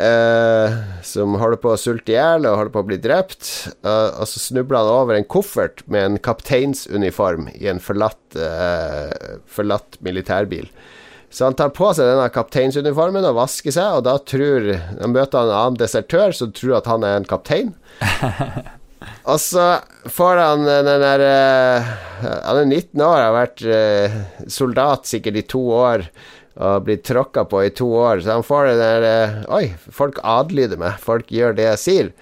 Eh, 0.00 0.76
som 1.04 1.34
holder 1.36 1.58
på 1.60 1.74
å 1.74 1.80
sulte 1.80 2.14
i 2.14 2.16
hjel 2.16 2.46
og 2.48 2.56
holder 2.56 2.72
på 2.72 2.80
å 2.80 2.88
bli 2.88 2.96
drept. 3.02 3.50
Eh, 3.84 4.08
og 4.16 4.28
så 4.30 4.40
snubler 4.40 4.80
han 4.80 4.92
over 4.94 5.18
en 5.18 5.28
koffert 5.28 5.82
med 5.92 6.06
en 6.06 6.16
kapteinsuniform 6.24 7.50
i 7.52 7.68
en 7.68 7.82
forlatt, 7.84 8.22
eh, 8.36 9.36
forlatt 9.44 10.00
militærbil. 10.00 10.70
Så 11.30 11.44
han 11.44 11.54
tar 11.54 11.70
på 11.76 11.92
seg 11.94 12.08
denne 12.08 12.30
kapteinsuniformen 12.32 13.28
og 13.28 13.36
vasker 13.38 13.76
seg, 13.76 14.00
og 14.00 14.04
da 14.08 14.16
tror 14.18 14.72
Han 14.98 15.12
møter 15.12 15.38
han 15.38 15.48
en 15.48 15.58
annen 15.60 15.78
desertør 15.78 16.34
som 16.34 16.50
tror 16.50 16.78
at 16.80 16.86
han 16.90 17.04
er 17.04 17.16
en 17.20 17.28
kaptein. 17.28 17.74
Og 19.24 19.38
så 19.40 19.78
får 20.12 20.36
han 20.36 20.66
den 20.66 20.88
der 21.00 21.22
eh, 21.24 21.86
Han 22.44 22.58
er 22.60 22.66
19 22.66 23.00
år, 23.00 23.20
har 23.22 23.32
vært 23.32 23.62
eh, 23.64 24.18
soldat 24.48 25.08
sikkert 25.08 25.40
i 25.40 25.46
to 25.48 25.62
år 25.72 26.04
og 26.58 26.86
blitt 26.86 27.04
tråkka 27.06 27.44
på 27.50 27.62
i 27.64 27.72
to 27.74 27.88
år, 27.94 28.22
så 28.24 28.38
han 28.38 28.46
får 28.46 28.70
det 28.70 28.76
der 28.80 29.06
eh, 29.08 29.36
Oi, 29.54 29.64
folk 29.94 30.18
adlyder 30.26 30.80
meg, 30.80 30.98
folk 31.02 31.30
gjør 31.32 31.54
det 31.56 31.68
jeg 31.68 31.82
sier. 31.84 32.12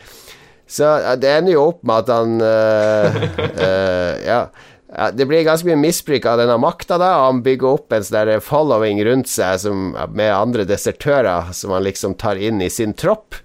Så 0.69 0.89
det 1.17 1.31
ender 1.33 1.55
jo 1.55 1.69
opp 1.71 1.81
med 1.89 2.05
at 2.05 2.11
han 2.13 2.43
eh, 2.45 3.23
eh, 3.69 4.27
Ja. 4.29 4.43
Det 4.89 5.27
blir 5.29 5.45
ganske 5.45 5.69
mye 5.69 5.77
misbruk 5.77 6.25
av 6.25 6.39
denne 6.41 6.55
makta, 6.57 6.97
da, 6.97 7.11
og 7.19 7.27
han 7.27 7.41
bygger 7.45 7.75
opp 7.77 7.93
en 7.93 8.07
sånn 8.07 8.31
following 8.41 9.03
rundt 9.05 9.29
seg 9.29 9.59
som, 9.61 9.91
med 10.17 10.33
andre 10.33 10.65
desertører 10.65 11.51
som 11.53 11.75
han 11.77 11.85
liksom 11.85 12.15
tar 12.17 12.41
inn 12.41 12.63
i 12.65 12.71
sin 12.73 12.95
tropp. 12.97 13.37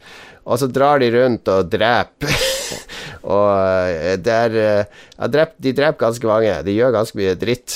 Og 0.47 0.59
så 0.59 0.69
drar 0.71 1.03
de 1.03 1.09
rundt 1.11 1.51
og 1.51 1.67
dreper. 1.71 2.31
og 3.35 3.51
eh, 3.99 4.15
er 4.15 4.57
eh, 4.59 5.03
ja, 5.17 5.29
De 5.31 5.75
dreper 5.75 5.99
ganske 6.05 6.31
mange. 6.31 6.55
De 6.63 6.75
gjør 6.75 6.95
ganske 6.95 7.19
mye 7.19 7.35
dritt. 7.39 7.75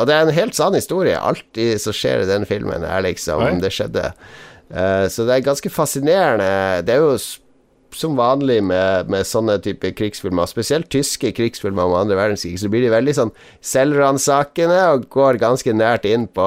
Og 0.00 0.08
det 0.08 0.14
er 0.14 0.24
en 0.24 0.34
helt 0.34 0.56
sann 0.56 0.76
historie. 0.76 1.18
Alt 1.18 1.60
som 1.82 1.96
skjer 1.96 2.24
i 2.24 2.30
den 2.30 2.48
filmen, 2.48 2.84
er 2.86 3.04
liksom 3.04 3.44
Oi. 3.44 3.52
Det 3.62 3.72
skjedde. 3.74 4.10
Uh, 4.72 5.04
så 5.12 5.28
det 5.28 5.36
er 5.36 5.48
ganske 5.50 5.72
fascinerende. 5.72 6.82
Det 6.86 6.96
er 6.96 7.04
jo 7.04 7.16
som 7.96 8.16
vanlig 8.16 8.62
med, 8.64 9.10
med 9.12 9.26
sånne 9.28 9.58
type 9.62 9.92
krigsfilmer, 9.98 10.48
spesielt 10.48 10.88
tyske 10.92 11.32
krigsfilmer 11.36 11.84
om 11.84 11.96
andre 11.98 12.16
verdenskrig, 12.18 12.56
så 12.60 12.70
blir 12.72 12.86
de 12.86 12.92
veldig 12.92 13.14
sånn 13.18 13.32
selvransakende 13.72 14.78
og 14.94 15.08
går 15.12 15.40
ganske 15.42 15.74
nært 15.76 16.08
inn 16.08 16.24
på 16.32 16.46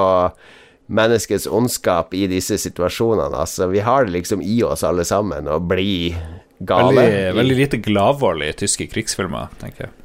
menneskets 0.86 1.48
ondskap 1.50 2.14
i 2.14 2.26
disse 2.30 2.58
situasjonene. 2.62 3.34
Altså, 3.34 3.70
vi 3.72 3.82
har 3.82 4.06
det 4.06 4.14
liksom 4.14 4.42
i 4.42 4.60
oss 4.66 4.84
alle 4.86 5.06
sammen 5.06 5.50
å 5.50 5.58
bli 5.62 6.14
gale. 6.58 6.94
Veldig, 6.94 7.36
veldig 7.40 7.60
lite 7.62 7.82
gladvold 7.82 8.46
i 8.46 8.52
tyske 8.58 8.88
krigsfilmer, 8.92 9.50
tenker 9.62 9.88
jeg. 9.88 9.96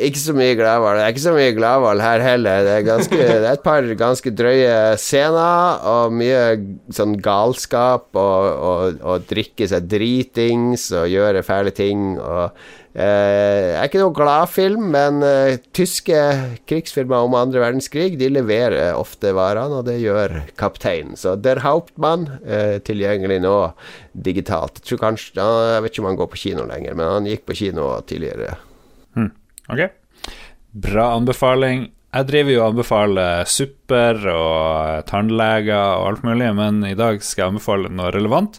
Ikke 0.00 0.20
så 0.20 0.32
mye 0.36 0.54
gladvold. 0.56 0.98
Det 0.98 1.04
er 1.04 1.12
ikke 1.12 1.24
så 1.26 1.34
mye 1.36 1.52
gladvold 1.56 2.00
her 2.04 2.24
heller. 2.24 2.64
Det 2.64 2.72
er, 2.72 2.86
ganske, 2.86 3.18
det 3.28 3.36
er 3.42 3.52
et 3.52 3.66
par 3.66 3.90
ganske 4.00 4.32
drøye 4.38 4.78
scener, 5.00 5.84
og 5.84 6.16
mye 6.16 6.40
sånn 6.96 7.18
galskap, 7.22 8.08
og, 8.16 8.48
og, 8.70 8.98
og 9.04 9.28
drikke 9.28 9.68
seg 9.68 9.88
dritings 9.90 10.88
og 10.96 11.10
gjøre 11.12 11.44
fæle 11.46 11.74
ting. 11.76 12.16
Og, 12.16 12.56
eh, 12.96 13.76
er 13.76 13.84
ikke 13.84 14.00
noen 14.00 14.16
gladfilm, 14.16 14.86
men 14.96 15.20
eh, 15.26 15.60
tyske 15.76 16.22
krigsfilmer 16.68 17.26
om 17.26 17.36
andre 17.36 17.60
verdenskrig 17.62 18.16
De 18.20 18.30
leverer 18.32 18.96
ofte 18.96 19.34
varene, 19.36 19.82
og 19.82 19.90
det 19.90 19.98
gjør 20.00 20.38
kapteinen. 20.58 21.18
Så 21.20 21.36
Der 21.36 21.60
Hauptmann 21.66 22.30
eh, 22.42 22.78
tilgjengelig 22.80 23.42
nå 23.44 23.58
digitalt. 24.16 24.80
Jeg, 24.80 24.88
tror 24.88 25.04
kanskje, 25.10 25.36
jeg 25.36 25.84
vet 25.84 25.92
ikke 25.92 26.06
om 26.06 26.10
han 26.14 26.22
går 26.22 26.32
på 26.32 26.46
kino 26.46 26.64
lenger, 26.68 26.96
men 26.96 27.12
han 27.18 27.28
gikk 27.28 27.44
på 27.50 27.60
kino 27.60 27.92
tidligere. 28.08 28.56
Ok, 29.68 29.90
bra 30.72 31.12
anbefaling. 31.14 31.90
Jeg 32.16 32.30
driver 32.30 32.54
jo 32.54 32.60
og 32.62 32.70
anbefaler 32.70 33.48
supper 33.50 34.22
og 34.32 35.02
tannleger 35.10 35.76
og 35.76 36.06
alt 36.06 36.22
mulig, 36.24 36.48
men 36.56 36.78
i 36.88 36.94
dag 36.96 37.18
skal 37.20 37.42
jeg 37.42 37.52
anbefale 37.52 37.90
noe 37.92 38.08
relevant. 38.14 38.56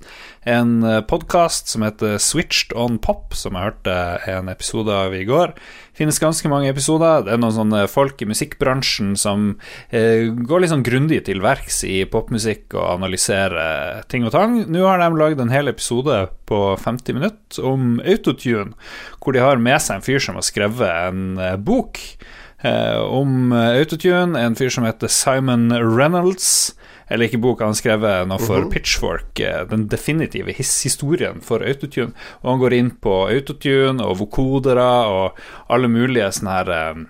En 0.47 0.85
podkast 1.09 1.71
som 1.73 1.81
heter 1.81 2.21
Switched 2.21 2.75
on 2.77 2.99
Pop, 3.01 3.33
som 3.35 3.57
jeg 3.57 3.71
hørte 3.71 3.97
en 4.29 4.51
episode 4.53 4.93
av 4.93 5.15
i 5.17 5.23
går. 5.25 5.55
Finnes 5.97 6.21
ganske 6.21 6.51
mange 6.51 6.69
episoder. 6.69 7.25
Det 7.25 7.33
er 7.33 7.41
noen 7.41 7.57
sånne 7.57 7.81
folk 7.89 8.21
i 8.21 8.29
musikkbransjen 8.29 9.15
som 9.17 9.49
eh, 9.89 10.29
går 10.29 10.61
litt 10.61 10.75
sånn 10.75 10.85
grundig 10.85 11.23
til 11.25 11.41
verks 11.41 11.81
i 11.89 12.03
popmusikk 12.07 12.77
og 12.77 12.99
analyserer 12.99 14.05
ting 14.11 14.27
og 14.27 14.37
tang. 14.37 14.59
Nå 14.69 14.85
har 14.85 15.01
de 15.01 15.09
lagd 15.17 15.41
en 15.41 15.55
hel 15.55 15.73
episode 15.73 16.27
på 16.47 16.65
50 16.77 17.17
minutter 17.17 17.65
om 17.65 17.97
autotune, 18.05 18.77
hvor 19.17 19.33
de 19.33 19.41
har 19.41 19.57
med 19.57 19.81
seg 19.81 19.97
en 19.97 20.05
fyr 20.05 20.21
som 20.21 20.37
har 20.37 20.45
skrevet 20.45 21.07
en 21.09 21.41
eh, 21.41 21.57
bok 21.57 21.97
eh, 21.97 22.35
om 22.65 23.51
eh, 23.51 23.79
autotune. 23.79 24.39
En 24.39 24.55
fyr 24.55 24.69
som 24.73 24.87
heter 24.87 25.11
Simon 25.11 25.69
Reynolds. 25.71 26.73
Jeg 27.07 27.21
liker 27.21 27.39
boka 27.39 27.67
han 27.67 27.77
skrevet 27.77 28.27
noe 28.27 28.41
for 28.41 28.65
Pitchfork, 28.71 29.39
eh, 29.39 29.61
den 29.69 29.85
definitive 29.91 30.51
his 30.57 30.73
historien 30.83 31.39
for 31.45 31.63
autotune. 31.63 32.11
Og 32.43 32.51
han 32.51 32.63
går 32.63 32.75
inn 32.75 32.91
på 33.03 33.21
autotune 33.29 34.03
og 34.03 34.19
vokodere 34.23 34.89
og 35.07 35.39
alle 35.71 35.91
mulige 35.91 36.33
sånne 36.35 36.57
her 36.59 36.73
eh, 36.75 37.01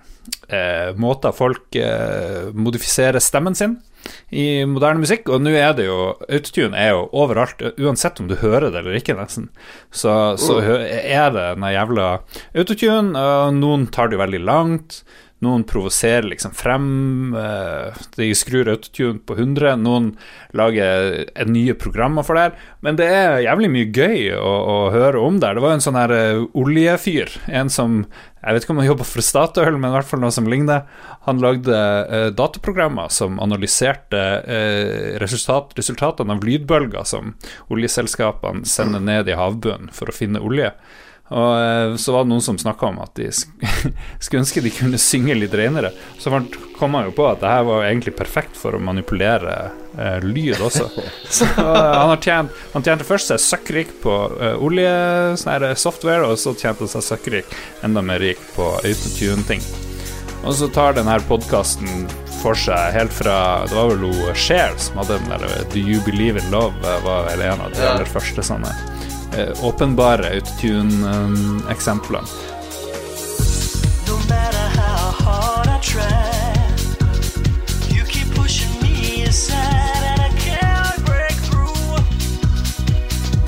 eh, 0.54 0.88
måter 1.00 1.34
folk 1.34 1.76
eh, 1.76 2.50
modifiserer 2.54 3.22
stemmen 3.22 3.58
sin 3.58 3.78
i 4.30 4.64
moderne 4.68 5.02
musikk. 5.02 5.26
Og 5.32 5.42
nå 5.42 5.50
er 5.58 5.72
det 5.76 5.88
jo 5.88 5.98
Autotune 6.28 6.78
er 6.78 6.92
jo 6.94 7.08
overalt, 7.18 7.64
uansett 7.80 8.20
om 8.22 8.28
du 8.30 8.36
hører 8.38 8.70
det 8.70 8.84
eller 8.84 9.00
ikke, 9.00 9.16
nesten. 9.18 9.48
Så, 9.90 10.12
så 10.38 10.60
er 10.62 11.32
det 11.34 11.46
den 11.58 11.66
jævla 11.74 12.10
autotune. 12.54 13.18
og 13.18 13.56
Noen 13.58 13.88
tar 13.90 14.08
det 14.08 14.18
jo 14.18 14.22
veldig 14.22 14.44
langt. 14.46 15.02
Noen 15.44 15.62
provoserer 15.62 16.26
liksom 16.26 16.50
frem. 16.56 17.34
eh, 17.38 17.94
de 18.16 18.34
skrur 18.34 18.68
autotune 18.72 19.20
på 19.22 19.36
100. 19.38 19.76
Noen 19.78 20.16
lager 20.50 21.28
nye 21.46 21.76
programmer 21.78 22.26
for 22.26 22.34
det 22.34 22.46
her. 22.48 22.56
Men 22.82 22.98
det 22.98 23.06
er 23.06 23.44
jævlig 23.46 23.70
mye 23.70 23.92
gøy 23.94 24.32
å, 24.34 24.54
å 24.74 24.76
høre 24.90 25.22
om 25.22 25.38
der. 25.38 25.54
Det 25.54 25.62
var 25.62 25.76
en 25.76 25.84
sånn 25.84 26.00
her 26.00 26.14
eh, 26.16 26.42
oljefyr. 26.58 27.38
En 27.46 27.70
som 27.70 28.02
Jeg 28.38 28.54
vet 28.54 28.64
ikke 28.64 28.74
om 28.74 28.78
han 28.78 28.86
jobber 28.86 29.06
for 29.06 29.22
Statoil, 29.26 29.78
men 29.78 29.90
i 29.90 29.94
hvert 29.96 30.06
fall 30.10 30.20
noe 30.22 30.34
som 30.34 30.46
ligner. 30.50 30.86
Han 31.26 31.42
lagde 31.42 31.74
eh, 31.74 32.28
dataprogrammer 32.34 33.10
som 33.10 33.38
analyserte 33.42 34.22
resultat, 35.22 35.74
resultatene 35.78 36.34
av 36.34 36.46
lydbølger 36.46 37.06
som 37.06 37.34
oljeselskapene 37.70 38.66
sender 38.66 39.02
ned 39.02 39.30
i 39.30 39.38
havbunnen 39.38 39.90
for 39.94 40.10
å 40.10 40.14
finne 40.14 40.42
olje. 40.42 40.72
Og 41.28 41.50
eh, 41.60 41.96
så 42.00 42.14
var 42.14 42.24
det 42.24 42.32
noen 42.32 42.44
som 42.44 42.58
snakka 42.60 42.88
om 42.88 43.00
at 43.04 43.12
de 43.18 43.28
skulle 44.22 44.42
ønske 44.42 44.62
de 44.64 44.72
kunne 44.72 45.00
synge 45.02 45.36
litt 45.36 45.56
renere. 45.56 45.92
Så 46.18 46.32
kom 46.78 46.96
han 46.96 47.08
jo 47.08 47.16
på 47.16 47.26
at 47.28 47.42
det 47.42 47.50
her 47.52 47.66
var 47.68 47.88
egentlig 47.88 48.14
perfekt 48.16 48.56
for 48.56 48.76
å 48.76 48.82
manipulere 48.82 49.56
eh, 49.98 50.24
lyd 50.24 50.56
også. 50.56 50.88
Så 51.38 51.48
eh, 51.48 51.66
han 51.66 52.14
har 52.14 52.22
tjent 52.22 52.62
Han 52.72 52.86
tjente 52.86 53.08
først 53.08 53.32
seg 53.32 53.44
søkkrik 53.44 53.92
på 54.04 54.14
eh, 54.38 54.56
olje, 54.64 54.94
sånn 55.42 55.68
software, 55.76 56.24
og 56.28 56.40
så 56.40 56.54
tjente 56.56 56.86
han 56.86 56.94
seg 56.96 57.06
søkkrik 57.12 57.60
enda 57.86 58.04
mer 58.04 58.22
rik 58.22 58.40
på 58.56 58.72
autotune-ting. 58.80 59.62
Og 60.46 60.54
så 60.54 60.68
tar 60.70 60.94
denne 60.96 61.18
podkasten 61.28 62.06
for 62.38 62.58
seg 62.58 62.94
helt 62.94 63.12
fra 63.12 63.66
Det 63.66 63.74
var 63.74 63.90
vel 63.90 64.34
Cher 64.38 64.76
som 64.78 65.00
hadde 65.02 65.18
den 65.18 65.32
der 65.32 65.64
Do 65.72 65.82
You 65.82 66.00
Believe 66.06 66.38
in 66.40 66.50
Love, 66.54 66.74
eh, 66.84 67.02
var 67.04 67.26
vel 67.28 67.42
en 67.42 67.66
av 67.66 67.74
de 67.74 67.82
aller 67.82 68.08
første 68.08 68.44
sånne 68.46 68.70
eh, 68.70 69.17
åpenbare. 69.62 70.40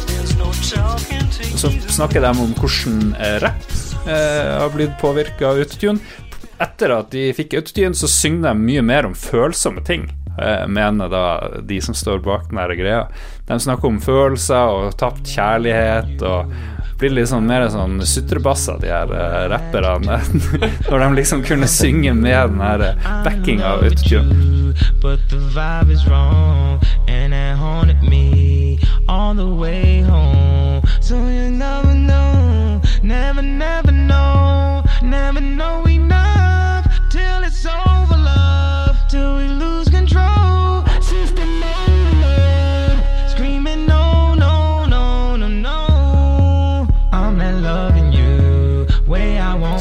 There's 0.06 0.38
no 0.38 0.52
talking 0.70 1.30
to 1.30 1.58
Så 1.58 1.70
snakker 1.70 2.20
de 2.20 2.30
om 2.30 2.54
hvordan 2.54 3.14
eh, 3.14 3.36
rapp 3.42 3.66
eh, 4.06 4.60
har 4.60 4.70
blitt 4.74 4.98
påvirka 5.00 5.48
av 5.48 5.60
autotune. 5.60 5.98
Etter 6.60 6.92
at 6.92 7.10
de 7.12 7.30
fikk 7.36 7.56
autotune, 7.56 7.96
så 7.96 8.08
synger 8.08 8.50
de 8.50 8.64
mye 8.64 8.82
mer 8.84 9.08
om 9.08 9.14
følsomme 9.16 9.80
ting, 9.86 10.10
eh, 10.36 10.66
mener 10.68 11.08
da 11.12 11.24
de 11.64 11.80
som 11.80 11.96
står 11.96 12.20
bak 12.24 12.50
den 12.50 12.60
her 12.60 12.74
greia. 12.76 13.02
De 13.51 13.61
snakker 13.61 13.88
om 13.88 13.96
følelser 13.98 14.68
og 14.70 14.92
tapt 14.98 15.26
kjærlighet 15.26 16.22
og 16.22 16.53
blir 17.01 17.16
litt 17.16 17.30
sånn 17.30 17.48
mer 17.48 17.64
sånn 17.72 17.96
sutrebasser, 18.07 18.76
de 18.78 18.92
her 18.92 19.11
uh, 19.11 19.48
rapperne. 19.51 20.20
Når 20.90 21.03
de 21.03 21.09
liksom 21.16 21.42
kunne 21.42 21.66
synge 21.66 22.12
med 22.14 22.53
den 22.53 22.62
her 22.62 22.84
backinga 23.24 23.24
backing 23.26 23.64
av 23.66 23.82
autotune. 23.88 24.61
But 25.03 25.18
never 31.51 31.94
know, 31.94 32.80
never, 33.03 33.90
know, 33.90 34.84
never 35.03 35.89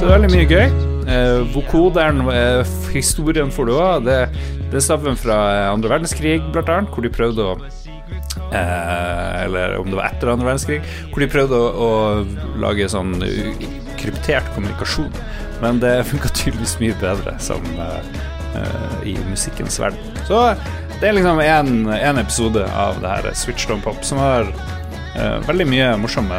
veldig 0.10 0.30
mye 0.34 0.46
gøy. 0.50 0.72
Eh, 1.10 1.40
vokoderen, 1.54 2.22
eh, 2.34 2.70
historien 2.96 3.52
får 3.54 3.68
du 3.68 3.74
òg. 3.76 4.08
Det, 4.08 4.18
det 4.72 4.82
stammer 4.82 5.18
fra 5.20 5.38
eh, 5.54 5.66
andre 5.70 5.92
verdenskrig, 5.92 6.40
blant 6.54 6.72
annet, 6.74 6.90
hvor 6.94 7.06
de 7.06 7.12
prøvde 7.14 7.46
å 7.46 7.52
eh, 8.50 9.44
Eller 9.44 9.78
om 9.78 9.90
det 9.90 10.00
var 10.00 10.10
etter 10.10 10.32
andre 10.34 10.50
verdenskrig, 10.50 10.80
hvor 11.12 11.22
de 11.22 11.30
prøvde 11.30 11.60
å, 11.60 11.68
å 11.86 12.58
lage 12.62 12.90
sånn 12.90 13.20
kryptert 14.00 14.50
kommunikasjon. 14.56 15.14
Men 15.62 15.82
det 15.84 15.94
funka 16.10 16.32
tydeligvis 16.34 16.80
mye 16.82 16.98
bedre 17.04 17.36
som 17.44 17.70
eh, 17.76 18.20
eh, 18.58 18.98
i 19.14 19.16
musikkens 19.30 19.78
verden. 19.84 20.18
Så 20.26 20.42
det 20.98 21.12
er 21.12 21.18
liksom 21.20 21.44
én 21.44 22.24
episode 22.24 22.66
av 22.74 22.98
det 23.04 23.14
her 23.14 23.30
Switched 23.38 23.78
on 23.78 23.86
Pop 23.86 24.02
som 24.08 24.22
har 24.22 24.50
veldig 25.46 25.66
mye 25.68 25.88
morsomme, 26.00 26.38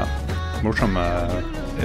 morsomme 0.65 1.05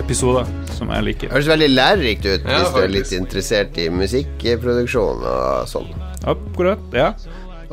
episoder 0.02 0.50
som 0.76 0.92
jeg 0.94 1.08
liker. 1.10 1.32
Høres 1.34 1.50
veldig 1.50 1.72
lærerikt 1.72 2.28
ut 2.28 2.46
Ja, 2.46 2.60
hvis 2.60 2.76
du 2.76 2.82
er 2.84 2.94
litt 2.94 3.16
interessert 3.16 3.80
i 3.82 3.90
musikkproduksjon 3.94 5.26
og 5.32 5.72
sånn. 5.72 5.90
Akkurat, 6.26 6.82
ja. 6.96 7.14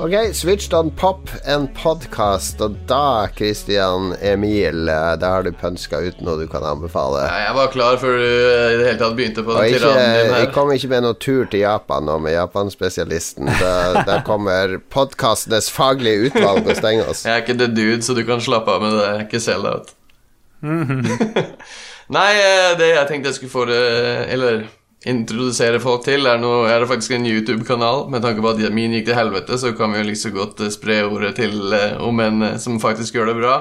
Ok, 0.01 0.15
Switched 0.33 0.73
on 0.73 0.91
Pop, 0.97 1.29
en 1.45 1.67
podcast, 1.77 2.61
og 2.65 2.79
da, 2.89 3.29
Christian 3.37 4.15
Emil, 4.25 4.89
eh, 4.89 5.11
da 5.21 5.33
har 5.35 5.45
du 5.45 5.51
pønska 5.53 6.01
ut 6.01 6.23
noe 6.25 6.39
du 6.41 6.47
kan 6.49 6.65
anbefale. 6.65 7.27
Nei, 7.29 7.43
jeg 7.45 7.57
var 7.59 7.69
klar 7.75 8.01
før 8.01 8.17
du 8.17 8.25
eh, 8.25 8.71
i 8.73 8.79
det 8.81 8.87
hele 8.87 8.99
tatt 9.03 9.19
begynte 9.19 9.45
på 9.45 9.53
den 9.59 9.77
tiraden 9.77 10.01
din 10.01 10.33
jeg 10.33 10.49
kommer 10.49 10.55
kom 10.57 10.73
ikke 10.79 10.91
med 10.95 11.05
noen 11.05 11.21
tur 11.21 11.45
til 11.53 11.65
Japan 11.67 12.09
nå 12.09 12.17
med 12.25 12.37
Japanspesialisten. 12.39 13.53
Da, 13.61 14.05
der 14.09 14.25
kommer 14.25 14.79
podkastenes 14.97 15.69
faglige 15.75 16.31
utvalg 16.31 16.65
og 16.65 16.77
stenger 16.81 17.13
oss. 17.13 17.27
Jeg 17.29 17.37
er 17.37 17.45
ikke 17.45 17.61
the 17.61 17.69
dude, 17.69 18.01
så 18.07 18.17
du 18.17 18.25
kan 18.25 18.41
slappe 18.41 18.73
av 18.73 18.87
med 18.87 18.97
det. 18.97 19.05
Jeg 19.05 19.19
er 19.21 19.27
ikke 19.29 19.45
sell-out. 19.45 19.97
Nei, 22.11 22.35
eh, 22.35 22.79
det 22.79 22.89
jeg 22.95 23.09
tenkte 23.09 23.29
jeg 23.31 23.37
skulle 23.39 23.53
få 23.53 23.65
det 23.71 23.83
Eller 24.35 24.55
introdusere 25.07 25.81
folk 25.83 26.05
til, 26.07 26.27
er 26.27 26.39
noe 26.43 26.69
Jeg 26.69 26.79
har 26.79 26.87
faktisk 26.91 27.13
en 27.17 27.27
YouTube-kanal. 27.27 27.99
Med 28.11 28.21
tanke 28.23 28.41
på 28.43 28.51
at 28.55 28.75
min 28.75 28.93
gikk 28.97 29.07
til 29.09 29.19
helvete, 29.19 29.55
så 29.59 29.69
kan 29.77 29.93
vi 29.93 29.99
jo 29.99 30.05
like 30.09 30.23
så 30.23 30.31
godt 30.35 30.57
eh, 30.61 30.75
spre 30.75 30.97
ordet 31.07 31.33
til 31.41 31.55
eh, 31.73 32.03
om 32.03 32.21
en 32.23 32.43
eh, 32.43 32.59
som 32.63 32.81
faktisk 32.83 33.15
gjør 33.19 33.27
det 33.33 33.41
bra. 33.43 33.55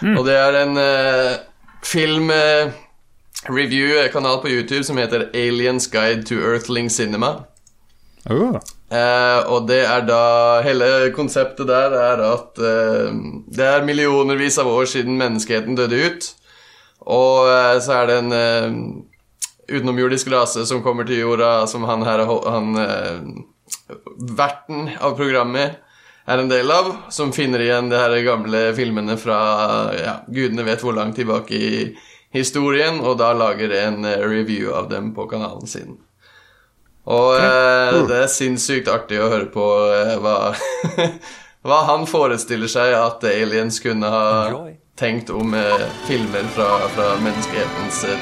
Og 0.00 0.22
det 0.24 0.32
er 0.32 0.54
en 0.62 0.74
uh, 0.80 1.36
film-review-kanal 1.84 4.40
på 4.40 4.48
YouTube 4.48 4.80
som 4.88 4.96
heter 4.96 5.28
Aliens 5.36 5.92
Guide 5.92 6.24
to 6.24 6.40
Earthling 6.40 6.88
Cinema. 6.88 7.44
Oh. 8.30 8.56
Eh, 8.90 9.40
og 9.46 9.68
det 9.68 9.84
er 9.86 10.02
da 10.02 10.22
Hele 10.66 11.12
konseptet 11.14 11.68
der 11.70 11.94
er 11.94 12.22
at 12.26 12.58
eh, 12.58 13.12
det 13.46 13.66
er 13.66 13.86
millionervis 13.86 14.58
av 14.58 14.66
år 14.66 14.88
siden 14.90 15.18
menneskeheten 15.20 15.78
døde 15.78 16.00
ut. 16.06 16.30
Og 17.08 17.48
eh, 17.48 17.76
så 17.80 18.00
er 18.00 18.10
det 18.10 18.16
en 18.20 18.32
uh, 18.32 19.04
utenomjordisk 19.70 20.28
rase 20.32 20.66
som 20.68 20.82
kommer 20.84 21.08
til 21.08 21.22
jorda, 21.22 21.66
som 21.70 21.86
han 21.88 22.04
her 22.04 22.24
han, 22.26 22.74
eh, 22.76 23.22
Verten 24.36 24.90
av 25.00 25.16
programmet 25.18 25.78
er 26.30 26.38
en 26.38 26.50
del 26.50 26.70
av, 26.70 26.90
som 27.10 27.32
finner 27.32 27.62
igjen 27.62 27.88
de 27.90 27.98
her 27.98 28.14
gamle 28.26 28.60
filmene 28.76 29.16
fra 29.18 29.38
ja, 29.96 30.14
gudene 30.28 30.66
vet 30.66 30.82
hvor 30.84 30.94
langt 30.94 31.16
tilbake 31.18 31.54
i 31.54 31.80
historien, 32.34 33.00
og 33.00 33.16
da 33.18 33.32
lager 33.34 33.72
en 33.80 34.04
review 34.04 34.74
av 34.74 34.90
dem 34.90 35.10
på 35.14 35.26
kanalen 35.30 35.70
sin. 35.70 35.96
Og 37.10 37.32
uh, 37.40 38.02
det 38.06 38.20
er 38.26 38.30
sinnssykt 38.30 38.90
artig 38.92 39.18
å 39.22 39.30
høre 39.32 39.48
på 39.50 39.64
uh, 39.64 40.18
hva, 40.22 40.36
hva 41.66 41.80
han 41.88 42.06
forestiller 42.10 42.70
seg 42.70 42.94
at 42.98 43.24
aliens 43.30 43.80
kunne 43.82 44.12
ha 44.12 44.26
tenkt 45.00 45.30
om 45.30 45.54
eh, 45.54 45.60
filmer 46.04 46.42
fra, 46.42 46.88
fra 46.88 47.20
menneskehetens 47.20 48.04
eh. 48.04 48.18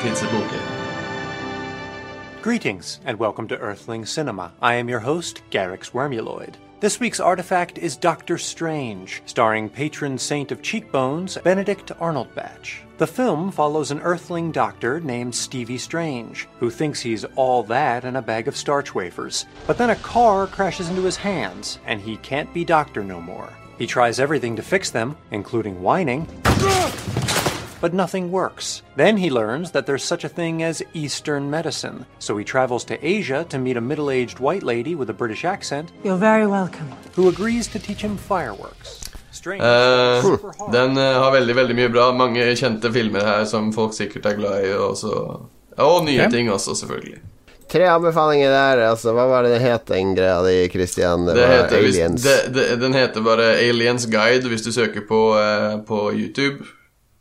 Greetings, 2.42 3.00
and 3.04 3.18
welcome 3.18 3.48
to 3.48 3.56
Earthling 3.56 4.06
Cinema. 4.06 4.52
I 4.62 4.74
am 4.74 4.88
your 4.88 5.00
host, 5.00 5.42
Garrix 5.50 5.90
Wormuloid. 5.90 6.54
This 6.78 7.00
week's 7.00 7.18
artifact 7.18 7.78
is 7.78 7.96
Doctor 7.96 8.38
Strange, 8.38 9.22
starring 9.26 9.68
patron 9.68 10.16
saint 10.18 10.52
of 10.52 10.62
cheekbones, 10.62 11.36
Benedict 11.42 11.90
Arnoldbatch. 11.98 12.84
The 12.98 13.08
film 13.08 13.50
follows 13.50 13.90
an 13.90 14.00
Earthling 14.02 14.52
doctor 14.52 15.00
named 15.00 15.34
Stevie 15.34 15.78
Strange, 15.78 16.46
who 16.60 16.70
thinks 16.70 17.00
he's 17.00 17.24
all 17.34 17.64
that 17.64 18.04
in 18.04 18.14
a 18.14 18.22
bag 18.22 18.46
of 18.46 18.56
starch 18.56 18.94
wafers. 18.94 19.46
But 19.66 19.78
then 19.78 19.90
a 19.90 19.96
car 19.96 20.46
crashes 20.46 20.88
into 20.88 21.02
his 21.02 21.16
hands, 21.16 21.80
and 21.86 22.00
he 22.00 22.18
can't 22.18 22.54
be 22.54 22.64
doctor 22.64 23.02
no 23.02 23.20
more. 23.20 23.52
He 23.78 23.86
tries 23.86 24.18
everything 24.18 24.56
to 24.56 24.62
fix 24.62 24.90
them, 24.90 25.16
including 25.30 25.80
whining, 25.82 26.26
but 27.80 27.94
nothing 27.94 28.30
works. 28.32 28.82
Then 28.96 29.16
he 29.16 29.30
learns 29.30 29.70
that 29.70 29.86
there's 29.86 30.02
such 30.02 30.24
a 30.24 30.28
thing 30.28 30.62
as 30.64 30.82
Eastern 30.94 31.48
medicine, 31.48 32.04
so 32.18 32.36
he 32.36 32.44
travels 32.44 32.84
to 32.86 32.94
Asia 33.06 33.44
to 33.50 33.58
meet 33.58 33.76
a 33.76 33.80
middle 33.80 34.10
aged 34.10 34.40
white 34.40 34.64
lady 34.64 34.94
with 34.96 35.10
a 35.10 35.12
British 35.12 35.44
accent 35.44 35.92
You're 36.02 36.16
very 36.18 36.46
welcome. 36.46 36.90
who 37.14 37.28
agrees 37.28 37.68
to 37.68 37.78
teach 37.78 38.00
him 38.02 38.16
fireworks. 38.16 39.04
Strange. 39.30 39.62
Eh, 39.62 40.22
super 40.22 40.52
hard. 40.58 40.72
den 40.72 40.98
eh, 40.98 41.14
har 41.14 41.30
veldig, 41.32 41.54
veldig 41.56 41.74
mye 41.76 41.88
bra. 41.92 42.08
Mange 42.12 42.42
kjente 42.58 42.90
filmer 42.92 43.22
her 43.24 43.44
som 43.44 43.72
folk 43.72 43.92
sikkert 43.94 44.26
er 44.26 44.34
glad 44.40 44.64
i. 44.66 44.72
Og, 44.74 44.96
så, 44.96 45.12
og 45.78 46.04
nye 46.04 46.16
Ja. 46.24 46.28
ting 46.30 46.50
også, 46.50 46.74
selvfølgelig. 46.74 47.20
Tre 47.68 47.84
anbefalinger 47.90 48.50
der. 48.50 48.82
Altså, 48.88 49.12
hva 49.12 49.26
var 49.28 49.44
det 49.44 49.56
det 49.58 49.60
het, 49.64 49.86
den 49.90 50.14
greia 50.16 50.40
di, 50.46 50.68
Christian? 50.72 51.26
Det, 51.28 51.34
Det 51.36 51.48
heter, 51.52 51.82
hvis, 51.84 51.96
Aliens. 51.96 52.22
det, 52.22 52.36
det, 52.54 52.66
den 52.80 52.94
heter 52.96 53.20
bare 53.20 53.50
Aliens 53.60 54.06
Guide 54.06 54.48
hvis 54.48 54.64
du 54.64 54.72
søker 54.72 55.04
på, 55.08 55.20
uh, 55.36 55.80
på 55.84 56.12
YouTube. 56.16 56.64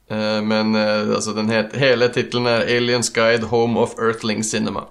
Eh, 0.10 0.42
men 0.42 0.76
eh, 0.76 1.10
altså 1.16 1.34
den 1.36 1.50
het, 1.52 1.74
hele 1.76 2.08
tittelen 2.16 2.48
er 2.48 2.64
Aliens 2.72 3.10
Guide 3.12 3.50
Home 3.52 3.80
of 3.80 3.98
Earthling 4.00 4.46
Cinema. 4.46 4.86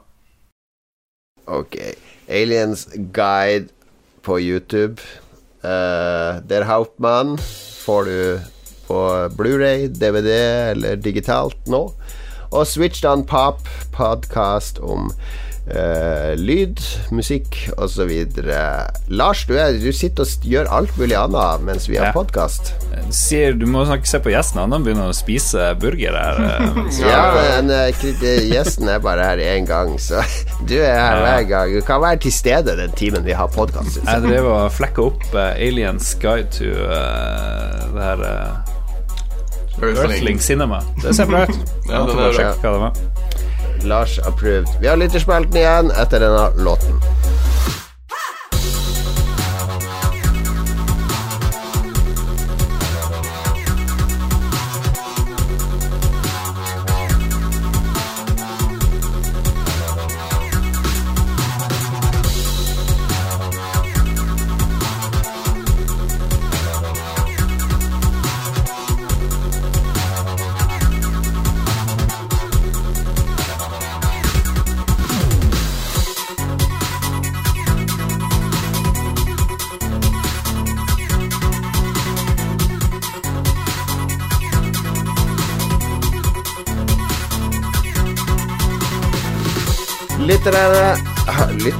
Ok. 1.46 1.76
Aliens 2.28 2.88
Guide 3.16 3.68
på 4.22 4.38
YouTube. 4.40 5.00
Uh, 5.64 6.42
Der 6.46 6.64
Hauptmann 6.64 7.38
får 7.84 8.04
du 8.04 8.40
på 8.86 9.28
Blu-ray, 9.38 9.88
DVD 9.88 10.30
eller 10.70 10.96
digitalt 10.96 11.56
nå. 11.66 11.80
Og 12.52 12.66
Switched 12.66 13.08
on 13.10 13.24
Pop, 13.26 13.64
podkast 13.96 14.78
om 14.78 15.10
eh, 15.70 16.34
lyd, 16.38 16.80
musikk 17.10 17.56
osv. 17.76 18.10
Lars, 19.08 19.44
du, 19.48 19.54
er, 19.58 19.76
du 19.82 19.90
sitter 19.94 20.26
og 20.26 20.46
gjør 20.46 20.70
alt 20.78 20.98
mulig 21.00 21.16
annet 21.18 21.64
mens 21.66 21.88
vi 21.90 21.98
har 21.98 22.10
Ja. 22.10 22.12
podkast. 22.14 22.72
Sier, 23.10 23.52
du 23.54 23.66
må 23.70 23.84
snakke 23.86 24.06
se 24.08 24.18
på 24.22 24.30
gjesten, 24.32 24.60
han 24.72 24.84
begynner 24.84 25.10
å 25.10 25.16
spise 25.16 25.72
burger 25.82 26.14
her. 26.16 26.40
eh, 26.44 26.78
Ja, 27.10 27.22
men 27.34 27.70
eh, 27.70 28.04
eh, 28.22 28.46
gjesten 28.50 28.88
er 28.90 29.02
bare 29.02 29.26
her 29.32 29.42
én 29.42 29.66
gang, 29.66 29.96
så 29.98 30.22
du 30.68 30.76
er 30.78 30.94
her 30.94 31.20
hver 31.24 31.48
gang. 31.50 31.74
Du 31.74 31.82
kan 31.86 32.02
være 32.02 32.22
til 32.26 32.32
stede 32.34 32.76
den 32.78 32.94
timen 32.98 33.24
vi 33.26 33.34
har 33.36 33.50
podkast. 33.52 34.00
Jeg 34.04 34.22
drev 34.26 34.46
og 34.52 34.70
flekka 34.74 35.08
opp 35.10 35.26
uh, 35.34 35.52
Aliens 35.54 36.14
Guide 36.22 36.50
to 36.54 36.70
uh, 36.70 37.86
det 37.96 38.02
her 38.02 38.24
eh, 38.30 38.72
Earthling 39.82 40.40
Cinema. 40.40 40.80
Det 41.02 41.14
ser 41.16 41.28
bra 41.28 41.44
ut. 41.44 41.58
Ja, 41.90 42.02
det, 42.06 42.14
hva 42.16 42.54
det 42.62 42.80
var. 42.80 43.15
Lars 43.84 44.18
approved. 44.18 44.68
Vi 44.80 44.88
har 44.88 44.96
lytterspalten 44.96 45.56
igjen 45.56 45.90
etter 45.90 46.20
denne 46.20 46.64
låten. 46.64 47.00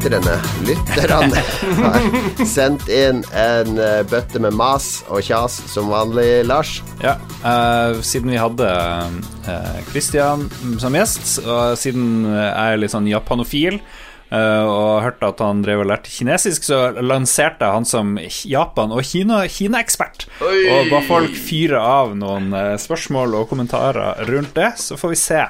Lytterne 0.06 0.36
Lytterne 0.62 1.40
har 1.82 2.44
sendt 2.46 2.84
inn 2.86 3.24
en 3.34 3.72
eh, 3.82 4.04
bøtte 4.06 4.38
med 4.38 4.54
mas 4.54 5.00
og 5.10 5.18
kjas 5.26 5.56
som 5.72 5.90
vanlig, 5.90 6.44
Lars. 6.46 6.76
Ja, 7.02 7.16
uh, 7.42 7.98
siden 8.06 8.30
vi 8.30 8.38
hadde 8.38 8.70
uh, 8.70 9.78
Christian 9.90 10.46
som 10.78 10.94
gjest, 10.94 11.40
og 11.42 11.74
siden 11.80 12.22
jeg 12.22 12.76
er 12.76 12.78
litt 12.78 12.94
sånn 12.94 13.10
japanofil 13.10 13.80
Uh, 14.26 14.66
og 14.66 15.04
hørte 15.04 15.28
at 15.30 15.38
han 15.38 15.60
drev 15.62 15.84
og 15.84 15.86
lærte 15.86 16.10
kinesisk, 16.10 16.64
så 16.66 16.88
lanserte 16.98 17.62
jeg 17.62 17.76
han 17.76 17.84
som 17.86 18.16
Japan- 18.50 18.90
og 18.90 19.04
Kina- 19.06 19.44
Kina-ekspert. 19.46 20.24
Kina 20.40 20.80
og 20.80 20.90
ba 20.90 20.98
folk 21.06 21.36
fyre 21.38 21.78
av 21.78 22.16
noen 22.18 22.48
uh, 22.50 22.72
spørsmål 22.74 23.36
og 23.38 23.46
kommentarer 23.52 24.26
rundt 24.26 24.50
det, 24.58 24.72
så 24.82 24.98
får 24.98 25.14
vi 25.14 25.20
se 25.20 25.44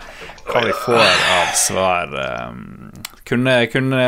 hva 0.51 0.63
vi 0.67 0.77
får 0.85 1.01
av 1.01 1.55
svar. 1.59 2.13
Eh, 2.21 2.96
kunne, 3.29 3.59
kunne 3.73 4.05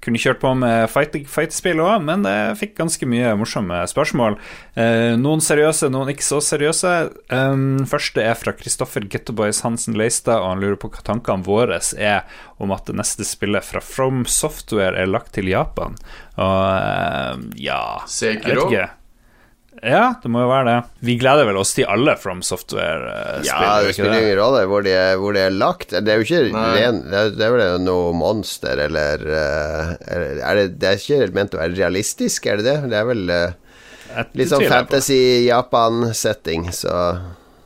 kunne 0.00 0.16
kjørt 0.16 0.38
på 0.40 0.54
med 0.56 0.86
fight- 0.88 1.26
fightespill 1.28 1.76
òg, 1.84 1.98
men 2.06 2.22
jeg 2.24 2.54
fikk 2.56 2.70
ganske 2.78 3.04
mye 3.04 3.34
morsomme 3.36 3.82
spørsmål. 3.90 4.38
Eh, 4.72 5.10
noen 5.20 5.42
seriøse, 5.44 5.90
noen 5.92 6.08
ikke 6.14 6.24
så 6.24 6.38
seriøse. 6.40 6.92
Um, 7.28 7.82
første 7.84 8.24
er 8.24 8.38
fra 8.40 8.54
Kristoffer 8.56 9.04
Gettoboys 9.12 9.60
Hansen 9.60 9.98
Leistad, 10.00 10.40
og 10.40 10.54
han 10.54 10.62
lurer 10.64 10.78
på 10.80 10.88
hva 10.94 11.04
tankene 11.04 11.44
våre 11.44 11.76
er 12.00 12.24
om 12.56 12.72
at 12.72 12.88
det 12.88 12.96
neste 12.96 13.28
spillet 13.28 13.66
fra 13.68 13.82
From 13.84 14.24
Software 14.24 14.96
er 14.96 15.12
lagt 15.12 15.34
til 15.36 15.52
Japan. 15.52 16.00
Og 16.40 16.64
eh, 16.80 17.44
ja 17.68 17.82
Jeg 18.08 18.40
vet 18.40 18.48
Sekiro? 18.48 18.70
ikke. 18.70 18.88
Ja, 19.82 20.14
det 20.22 20.28
må 20.28 20.40
jo 20.44 20.48
være 20.50 20.66
det. 20.68 20.80
Vi 21.08 21.14
gleder 21.20 21.46
vel 21.48 21.56
oss 21.56 21.72
til 21.76 21.86
alle 21.88 22.12
From 22.20 22.42
Software-spill. 22.44 23.46
Ja, 23.48 23.80
det 23.80 23.94
spiller 23.96 24.18
ingen 24.20 24.36
rolle 24.40 24.66
hvor 24.68 24.82
de, 24.84 24.92
er, 24.92 25.16
hvor 25.20 25.32
de 25.36 25.40
er 25.46 25.50
lagt. 25.56 25.90
Det 25.96 26.08
er 26.12 26.16
jo 26.20 26.24
ikke 26.26 26.42
Nei. 26.52 26.66
ren 26.76 26.98
Det 27.06 27.16
er, 27.16 27.30
det 27.38 27.44
er 27.46 27.52
vel 27.54 27.80
noe 27.86 28.12
monster 28.16 28.76
eller 28.86 29.16
eh, 29.24 29.94
er 30.10 30.54
det, 30.60 30.66
det 30.82 30.88
er 30.90 30.96
ikke 31.00 31.30
ment 31.36 31.54
å 31.56 31.62
være 31.62 31.78
realistisk, 31.80 32.46
er 32.52 32.56
det 32.60 32.66
det? 32.68 32.78
Det 32.92 32.98
er 33.00 33.06
vel 33.08 33.24
eh, 33.32 33.52
litt 34.36 34.50
sånn 34.52 34.68
fantasy-Japan-setting, 34.68 36.68
så 36.76 36.94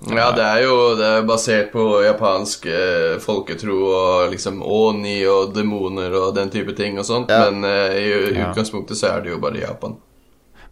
Ja, 0.04 0.28
det 0.36 0.44
er 0.44 0.60
jo 0.66 0.74
det 0.98 1.06
er 1.18 1.22
basert 1.26 1.70
på 1.72 1.84
japansk 2.04 2.66
eh, 2.68 3.14
folketro 3.24 3.76
og 3.90 4.32
liksom 4.34 4.60
oni 4.62 5.22
og 5.30 5.54
demoner 5.56 6.12
og 6.20 6.34
den 6.36 6.50
type 6.52 6.74
ting 6.76 6.98
og 7.00 7.06
sånt, 7.08 7.30
Ja. 7.32 7.48
men 7.50 7.64
eh, 7.64 7.96
i 8.02 8.04
i, 8.34 8.36
utgangspunktet 8.44 8.96
så 9.00 9.06
er 9.14 9.20
det 9.24 9.30
jo 9.34 9.38
bare 9.42 9.62
Japan. 9.64 9.96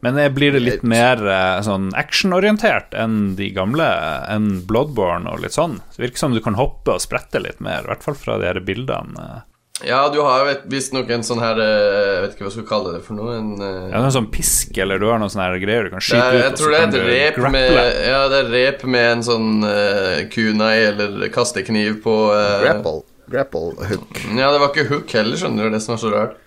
Men 0.03 0.19
blir 0.35 0.51
det 0.57 0.61
litt 0.65 0.83
mer 0.83 1.21
eh, 1.31 1.61
sånn 1.63 1.93
actionorientert 1.95 2.95
enn 2.99 3.37
de 3.39 3.53
gamle, 3.55 3.87
enn 4.33 4.65
Bloodborne 4.67 5.31
og 5.31 5.45
litt 5.45 5.55
sånn? 5.55 5.79
Det 5.95 6.09
virker 6.09 6.25
som 6.25 6.35
du 6.35 6.43
kan 6.43 6.59
hoppe 6.59 6.97
og 6.97 7.05
sprette 7.05 7.39
litt 7.39 7.63
mer, 7.63 7.87
i 7.87 7.93
hvert 7.93 8.03
fall 8.03 8.19
fra 8.19 8.39
de 8.43 8.49
her 8.51 8.59
bildene. 8.67 9.45
Ja, 9.87 10.09
du 10.09 10.21
har 10.23 10.45
vet- 10.47 10.67
visstnok 10.71 11.11
en 11.11 11.25
sånn 11.27 11.41
her 11.43 11.59
eh, 11.59 12.11
Jeg 12.15 12.21
vet 12.23 12.35
ikke 12.35 12.45
hva 12.45 12.51
jeg 12.51 12.57
skal 12.59 12.67
kalle 12.69 12.93
det 12.97 13.01
for 13.07 13.19
noe. 13.19 13.37
En, 13.39 13.49
eh, 13.59 13.89
Ja, 13.91 14.01
er 14.01 14.05
en 14.11 14.15
sånn 14.15 14.31
pisk, 14.31 14.77
eller 14.79 14.99
du 14.99 15.09
har 15.11 15.19
noen 15.23 15.33
sånne 15.33 15.49
her 15.49 15.63
greier 15.63 15.89
du 15.89 15.95
kan 15.95 16.05
skyte 16.05 16.21
er, 16.23 16.37
ut, 16.37 16.45
jeg 16.45 16.59
tror 16.61 16.75
det 16.75 16.83
er 16.83 16.93
et 16.93 17.09
rep 17.09 17.41
med 17.55 17.73
Ja, 18.07 18.21
det 18.31 18.43
er 18.43 18.53
rep 18.53 18.85
med 18.85 19.09
en 19.17 19.25
sånn 19.27 19.49
uh, 19.65 20.21
kunai 20.35 20.77
eller 20.91 21.27
kastekniv 21.35 21.99
på 22.05 22.15
uh, 22.31 22.61
grapple. 22.63 23.03
Grapple 23.33 23.89
hook. 23.91 24.23
Ja, 24.37 24.53
det 24.53 24.61
var 24.61 24.71
ikke 24.71 24.89
hook 24.91 25.15
heller, 25.19 25.39
skjønner 25.41 25.71
du. 25.71 25.75
Det 25.75 25.83
som 25.83 25.95
var 25.97 26.03
så 26.03 26.13
rart. 26.15 26.39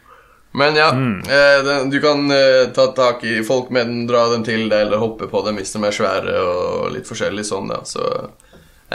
Men 0.56 0.78
ja, 0.80 0.90
eh, 0.90 1.64
den, 1.66 1.90
du 1.92 1.98
kan 2.02 2.32
eh, 2.32 2.70
ta 2.76 2.88
tak 2.96 3.24
i 3.24 3.42
folk 3.44 3.70
med 3.76 3.88
den, 3.88 4.06
dra 4.08 4.28
dem 4.32 4.44
til 4.48 4.70
deg, 4.70 4.86
eller 4.86 5.02
hoppe 5.02 5.28
på 5.28 5.42
dem 5.44 5.60
hvis 5.60 5.74
de 5.76 5.82
er 5.84 5.96
svære, 5.96 6.36
og 6.40 6.94
litt 6.94 7.10
forskjellig 7.10 7.44
sånn, 7.44 7.74
da. 7.74 7.82
Så 7.84 8.06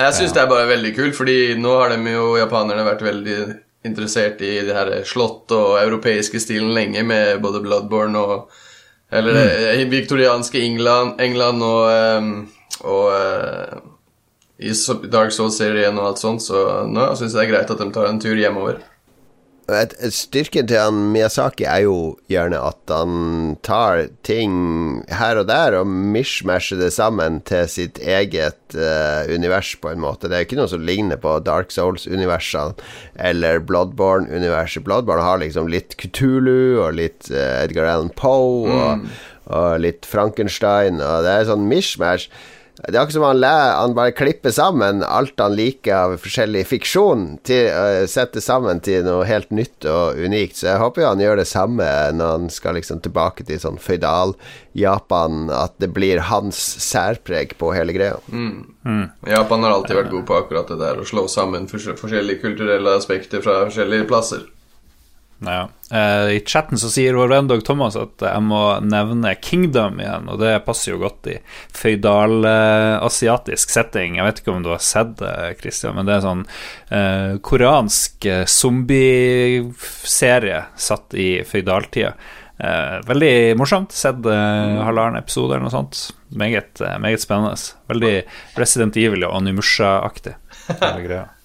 jeg 0.00 0.14
syns 0.16 0.32
det 0.32 0.40
er 0.44 0.48
bare 0.48 0.70
veldig 0.70 0.94
kult, 0.96 1.16
fordi 1.18 1.58
nå 1.60 1.74
har 1.76 1.92
de 1.92 2.14
jo, 2.14 2.30
japanerne, 2.40 2.86
vært 2.86 3.04
veldig 3.04 3.36
interessert 3.84 4.40
i 4.44 4.54
det 4.64 4.76
her 4.76 4.92
slott 5.08 5.52
og 5.56 5.76
europeiske 5.82 6.40
stilen 6.40 6.72
lenge, 6.76 7.04
med 7.04 7.40
både 7.44 7.62
Bloodborne 7.64 8.24
og 8.24 8.58
Eller 9.10 9.34
det 9.34 9.88
viktorianske 9.90 10.60
England, 10.62 11.16
England 11.18 11.64
og, 11.66 11.88
um, 11.90 12.28
og 12.86 13.08
uh, 13.10 13.80
i 14.62 14.70
Dark 15.10 15.34
Souls-serien 15.34 15.98
og 15.98 16.12
alt 16.12 16.20
sånt, 16.22 16.44
så 16.44 16.84
nå 16.86 17.08
syns 17.18 17.34
jeg 17.34 17.40
det 17.40 17.42
er 17.42 17.50
greit 17.50 17.72
at 17.74 17.82
de 17.82 17.88
tar 17.90 18.06
en 18.06 18.20
tur 18.22 18.38
hjemover. 18.38 18.78
Et, 19.76 19.92
et 20.02 20.14
styrken 20.14 20.66
til 20.66 20.80
han 20.80 20.98
Miyazaki 21.14 21.66
er 21.68 21.84
jo 21.84 21.94
gjerne 22.30 22.58
at 22.70 22.90
han 22.90 23.56
tar 23.66 24.06
ting 24.26 24.52
her 25.14 25.40
og 25.40 25.48
der 25.50 25.76
og 25.78 25.88
mishmasher 25.88 26.80
det 26.80 26.90
sammen 26.94 27.40
til 27.48 27.68
sitt 27.70 28.00
eget 28.02 28.58
uh, 28.74 29.30
univers, 29.30 29.72
på 29.80 29.92
en 29.92 30.02
måte. 30.02 30.30
Det 30.30 30.38
er 30.38 30.46
ikke 30.46 30.58
noe 30.58 30.70
som 30.70 30.84
ligner 30.86 31.20
på 31.20 31.36
Dark 31.46 31.74
Souls-universene 31.74 32.74
eller 33.30 33.60
Bloodborne-universet. 33.66 34.84
Bloodborne 34.86 35.26
har 35.26 35.42
liksom 35.42 35.70
litt 35.70 35.98
Kutulu 36.00 36.80
og 36.84 36.96
litt 36.98 37.30
uh, 37.32 37.62
Edgar 37.64 37.90
Allan 37.90 38.14
Poe 38.16 38.70
og, 38.70 39.10
og 39.50 39.82
litt 39.82 40.08
Frankenstein, 40.08 41.02
og 41.04 41.26
det 41.26 41.36
er 41.36 41.52
sånn 41.52 41.68
mishmash. 41.70 42.30
Det 42.86 42.94
er 42.94 43.02
akkurat 43.02 43.16
som 43.16 43.24
han, 43.26 43.44
han 43.44 43.94
bare 43.96 44.14
klipper 44.16 44.54
sammen 44.54 45.02
alt 45.04 45.40
han 45.40 45.56
liker 45.58 45.94
av 45.96 46.14
forskjellig 46.22 46.62
fiksjon, 46.70 47.26
til, 47.46 47.68
uh, 47.68 48.06
setter 48.08 48.40
sammen 48.44 48.80
til 48.84 49.04
noe 49.04 49.26
helt 49.28 49.50
nytt 49.52 49.84
og 49.90 50.16
unikt. 50.16 50.56
Så 50.60 50.70
jeg 50.70 50.80
håper 50.80 51.04
jo 51.04 51.10
han 51.10 51.24
gjør 51.24 51.42
det 51.42 51.48
samme 51.50 51.88
når 52.16 52.36
han 52.36 52.48
skal 52.52 52.78
liksom 52.78 53.02
tilbake 53.04 53.44
til 53.48 53.60
sånn 53.60 53.80
føydal-Japan, 53.82 55.50
at 55.52 55.76
det 55.82 55.90
blir 55.96 56.22
hans 56.30 56.60
særpreg 56.80 57.56
på 57.60 57.74
hele 57.76 57.96
greia. 57.96 58.16
Japan 59.28 59.66
har 59.66 59.76
alltid 59.76 60.00
vært 60.00 60.14
god 60.14 60.24
på 60.30 60.40
akkurat 60.40 60.72
det 60.72 60.80
der, 60.80 61.02
å 61.02 61.08
slå 61.08 61.26
sammen 61.28 61.68
forskjellige 61.70 62.40
kulturelle 62.40 62.96
aspekter 62.96 63.44
fra 63.44 63.64
forskjellige 63.66 64.08
plasser. 64.08 64.48
Ja. 65.40 65.68
Uh, 65.92 66.36
I 66.36 66.40
chatten 66.46 66.78
så 66.78 66.90
sier 66.92 67.16
Dag 67.48 67.64
Thomas 67.64 67.96
at 67.98 68.22
jeg 68.22 68.42
må 68.44 68.80
nevne 68.84 69.34
Kingdom 69.40 70.00
igjen, 70.02 70.28
og 70.30 70.38
det 70.42 70.64
passer 70.66 70.92
jo 70.92 70.98
godt 71.02 71.26
i 71.32 71.38
føydal-asiatisk 71.76 73.70
setting. 73.72 74.16
Jeg 74.18 74.26
vet 74.26 74.38
ikke 74.42 74.54
om 74.54 74.62
du 74.64 74.70
har 74.74 74.82
sett 74.84 75.12
det, 75.22 75.56
Christian, 75.62 75.94
men 75.96 76.06
det 76.08 76.14
er 76.18 76.26
sånn 76.26 76.44
uh, 76.44 77.32
koreansk 77.44 78.14
eh, 78.28 78.46
zombieserie 78.50 80.60
satt 80.76 81.14
i 81.14 81.44
føydaltida. 81.46 82.12
Veldig 83.08 83.56
morsomt. 83.56 83.92
Sett 83.96 84.26
eh, 84.28 84.84
halvannen 84.84 85.16
episode 85.22 85.54
eller 85.54 85.64
noe 85.64 85.72
sånt. 85.72 86.12
Meget, 86.28 86.76
meget 87.00 87.24
spennende. 87.24 87.56
Veldig 87.88 88.20
Resident 88.60 88.96
Evil 89.00 89.24
og 89.24 89.32
Onimusha-aktig. 89.40 90.36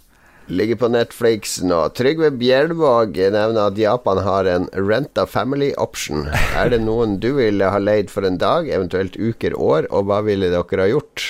Ligger 0.47 0.75
på 0.77 0.87
Netflix 0.93 1.55
nå. 1.65 1.79
Trygve 1.97 2.29
Bjelvåg 2.37 3.15
nevner 3.33 3.71
at 3.71 3.79
Japan 3.81 4.19
har 4.21 4.45
en 4.45 4.67
renta 4.77 5.25
family 5.25 5.71
option. 5.81 6.27
Er 6.53 6.69
det 6.69 6.83
noen 6.85 7.15
du 7.23 7.31
ville 7.39 7.65
ha 7.73 7.79
leid 7.81 8.11
for 8.13 8.27
en 8.27 8.37
dag, 8.37 8.69
eventuelt 8.69 9.17
uker, 9.17 9.55
år, 9.57 9.87
og 9.89 10.05
hva 10.11 10.19
ville 10.27 10.51
dere 10.53 10.83
ha 10.83 10.91
gjort? 10.91 11.25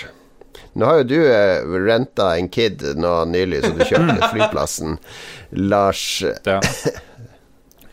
Nå 0.76 0.84
har 0.90 1.00
jo 1.00 1.08
du 1.08 1.18
eh, 1.24 1.64
renta 1.86 2.34
en 2.36 2.50
kid 2.52 2.84
nå 3.00 3.14
nylig, 3.32 3.62
så 3.64 3.72
du 3.78 3.86
kjøpte 3.88 4.28
flyplassen. 4.34 4.98
Lars 5.64 6.04
Ja. 6.44 6.60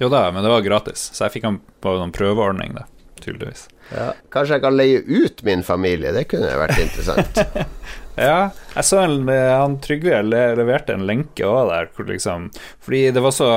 Jo 0.02 0.08
da, 0.10 0.24
men 0.34 0.42
det 0.42 0.50
var 0.50 0.64
gratis, 0.66 1.04
så 1.14 1.28
jeg 1.28 1.36
fikk 1.36 1.44
han 1.46 1.60
på 1.84 1.92
noen 1.94 2.10
prøveordning, 2.10 2.72
da, 2.74 2.88
tydeligvis. 3.22 3.68
ja, 3.94 4.08
Kanskje 4.34 4.56
jeg 4.58 4.64
kan 4.64 4.74
leie 4.74 4.98
ut 5.06 5.44
min 5.46 5.62
familie? 5.62 6.10
Det 6.16 6.24
kunne 6.32 6.50
vært 6.58 6.80
interessant. 6.82 7.38
Ja, 8.18 8.50
jeg 8.74 8.84
så 8.84 8.98
en, 9.06 9.24
han 9.28 9.78
Trygve 9.80 10.18
leverte 10.26 10.92
en 10.92 11.06
lenke 11.08 11.46
òg 11.48 11.70
der, 11.70 11.88
liksom 12.10 12.50
Fordi 12.84 13.06
det 13.14 13.22
var 13.24 13.32
så 13.32 13.48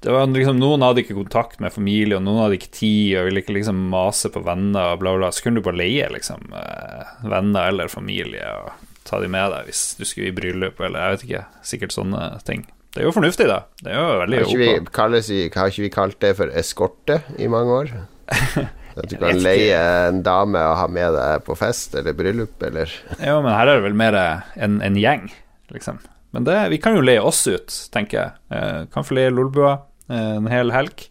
det 0.00 0.12
var 0.14 0.30
liksom, 0.32 0.56
Noen 0.56 0.84
hadde 0.84 1.02
ikke 1.02 1.18
kontakt 1.18 1.58
med 1.60 1.74
familie, 1.74 2.16
og 2.16 2.24
noen 2.24 2.46
hadde 2.46 2.56
ikke 2.56 2.72
tid, 2.72 3.18
og 3.20 3.26
ville 3.28 3.42
ikke 3.42 3.56
liksom 3.58 3.82
mase 3.92 4.30
på 4.32 4.40
venner, 4.46 4.94
og 4.94 5.02
bla, 5.02 5.12
bla. 5.18 5.28
Så 5.28 5.44
kunne 5.44 5.60
du 5.60 5.66
bare 5.66 5.76
leie 5.76 6.06
liksom 6.08 6.54
eh, 6.56 7.10
venner 7.28 7.68
eller 7.68 7.92
familie 7.92 8.46
og 8.62 8.70
ta 9.04 9.20
de 9.20 9.28
med 9.32 9.52
deg 9.52 9.68
hvis 9.68 9.82
du 9.98 10.06
skulle 10.08 10.30
i 10.30 10.36
bryllup, 10.36 10.80
eller 10.80 11.02
jeg 11.04 11.16
vet 11.16 11.26
ikke. 11.28 11.44
Sikkert 11.72 11.96
sånne 11.96 12.30
ting. 12.48 12.64
Det 12.90 13.04
er 13.04 13.10
jo 13.10 13.14
fornuftig, 13.14 13.46
da. 13.50 13.60
Det 13.82 13.92
er 13.92 14.00
jo 14.00 14.18
veldig 14.24 14.40
Har 14.40 14.48
ikke, 14.48 14.62
vi, 14.64 14.92
kalles, 14.96 15.32
har 15.54 15.72
ikke 15.74 15.84
vi 15.84 15.94
kalt 15.94 16.20
det 16.24 16.32
for 16.40 16.60
eskorte 16.62 17.20
i 17.38 17.50
mange 17.52 17.76
år? 17.82 17.92
At 19.00 19.08
du 19.10 19.16
kan 19.20 19.38
leie 19.40 19.80
en 20.10 20.22
dame 20.26 20.60
og 20.70 20.76
ha 20.76 20.86
med 20.92 21.14
deg 21.16 21.44
på 21.46 21.56
fest 21.58 21.94
eller 21.96 22.12
bryllup, 22.16 22.60
eller 22.66 22.90
Jo, 23.18 23.38
men 23.44 23.52
her 23.54 23.66
er 23.70 23.78
det 23.80 23.84
vel 23.88 23.96
mer 23.96 24.16
en, 24.56 24.80
en 24.84 24.98
gjeng, 25.00 25.30
liksom. 25.72 26.00
Men 26.36 26.44
det, 26.46 26.56
vi 26.70 26.78
kan 26.78 26.94
jo 26.94 27.00
leie 27.02 27.22
oss 27.26 27.40
ut, 27.50 27.74
tenker 27.94 28.18
jeg. 28.20 28.30
Eh, 28.54 28.82
kan 28.94 29.06
få 29.06 29.16
leie 29.18 29.32
Lolbua 29.34 29.72
eh, 30.10 30.36
en 30.36 30.46
hel 30.52 30.70
helg. 30.74 31.08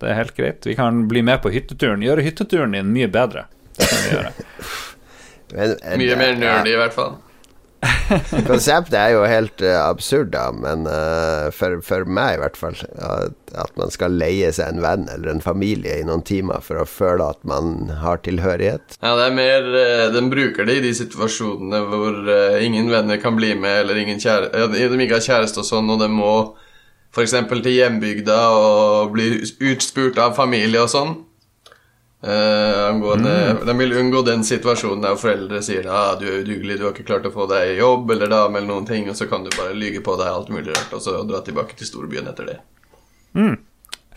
Det 0.00 0.08
er 0.12 0.14
helt 0.20 0.36
greit. 0.36 0.64
Vi 0.68 0.76
kan 0.78 1.02
bli 1.10 1.22
med 1.26 1.40
på 1.42 1.50
hytteturen. 1.52 2.04
Gjøre 2.06 2.22
hytteturen 2.24 2.72
din 2.76 2.92
mye 2.94 3.08
bedre. 3.12 3.46
Det 3.76 3.88
kan 3.90 4.04
vi 4.04 4.12
gjøre. 4.14 4.30
Men- 5.50 5.74
men- 5.82 5.98
Mye 5.98 6.16
mer 6.20 6.36
ja, 6.46 6.52
i 6.70 6.76
hvert 6.78 6.94
fall. 6.94 7.16
Konseptet 8.50 8.96
er 8.98 9.12
jo 9.14 9.22
helt 9.28 9.62
uh, 9.64 9.76
absurd, 9.86 10.32
da, 10.34 10.48
men 10.52 10.86
uh, 10.88 11.48
for, 11.54 11.78
for 11.84 12.08
meg 12.08 12.36
i 12.36 12.40
hvert 12.42 12.58
fall. 12.60 12.78
At, 13.00 13.36
at 13.56 13.76
man 13.80 13.92
skal 13.94 14.16
leie 14.20 14.50
seg 14.54 14.74
en 14.74 14.82
venn 14.84 15.06
eller 15.12 15.32
en 15.32 15.44
familie 15.44 16.00
i 16.00 16.06
noen 16.06 16.24
timer 16.26 16.62
for 16.64 16.82
å 16.82 16.88
føle 16.88 17.30
at 17.32 17.40
man 17.48 17.90
har 18.02 18.20
tilhørighet. 18.26 18.98
Ja, 19.00 19.14
det 19.18 19.26
er 19.26 19.34
mer 19.34 19.70
eh, 19.80 20.04
Den 20.14 20.28
bruker 20.30 20.68
det 20.68 20.76
i 20.78 20.84
de 20.84 20.92
situasjonene 20.94 21.80
hvor 21.90 22.18
ingen 22.62 22.90
venner 22.92 23.18
kan 23.22 23.38
bli 23.38 23.54
med, 23.58 23.84
eller 23.84 23.98
ingen 23.98 24.20
kjære, 24.22 24.68
de 24.70 25.00
ikke 25.06 25.18
har 25.18 25.26
kjæreste 25.26 25.64
og 25.64 25.66
sånn, 25.66 25.90
og 25.90 26.02
de 26.02 26.10
må 26.12 26.34
f.eks. 27.10 27.34
til 27.50 27.74
hjembygda 27.74 28.38
og 28.54 29.16
bli 29.16 29.32
utspurt 29.72 30.20
av 30.22 30.36
familie 30.38 30.84
og 30.84 30.92
sånn. 30.92 31.16
Eh, 32.22 32.88
angående, 32.88 33.56
De 33.66 33.78
vil 33.78 33.92
unngå 33.96 34.20
den 34.22 34.42
situasjonen 34.44 35.00
der 35.06 35.16
foreldre 35.16 35.62
sier 35.64 35.86
ah, 35.88 36.12
du 36.20 36.26
er 36.28 36.42
udugelig, 36.42 36.76
du 36.76 36.84
har 36.84 36.92
ikke 36.92 37.06
klart 37.08 37.28
å 37.30 37.32
få 37.32 37.46
deg 37.48 37.78
jobb 37.78 38.12
eller 38.12 38.28
dame 38.28 38.60
eller 38.60 38.68
noen 38.68 38.88
ting, 38.88 39.08
og 39.08 39.16
så 39.16 39.24
kan 39.30 39.46
du 39.46 39.48
bare 39.56 39.72
lyge 39.72 40.02
på 40.04 40.18
deg 40.20 40.28
alt 40.28 40.52
mulig 40.52 40.74
rart, 40.74 40.92
og 40.92 41.00
så 41.00 41.16
dra 41.24 41.40
tilbake 41.46 41.78
til 41.78 41.88
storbyen 41.88 42.28
etter 42.28 42.50
det. 42.50 42.58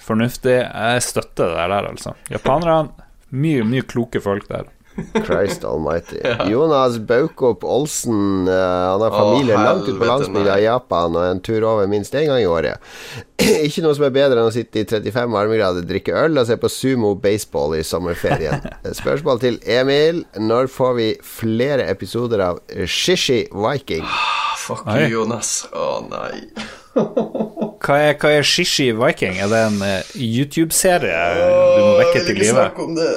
Fornuftig. 0.03 0.57
Jeg 0.67 1.03
støtter 1.05 1.53
det 1.53 1.67
der, 1.71 1.87
altså. 1.93 2.11
Japanerne, 2.33 2.91
mye, 3.31 3.63
mye 3.63 3.85
kloke 3.87 4.19
folk 4.23 4.49
der. 4.51 4.67
Christ 5.25 5.63
almighty. 5.63 6.19
Jonas 6.51 6.97
Baukop 6.97 7.63
Olsen, 7.63 8.47
eh, 8.47 8.53
han 8.53 9.01
har 9.01 9.11
familie 9.11 9.57
langt 9.57 9.87
ute 9.87 9.99
på 9.99 10.05
landsbygda 10.05 10.59
i 10.59 10.65
Japan 10.67 11.15
og 11.17 11.27
en 11.27 11.41
tur 11.43 11.65
over 11.67 11.89
minst 11.89 12.13
én 12.13 12.27
gang 12.29 12.41
i 12.41 12.49
året. 12.49 12.81
Ikke 13.65 13.83
noe 13.83 13.95
som 13.97 14.07
er 14.07 14.13
bedre 14.15 14.39
enn 14.41 14.51
å 14.51 14.53
sitte 14.53 14.83
i 14.83 14.87
35 14.87 15.33
varmegrader, 15.33 15.87
drikke 15.87 16.15
øl 16.25 16.37
og 16.39 16.47
se 16.49 16.57
på 16.59 16.71
sumo 16.71 17.13
baseball 17.19 17.75
i 17.77 17.83
sommerferien. 17.87 18.63
Spørsmål 19.01 19.41
til 19.43 19.59
Emil. 19.65 20.23
Når 20.39 20.69
får 20.73 20.95
vi 20.99 21.09
flere 21.25 21.89
episoder 21.91 22.45
av 22.51 22.61
Shishi 22.85 23.43
Viking? 23.51 24.05
Ah, 24.05 24.55
fuck 24.61 24.87
you, 24.93 25.09
Jonas. 25.17 25.63
Å 25.73 26.03
nei. 26.09 26.45
Hva 27.83 27.97
er, 27.99 28.13
hva 28.15 28.29
er 28.31 28.45
Shishi 28.47 28.93
Viking? 28.95 29.35
Er 29.43 29.49
det 29.51 29.57
en 29.67 29.81
eh, 29.83 30.11
YouTube-serie 30.15 31.17
du 31.35 31.81
må 31.81 31.97
vekke 31.99 32.21
til 32.29 32.39
live? 32.39 32.69
om 32.79 32.93
det. 32.95 33.09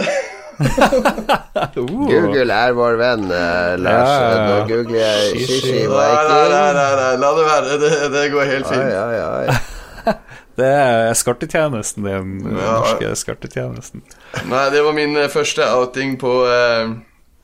Uh. 0.57 1.73
Google 1.77 2.53
er 2.55 2.73
vår 2.77 2.97
venn, 3.01 3.25
eh, 3.31 3.75
Lars. 3.81 4.09
Ja, 4.09 4.21
ja, 4.21 4.29
ja. 4.33 4.47
Nå 4.47 4.59
googler 4.71 5.01
jeg 5.03 5.43
Shishi 5.47 5.73
Nei, 5.89 6.11
nei, 6.29 6.49
nei, 6.53 6.73
nei, 6.77 6.91
nei, 7.01 7.11
la 7.23 7.31
det 7.37 7.45
være. 7.51 7.79
Det, 7.83 7.91
det 8.15 8.25
går 8.33 8.51
helt 8.53 8.71
fint. 8.71 8.83
fint. 8.83 8.95
ai, 9.03 9.47
ai. 9.51 10.15
Det 10.57 10.65
er 10.73 11.11
skartetjenesten, 11.13 12.07
den 12.07 12.29
Ja. 12.57 12.79
norske 12.79 13.11
skartetjenesten. 13.21 14.01
Nei, 14.49 14.63
det 14.73 14.81
var 14.87 14.95
min 14.97 15.13
eh, 15.21 15.27
første 15.29 15.67
outing 15.77 16.15
på, 16.17 16.31
eh, 16.49 16.95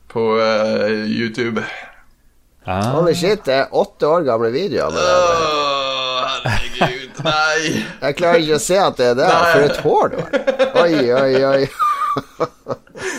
på 0.08 0.22
eh, 0.40 1.02
YouTube. 1.12 1.60
Ah. 2.64 2.86
Holy 2.94 3.12
shit, 3.18 3.42
det 3.44 3.52
er 3.58 3.74
åtte 3.76 4.08
år 4.08 4.24
gamle 4.24 4.48
videoer 4.54 4.94
med 4.94 5.02
det. 5.02 5.12
Åh, 5.12 6.34
herregud. 6.46 7.20
Nei. 7.26 7.84
Jeg 8.06 8.16
klarer 8.16 8.40
ikke 8.46 8.56
å 8.56 8.64
se 8.64 8.78
at 8.80 8.96
det 8.96 9.10
er 9.12 9.18
det. 9.20 9.28
For 9.52 9.66
et 9.66 9.80
hår 9.84 10.12
du 10.14 10.16
har. 10.22 10.30
Oi, 10.86 10.94
oi, 11.12 11.44
oi. 11.52 11.91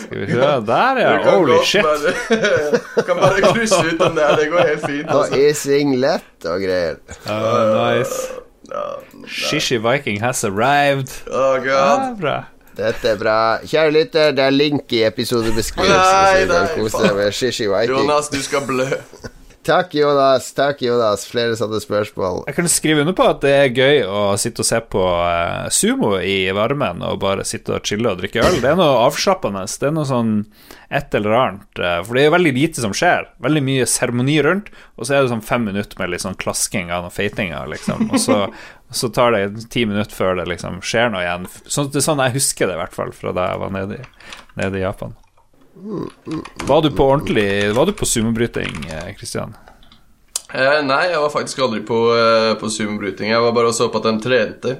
Skal 0.04 0.20
vi 0.20 0.26
se, 0.32 0.48
der 0.66 1.00
ja, 1.00 1.12
holy 1.30 1.58
shit. 1.64 1.82
Bare, 1.82 2.12
kan 3.06 3.16
bare 3.20 3.52
krysse 3.52 3.80
ut 3.82 3.98
den 4.00 4.16
der. 4.16 4.36
Det 4.36 4.48
går 4.52 4.68
helt 4.68 4.86
fint. 4.86 5.10
Og 5.10 5.26
ising 5.26 5.50
i 5.50 5.52
singlet 5.58 6.48
og 6.48 6.64
greier. 6.64 6.96
Uh, 7.26 7.98
nice. 7.98 8.32
Shishi 9.26 9.78
Viking 9.78 10.20
has 10.20 10.44
arrived. 10.44 11.10
Oh, 11.30 11.58
God. 11.64 12.22
Ja, 12.22 12.40
Dette 12.76 13.08
er 13.08 13.18
bra. 13.20 13.38
Kjære 13.62 13.90
lytter, 13.94 14.32
det 14.34 14.44
er 14.44 14.54
link 14.54 14.92
i 14.92 15.04
episodebeskrivelsen, 15.06 15.94
så 15.94 16.50
Nei, 16.50 17.28
nei. 17.70 17.86
Jonas, 17.86 18.28
du 18.32 18.40
skal 18.42 18.66
blø. 18.66 18.88
Takk, 19.64 19.94
Jonas. 19.96 20.50
Takk, 20.52 20.82
Jonas. 20.84 21.22
Flere 21.30 21.56
sånne 21.56 21.78
spørsmål. 21.80 22.42
Jeg 22.50 22.56
kan 22.58 22.66
skrive 22.68 23.00
under 23.00 23.16
på 23.16 23.24
at 23.30 23.40
det 23.44 23.52
er 23.56 23.70
gøy 23.72 24.02
å 24.04 24.20
sitte 24.40 24.60
og 24.60 24.68
se 24.68 24.80
på 24.92 25.04
eh, 25.24 25.70
sumo 25.72 26.10
i 26.20 26.36
varmen 26.52 27.00
og 27.06 27.22
bare 27.22 27.46
sitte 27.48 27.78
og 27.78 27.88
chille 27.88 28.10
og 28.12 28.20
drikke 28.20 28.44
øl. 28.44 28.58
Det 28.60 28.70
er 28.74 28.76
noe 28.76 29.00
avslappende. 29.06 29.64
Det 29.64 29.88
er 29.88 29.96
noe 29.96 30.08
sånn 30.08 30.34
et 30.92 31.16
eller 31.16 31.36
annet. 31.40 31.80
eh, 31.80 31.96
for 32.04 32.20
det 32.20 32.26
er 32.26 32.36
veldig 32.36 32.54
lite 32.58 32.84
som 32.84 32.92
skjer. 32.96 33.30
Veldig 33.48 33.64
mye 33.70 33.88
seremoni 33.88 34.36
rundt, 34.44 34.68
og 34.98 35.08
så 35.08 35.16
er 35.16 35.24
det 35.24 35.32
sånn 35.32 35.46
fem 35.48 35.64
minutter 35.72 36.00
med 36.02 36.12
litt 36.12 36.26
sånn 36.26 36.38
klasking 36.40 36.92
av 36.92 37.06
noen 37.06 37.16
feitinger, 37.16 37.64
liksom. 37.72 38.10
Og 38.12 38.20
så, 38.20 38.38
så 38.92 39.08
tar 39.16 39.32
det 39.32 39.68
ti 39.72 39.86
minutter 39.88 40.12
før 40.14 40.36
det 40.42 40.48
liksom 40.52 40.82
skjer 40.84 41.08
noe 41.14 41.24
igjen. 41.24 41.48
Sånn, 41.64 41.88
det 41.88 42.02
er 42.04 42.08
sånn 42.12 42.24
jeg 42.28 42.36
husker 42.36 42.68
det, 42.68 42.76
i 42.76 42.82
hvert 42.84 42.96
fall, 43.00 43.16
fra 43.16 43.32
da 43.32 43.48
jeg 43.54 43.64
var 43.64 43.76
nede 43.80 44.02
nede 44.60 44.78
i 44.78 44.84
Japan. 44.84 45.16
Var 46.64 46.82
du 46.82 46.90
på 46.94 47.04
ordentlig 47.04 47.74
Var 47.74 47.86
du 47.86 47.92
på 47.92 48.06
sumobryting, 48.06 48.84
Kristian? 49.18 49.56
Eh, 50.54 50.80
nei, 50.86 51.08
jeg 51.10 51.18
var 51.18 51.32
faktisk 51.34 51.64
aldri 51.66 51.80
på, 51.82 51.96
eh, 52.14 52.54
på 52.60 52.70
sumobryting. 52.70 53.32
Jeg 53.32 53.42
var 53.42 53.54
bare 53.56 53.72
og 53.72 53.74
så 53.74 53.88
på 53.90 53.98
at 53.98 54.06
de 54.06 54.12
trente. 54.22 54.76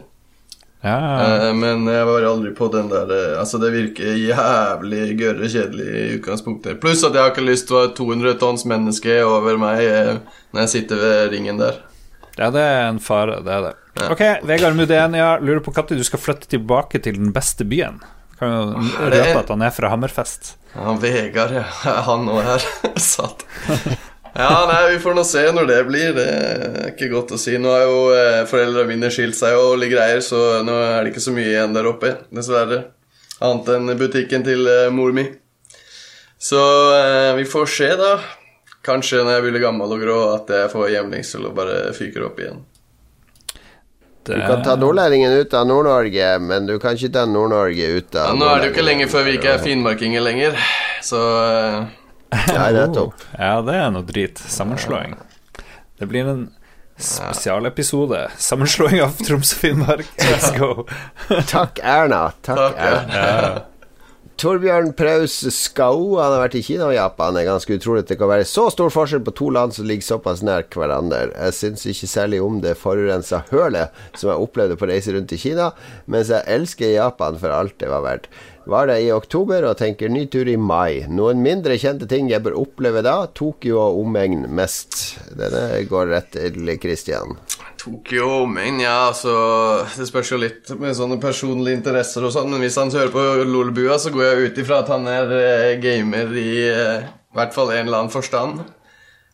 Ja. 0.85 1.49
Eh, 1.49 1.55
men 1.57 1.87
jeg 1.89 2.05
var 2.07 2.27
aldri 2.29 2.53
på 2.55 2.69
den 2.69 2.91
der 2.93 3.09
eh, 3.09 3.39
Altså, 3.41 3.59
det 3.59 3.73
virker 3.73 4.19
jævlig 4.21 5.17
gørre 5.19 5.49
kjedelig 5.49 5.87
i 5.89 6.05
utgangspunktet. 6.19 6.79
Pluss 6.83 7.03
at 7.09 7.17
jeg 7.17 7.25
har 7.25 7.33
ikke 7.33 7.47
lyst 7.47 7.71
til 7.71 7.81
å 7.81 7.87
et 7.89 7.97
200 7.97 8.37
tonns 8.43 8.67
menneske 8.69 9.17
over 9.25 9.59
meg 9.61 9.81
eh, 9.87 10.19
når 10.53 10.67
jeg 10.67 10.75
sitter 10.77 11.01
ved 11.01 11.33
ringen 11.35 11.63
der. 11.63 11.81
Ja, 12.37 12.51
det 12.55 12.63
er 12.63 12.89
en 12.91 13.01
fare, 13.03 13.41
det 13.47 13.55
er 13.55 13.65
det. 13.71 13.73
Ja. 13.95 14.11
Ok, 14.13 14.23
Vegard 14.47 14.77
Mudenia 14.77 15.29
lurer 15.41 15.63
på 15.65 15.73
når 15.73 15.99
du 15.99 16.05
skal 16.07 16.21
flytte 16.21 16.51
tilbake 16.51 17.01
til 17.03 17.17
den 17.17 17.33
beste 17.33 17.65
byen. 17.67 18.03
Kan 18.39 18.53
jo 18.53 18.87
røpe 19.09 19.41
at 19.41 19.51
han 19.55 19.63
er 19.63 19.75
fra 19.75 19.91
Hammerfest. 19.91 20.57
Ja, 20.75 20.97
Vegard, 21.01 21.55
ja. 21.55 21.65
Han 22.09 22.29
òg 22.29 22.43
her. 22.43 22.67
Satt. 23.13 23.47
Ja, 24.35 24.65
nei, 24.67 24.81
vi 24.95 24.99
får 24.99 25.15
nå 25.15 25.23
se 25.27 25.45
når 25.55 25.69
det 25.71 25.79
blir. 25.87 26.17
Det 26.17 26.27
er 26.27 26.91
ikke 26.91 27.13
godt 27.13 27.37
å 27.37 27.39
si. 27.39 27.55
Nå 27.63 27.71
har 27.71 27.85
jo 27.87 28.01
eh, 28.17 28.43
foreldrene 28.51 28.91
mine 28.91 29.11
skilt 29.15 29.39
seg 29.39 29.55
og 29.61 29.77
litt 29.79 29.93
greier, 29.95 30.19
så 30.25 30.65
nå 30.67 30.75
er 30.75 31.05
det 31.05 31.15
ikke 31.15 31.23
så 31.23 31.35
mye 31.37 31.53
igjen 31.53 31.77
der 31.77 31.87
oppe, 31.91 32.17
dessverre. 32.35 32.81
Annet 33.45 33.71
enn 33.77 33.95
butikken 33.99 34.47
til 34.47 34.67
eh, 34.71 34.91
mor 34.95 35.15
mi. 35.15 35.29
Så 36.43 36.61
eh, 36.99 37.31
vi 37.39 37.47
får 37.49 37.71
se, 37.71 37.93
da. 38.01 38.17
Kanskje 38.85 39.23
når 39.23 39.39
jeg 39.39 39.47
blir 39.47 39.63
gammel 39.63 39.95
og 39.95 40.03
grå, 40.03 40.19
at 40.35 40.51
jeg 40.53 40.73
får 40.75 40.91
hjemlengsel 40.97 41.47
og 41.49 41.55
bare 41.57 41.79
fyker 41.97 42.27
opp 42.27 42.43
igjen. 42.43 42.65
Du 44.25 44.33
kan 44.41 44.63
ta 44.65 44.75
nordlendingen 44.81 45.33
ut 45.37 45.53
av 45.55 45.67
Nord-Norge, 45.69 46.29
men 46.41 46.67
du 46.71 46.79
kan 46.81 46.97
ikke 46.97 47.13
ta 47.13 47.27
Nord-Norge 47.29 47.91
ut 47.99 48.17
av 48.17 48.31
Ja, 48.31 48.39
nå 48.41 48.49
er 48.49 48.63
det 48.63 48.71
jo 48.71 48.75
ikke 48.75 48.87
lenge 48.87 49.09
før 49.13 49.27
vi 49.29 49.35
ikke 49.37 49.53
er 49.59 49.63
finnmarkinger 49.65 50.25
lenger, 50.25 50.57
så 51.05 51.21
Nei, 52.35 52.71
det 52.75 52.81
er 52.87 52.95
topp. 52.97 53.21
Ja, 53.39 53.59
det 53.63 53.75
er 53.79 53.91
noe 53.95 54.07
drit. 54.09 54.41
Sammenslåing. 54.51 55.13
Det 56.01 56.09
blir 56.11 56.27
en 56.33 56.47
spesialepisode. 56.99 58.25
Sammenslåing 58.39 59.03
av 59.05 59.15
Troms 59.21 59.53
og 59.55 59.61
Finnmark. 59.61 60.09
Let's 60.19 60.51
go. 60.59 60.87
Takk, 61.51 61.79
Erna. 61.83 62.25
Takk, 62.43 62.59
Takk, 62.59 62.83
Erna. 62.89 63.21
ja. 63.21 63.53
Torbjørn 64.35 64.89
Praus 64.99 65.37
Skau 65.55 66.17
Han 66.19 66.33
har 66.35 66.41
vært 66.43 66.57
i 66.59 66.63
Kina 66.67 66.89
og 66.89 66.97
Japan. 66.97 67.37
Det 67.37 67.45
er 67.45 67.53
ganske 67.53 67.77
utrolig 67.79 68.03
at 68.03 68.11
det 68.11 68.17
kan 68.19 68.31
være 68.33 68.47
så 68.51 68.67
stor 68.75 68.91
forskjell 68.91 69.23
på 69.27 69.35
to 69.39 69.51
land 69.55 69.77
som 69.77 69.87
ligger 69.87 70.07
såpass 70.09 70.43
nær 70.43 70.67
hverandre. 70.75 71.29
Jeg 71.31 71.55
syns 71.55 71.87
ikke 71.87 72.11
særlig 72.11 72.41
om 72.43 72.59
det 72.65 72.75
forurensa 72.81 73.45
hølet 73.53 73.95
som 74.19 74.33
jeg 74.33 74.49
opplevde 74.49 74.79
på 74.81 74.89
reise 74.91 75.15
rundt 75.15 75.37
i 75.37 75.39
Kina, 75.39 75.71
mens 76.11 76.33
jeg 76.35 76.43
elsker 76.51 76.97
Japan 76.97 77.39
for 77.39 77.55
alt 77.55 77.79
det 77.79 77.93
var 77.93 78.03
verdt. 78.07 78.27
Var 78.67 78.87
det 78.89 79.01
i 79.05 79.11
oktober 79.13 79.67
og 79.69 79.77
tenker 79.77 80.09
ny 80.09 80.23
tur 80.33 80.49
i 80.49 80.57
mai. 80.57 81.05
Noen 81.13 81.43
mindre 81.45 81.77
kjente 81.81 82.09
ting 82.09 82.31
jeg 82.31 82.41
bør 82.47 82.57
oppleve 82.63 83.03
da? 83.05 83.19
Tokyo 83.37 83.77
og 83.83 83.99
omegn 84.01 84.47
mest. 84.57 85.19
Denne 85.37 85.83
går 85.91 86.09
rett 86.15 86.31
til 86.33 86.73
Christian. 86.81 87.37
Tokyo, 87.85 88.25
og 88.25 88.47
omegn, 88.47 88.81
ja, 88.81 89.11
altså 89.11 89.35
Det 89.93 90.07
spørs 90.09 90.31
jo 90.33 90.39
litt 90.41 90.71
med 90.81 90.97
sånne 90.97 91.19
personlige 91.21 91.77
interesser 91.77 92.25
og 92.25 92.33
sånn, 92.33 92.49
men 92.55 92.65
hvis 92.65 92.79
han 92.81 92.93
hører 92.95 93.13
på 93.13 93.25
Lolbua, 93.45 93.99
så 94.01 94.13
går 94.15 94.25
jeg 94.25 94.49
ut 94.49 94.63
ifra 94.65 94.81
at 94.81 94.93
han 94.95 95.05
er 95.13 95.35
eh, 95.37 95.75
gamer 95.83 96.33
i 96.33 96.49
eh, 96.71 97.13
hvert 97.37 97.53
fall 97.53 97.75
en 97.75 97.85
eller 97.85 98.01
annen 98.01 98.15
forstand. 98.15 98.65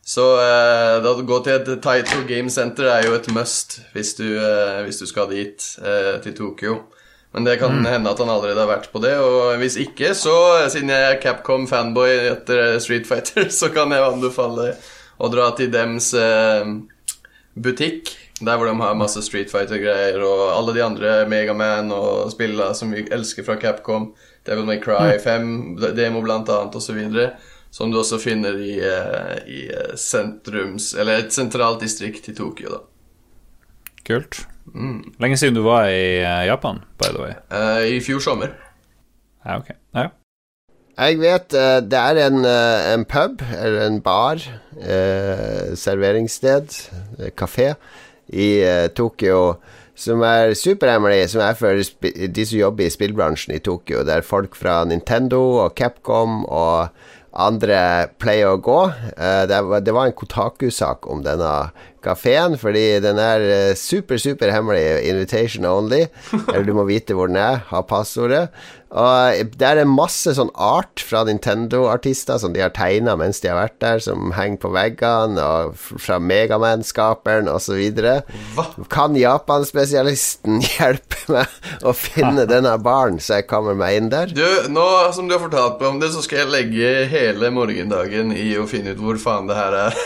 Så 0.03 0.25
eh, 0.43 1.07
å 1.07 1.15
gå 1.23 1.43
til 1.47 1.61
et 1.61 1.71
Taito 1.85 2.25
Game 2.27 2.51
Center 2.51 2.91
er 2.91 3.07
jo 3.07 3.15
et 3.15 3.29
must 3.31 3.79
hvis 3.95 4.17
du, 4.19 4.27
eh, 4.41 4.81
hvis 4.89 4.99
du 4.99 5.07
skal 5.07 5.31
dit, 5.31 5.67
eh, 5.85 6.17
til 6.25 6.35
Tokyo. 6.35 6.81
Men 7.31 7.47
det 7.47 7.61
kan 7.61 7.85
hende 7.87 8.11
at 8.11 8.19
han 8.19 8.31
allerede 8.31 8.59
har 8.59 8.71
vært 8.73 8.89
på 8.91 9.03
det, 9.05 9.13
og 9.23 9.61
hvis 9.61 9.77
ikke, 9.79 10.15
så 10.19 10.35
siden 10.73 10.91
jeg 10.91 11.05
er 11.07 11.21
Capcom-fanboy 11.23 12.11
etter 12.33 12.81
Street 12.83 13.07
Fighter, 13.07 13.47
så 13.61 13.71
kan 13.75 13.95
jeg 13.95 14.03
anbefale 14.03 14.73
å 15.21 15.31
dra 15.31 15.51
til 15.55 15.71
dems 15.71 16.11
eh, 16.19 16.75
butikk. 17.55 18.17
Der 18.41 18.57
hvor 18.57 18.71
de 18.71 18.75
har 18.81 18.97
masse 18.97 19.21
Street 19.23 19.53
Fighter-greier 19.53 20.23
og 20.25 20.47
alle 20.55 20.75
de 20.75 20.83
andre 20.83 21.13
Megaman 21.29 21.93
og 21.93 22.31
spillene 22.33 22.73
som 22.75 22.95
vi 22.95 23.05
elsker 23.13 23.45
fra 23.45 23.59
Capcom. 23.61 24.15
Devil 24.49 24.65
May 24.65 24.81
Cry 24.81 25.19
5, 25.21 25.77
demo 25.95 26.23
blant 26.25 26.49
annet, 26.49 26.79
videre. 26.97 27.35
Som 27.71 27.93
du 27.93 28.01
også 28.01 28.19
finner 28.19 28.57
i, 28.59 28.81
eh, 28.83 29.37
i 29.47 29.61
eh, 29.71 29.93
sentrums 29.95 30.89
Eller 30.99 31.21
et 31.21 31.31
sentralt 31.31 31.85
distrikt 31.85 32.27
i 32.27 32.35
Tokyo, 32.35 32.73
da. 32.73 32.81
Kult. 34.09 34.41
Lenge 35.21 35.37
siden 35.37 35.57
du 35.59 35.65
var 35.67 35.89
i 35.91 36.21
eh, 36.21 36.47
Japan, 36.47 36.83
by 37.01 37.11
the 37.15 37.23
way. 37.23 37.35
Uh, 37.51 37.97
I 37.97 38.01
fjor 38.05 38.23
sommer. 38.25 38.55
Ja, 39.45 39.59
ok. 39.59 39.73
Ja. 39.95 40.09
Jeg 41.01 41.21
vet 41.21 41.57
eh, 41.57 41.81
det 41.81 41.99
er 41.99 42.23
en, 42.27 42.45
en 42.45 43.05
pub, 43.09 43.43
eller 43.57 43.87
en 43.87 44.01
bar, 44.05 44.43
eh, 44.77 45.73
serveringssted, 45.75 46.77
kafé, 47.39 47.73
i 48.31 48.51
Tokyo 48.95 49.57
som 50.01 50.23
er 50.25 50.55
superhemmelig, 50.57 51.29
som 51.33 51.43
er 51.45 51.57
for 51.59 51.77
de 52.37 52.45
som 52.47 52.59
jobber 52.59 52.87
i 52.87 52.93
spillbransjen 52.93 53.55
i 53.57 53.63
Tokyo. 53.65 54.05
Der 54.07 54.25
folk 54.25 54.57
fra 54.57 54.81
Nintendo 54.89 55.41
og 55.65 55.75
Capcom 55.77 56.45
og 56.47 56.89
andre 57.37 58.09
pleier 58.21 58.55
å 58.55 58.61
gå. 58.63 58.79
Eh, 59.15 59.45
det, 59.51 59.61
det 59.87 59.95
var 59.95 60.09
en 60.09 60.17
Kotaku-sak 60.17 61.07
om 61.11 61.23
denne 61.27 61.53
kafeen, 62.05 62.59
fordi 62.61 62.85
den 63.05 63.21
er 63.23 63.47
eh, 63.47 63.79
super, 63.79 64.21
super 64.21 64.53
hemmelig. 64.55 64.85
Invitation 65.11 65.67
only. 65.69 66.07
Eller 66.53 66.67
du 66.69 66.75
må 66.77 66.89
vite 66.89 67.17
hvor 67.17 67.31
den 67.31 67.41
er, 67.41 67.65
ha 67.71 67.83
passordet. 67.87 68.49
Og 68.91 69.55
det 69.55 69.67
er 69.69 69.87
masse 69.87 70.33
sånn 70.35 70.51
art 70.59 70.99
fra 71.07 71.23
Nintendo-artister 71.29 72.41
som 72.43 72.55
de 72.57 72.63
har 72.65 72.73
tegna 72.75 73.15
mens 73.19 73.39
de 73.39 73.47
har 73.53 73.61
vært 73.61 73.77
der, 73.83 74.03
som 74.03 74.33
henger 74.35 74.59
på 74.65 74.73
veggene, 74.75 75.39
og 75.39 75.77
fra 75.79 76.19
Megaman-skaperen 76.19 77.47
osv. 77.53 77.79
Kan 78.91 79.15
Japan-spesialisten 79.19 80.59
hjelpe 80.75 81.21
meg 81.31 81.87
å 81.87 81.95
finne 81.95 82.49
denne 82.51 82.75
baren, 82.83 83.21
så 83.23 83.39
jeg 83.39 83.47
kommer 83.51 83.79
meg 83.79 84.01
inn 84.01 84.11
der? 84.11 84.35
Du, 84.35 84.43
nå 84.75 84.89
som 85.15 85.31
du 85.31 85.37
har 85.37 85.45
fortalt 85.45 85.79
meg 85.79 85.93
om 85.93 86.03
det, 86.03 86.11
så 86.11 86.25
skal 86.27 86.43
jeg 86.43 86.55
legge 86.57 86.93
hele 87.15 87.53
morgendagen 87.55 88.35
i 88.35 88.57
å 88.59 88.67
finne 88.71 88.97
ut 88.97 89.05
hvor 89.05 89.23
faen 89.23 89.47
det 89.47 89.59
her 89.59 89.79
er. 89.85 90.03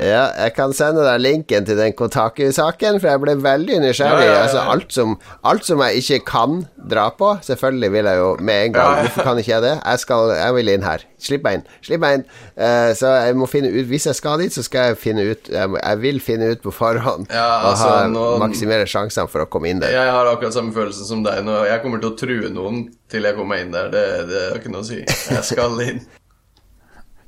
Ja, 0.00 0.24
jeg 0.40 0.56
kan 0.56 0.72
sende 0.84 1.04
deg 1.08 1.20
linken 1.24 1.64
til 1.66 1.78
den 1.80 1.92
Kotaku-saken, 1.96 3.00
for 3.00 3.08
jeg 3.10 3.20
ble 3.24 3.34
veldig 3.42 3.80
nysgjerrig. 3.84 4.26
Ja, 4.28 4.32
ja. 4.34 4.42
Altså, 4.44 4.62
alt, 4.74 4.92
som, 4.94 5.16
alt 5.42 5.64
som 5.66 5.80
jeg 5.84 6.02
ikke 6.04 6.20
kan 6.28 6.60
dra 6.90 7.06
på 7.16 7.30
Selvfølgelig 7.46 7.88
vil 7.94 8.08
jeg 8.10 8.18
jo 8.20 8.30
med 8.44 8.66
en 8.68 8.72
gang. 8.76 8.98
Hvorfor 9.06 9.24
kan 9.30 9.38
ikke 9.40 9.52
jeg 9.54 9.62
det? 9.64 9.74
Jeg, 9.80 9.98
skal, 10.04 10.32
jeg 10.36 10.54
vil 10.58 10.72
inn 10.74 10.84
her. 10.84 11.04
Slipp 11.24 11.44
meg 11.46 11.58
inn. 11.58 11.62
Slipp 11.86 12.02
meg 12.02 12.18
inn. 12.18 12.24
Uh, 12.58 12.90
så 12.98 13.12
jeg 13.24 13.36
må 13.40 13.46
finne 13.48 13.70
ut 13.72 13.86
Hvis 13.88 14.04
jeg 14.10 14.18
skal 14.18 14.42
dit, 14.42 14.52
så 14.54 14.62
skal 14.66 14.90
jeg 14.90 14.98
finne 15.00 15.24
ut 15.32 15.48
Jeg, 15.50 15.70
må- 15.72 15.80
jeg 15.80 16.00
vil 16.02 16.20
finne 16.22 16.50
ut 16.52 16.60
på 16.62 16.70
forhånd 16.74 17.24
Ja, 17.32 17.46
og 17.62 17.70
altså, 17.72 17.88
ha, 17.88 18.02
nå- 18.12 18.26
maksimere 18.42 18.84
sjansene 18.90 19.26
for 19.32 19.42
å 19.46 19.48
komme 19.50 19.72
inn 19.72 19.80
der. 19.82 19.94
Jeg 19.96 20.12
har 20.12 20.28
akkurat 20.30 20.54
samme 20.54 20.74
følelse 20.76 21.06
som 21.08 21.24
deg 21.24 21.40
nå. 21.46 21.56
Jeg 21.66 21.80
kommer 21.82 22.02
til 22.04 22.12
å 22.12 22.18
true 22.20 22.52
noen 22.52 22.84
til 23.10 23.24
jeg 23.24 23.34
kommer 23.38 23.56
meg 23.56 23.64
inn 23.66 23.72
der. 23.74 23.88
Det, 23.94 24.04
det 24.28 24.44
har 24.50 24.60
ikke 24.60 24.74
noe 24.74 24.84
å 24.84 24.88
si. 24.90 25.00
Jeg 25.04 25.44
skal 25.48 25.80
inn. 25.88 26.04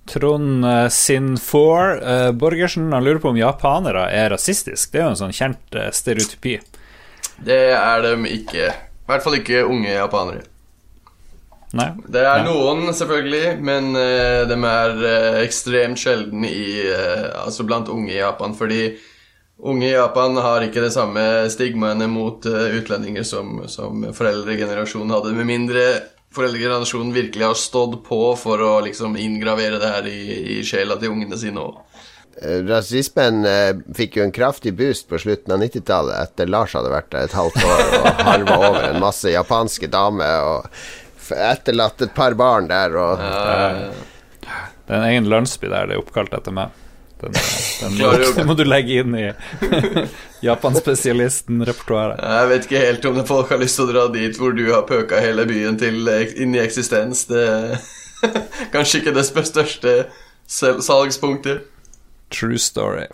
Trond 0.07 0.65
Sinfor 0.93 1.99
Sin4 1.99 2.27
uh, 2.29 2.33
Borgersen 2.39 2.93
han 2.93 3.05
lurer 3.05 3.21
på 3.23 3.33
om 3.33 3.39
japanere 3.39 4.07
er 4.15 4.31
rasistisk. 4.35 4.93
Det 4.93 5.01
er 5.01 5.09
jo 5.09 5.15
en 5.15 5.23
sånn 5.25 5.37
kjent 5.37 5.79
eh, 5.79 5.93
stereotypi. 5.95 6.59
Det 7.47 7.63
er 7.77 8.05
dem 8.05 8.27
ikke. 8.29 8.71
I 8.71 9.11
hvert 9.11 9.25
fall 9.25 9.39
ikke 9.41 9.65
unge 9.67 9.91
japanere. 9.93 10.47
Nei? 11.77 11.91
Det 12.07 12.23
er 12.23 12.45
Nei. 12.45 12.47
noen, 12.47 12.87
selvfølgelig, 12.95 13.57
men 13.65 13.91
uh, 13.99 14.47
de 14.49 14.57
er 14.57 14.97
uh, 15.03 15.39
ekstremt 15.43 16.01
sjelden 16.01 16.47
i 16.47 16.87
eh, 16.87 17.27
Altså 17.43 17.67
blant 17.67 17.91
unge 17.93 18.15
i 18.15 18.21
Japan, 18.21 18.55
fordi 18.57 18.97
unge 19.59 19.89
i 19.89 19.95
Japan 19.95 20.39
har 20.43 20.65
ikke 20.65 20.85
det 20.85 20.93
samme 20.95 21.23
stigmaene 21.53 22.09
mot 22.13 22.47
eh, 22.49 22.77
utlendinger 22.79 23.27
som, 23.27 23.65
som 23.73 24.07
foreldregenerasjonen 24.15 25.15
hadde, 25.17 25.35
med 25.37 25.49
mindre 25.49 25.87
foreldregenerasjonen 26.37 27.15
virkelig 27.17 27.47
har 27.49 27.59
stått 27.59 27.99
på 28.07 28.21
for 28.39 28.63
å 28.63 28.75
liksom 28.85 29.17
inngravere 29.21 29.81
det 29.83 29.91
her 29.95 30.09
i, 30.11 30.21
i 30.57 30.61
sjela 30.67 30.99
til 31.01 31.15
ungene 31.17 31.39
sine 31.41 31.65
òg. 31.65 31.81
Eh, 32.43 32.61
Rasismen 32.69 33.45
eh, 33.49 33.73
fikk 33.97 34.19
jo 34.19 34.27
en 34.27 34.35
kraftig 34.35 34.75
boost 34.77 35.09
på 35.09 35.19
slutten 35.23 35.57
av 35.57 35.63
90-tallet, 35.65 36.19
etter 36.21 36.51
Lars 36.53 36.77
hadde 36.77 36.93
vært 36.93 37.11
der 37.15 37.31
et 37.31 37.37
halvt 37.37 37.63
år 37.65 37.85
og 37.97 38.09
halva 38.31 38.59
over 38.61 38.89
en 38.91 39.01
masse 39.01 39.33
japanske 39.33 39.89
damer 39.93 40.51
og 40.53 41.37
etterlatt 41.37 42.05
et 42.05 42.13
par 42.15 42.37
barn 42.39 42.69
der. 42.71 42.93
Og, 43.01 43.23
Det 44.87 44.93
er 44.95 45.01
en 45.01 45.09
egen 45.09 45.31
landsby 45.33 45.73
der 45.73 45.89
det 45.89 45.97
er 45.97 46.05
oppkalt 46.05 46.37
etter 46.37 46.55
meg. 46.55 46.75
Den, 47.21 47.33
den, 47.81 47.95
må, 47.97 48.11
den 48.37 48.47
må 48.47 48.55
du 48.59 48.65
legge 48.67 48.99
inn 49.01 49.15
i 49.17 49.31
Japanspesialisten-repertoaret. 50.45 52.21
Jeg 52.21 52.51
vet 52.51 52.67
ikke 52.69 52.83
helt 52.83 53.09
om 53.09 53.21
folk 53.29 53.55
har 53.55 53.63
lyst 53.63 53.81
til 53.81 53.87
å 53.87 53.93
dra 53.95 54.03
dit 54.13 54.37
hvor 54.37 54.53
du 54.53 54.67
har 54.69 54.85
pøka 54.89 55.23
hele 55.25 55.47
byen 55.49 55.79
til 55.81 56.05
eh, 56.13 56.35
inn 56.37 56.53
i 56.53 56.61
eksistens. 56.61 57.25
Det 57.31 57.47
Kanskje 58.75 59.01
ikke 59.01 59.17
det 59.17 59.25
største 59.29 59.95
salgspunktet. 60.47 61.65
True 62.33 62.61
story. 62.61 63.07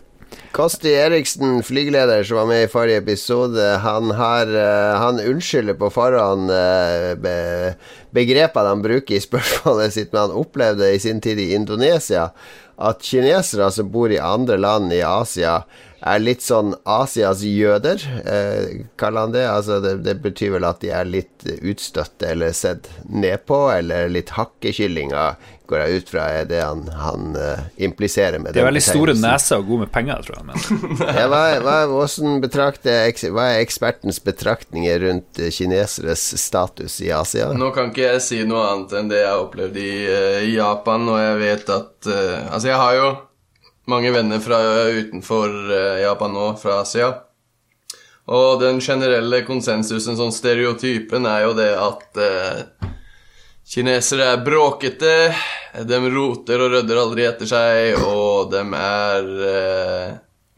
Kosti 0.53 0.90
Eriksen, 0.96 1.62
flygeleder 1.64 2.24
som 2.24 2.36
var 2.36 2.46
med 2.48 2.64
i 2.64 2.68
forrige 2.68 3.00
episode, 3.00 3.68
han, 3.84 4.11
har, 4.11 4.50
eh, 4.50 4.98
han 5.00 5.20
unnskylder 5.20 5.78
på 5.80 5.88
forhånd 5.94 6.50
eh, 6.53 7.72
begrepene 8.12 8.74
han 8.74 8.82
bruker 8.84 9.16
i 9.16 9.22
spørsmålet 9.22 9.94
sitt, 9.94 10.11
men 10.12 10.26
han 10.26 10.36
opplevde 10.42 10.90
i 10.92 11.00
sin 11.00 11.22
tid 11.24 11.40
i 11.40 11.53
Indonesia 11.57 12.30
at 12.76 13.02
kinesere 13.02 13.70
som 13.70 13.90
bor 13.92 14.12
i 14.12 14.18
andre 14.18 14.56
land 14.56 14.92
i 14.92 15.02
Asia, 15.06 15.62
er 16.03 16.22
litt 16.22 16.42
sånn 16.42 16.74
Asias 16.88 17.44
jøder, 17.46 18.03
eh, 18.26 18.82
kaller 18.98 19.28
han 19.28 19.34
det. 19.34 19.46
Altså 19.48 19.78
det. 19.82 19.96
Det 20.03 20.16
betyr 20.24 20.57
vel 20.57 20.66
at 20.66 20.82
de 20.82 20.90
er 20.90 21.09
litt 21.09 21.46
utstøtte 21.62 22.32
eller 22.34 22.55
sett 22.57 22.90
ned 23.07 23.44
på, 23.46 23.64
eller 23.70 24.11
litt 24.11 24.34
hakkekyllinger, 24.34 25.38
går 25.72 25.84
jeg 25.84 26.03
ut 26.03 26.11
fra 26.12 26.24
er 26.36 26.48
det 26.50 26.59
han, 26.61 26.82
han 26.98 27.36
uh, 27.38 27.62
impliserer 27.80 28.42
med 28.42 28.53
De 28.53 28.61
har 28.61 28.66
er 28.66 28.72
veldig 28.72 28.82
store 28.84 29.14
neser 29.16 29.62
og 29.62 29.70
gode 29.70 29.86
med 29.86 29.92
penger, 29.94 30.26
tror 30.26 30.40
jeg. 30.40 30.46
Men 30.50 30.59
Ja, 31.20 31.26
hva, 31.32 31.40
hva, 31.64 32.05
hva 32.05 33.46
er 33.46 33.62
ekspertens 33.62 34.20
betraktninger 34.26 35.00
rundt 35.07 35.40
eh, 35.40 35.53
kineseres 35.55 36.26
status 36.42 36.98
i 37.00 37.12
Asia? 37.14 37.48
Nå 37.57 37.70
kan 37.76 37.92
ikke 37.92 38.05
jeg 38.11 38.24
si 38.26 38.42
noe 38.48 38.66
annet 38.74 38.96
enn 38.98 39.12
det 39.12 39.22
jeg 39.22 39.30
har 39.30 39.44
opplevd 39.46 39.80
i, 39.80 39.92
uh, 40.11 40.40
Japan, 40.53 41.09
og 41.09 41.20
jeg 41.22 41.42
vet 41.46 41.76
at 41.78 42.11
uh, 42.11 42.40
Altså, 42.53 42.66
jeg 42.68 42.80
har 42.82 42.98
jo 42.98 43.12
mange 43.91 44.12
venner 44.14 44.41
fra 44.43 44.59
utenfor 44.91 45.53
eh, 45.72 46.01
Japan 46.05 46.35
nå, 46.35 46.49
fra 46.61 46.80
Asia. 46.83 47.12
Og 48.30 48.61
den 48.62 48.78
generelle 48.80 49.43
konsensusen, 49.47 50.16
sånn 50.18 50.35
stereotypen, 50.35 51.26
er 51.26 51.47
jo 51.49 51.55
det 51.59 51.70
at 51.74 52.20
eh, 52.22 52.91
kinesere 53.66 54.28
er 54.35 54.45
bråkete, 54.47 55.14
de 55.88 56.03
roter 56.13 56.63
og 56.63 56.76
rydder 56.76 57.00
aldri 57.03 57.26
etter 57.26 57.50
seg, 57.50 57.99
og 58.07 58.53
de 58.53 58.63
er 58.79 59.33
eh, 59.49 60.13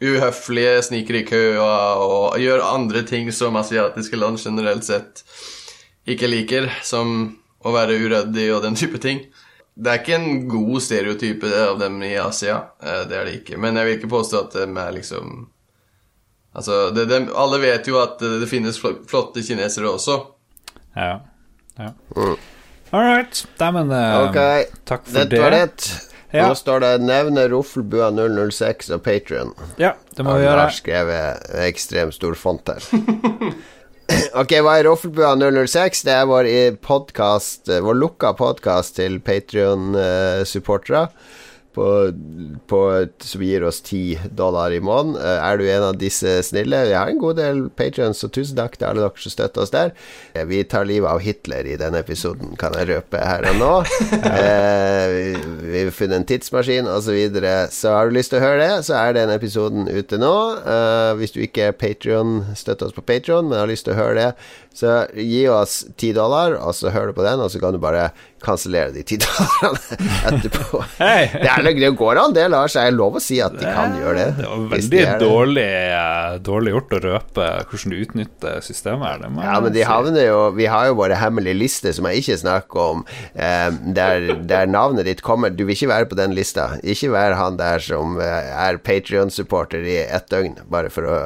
uhøflige, 0.04 0.82
sniker 0.84 1.20
i 1.20 1.24
køa 1.24 1.72
og 2.04 2.36
gjør 2.42 2.66
andre 2.66 3.04
ting 3.08 3.30
som 3.32 3.56
asiatiske 3.56 4.18
land 4.18 4.42
generelt 4.42 4.84
sett 4.84 5.24
ikke 6.10 6.28
liker, 6.28 6.68
som 6.84 7.38
å 7.64 7.72
være 7.72 7.96
uryddig 7.96 8.50
og 8.52 8.64
den 8.66 8.76
type 8.76 9.00
ting. 9.00 9.22
Det 9.74 9.90
er 9.90 10.00
ikke 10.00 10.18
en 10.18 10.48
god 10.48 10.82
stereotype 10.82 11.50
av 11.64 11.80
dem 11.82 11.98
i 12.06 12.12
Asia, 12.22 12.60
eh, 12.82 13.02
det 13.10 13.18
er 13.18 13.26
det 13.26 13.38
ikke. 13.40 13.58
Men 13.58 13.76
jeg 13.80 13.88
vil 13.88 13.96
ikke 13.98 14.12
påstå 14.12 14.44
at 14.46 14.56
de 14.60 14.68
er 14.70 14.96
liksom 15.00 15.50
Altså, 16.54 16.90
det, 16.94 17.08
de, 17.10 17.16
alle 17.34 17.58
vet 17.58 17.88
jo 17.90 17.96
at 17.98 18.20
det, 18.22 18.28
det 18.44 18.46
finnes 18.46 18.76
flotte 18.78 19.42
kinesere 19.42 19.88
også. 19.90 20.20
ja. 20.94 21.16
ja. 21.78 21.88
All 22.94 23.02
right. 23.02 23.46
Dæven, 23.58 23.90
uh, 23.90 24.28
okay. 24.28 24.68
takk 24.86 25.02
for 25.08 25.18
dette 25.18 25.40
var 25.42 25.50
det. 25.50 25.66
det. 25.66 26.14
Ja. 26.34 26.48
Nå 26.48 26.54
står 26.54 26.80
det 26.82 26.92
'Nevne 27.02 27.48
Roffelbua 27.50 28.10
006' 28.10 28.92
og 28.94 29.02
Patrion. 29.02 29.52
Ja, 29.78 29.92
det 30.16 30.24
må 30.26 30.34
vi 30.38 30.46
gjøre. 30.46 30.60
har 30.60 30.70
skrevet 30.74 31.50
ekstremt 31.66 32.14
stor 32.14 32.34
font 32.34 32.70
her. 32.70 32.86
ok, 34.40 34.52
hva 34.60 34.74
er 34.78 34.84
Roffelbua 34.88 35.32
006? 35.40 36.02
Det 36.04 36.12
er 36.12 36.26
vår 36.28 36.48
eh, 36.50 37.80
vår 37.84 37.96
lukka 37.96 38.34
podkast 38.36 38.98
til 38.98 39.16
Patrion-supportere. 39.24 41.06
På, 41.74 41.86
på, 42.70 42.80
som 43.18 43.42
gir 43.42 43.64
oss 43.66 43.80
10 43.82 44.28
dollar 44.38 44.70
i 44.70 44.78
måneden. 44.84 45.16
Eh, 45.18 45.40
Er 45.44 45.58
du 45.58 45.64
en 45.68 45.86
av 45.88 45.96
disse 45.98 46.36
snille? 46.46 46.84
Vi 46.86 46.94
har 46.94 47.10
en 47.10 47.18
god 47.18 47.36
del 47.40 47.64
patrions, 47.74 48.20
så 48.22 48.28
tusen 48.30 48.56
takk 48.60 48.76
til 48.78 48.86
alle 48.88 49.02
dere 49.02 49.24
som 49.24 49.34
støtter 49.34 49.64
oss 49.64 49.72
der. 49.74 49.90
Eh, 50.34 50.44
Vi 50.46 50.62
tar 50.70 50.86
livet 50.86 51.10
av 51.10 51.18
Hitler 51.24 51.66
i 51.66 51.74
denne 51.80 51.98
episoden, 52.04 52.54
kan 52.60 52.76
jeg 52.78 52.88
røpe 52.92 53.18
her 53.18 53.48
og 53.50 53.58
nå. 53.58 53.72
eh, 54.30 55.06
vi, 55.14 55.24
vi 55.72 55.82
har 55.84 55.90
funnet 55.94 56.20
en 56.20 56.28
tidsmaskin, 56.30 56.86
osv. 56.90 57.04
Så, 57.04 57.16
videre. 57.18 57.54
så 57.74 57.90
har 57.94 58.08
du 58.08 58.14
lyst 58.16 58.30
til 58.32 58.40
å 58.40 58.44
høre 58.46 58.62
det, 58.62 58.84
så 58.86 58.94
er 59.00 59.12
den 59.18 59.30
episoden 59.34 59.88
ute 59.90 60.18
nå. 60.18 60.34
Eh, 60.62 61.10
hvis 61.18 61.34
du 61.34 61.40
ikke 61.44 61.68
er 61.72 61.76
Patreon 61.78 62.38
støtter 62.56 62.88
oss 62.88 62.96
på 62.96 63.02
Patreon 63.06 63.50
men 63.50 63.58
har 63.60 63.68
lyst 63.70 63.86
til 63.88 63.94
å 63.94 63.98
høre 63.98 64.14
det, 64.20 64.30
så 64.74 65.04
gi 65.14 65.44
oss 65.48 65.84
ti 65.96 66.10
dollar, 66.16 66.56
og 66.58 66.74
så 66.74 66.90
hører 66.90 67.12
du 67.12 67.18
på 67.18 67.26
den, 67.26 67.42
og 67.44 67.50
så 67.52 67.60
kan 67.62 67.74
du 67.74 67.78
bare 67.82 68.08
kansellere 68.44 68.90
de 68.92 69.04
ti 69.06 69.16
dollarene 69.22 69.98
etterpå. 70.28 70.80
hey. 70.98 71.28
Det, 71.32 71.48
er, 71.48 71.68
det 71.78 71.90
går 71.98 72.20
an, 72.20 72.34
det, 72.36 72.46
Lars. 72.52 72.74
Jeg 72.76 72.90
er 72.90 72.96
lov 72.96 73.18
å 73.18 73.22
si 73.22 73.38
at 73.44 73.54
de 73.56 73.64
kan 73.64 73.94
gjøre 74.00 74.16
det. 74.18 74.26
Det 74.40 74.48
var 74.50 74.64
veldig 74.74 75.02
de 75.04 75.14
dårlig, 75.22 75.66
eh, 75.94 76.34
dårlig 76.44 76.74
gjort 76.74 76.96
å 76.98 77.00
røpe 77.06 77.48
hvordan 77.70 77.94
du 77.94 78.00
utnytter 78.02 78.64
systemet 78.66 79.06
her. 79.12 79.24
Ja, 79.46 79.54
men 79.64 79.74
de 79.74 79.86
havner 79.86 80.26
jo 80.26 80.40
Vi 80.58 80.66
har 80.70 80.88
jo 80.90 80.98
våre 80.98 81.18
hemmelige 81.18 81.58
lister 81.58 81.94
som 81.96 82.08
jeg 82.10 82.24
ikke 82.24 82.40
snakker 82.42 82.82
om, 82.82 83.04
eh, 83.34 83.70
der, 83.96 84.28
der 84.42 84.66
navnet 84.70 85.08
ditt 85.08 85.22
kommer. 85.24 85.54
Du 85.54 85.64
vil 85.64 85.76
ikke 85.76 85.92
være 85.92 86.10
på 86.10 86.18
den 86.18 86.34
lista. 86.36 86.72
Ikke 86.82 87.12
være 87.14 87.38
han 87.38 87.60
der 87.60 87.82
som 87.84 88.18
eh, 88.22 88.50
er 88.66 88.82
Patrion-supporter 88.82 89.86
i 89.86 90.02
ett 90.04 90.28
døgn, 90.34 90.58
bare 90.70 90.90
for 90.92 91.08
å 91.08 91.18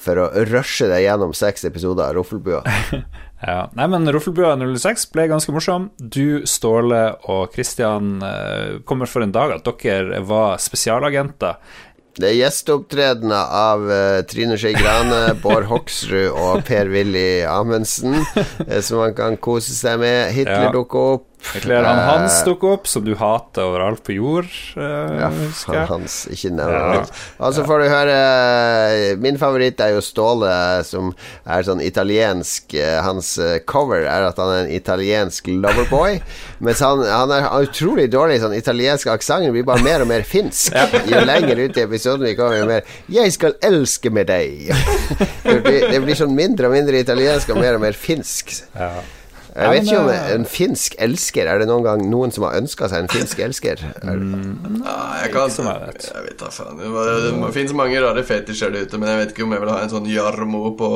for 0.00 0.18
å 0.22 0.28
rushe 0.48 0.88
deg 0.90 1.04
gjennom 1.06 1.34
seks 1.36 1.66
episoder 1.68 2.08
av 2.10 2.16
Roffelbua. 2.20 2.62
Ja. 3.40 3.70
Nei, 3.72 3.86
men 3.88 4.04
Roffelbua 4.12 4.50
06 4.60 5.06
ble 5.14 5.22
ganske 5.30 5.48
morsom. 5.56 5.86
Du, 5.96 6.42
Ståle 6.44 7.14
og 7.32 7.54
Kristian 7.54 8.18
eh, 8.20 8.74
kommer 8.84 9.08
for 9.08 9.24
en 9.24 9.32
dag 9.32 9.54
at 9.54 9.64
dere 9.80 10.18
var 10.28 10.58
spesialagenter. 10.60 11.56
Det 12.20 12.26
er 12.28 12.36
gjesteopptredener 12.36 13.54
av 13.62 13.86
eh, 13.88 14.18
Trine 14.28 14.58
Skei 14.60 14.74
Grane, 14.76 15.22
Bård 15.42 15.70
Hoksrud 15.70 16.36
og 16.36 16.66
Per-Willy 16.68 17.40
Amundsen, 17.48 18.18
eh, 18.66 18.82
som 18.84 19.00
man 19.06 19.16
kan 19.16 19.40
kose 19.40 19.72
seg 19.72 20.02
med. 20.04 20.34
Hitler 20.36 20.66
Ja. 20.68 20.74
dukker 20.76 21.14
opp. 21.16 21.29
Klær 21.60 21.84
han 21.84 21.98
Eh, 21.98 22.06
Hans 22.10 22.42
dukker 22.46 22.74
opp, 22.76 22.86
som 22.86 23.04
du 23.04 23.14
hater 23.18 23.64
overalt 23.64 24.02
på 24.06 24.14
jord, 24.16 24.48
Uh, 24.76 25.16
Ja, 25.20 25.30
jeg. 25.30 25.86
hans, 25.88 26.26
ikke 26.30 26.50
nevn 26.54 26.70
Ja. 26.70 27.04
Og 27.40 27.54
så 27.56 27.64
får 27.66 27.82
du 27.82 27.86
høre 27.90 28.14
eh, 28.14 29.16
Min 29.18 29.38
favoritt 29.40 29.80
er 29.80 29.94
jo 29.96 30.00
Ståle, 30.04 30.52
som 30.86 31.12
er 31.46 31.62
sånn 31.66 31.80
italiensk 31.82 32.74
Hans 33.02 33.32
cover 33.66 34.04
er 34.06 34.28
at 34.28 34.38
han 34.38 34.52
er 34.52 34.64
en 34.64 34.70
italiensk 34.74 35.46
loverboy. 35.50 36.20
Mens 36.64 36.80
han, 36.84 37.02
han 37.04 37.30
er 37.34 37.48
utrolig 37.64 38.08
dårlig 38.12 38.40
sånn 38.42 38.54
italiensk 38.56 39.08
aksent. 39.12 39.50
Blir 39.50 39.64
bare 39.66 39.82
mer 39.82 40.04
og 40.04 40.10
mer 40.12 40.22
finsk. 40.22 40.72
Jo 41.10 41.22
lenger 41.26 41.58
ut 41.64 41.76
i 41.78 41.82
episoden 41.86 42.26
vi 42.26 42.34
kommer, 42.38 42.58
jo 42.60 42.66
mer 42.68 42.82
'Jeg 43.08 43.32
skal 43.32 43.54
elske 43.62 44.10
med 44.10 44.26
deg'. 44.30 44.70
Det 45.50 45.62
blir, 45.64 45.88
det 45.90 46.00
blir 46.04 46.14
sånn 46.18 46.34
mindre 46.36 46.68
og 46.68 46.74
mindre 46.76 47.00
italiensk 47.00 47.50
og 47.50 47.58
mer 47.58 47.74
og 47.74 47.80
mer 47.82 47.96
finsk. 47.96 48.52
Ja. 48.76 48.92
Jeg 49.56 49.70
vet 49.72 49.86
ikke 49.88 50.00
om 50.00 50.08
eh, 50.12 50.28
en 50.34 50.44
finsk 50.46 50.94
elsker 51.02 51.48
Er 51.50 51.58
det 51.62 51.66
noen 51.70 51.82
gang 51.86 52.02
noen 52.10 52.30
som 52.34 52.44
har 52.46 52.58
ønska 52.60 52.86
seg 52.92 53.04
en 53.04 53.08
finsk 53.10 53.40
elsker? 53.42 53.82
Nei, 54.06 54.16
Ja, 54.84 54.96
jeg 55.24 55.32
kan 55.34 55.50
som 55.50 55.66
jeg 55.70 55.80
vet. 55.88 56.06
Jeg 56.14 56.26
vet 56.28 56.38
da 56.42 56.50
faen. 56.54 56.76
Det, 56.78 56.90
det, 56.90 57.16
det, 57.40 57.50
finnes 57.56 57.74
mange 57.76 58.02
rare 58.04 58.22
fetisjer 58.26 58.70
der 58.74 58.86
ute, 58.86 59.00
men 59.00 59.10
jeg 59.10 59.22
vet 59.24 59.34
ikke 59.34 59.46
om 59.48 59.56
jeg 59.56 59.64
vil 59.64 59.72
ha 59.74 59.80
en 59.82 59.92
sånn 59.92 60.06
Jarmo 60.10 60.62
på 60.78 60.90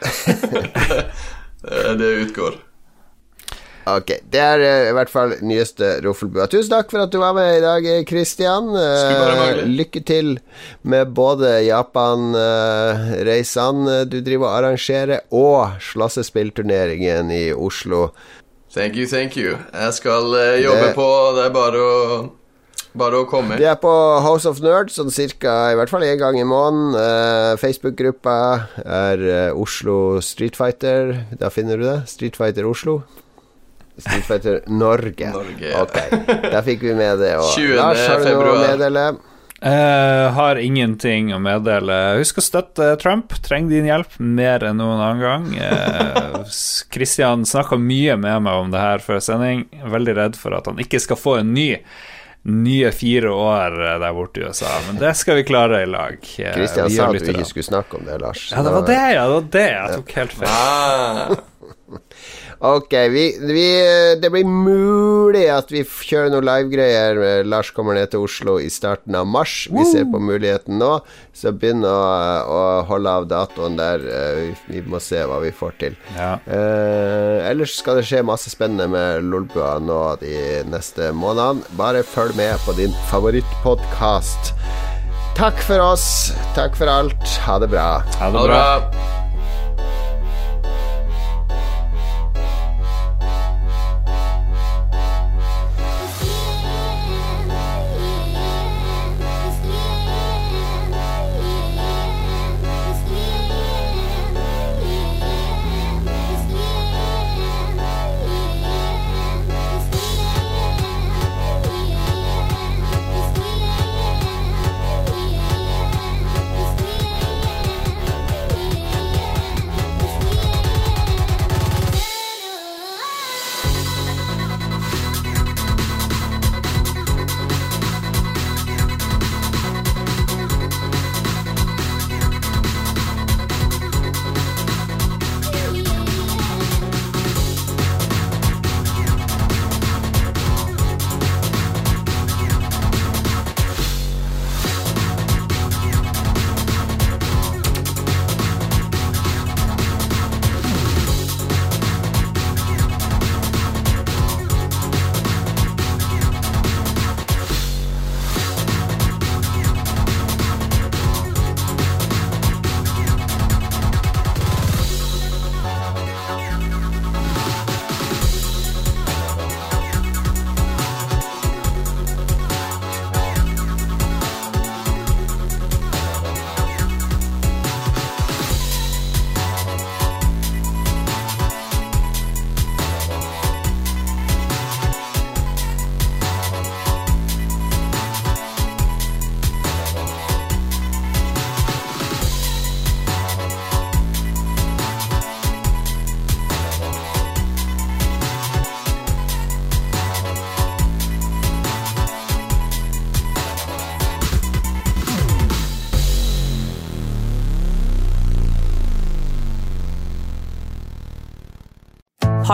Det- 0.00 1.96
Det 2.00 2.10
utgår. 2.24 2.54
Ok, 3.98 4.10
det 4.30 4.40
er 4.40 4.60
eh, 4.64 4.88
i 4.90 4.92
hvert 4.96 5.10
fall 5.12 5.30
nyeste 5.42 6.00
Roffelbua. 6.04 6.46
Tusen 6.52 6.70
takk 6.72 6.90
for 6.92 7.00
at 7.04 7.10
du 7.12 7.18
var 7.22 7.34
med 7.36 7.58
i 7.58 7.62
dag, 7.64 7.82
Kristian. 8.08 8.64
Eh, 8.76 9.36
mangle. 9.40 9.64
lykke 9.80 10.00
til 10.06 10.28
med 10.82 11.06
både 11.16 11.48
Japan-reisene 11.66 14.04
du 14.10 14.20
driver 14.24 14.46
og 14.48 14.54
arrangerer, 14.60 15.18
og 15.30 15.68
slåssespillturneringen 15.90 17.30
i 17.34 17.44
Oslo. 17.52 18.08
Thank 18.70 18.94
you, 18.96 19.06
thank 19.10 19.36
you. 19.36 19.56
Jeg 19.74 19.92
skal 19.98 20.34
eh, 20.38 20.60
jobbe 20.64 20.86
Det- 20.90 20.94
på. 20.94 21.08
Det 21.36 21.44
er 21.46 21.50
bare 21.50 21.78
å 21.78 22.30
Bare 22.92 23.14
å 23.22 23.26
komme. 23.30 23.54
Vi 23.54 23.62
er 23.70 23.76
på 23.78 23.90
House 24.24 24.48
of 24.50 24.58
Nerds 24.58 24.96
sånn 24.98 25.12
cirka 25.14 25.70
i 25.70 25.76
hvert 25.78 25.86
fall 25.92 26.02
én 26.02 26.16
gang 26.18 26.34
i 26.40 26.42
måneden. 26.42 26.90
Uh, 26.98 27.54
Facebook-gruppa 27.60 28.34
er 28.82 29.22
uh, 29.22 29.54
Oslo 29.54 30.18
Street 30.20 30.56
Fighter. 30.58 31.12
Da 31.38 31.50
finner 31.54 31.78
du 31.78 31.84
det. 31.86 32.00
Street 32.10 32.34
Fighter 32.34 32.66
Oslo. 32.66 32.96
Street 34.04 34.24
Fighter 34.26 34.60
Norge. 34.66 35.30
Norge, 35.34 35.70
ja. 35.74 35.82
Ok, 35.82 35.98
da 36.52 36.62
fikk 36.66 36.82
vi 36.88 36.94
med 36.98 37.18
det. 37.22 37.34
Og 37.40 37.50
20. 37.56 37.74
Lars, 37.78 38.06
har 38.08 38.22
du 38.24 38.30
noe 38.34 38.54
å 38.54 38.62
meddele? 38.66 39.08
Uh, 39.60 40.30
har 40.32 40.56
ingenting 40.56 41.34
å 41.36 41.38
meddele. 41.44 41.96
Husk 42.16 42.38
å 42.40 42.44
støtte 42.46 42.94
Trump. 43.02 43.34
Trenger 43.44 43.74
din 43.74 43.90
hjelp 43.90 44.14
mer 44.24 44.64
enn 44.70 44.78
noen 44.80 45.02
annen 45.04 45.20
gang. 45.20 45.50
Kristian 45.52 46.46
s- 46.48 46.86
Christian 46.90 47.42
snakka 47.44 47.76
mye 47.76 48.16
med 48.16 48.40
meg 48.46 48.62
om 48.62 48.70
det 48.72 48.80
her 48.80 49.04
før 49.04 49.20
sending. 49.20 49.66
Veldig 49.84 50.14
redd 50.16 50.38
for 50.40 50.56
at 50.56 50.70
han 50.70 50.80
ikke 50.80 51.00
skal 51.04 51.20
få 51.20 51.36
en 51.42 51.52
ny 51.52 51.74
nye 52.48 52.88
fire 52.96 53.28
år 53.36 53.74
eh, 53.84 53.98
der 54.00 54.14
borte 54.16 54.40
i 54.40 54.46
USA. 54.48 54.70
Men 54.86 54.96
det 54.96 55.10
skal 55.20 55.36
vi 55.36 55.44
klare 55.44 55.82
i 55.84 55.88
lag. 55.92 56.16
Eh, 56.40 56.54
Kristian 56.56 56.88
sa 56.88 57.10
at 57.10 57.18
vi 57.20 57.34
ikke 57.34 57.44
skulle 57.50 57.66
snakke 57.68 57.98
om 58.00 58.06
det, 58.08 58.16
Lars. 58.22 58.46
Ja, 58.54 58.62
det 58.64 58.72
var 58.78 58.86
det, 58.88 58.96
ja. 59.12 59.26
Det 59.28 59.34
var 59.34 59.50
det. 59.58 59.66
Jeg 59.76 59.98
tok 59.98 60.14
helt 60.16 60.38
feil. 60.38 60.48
Ah, 60.48 61.36
Ok, 62.60 62.92
vi, 62.92 63.22
vi, 63.40 63.62
det 64.20 64.28
blir 64.28 64.44
mulig 64.44 65.46
at 65.48 65.70
vi 65.72 65.80
kjører 65.80 66.28
noen 66.34 66.44
livegreier. 66.44 67.20
Lars 67.48 67.70
kommer 67.72 67.96
ned 67.96 68.10
til 68.12 68.26
Oslo 68.26 68.58
i 68.60 68.68
starten 68.68 69.16
av 69.16 69.24
mars. 69.24 69.62
Vi 69.72 69.84
ser 69.88 70.04
på 70.12 70.20
muligheten 70.20 70.76
nå, 70.76 70.90
så 71.32 71.54
begynn 71.56 71.86
å, 71.88 71.94
å 72.44 72.58
holde 72.90 73.14
av 73.16 73.28
datoen 73.30 73.78
der. 73.80 74.04
Eh, 74.04 74.42
Vi, 74.68 74.82
må 74.84 75.00
se 75.00 75.22
hva 75.24 75.38
vi 75.40 75.54
får 75.56 75.72
til. 75.80 75.96
Ja. 76.18 76.34
Eh, 76.44 77.48
ellers 77.48 77.78
skal 77.80 77.96
det 77.96 78.04
skje 78.10 78.20
masse 78.28 78.52
spennende 78.52 78.90
med 78.92 79.24
Lolbua 79.24 79.78
nå 79.80 80.00
de 80.20 80.34
neste 80.68 81.14
månedene. 81.16 81.64
Bare 81.80 82.04
følg 82.04 82.36
med 82.36 82.60
på 82.66 82.76
din 82.76 82.92
favorittpodkast. 83.08 84.52
Takk 85.40 85.64
for 85.64 85.80
oss. 85.80 86.34
Takk 86.58 86.76
for 86.76 86.92
alt. 86.92 87.24
Ha 87.46 87.56
det 87.62 87.72
bra. 87.72 87.88
Ha 88.20 88.28
det 88.28 88.36
ha 88.36 88.44
det 88.44 88.52
bra. 88.52 89.09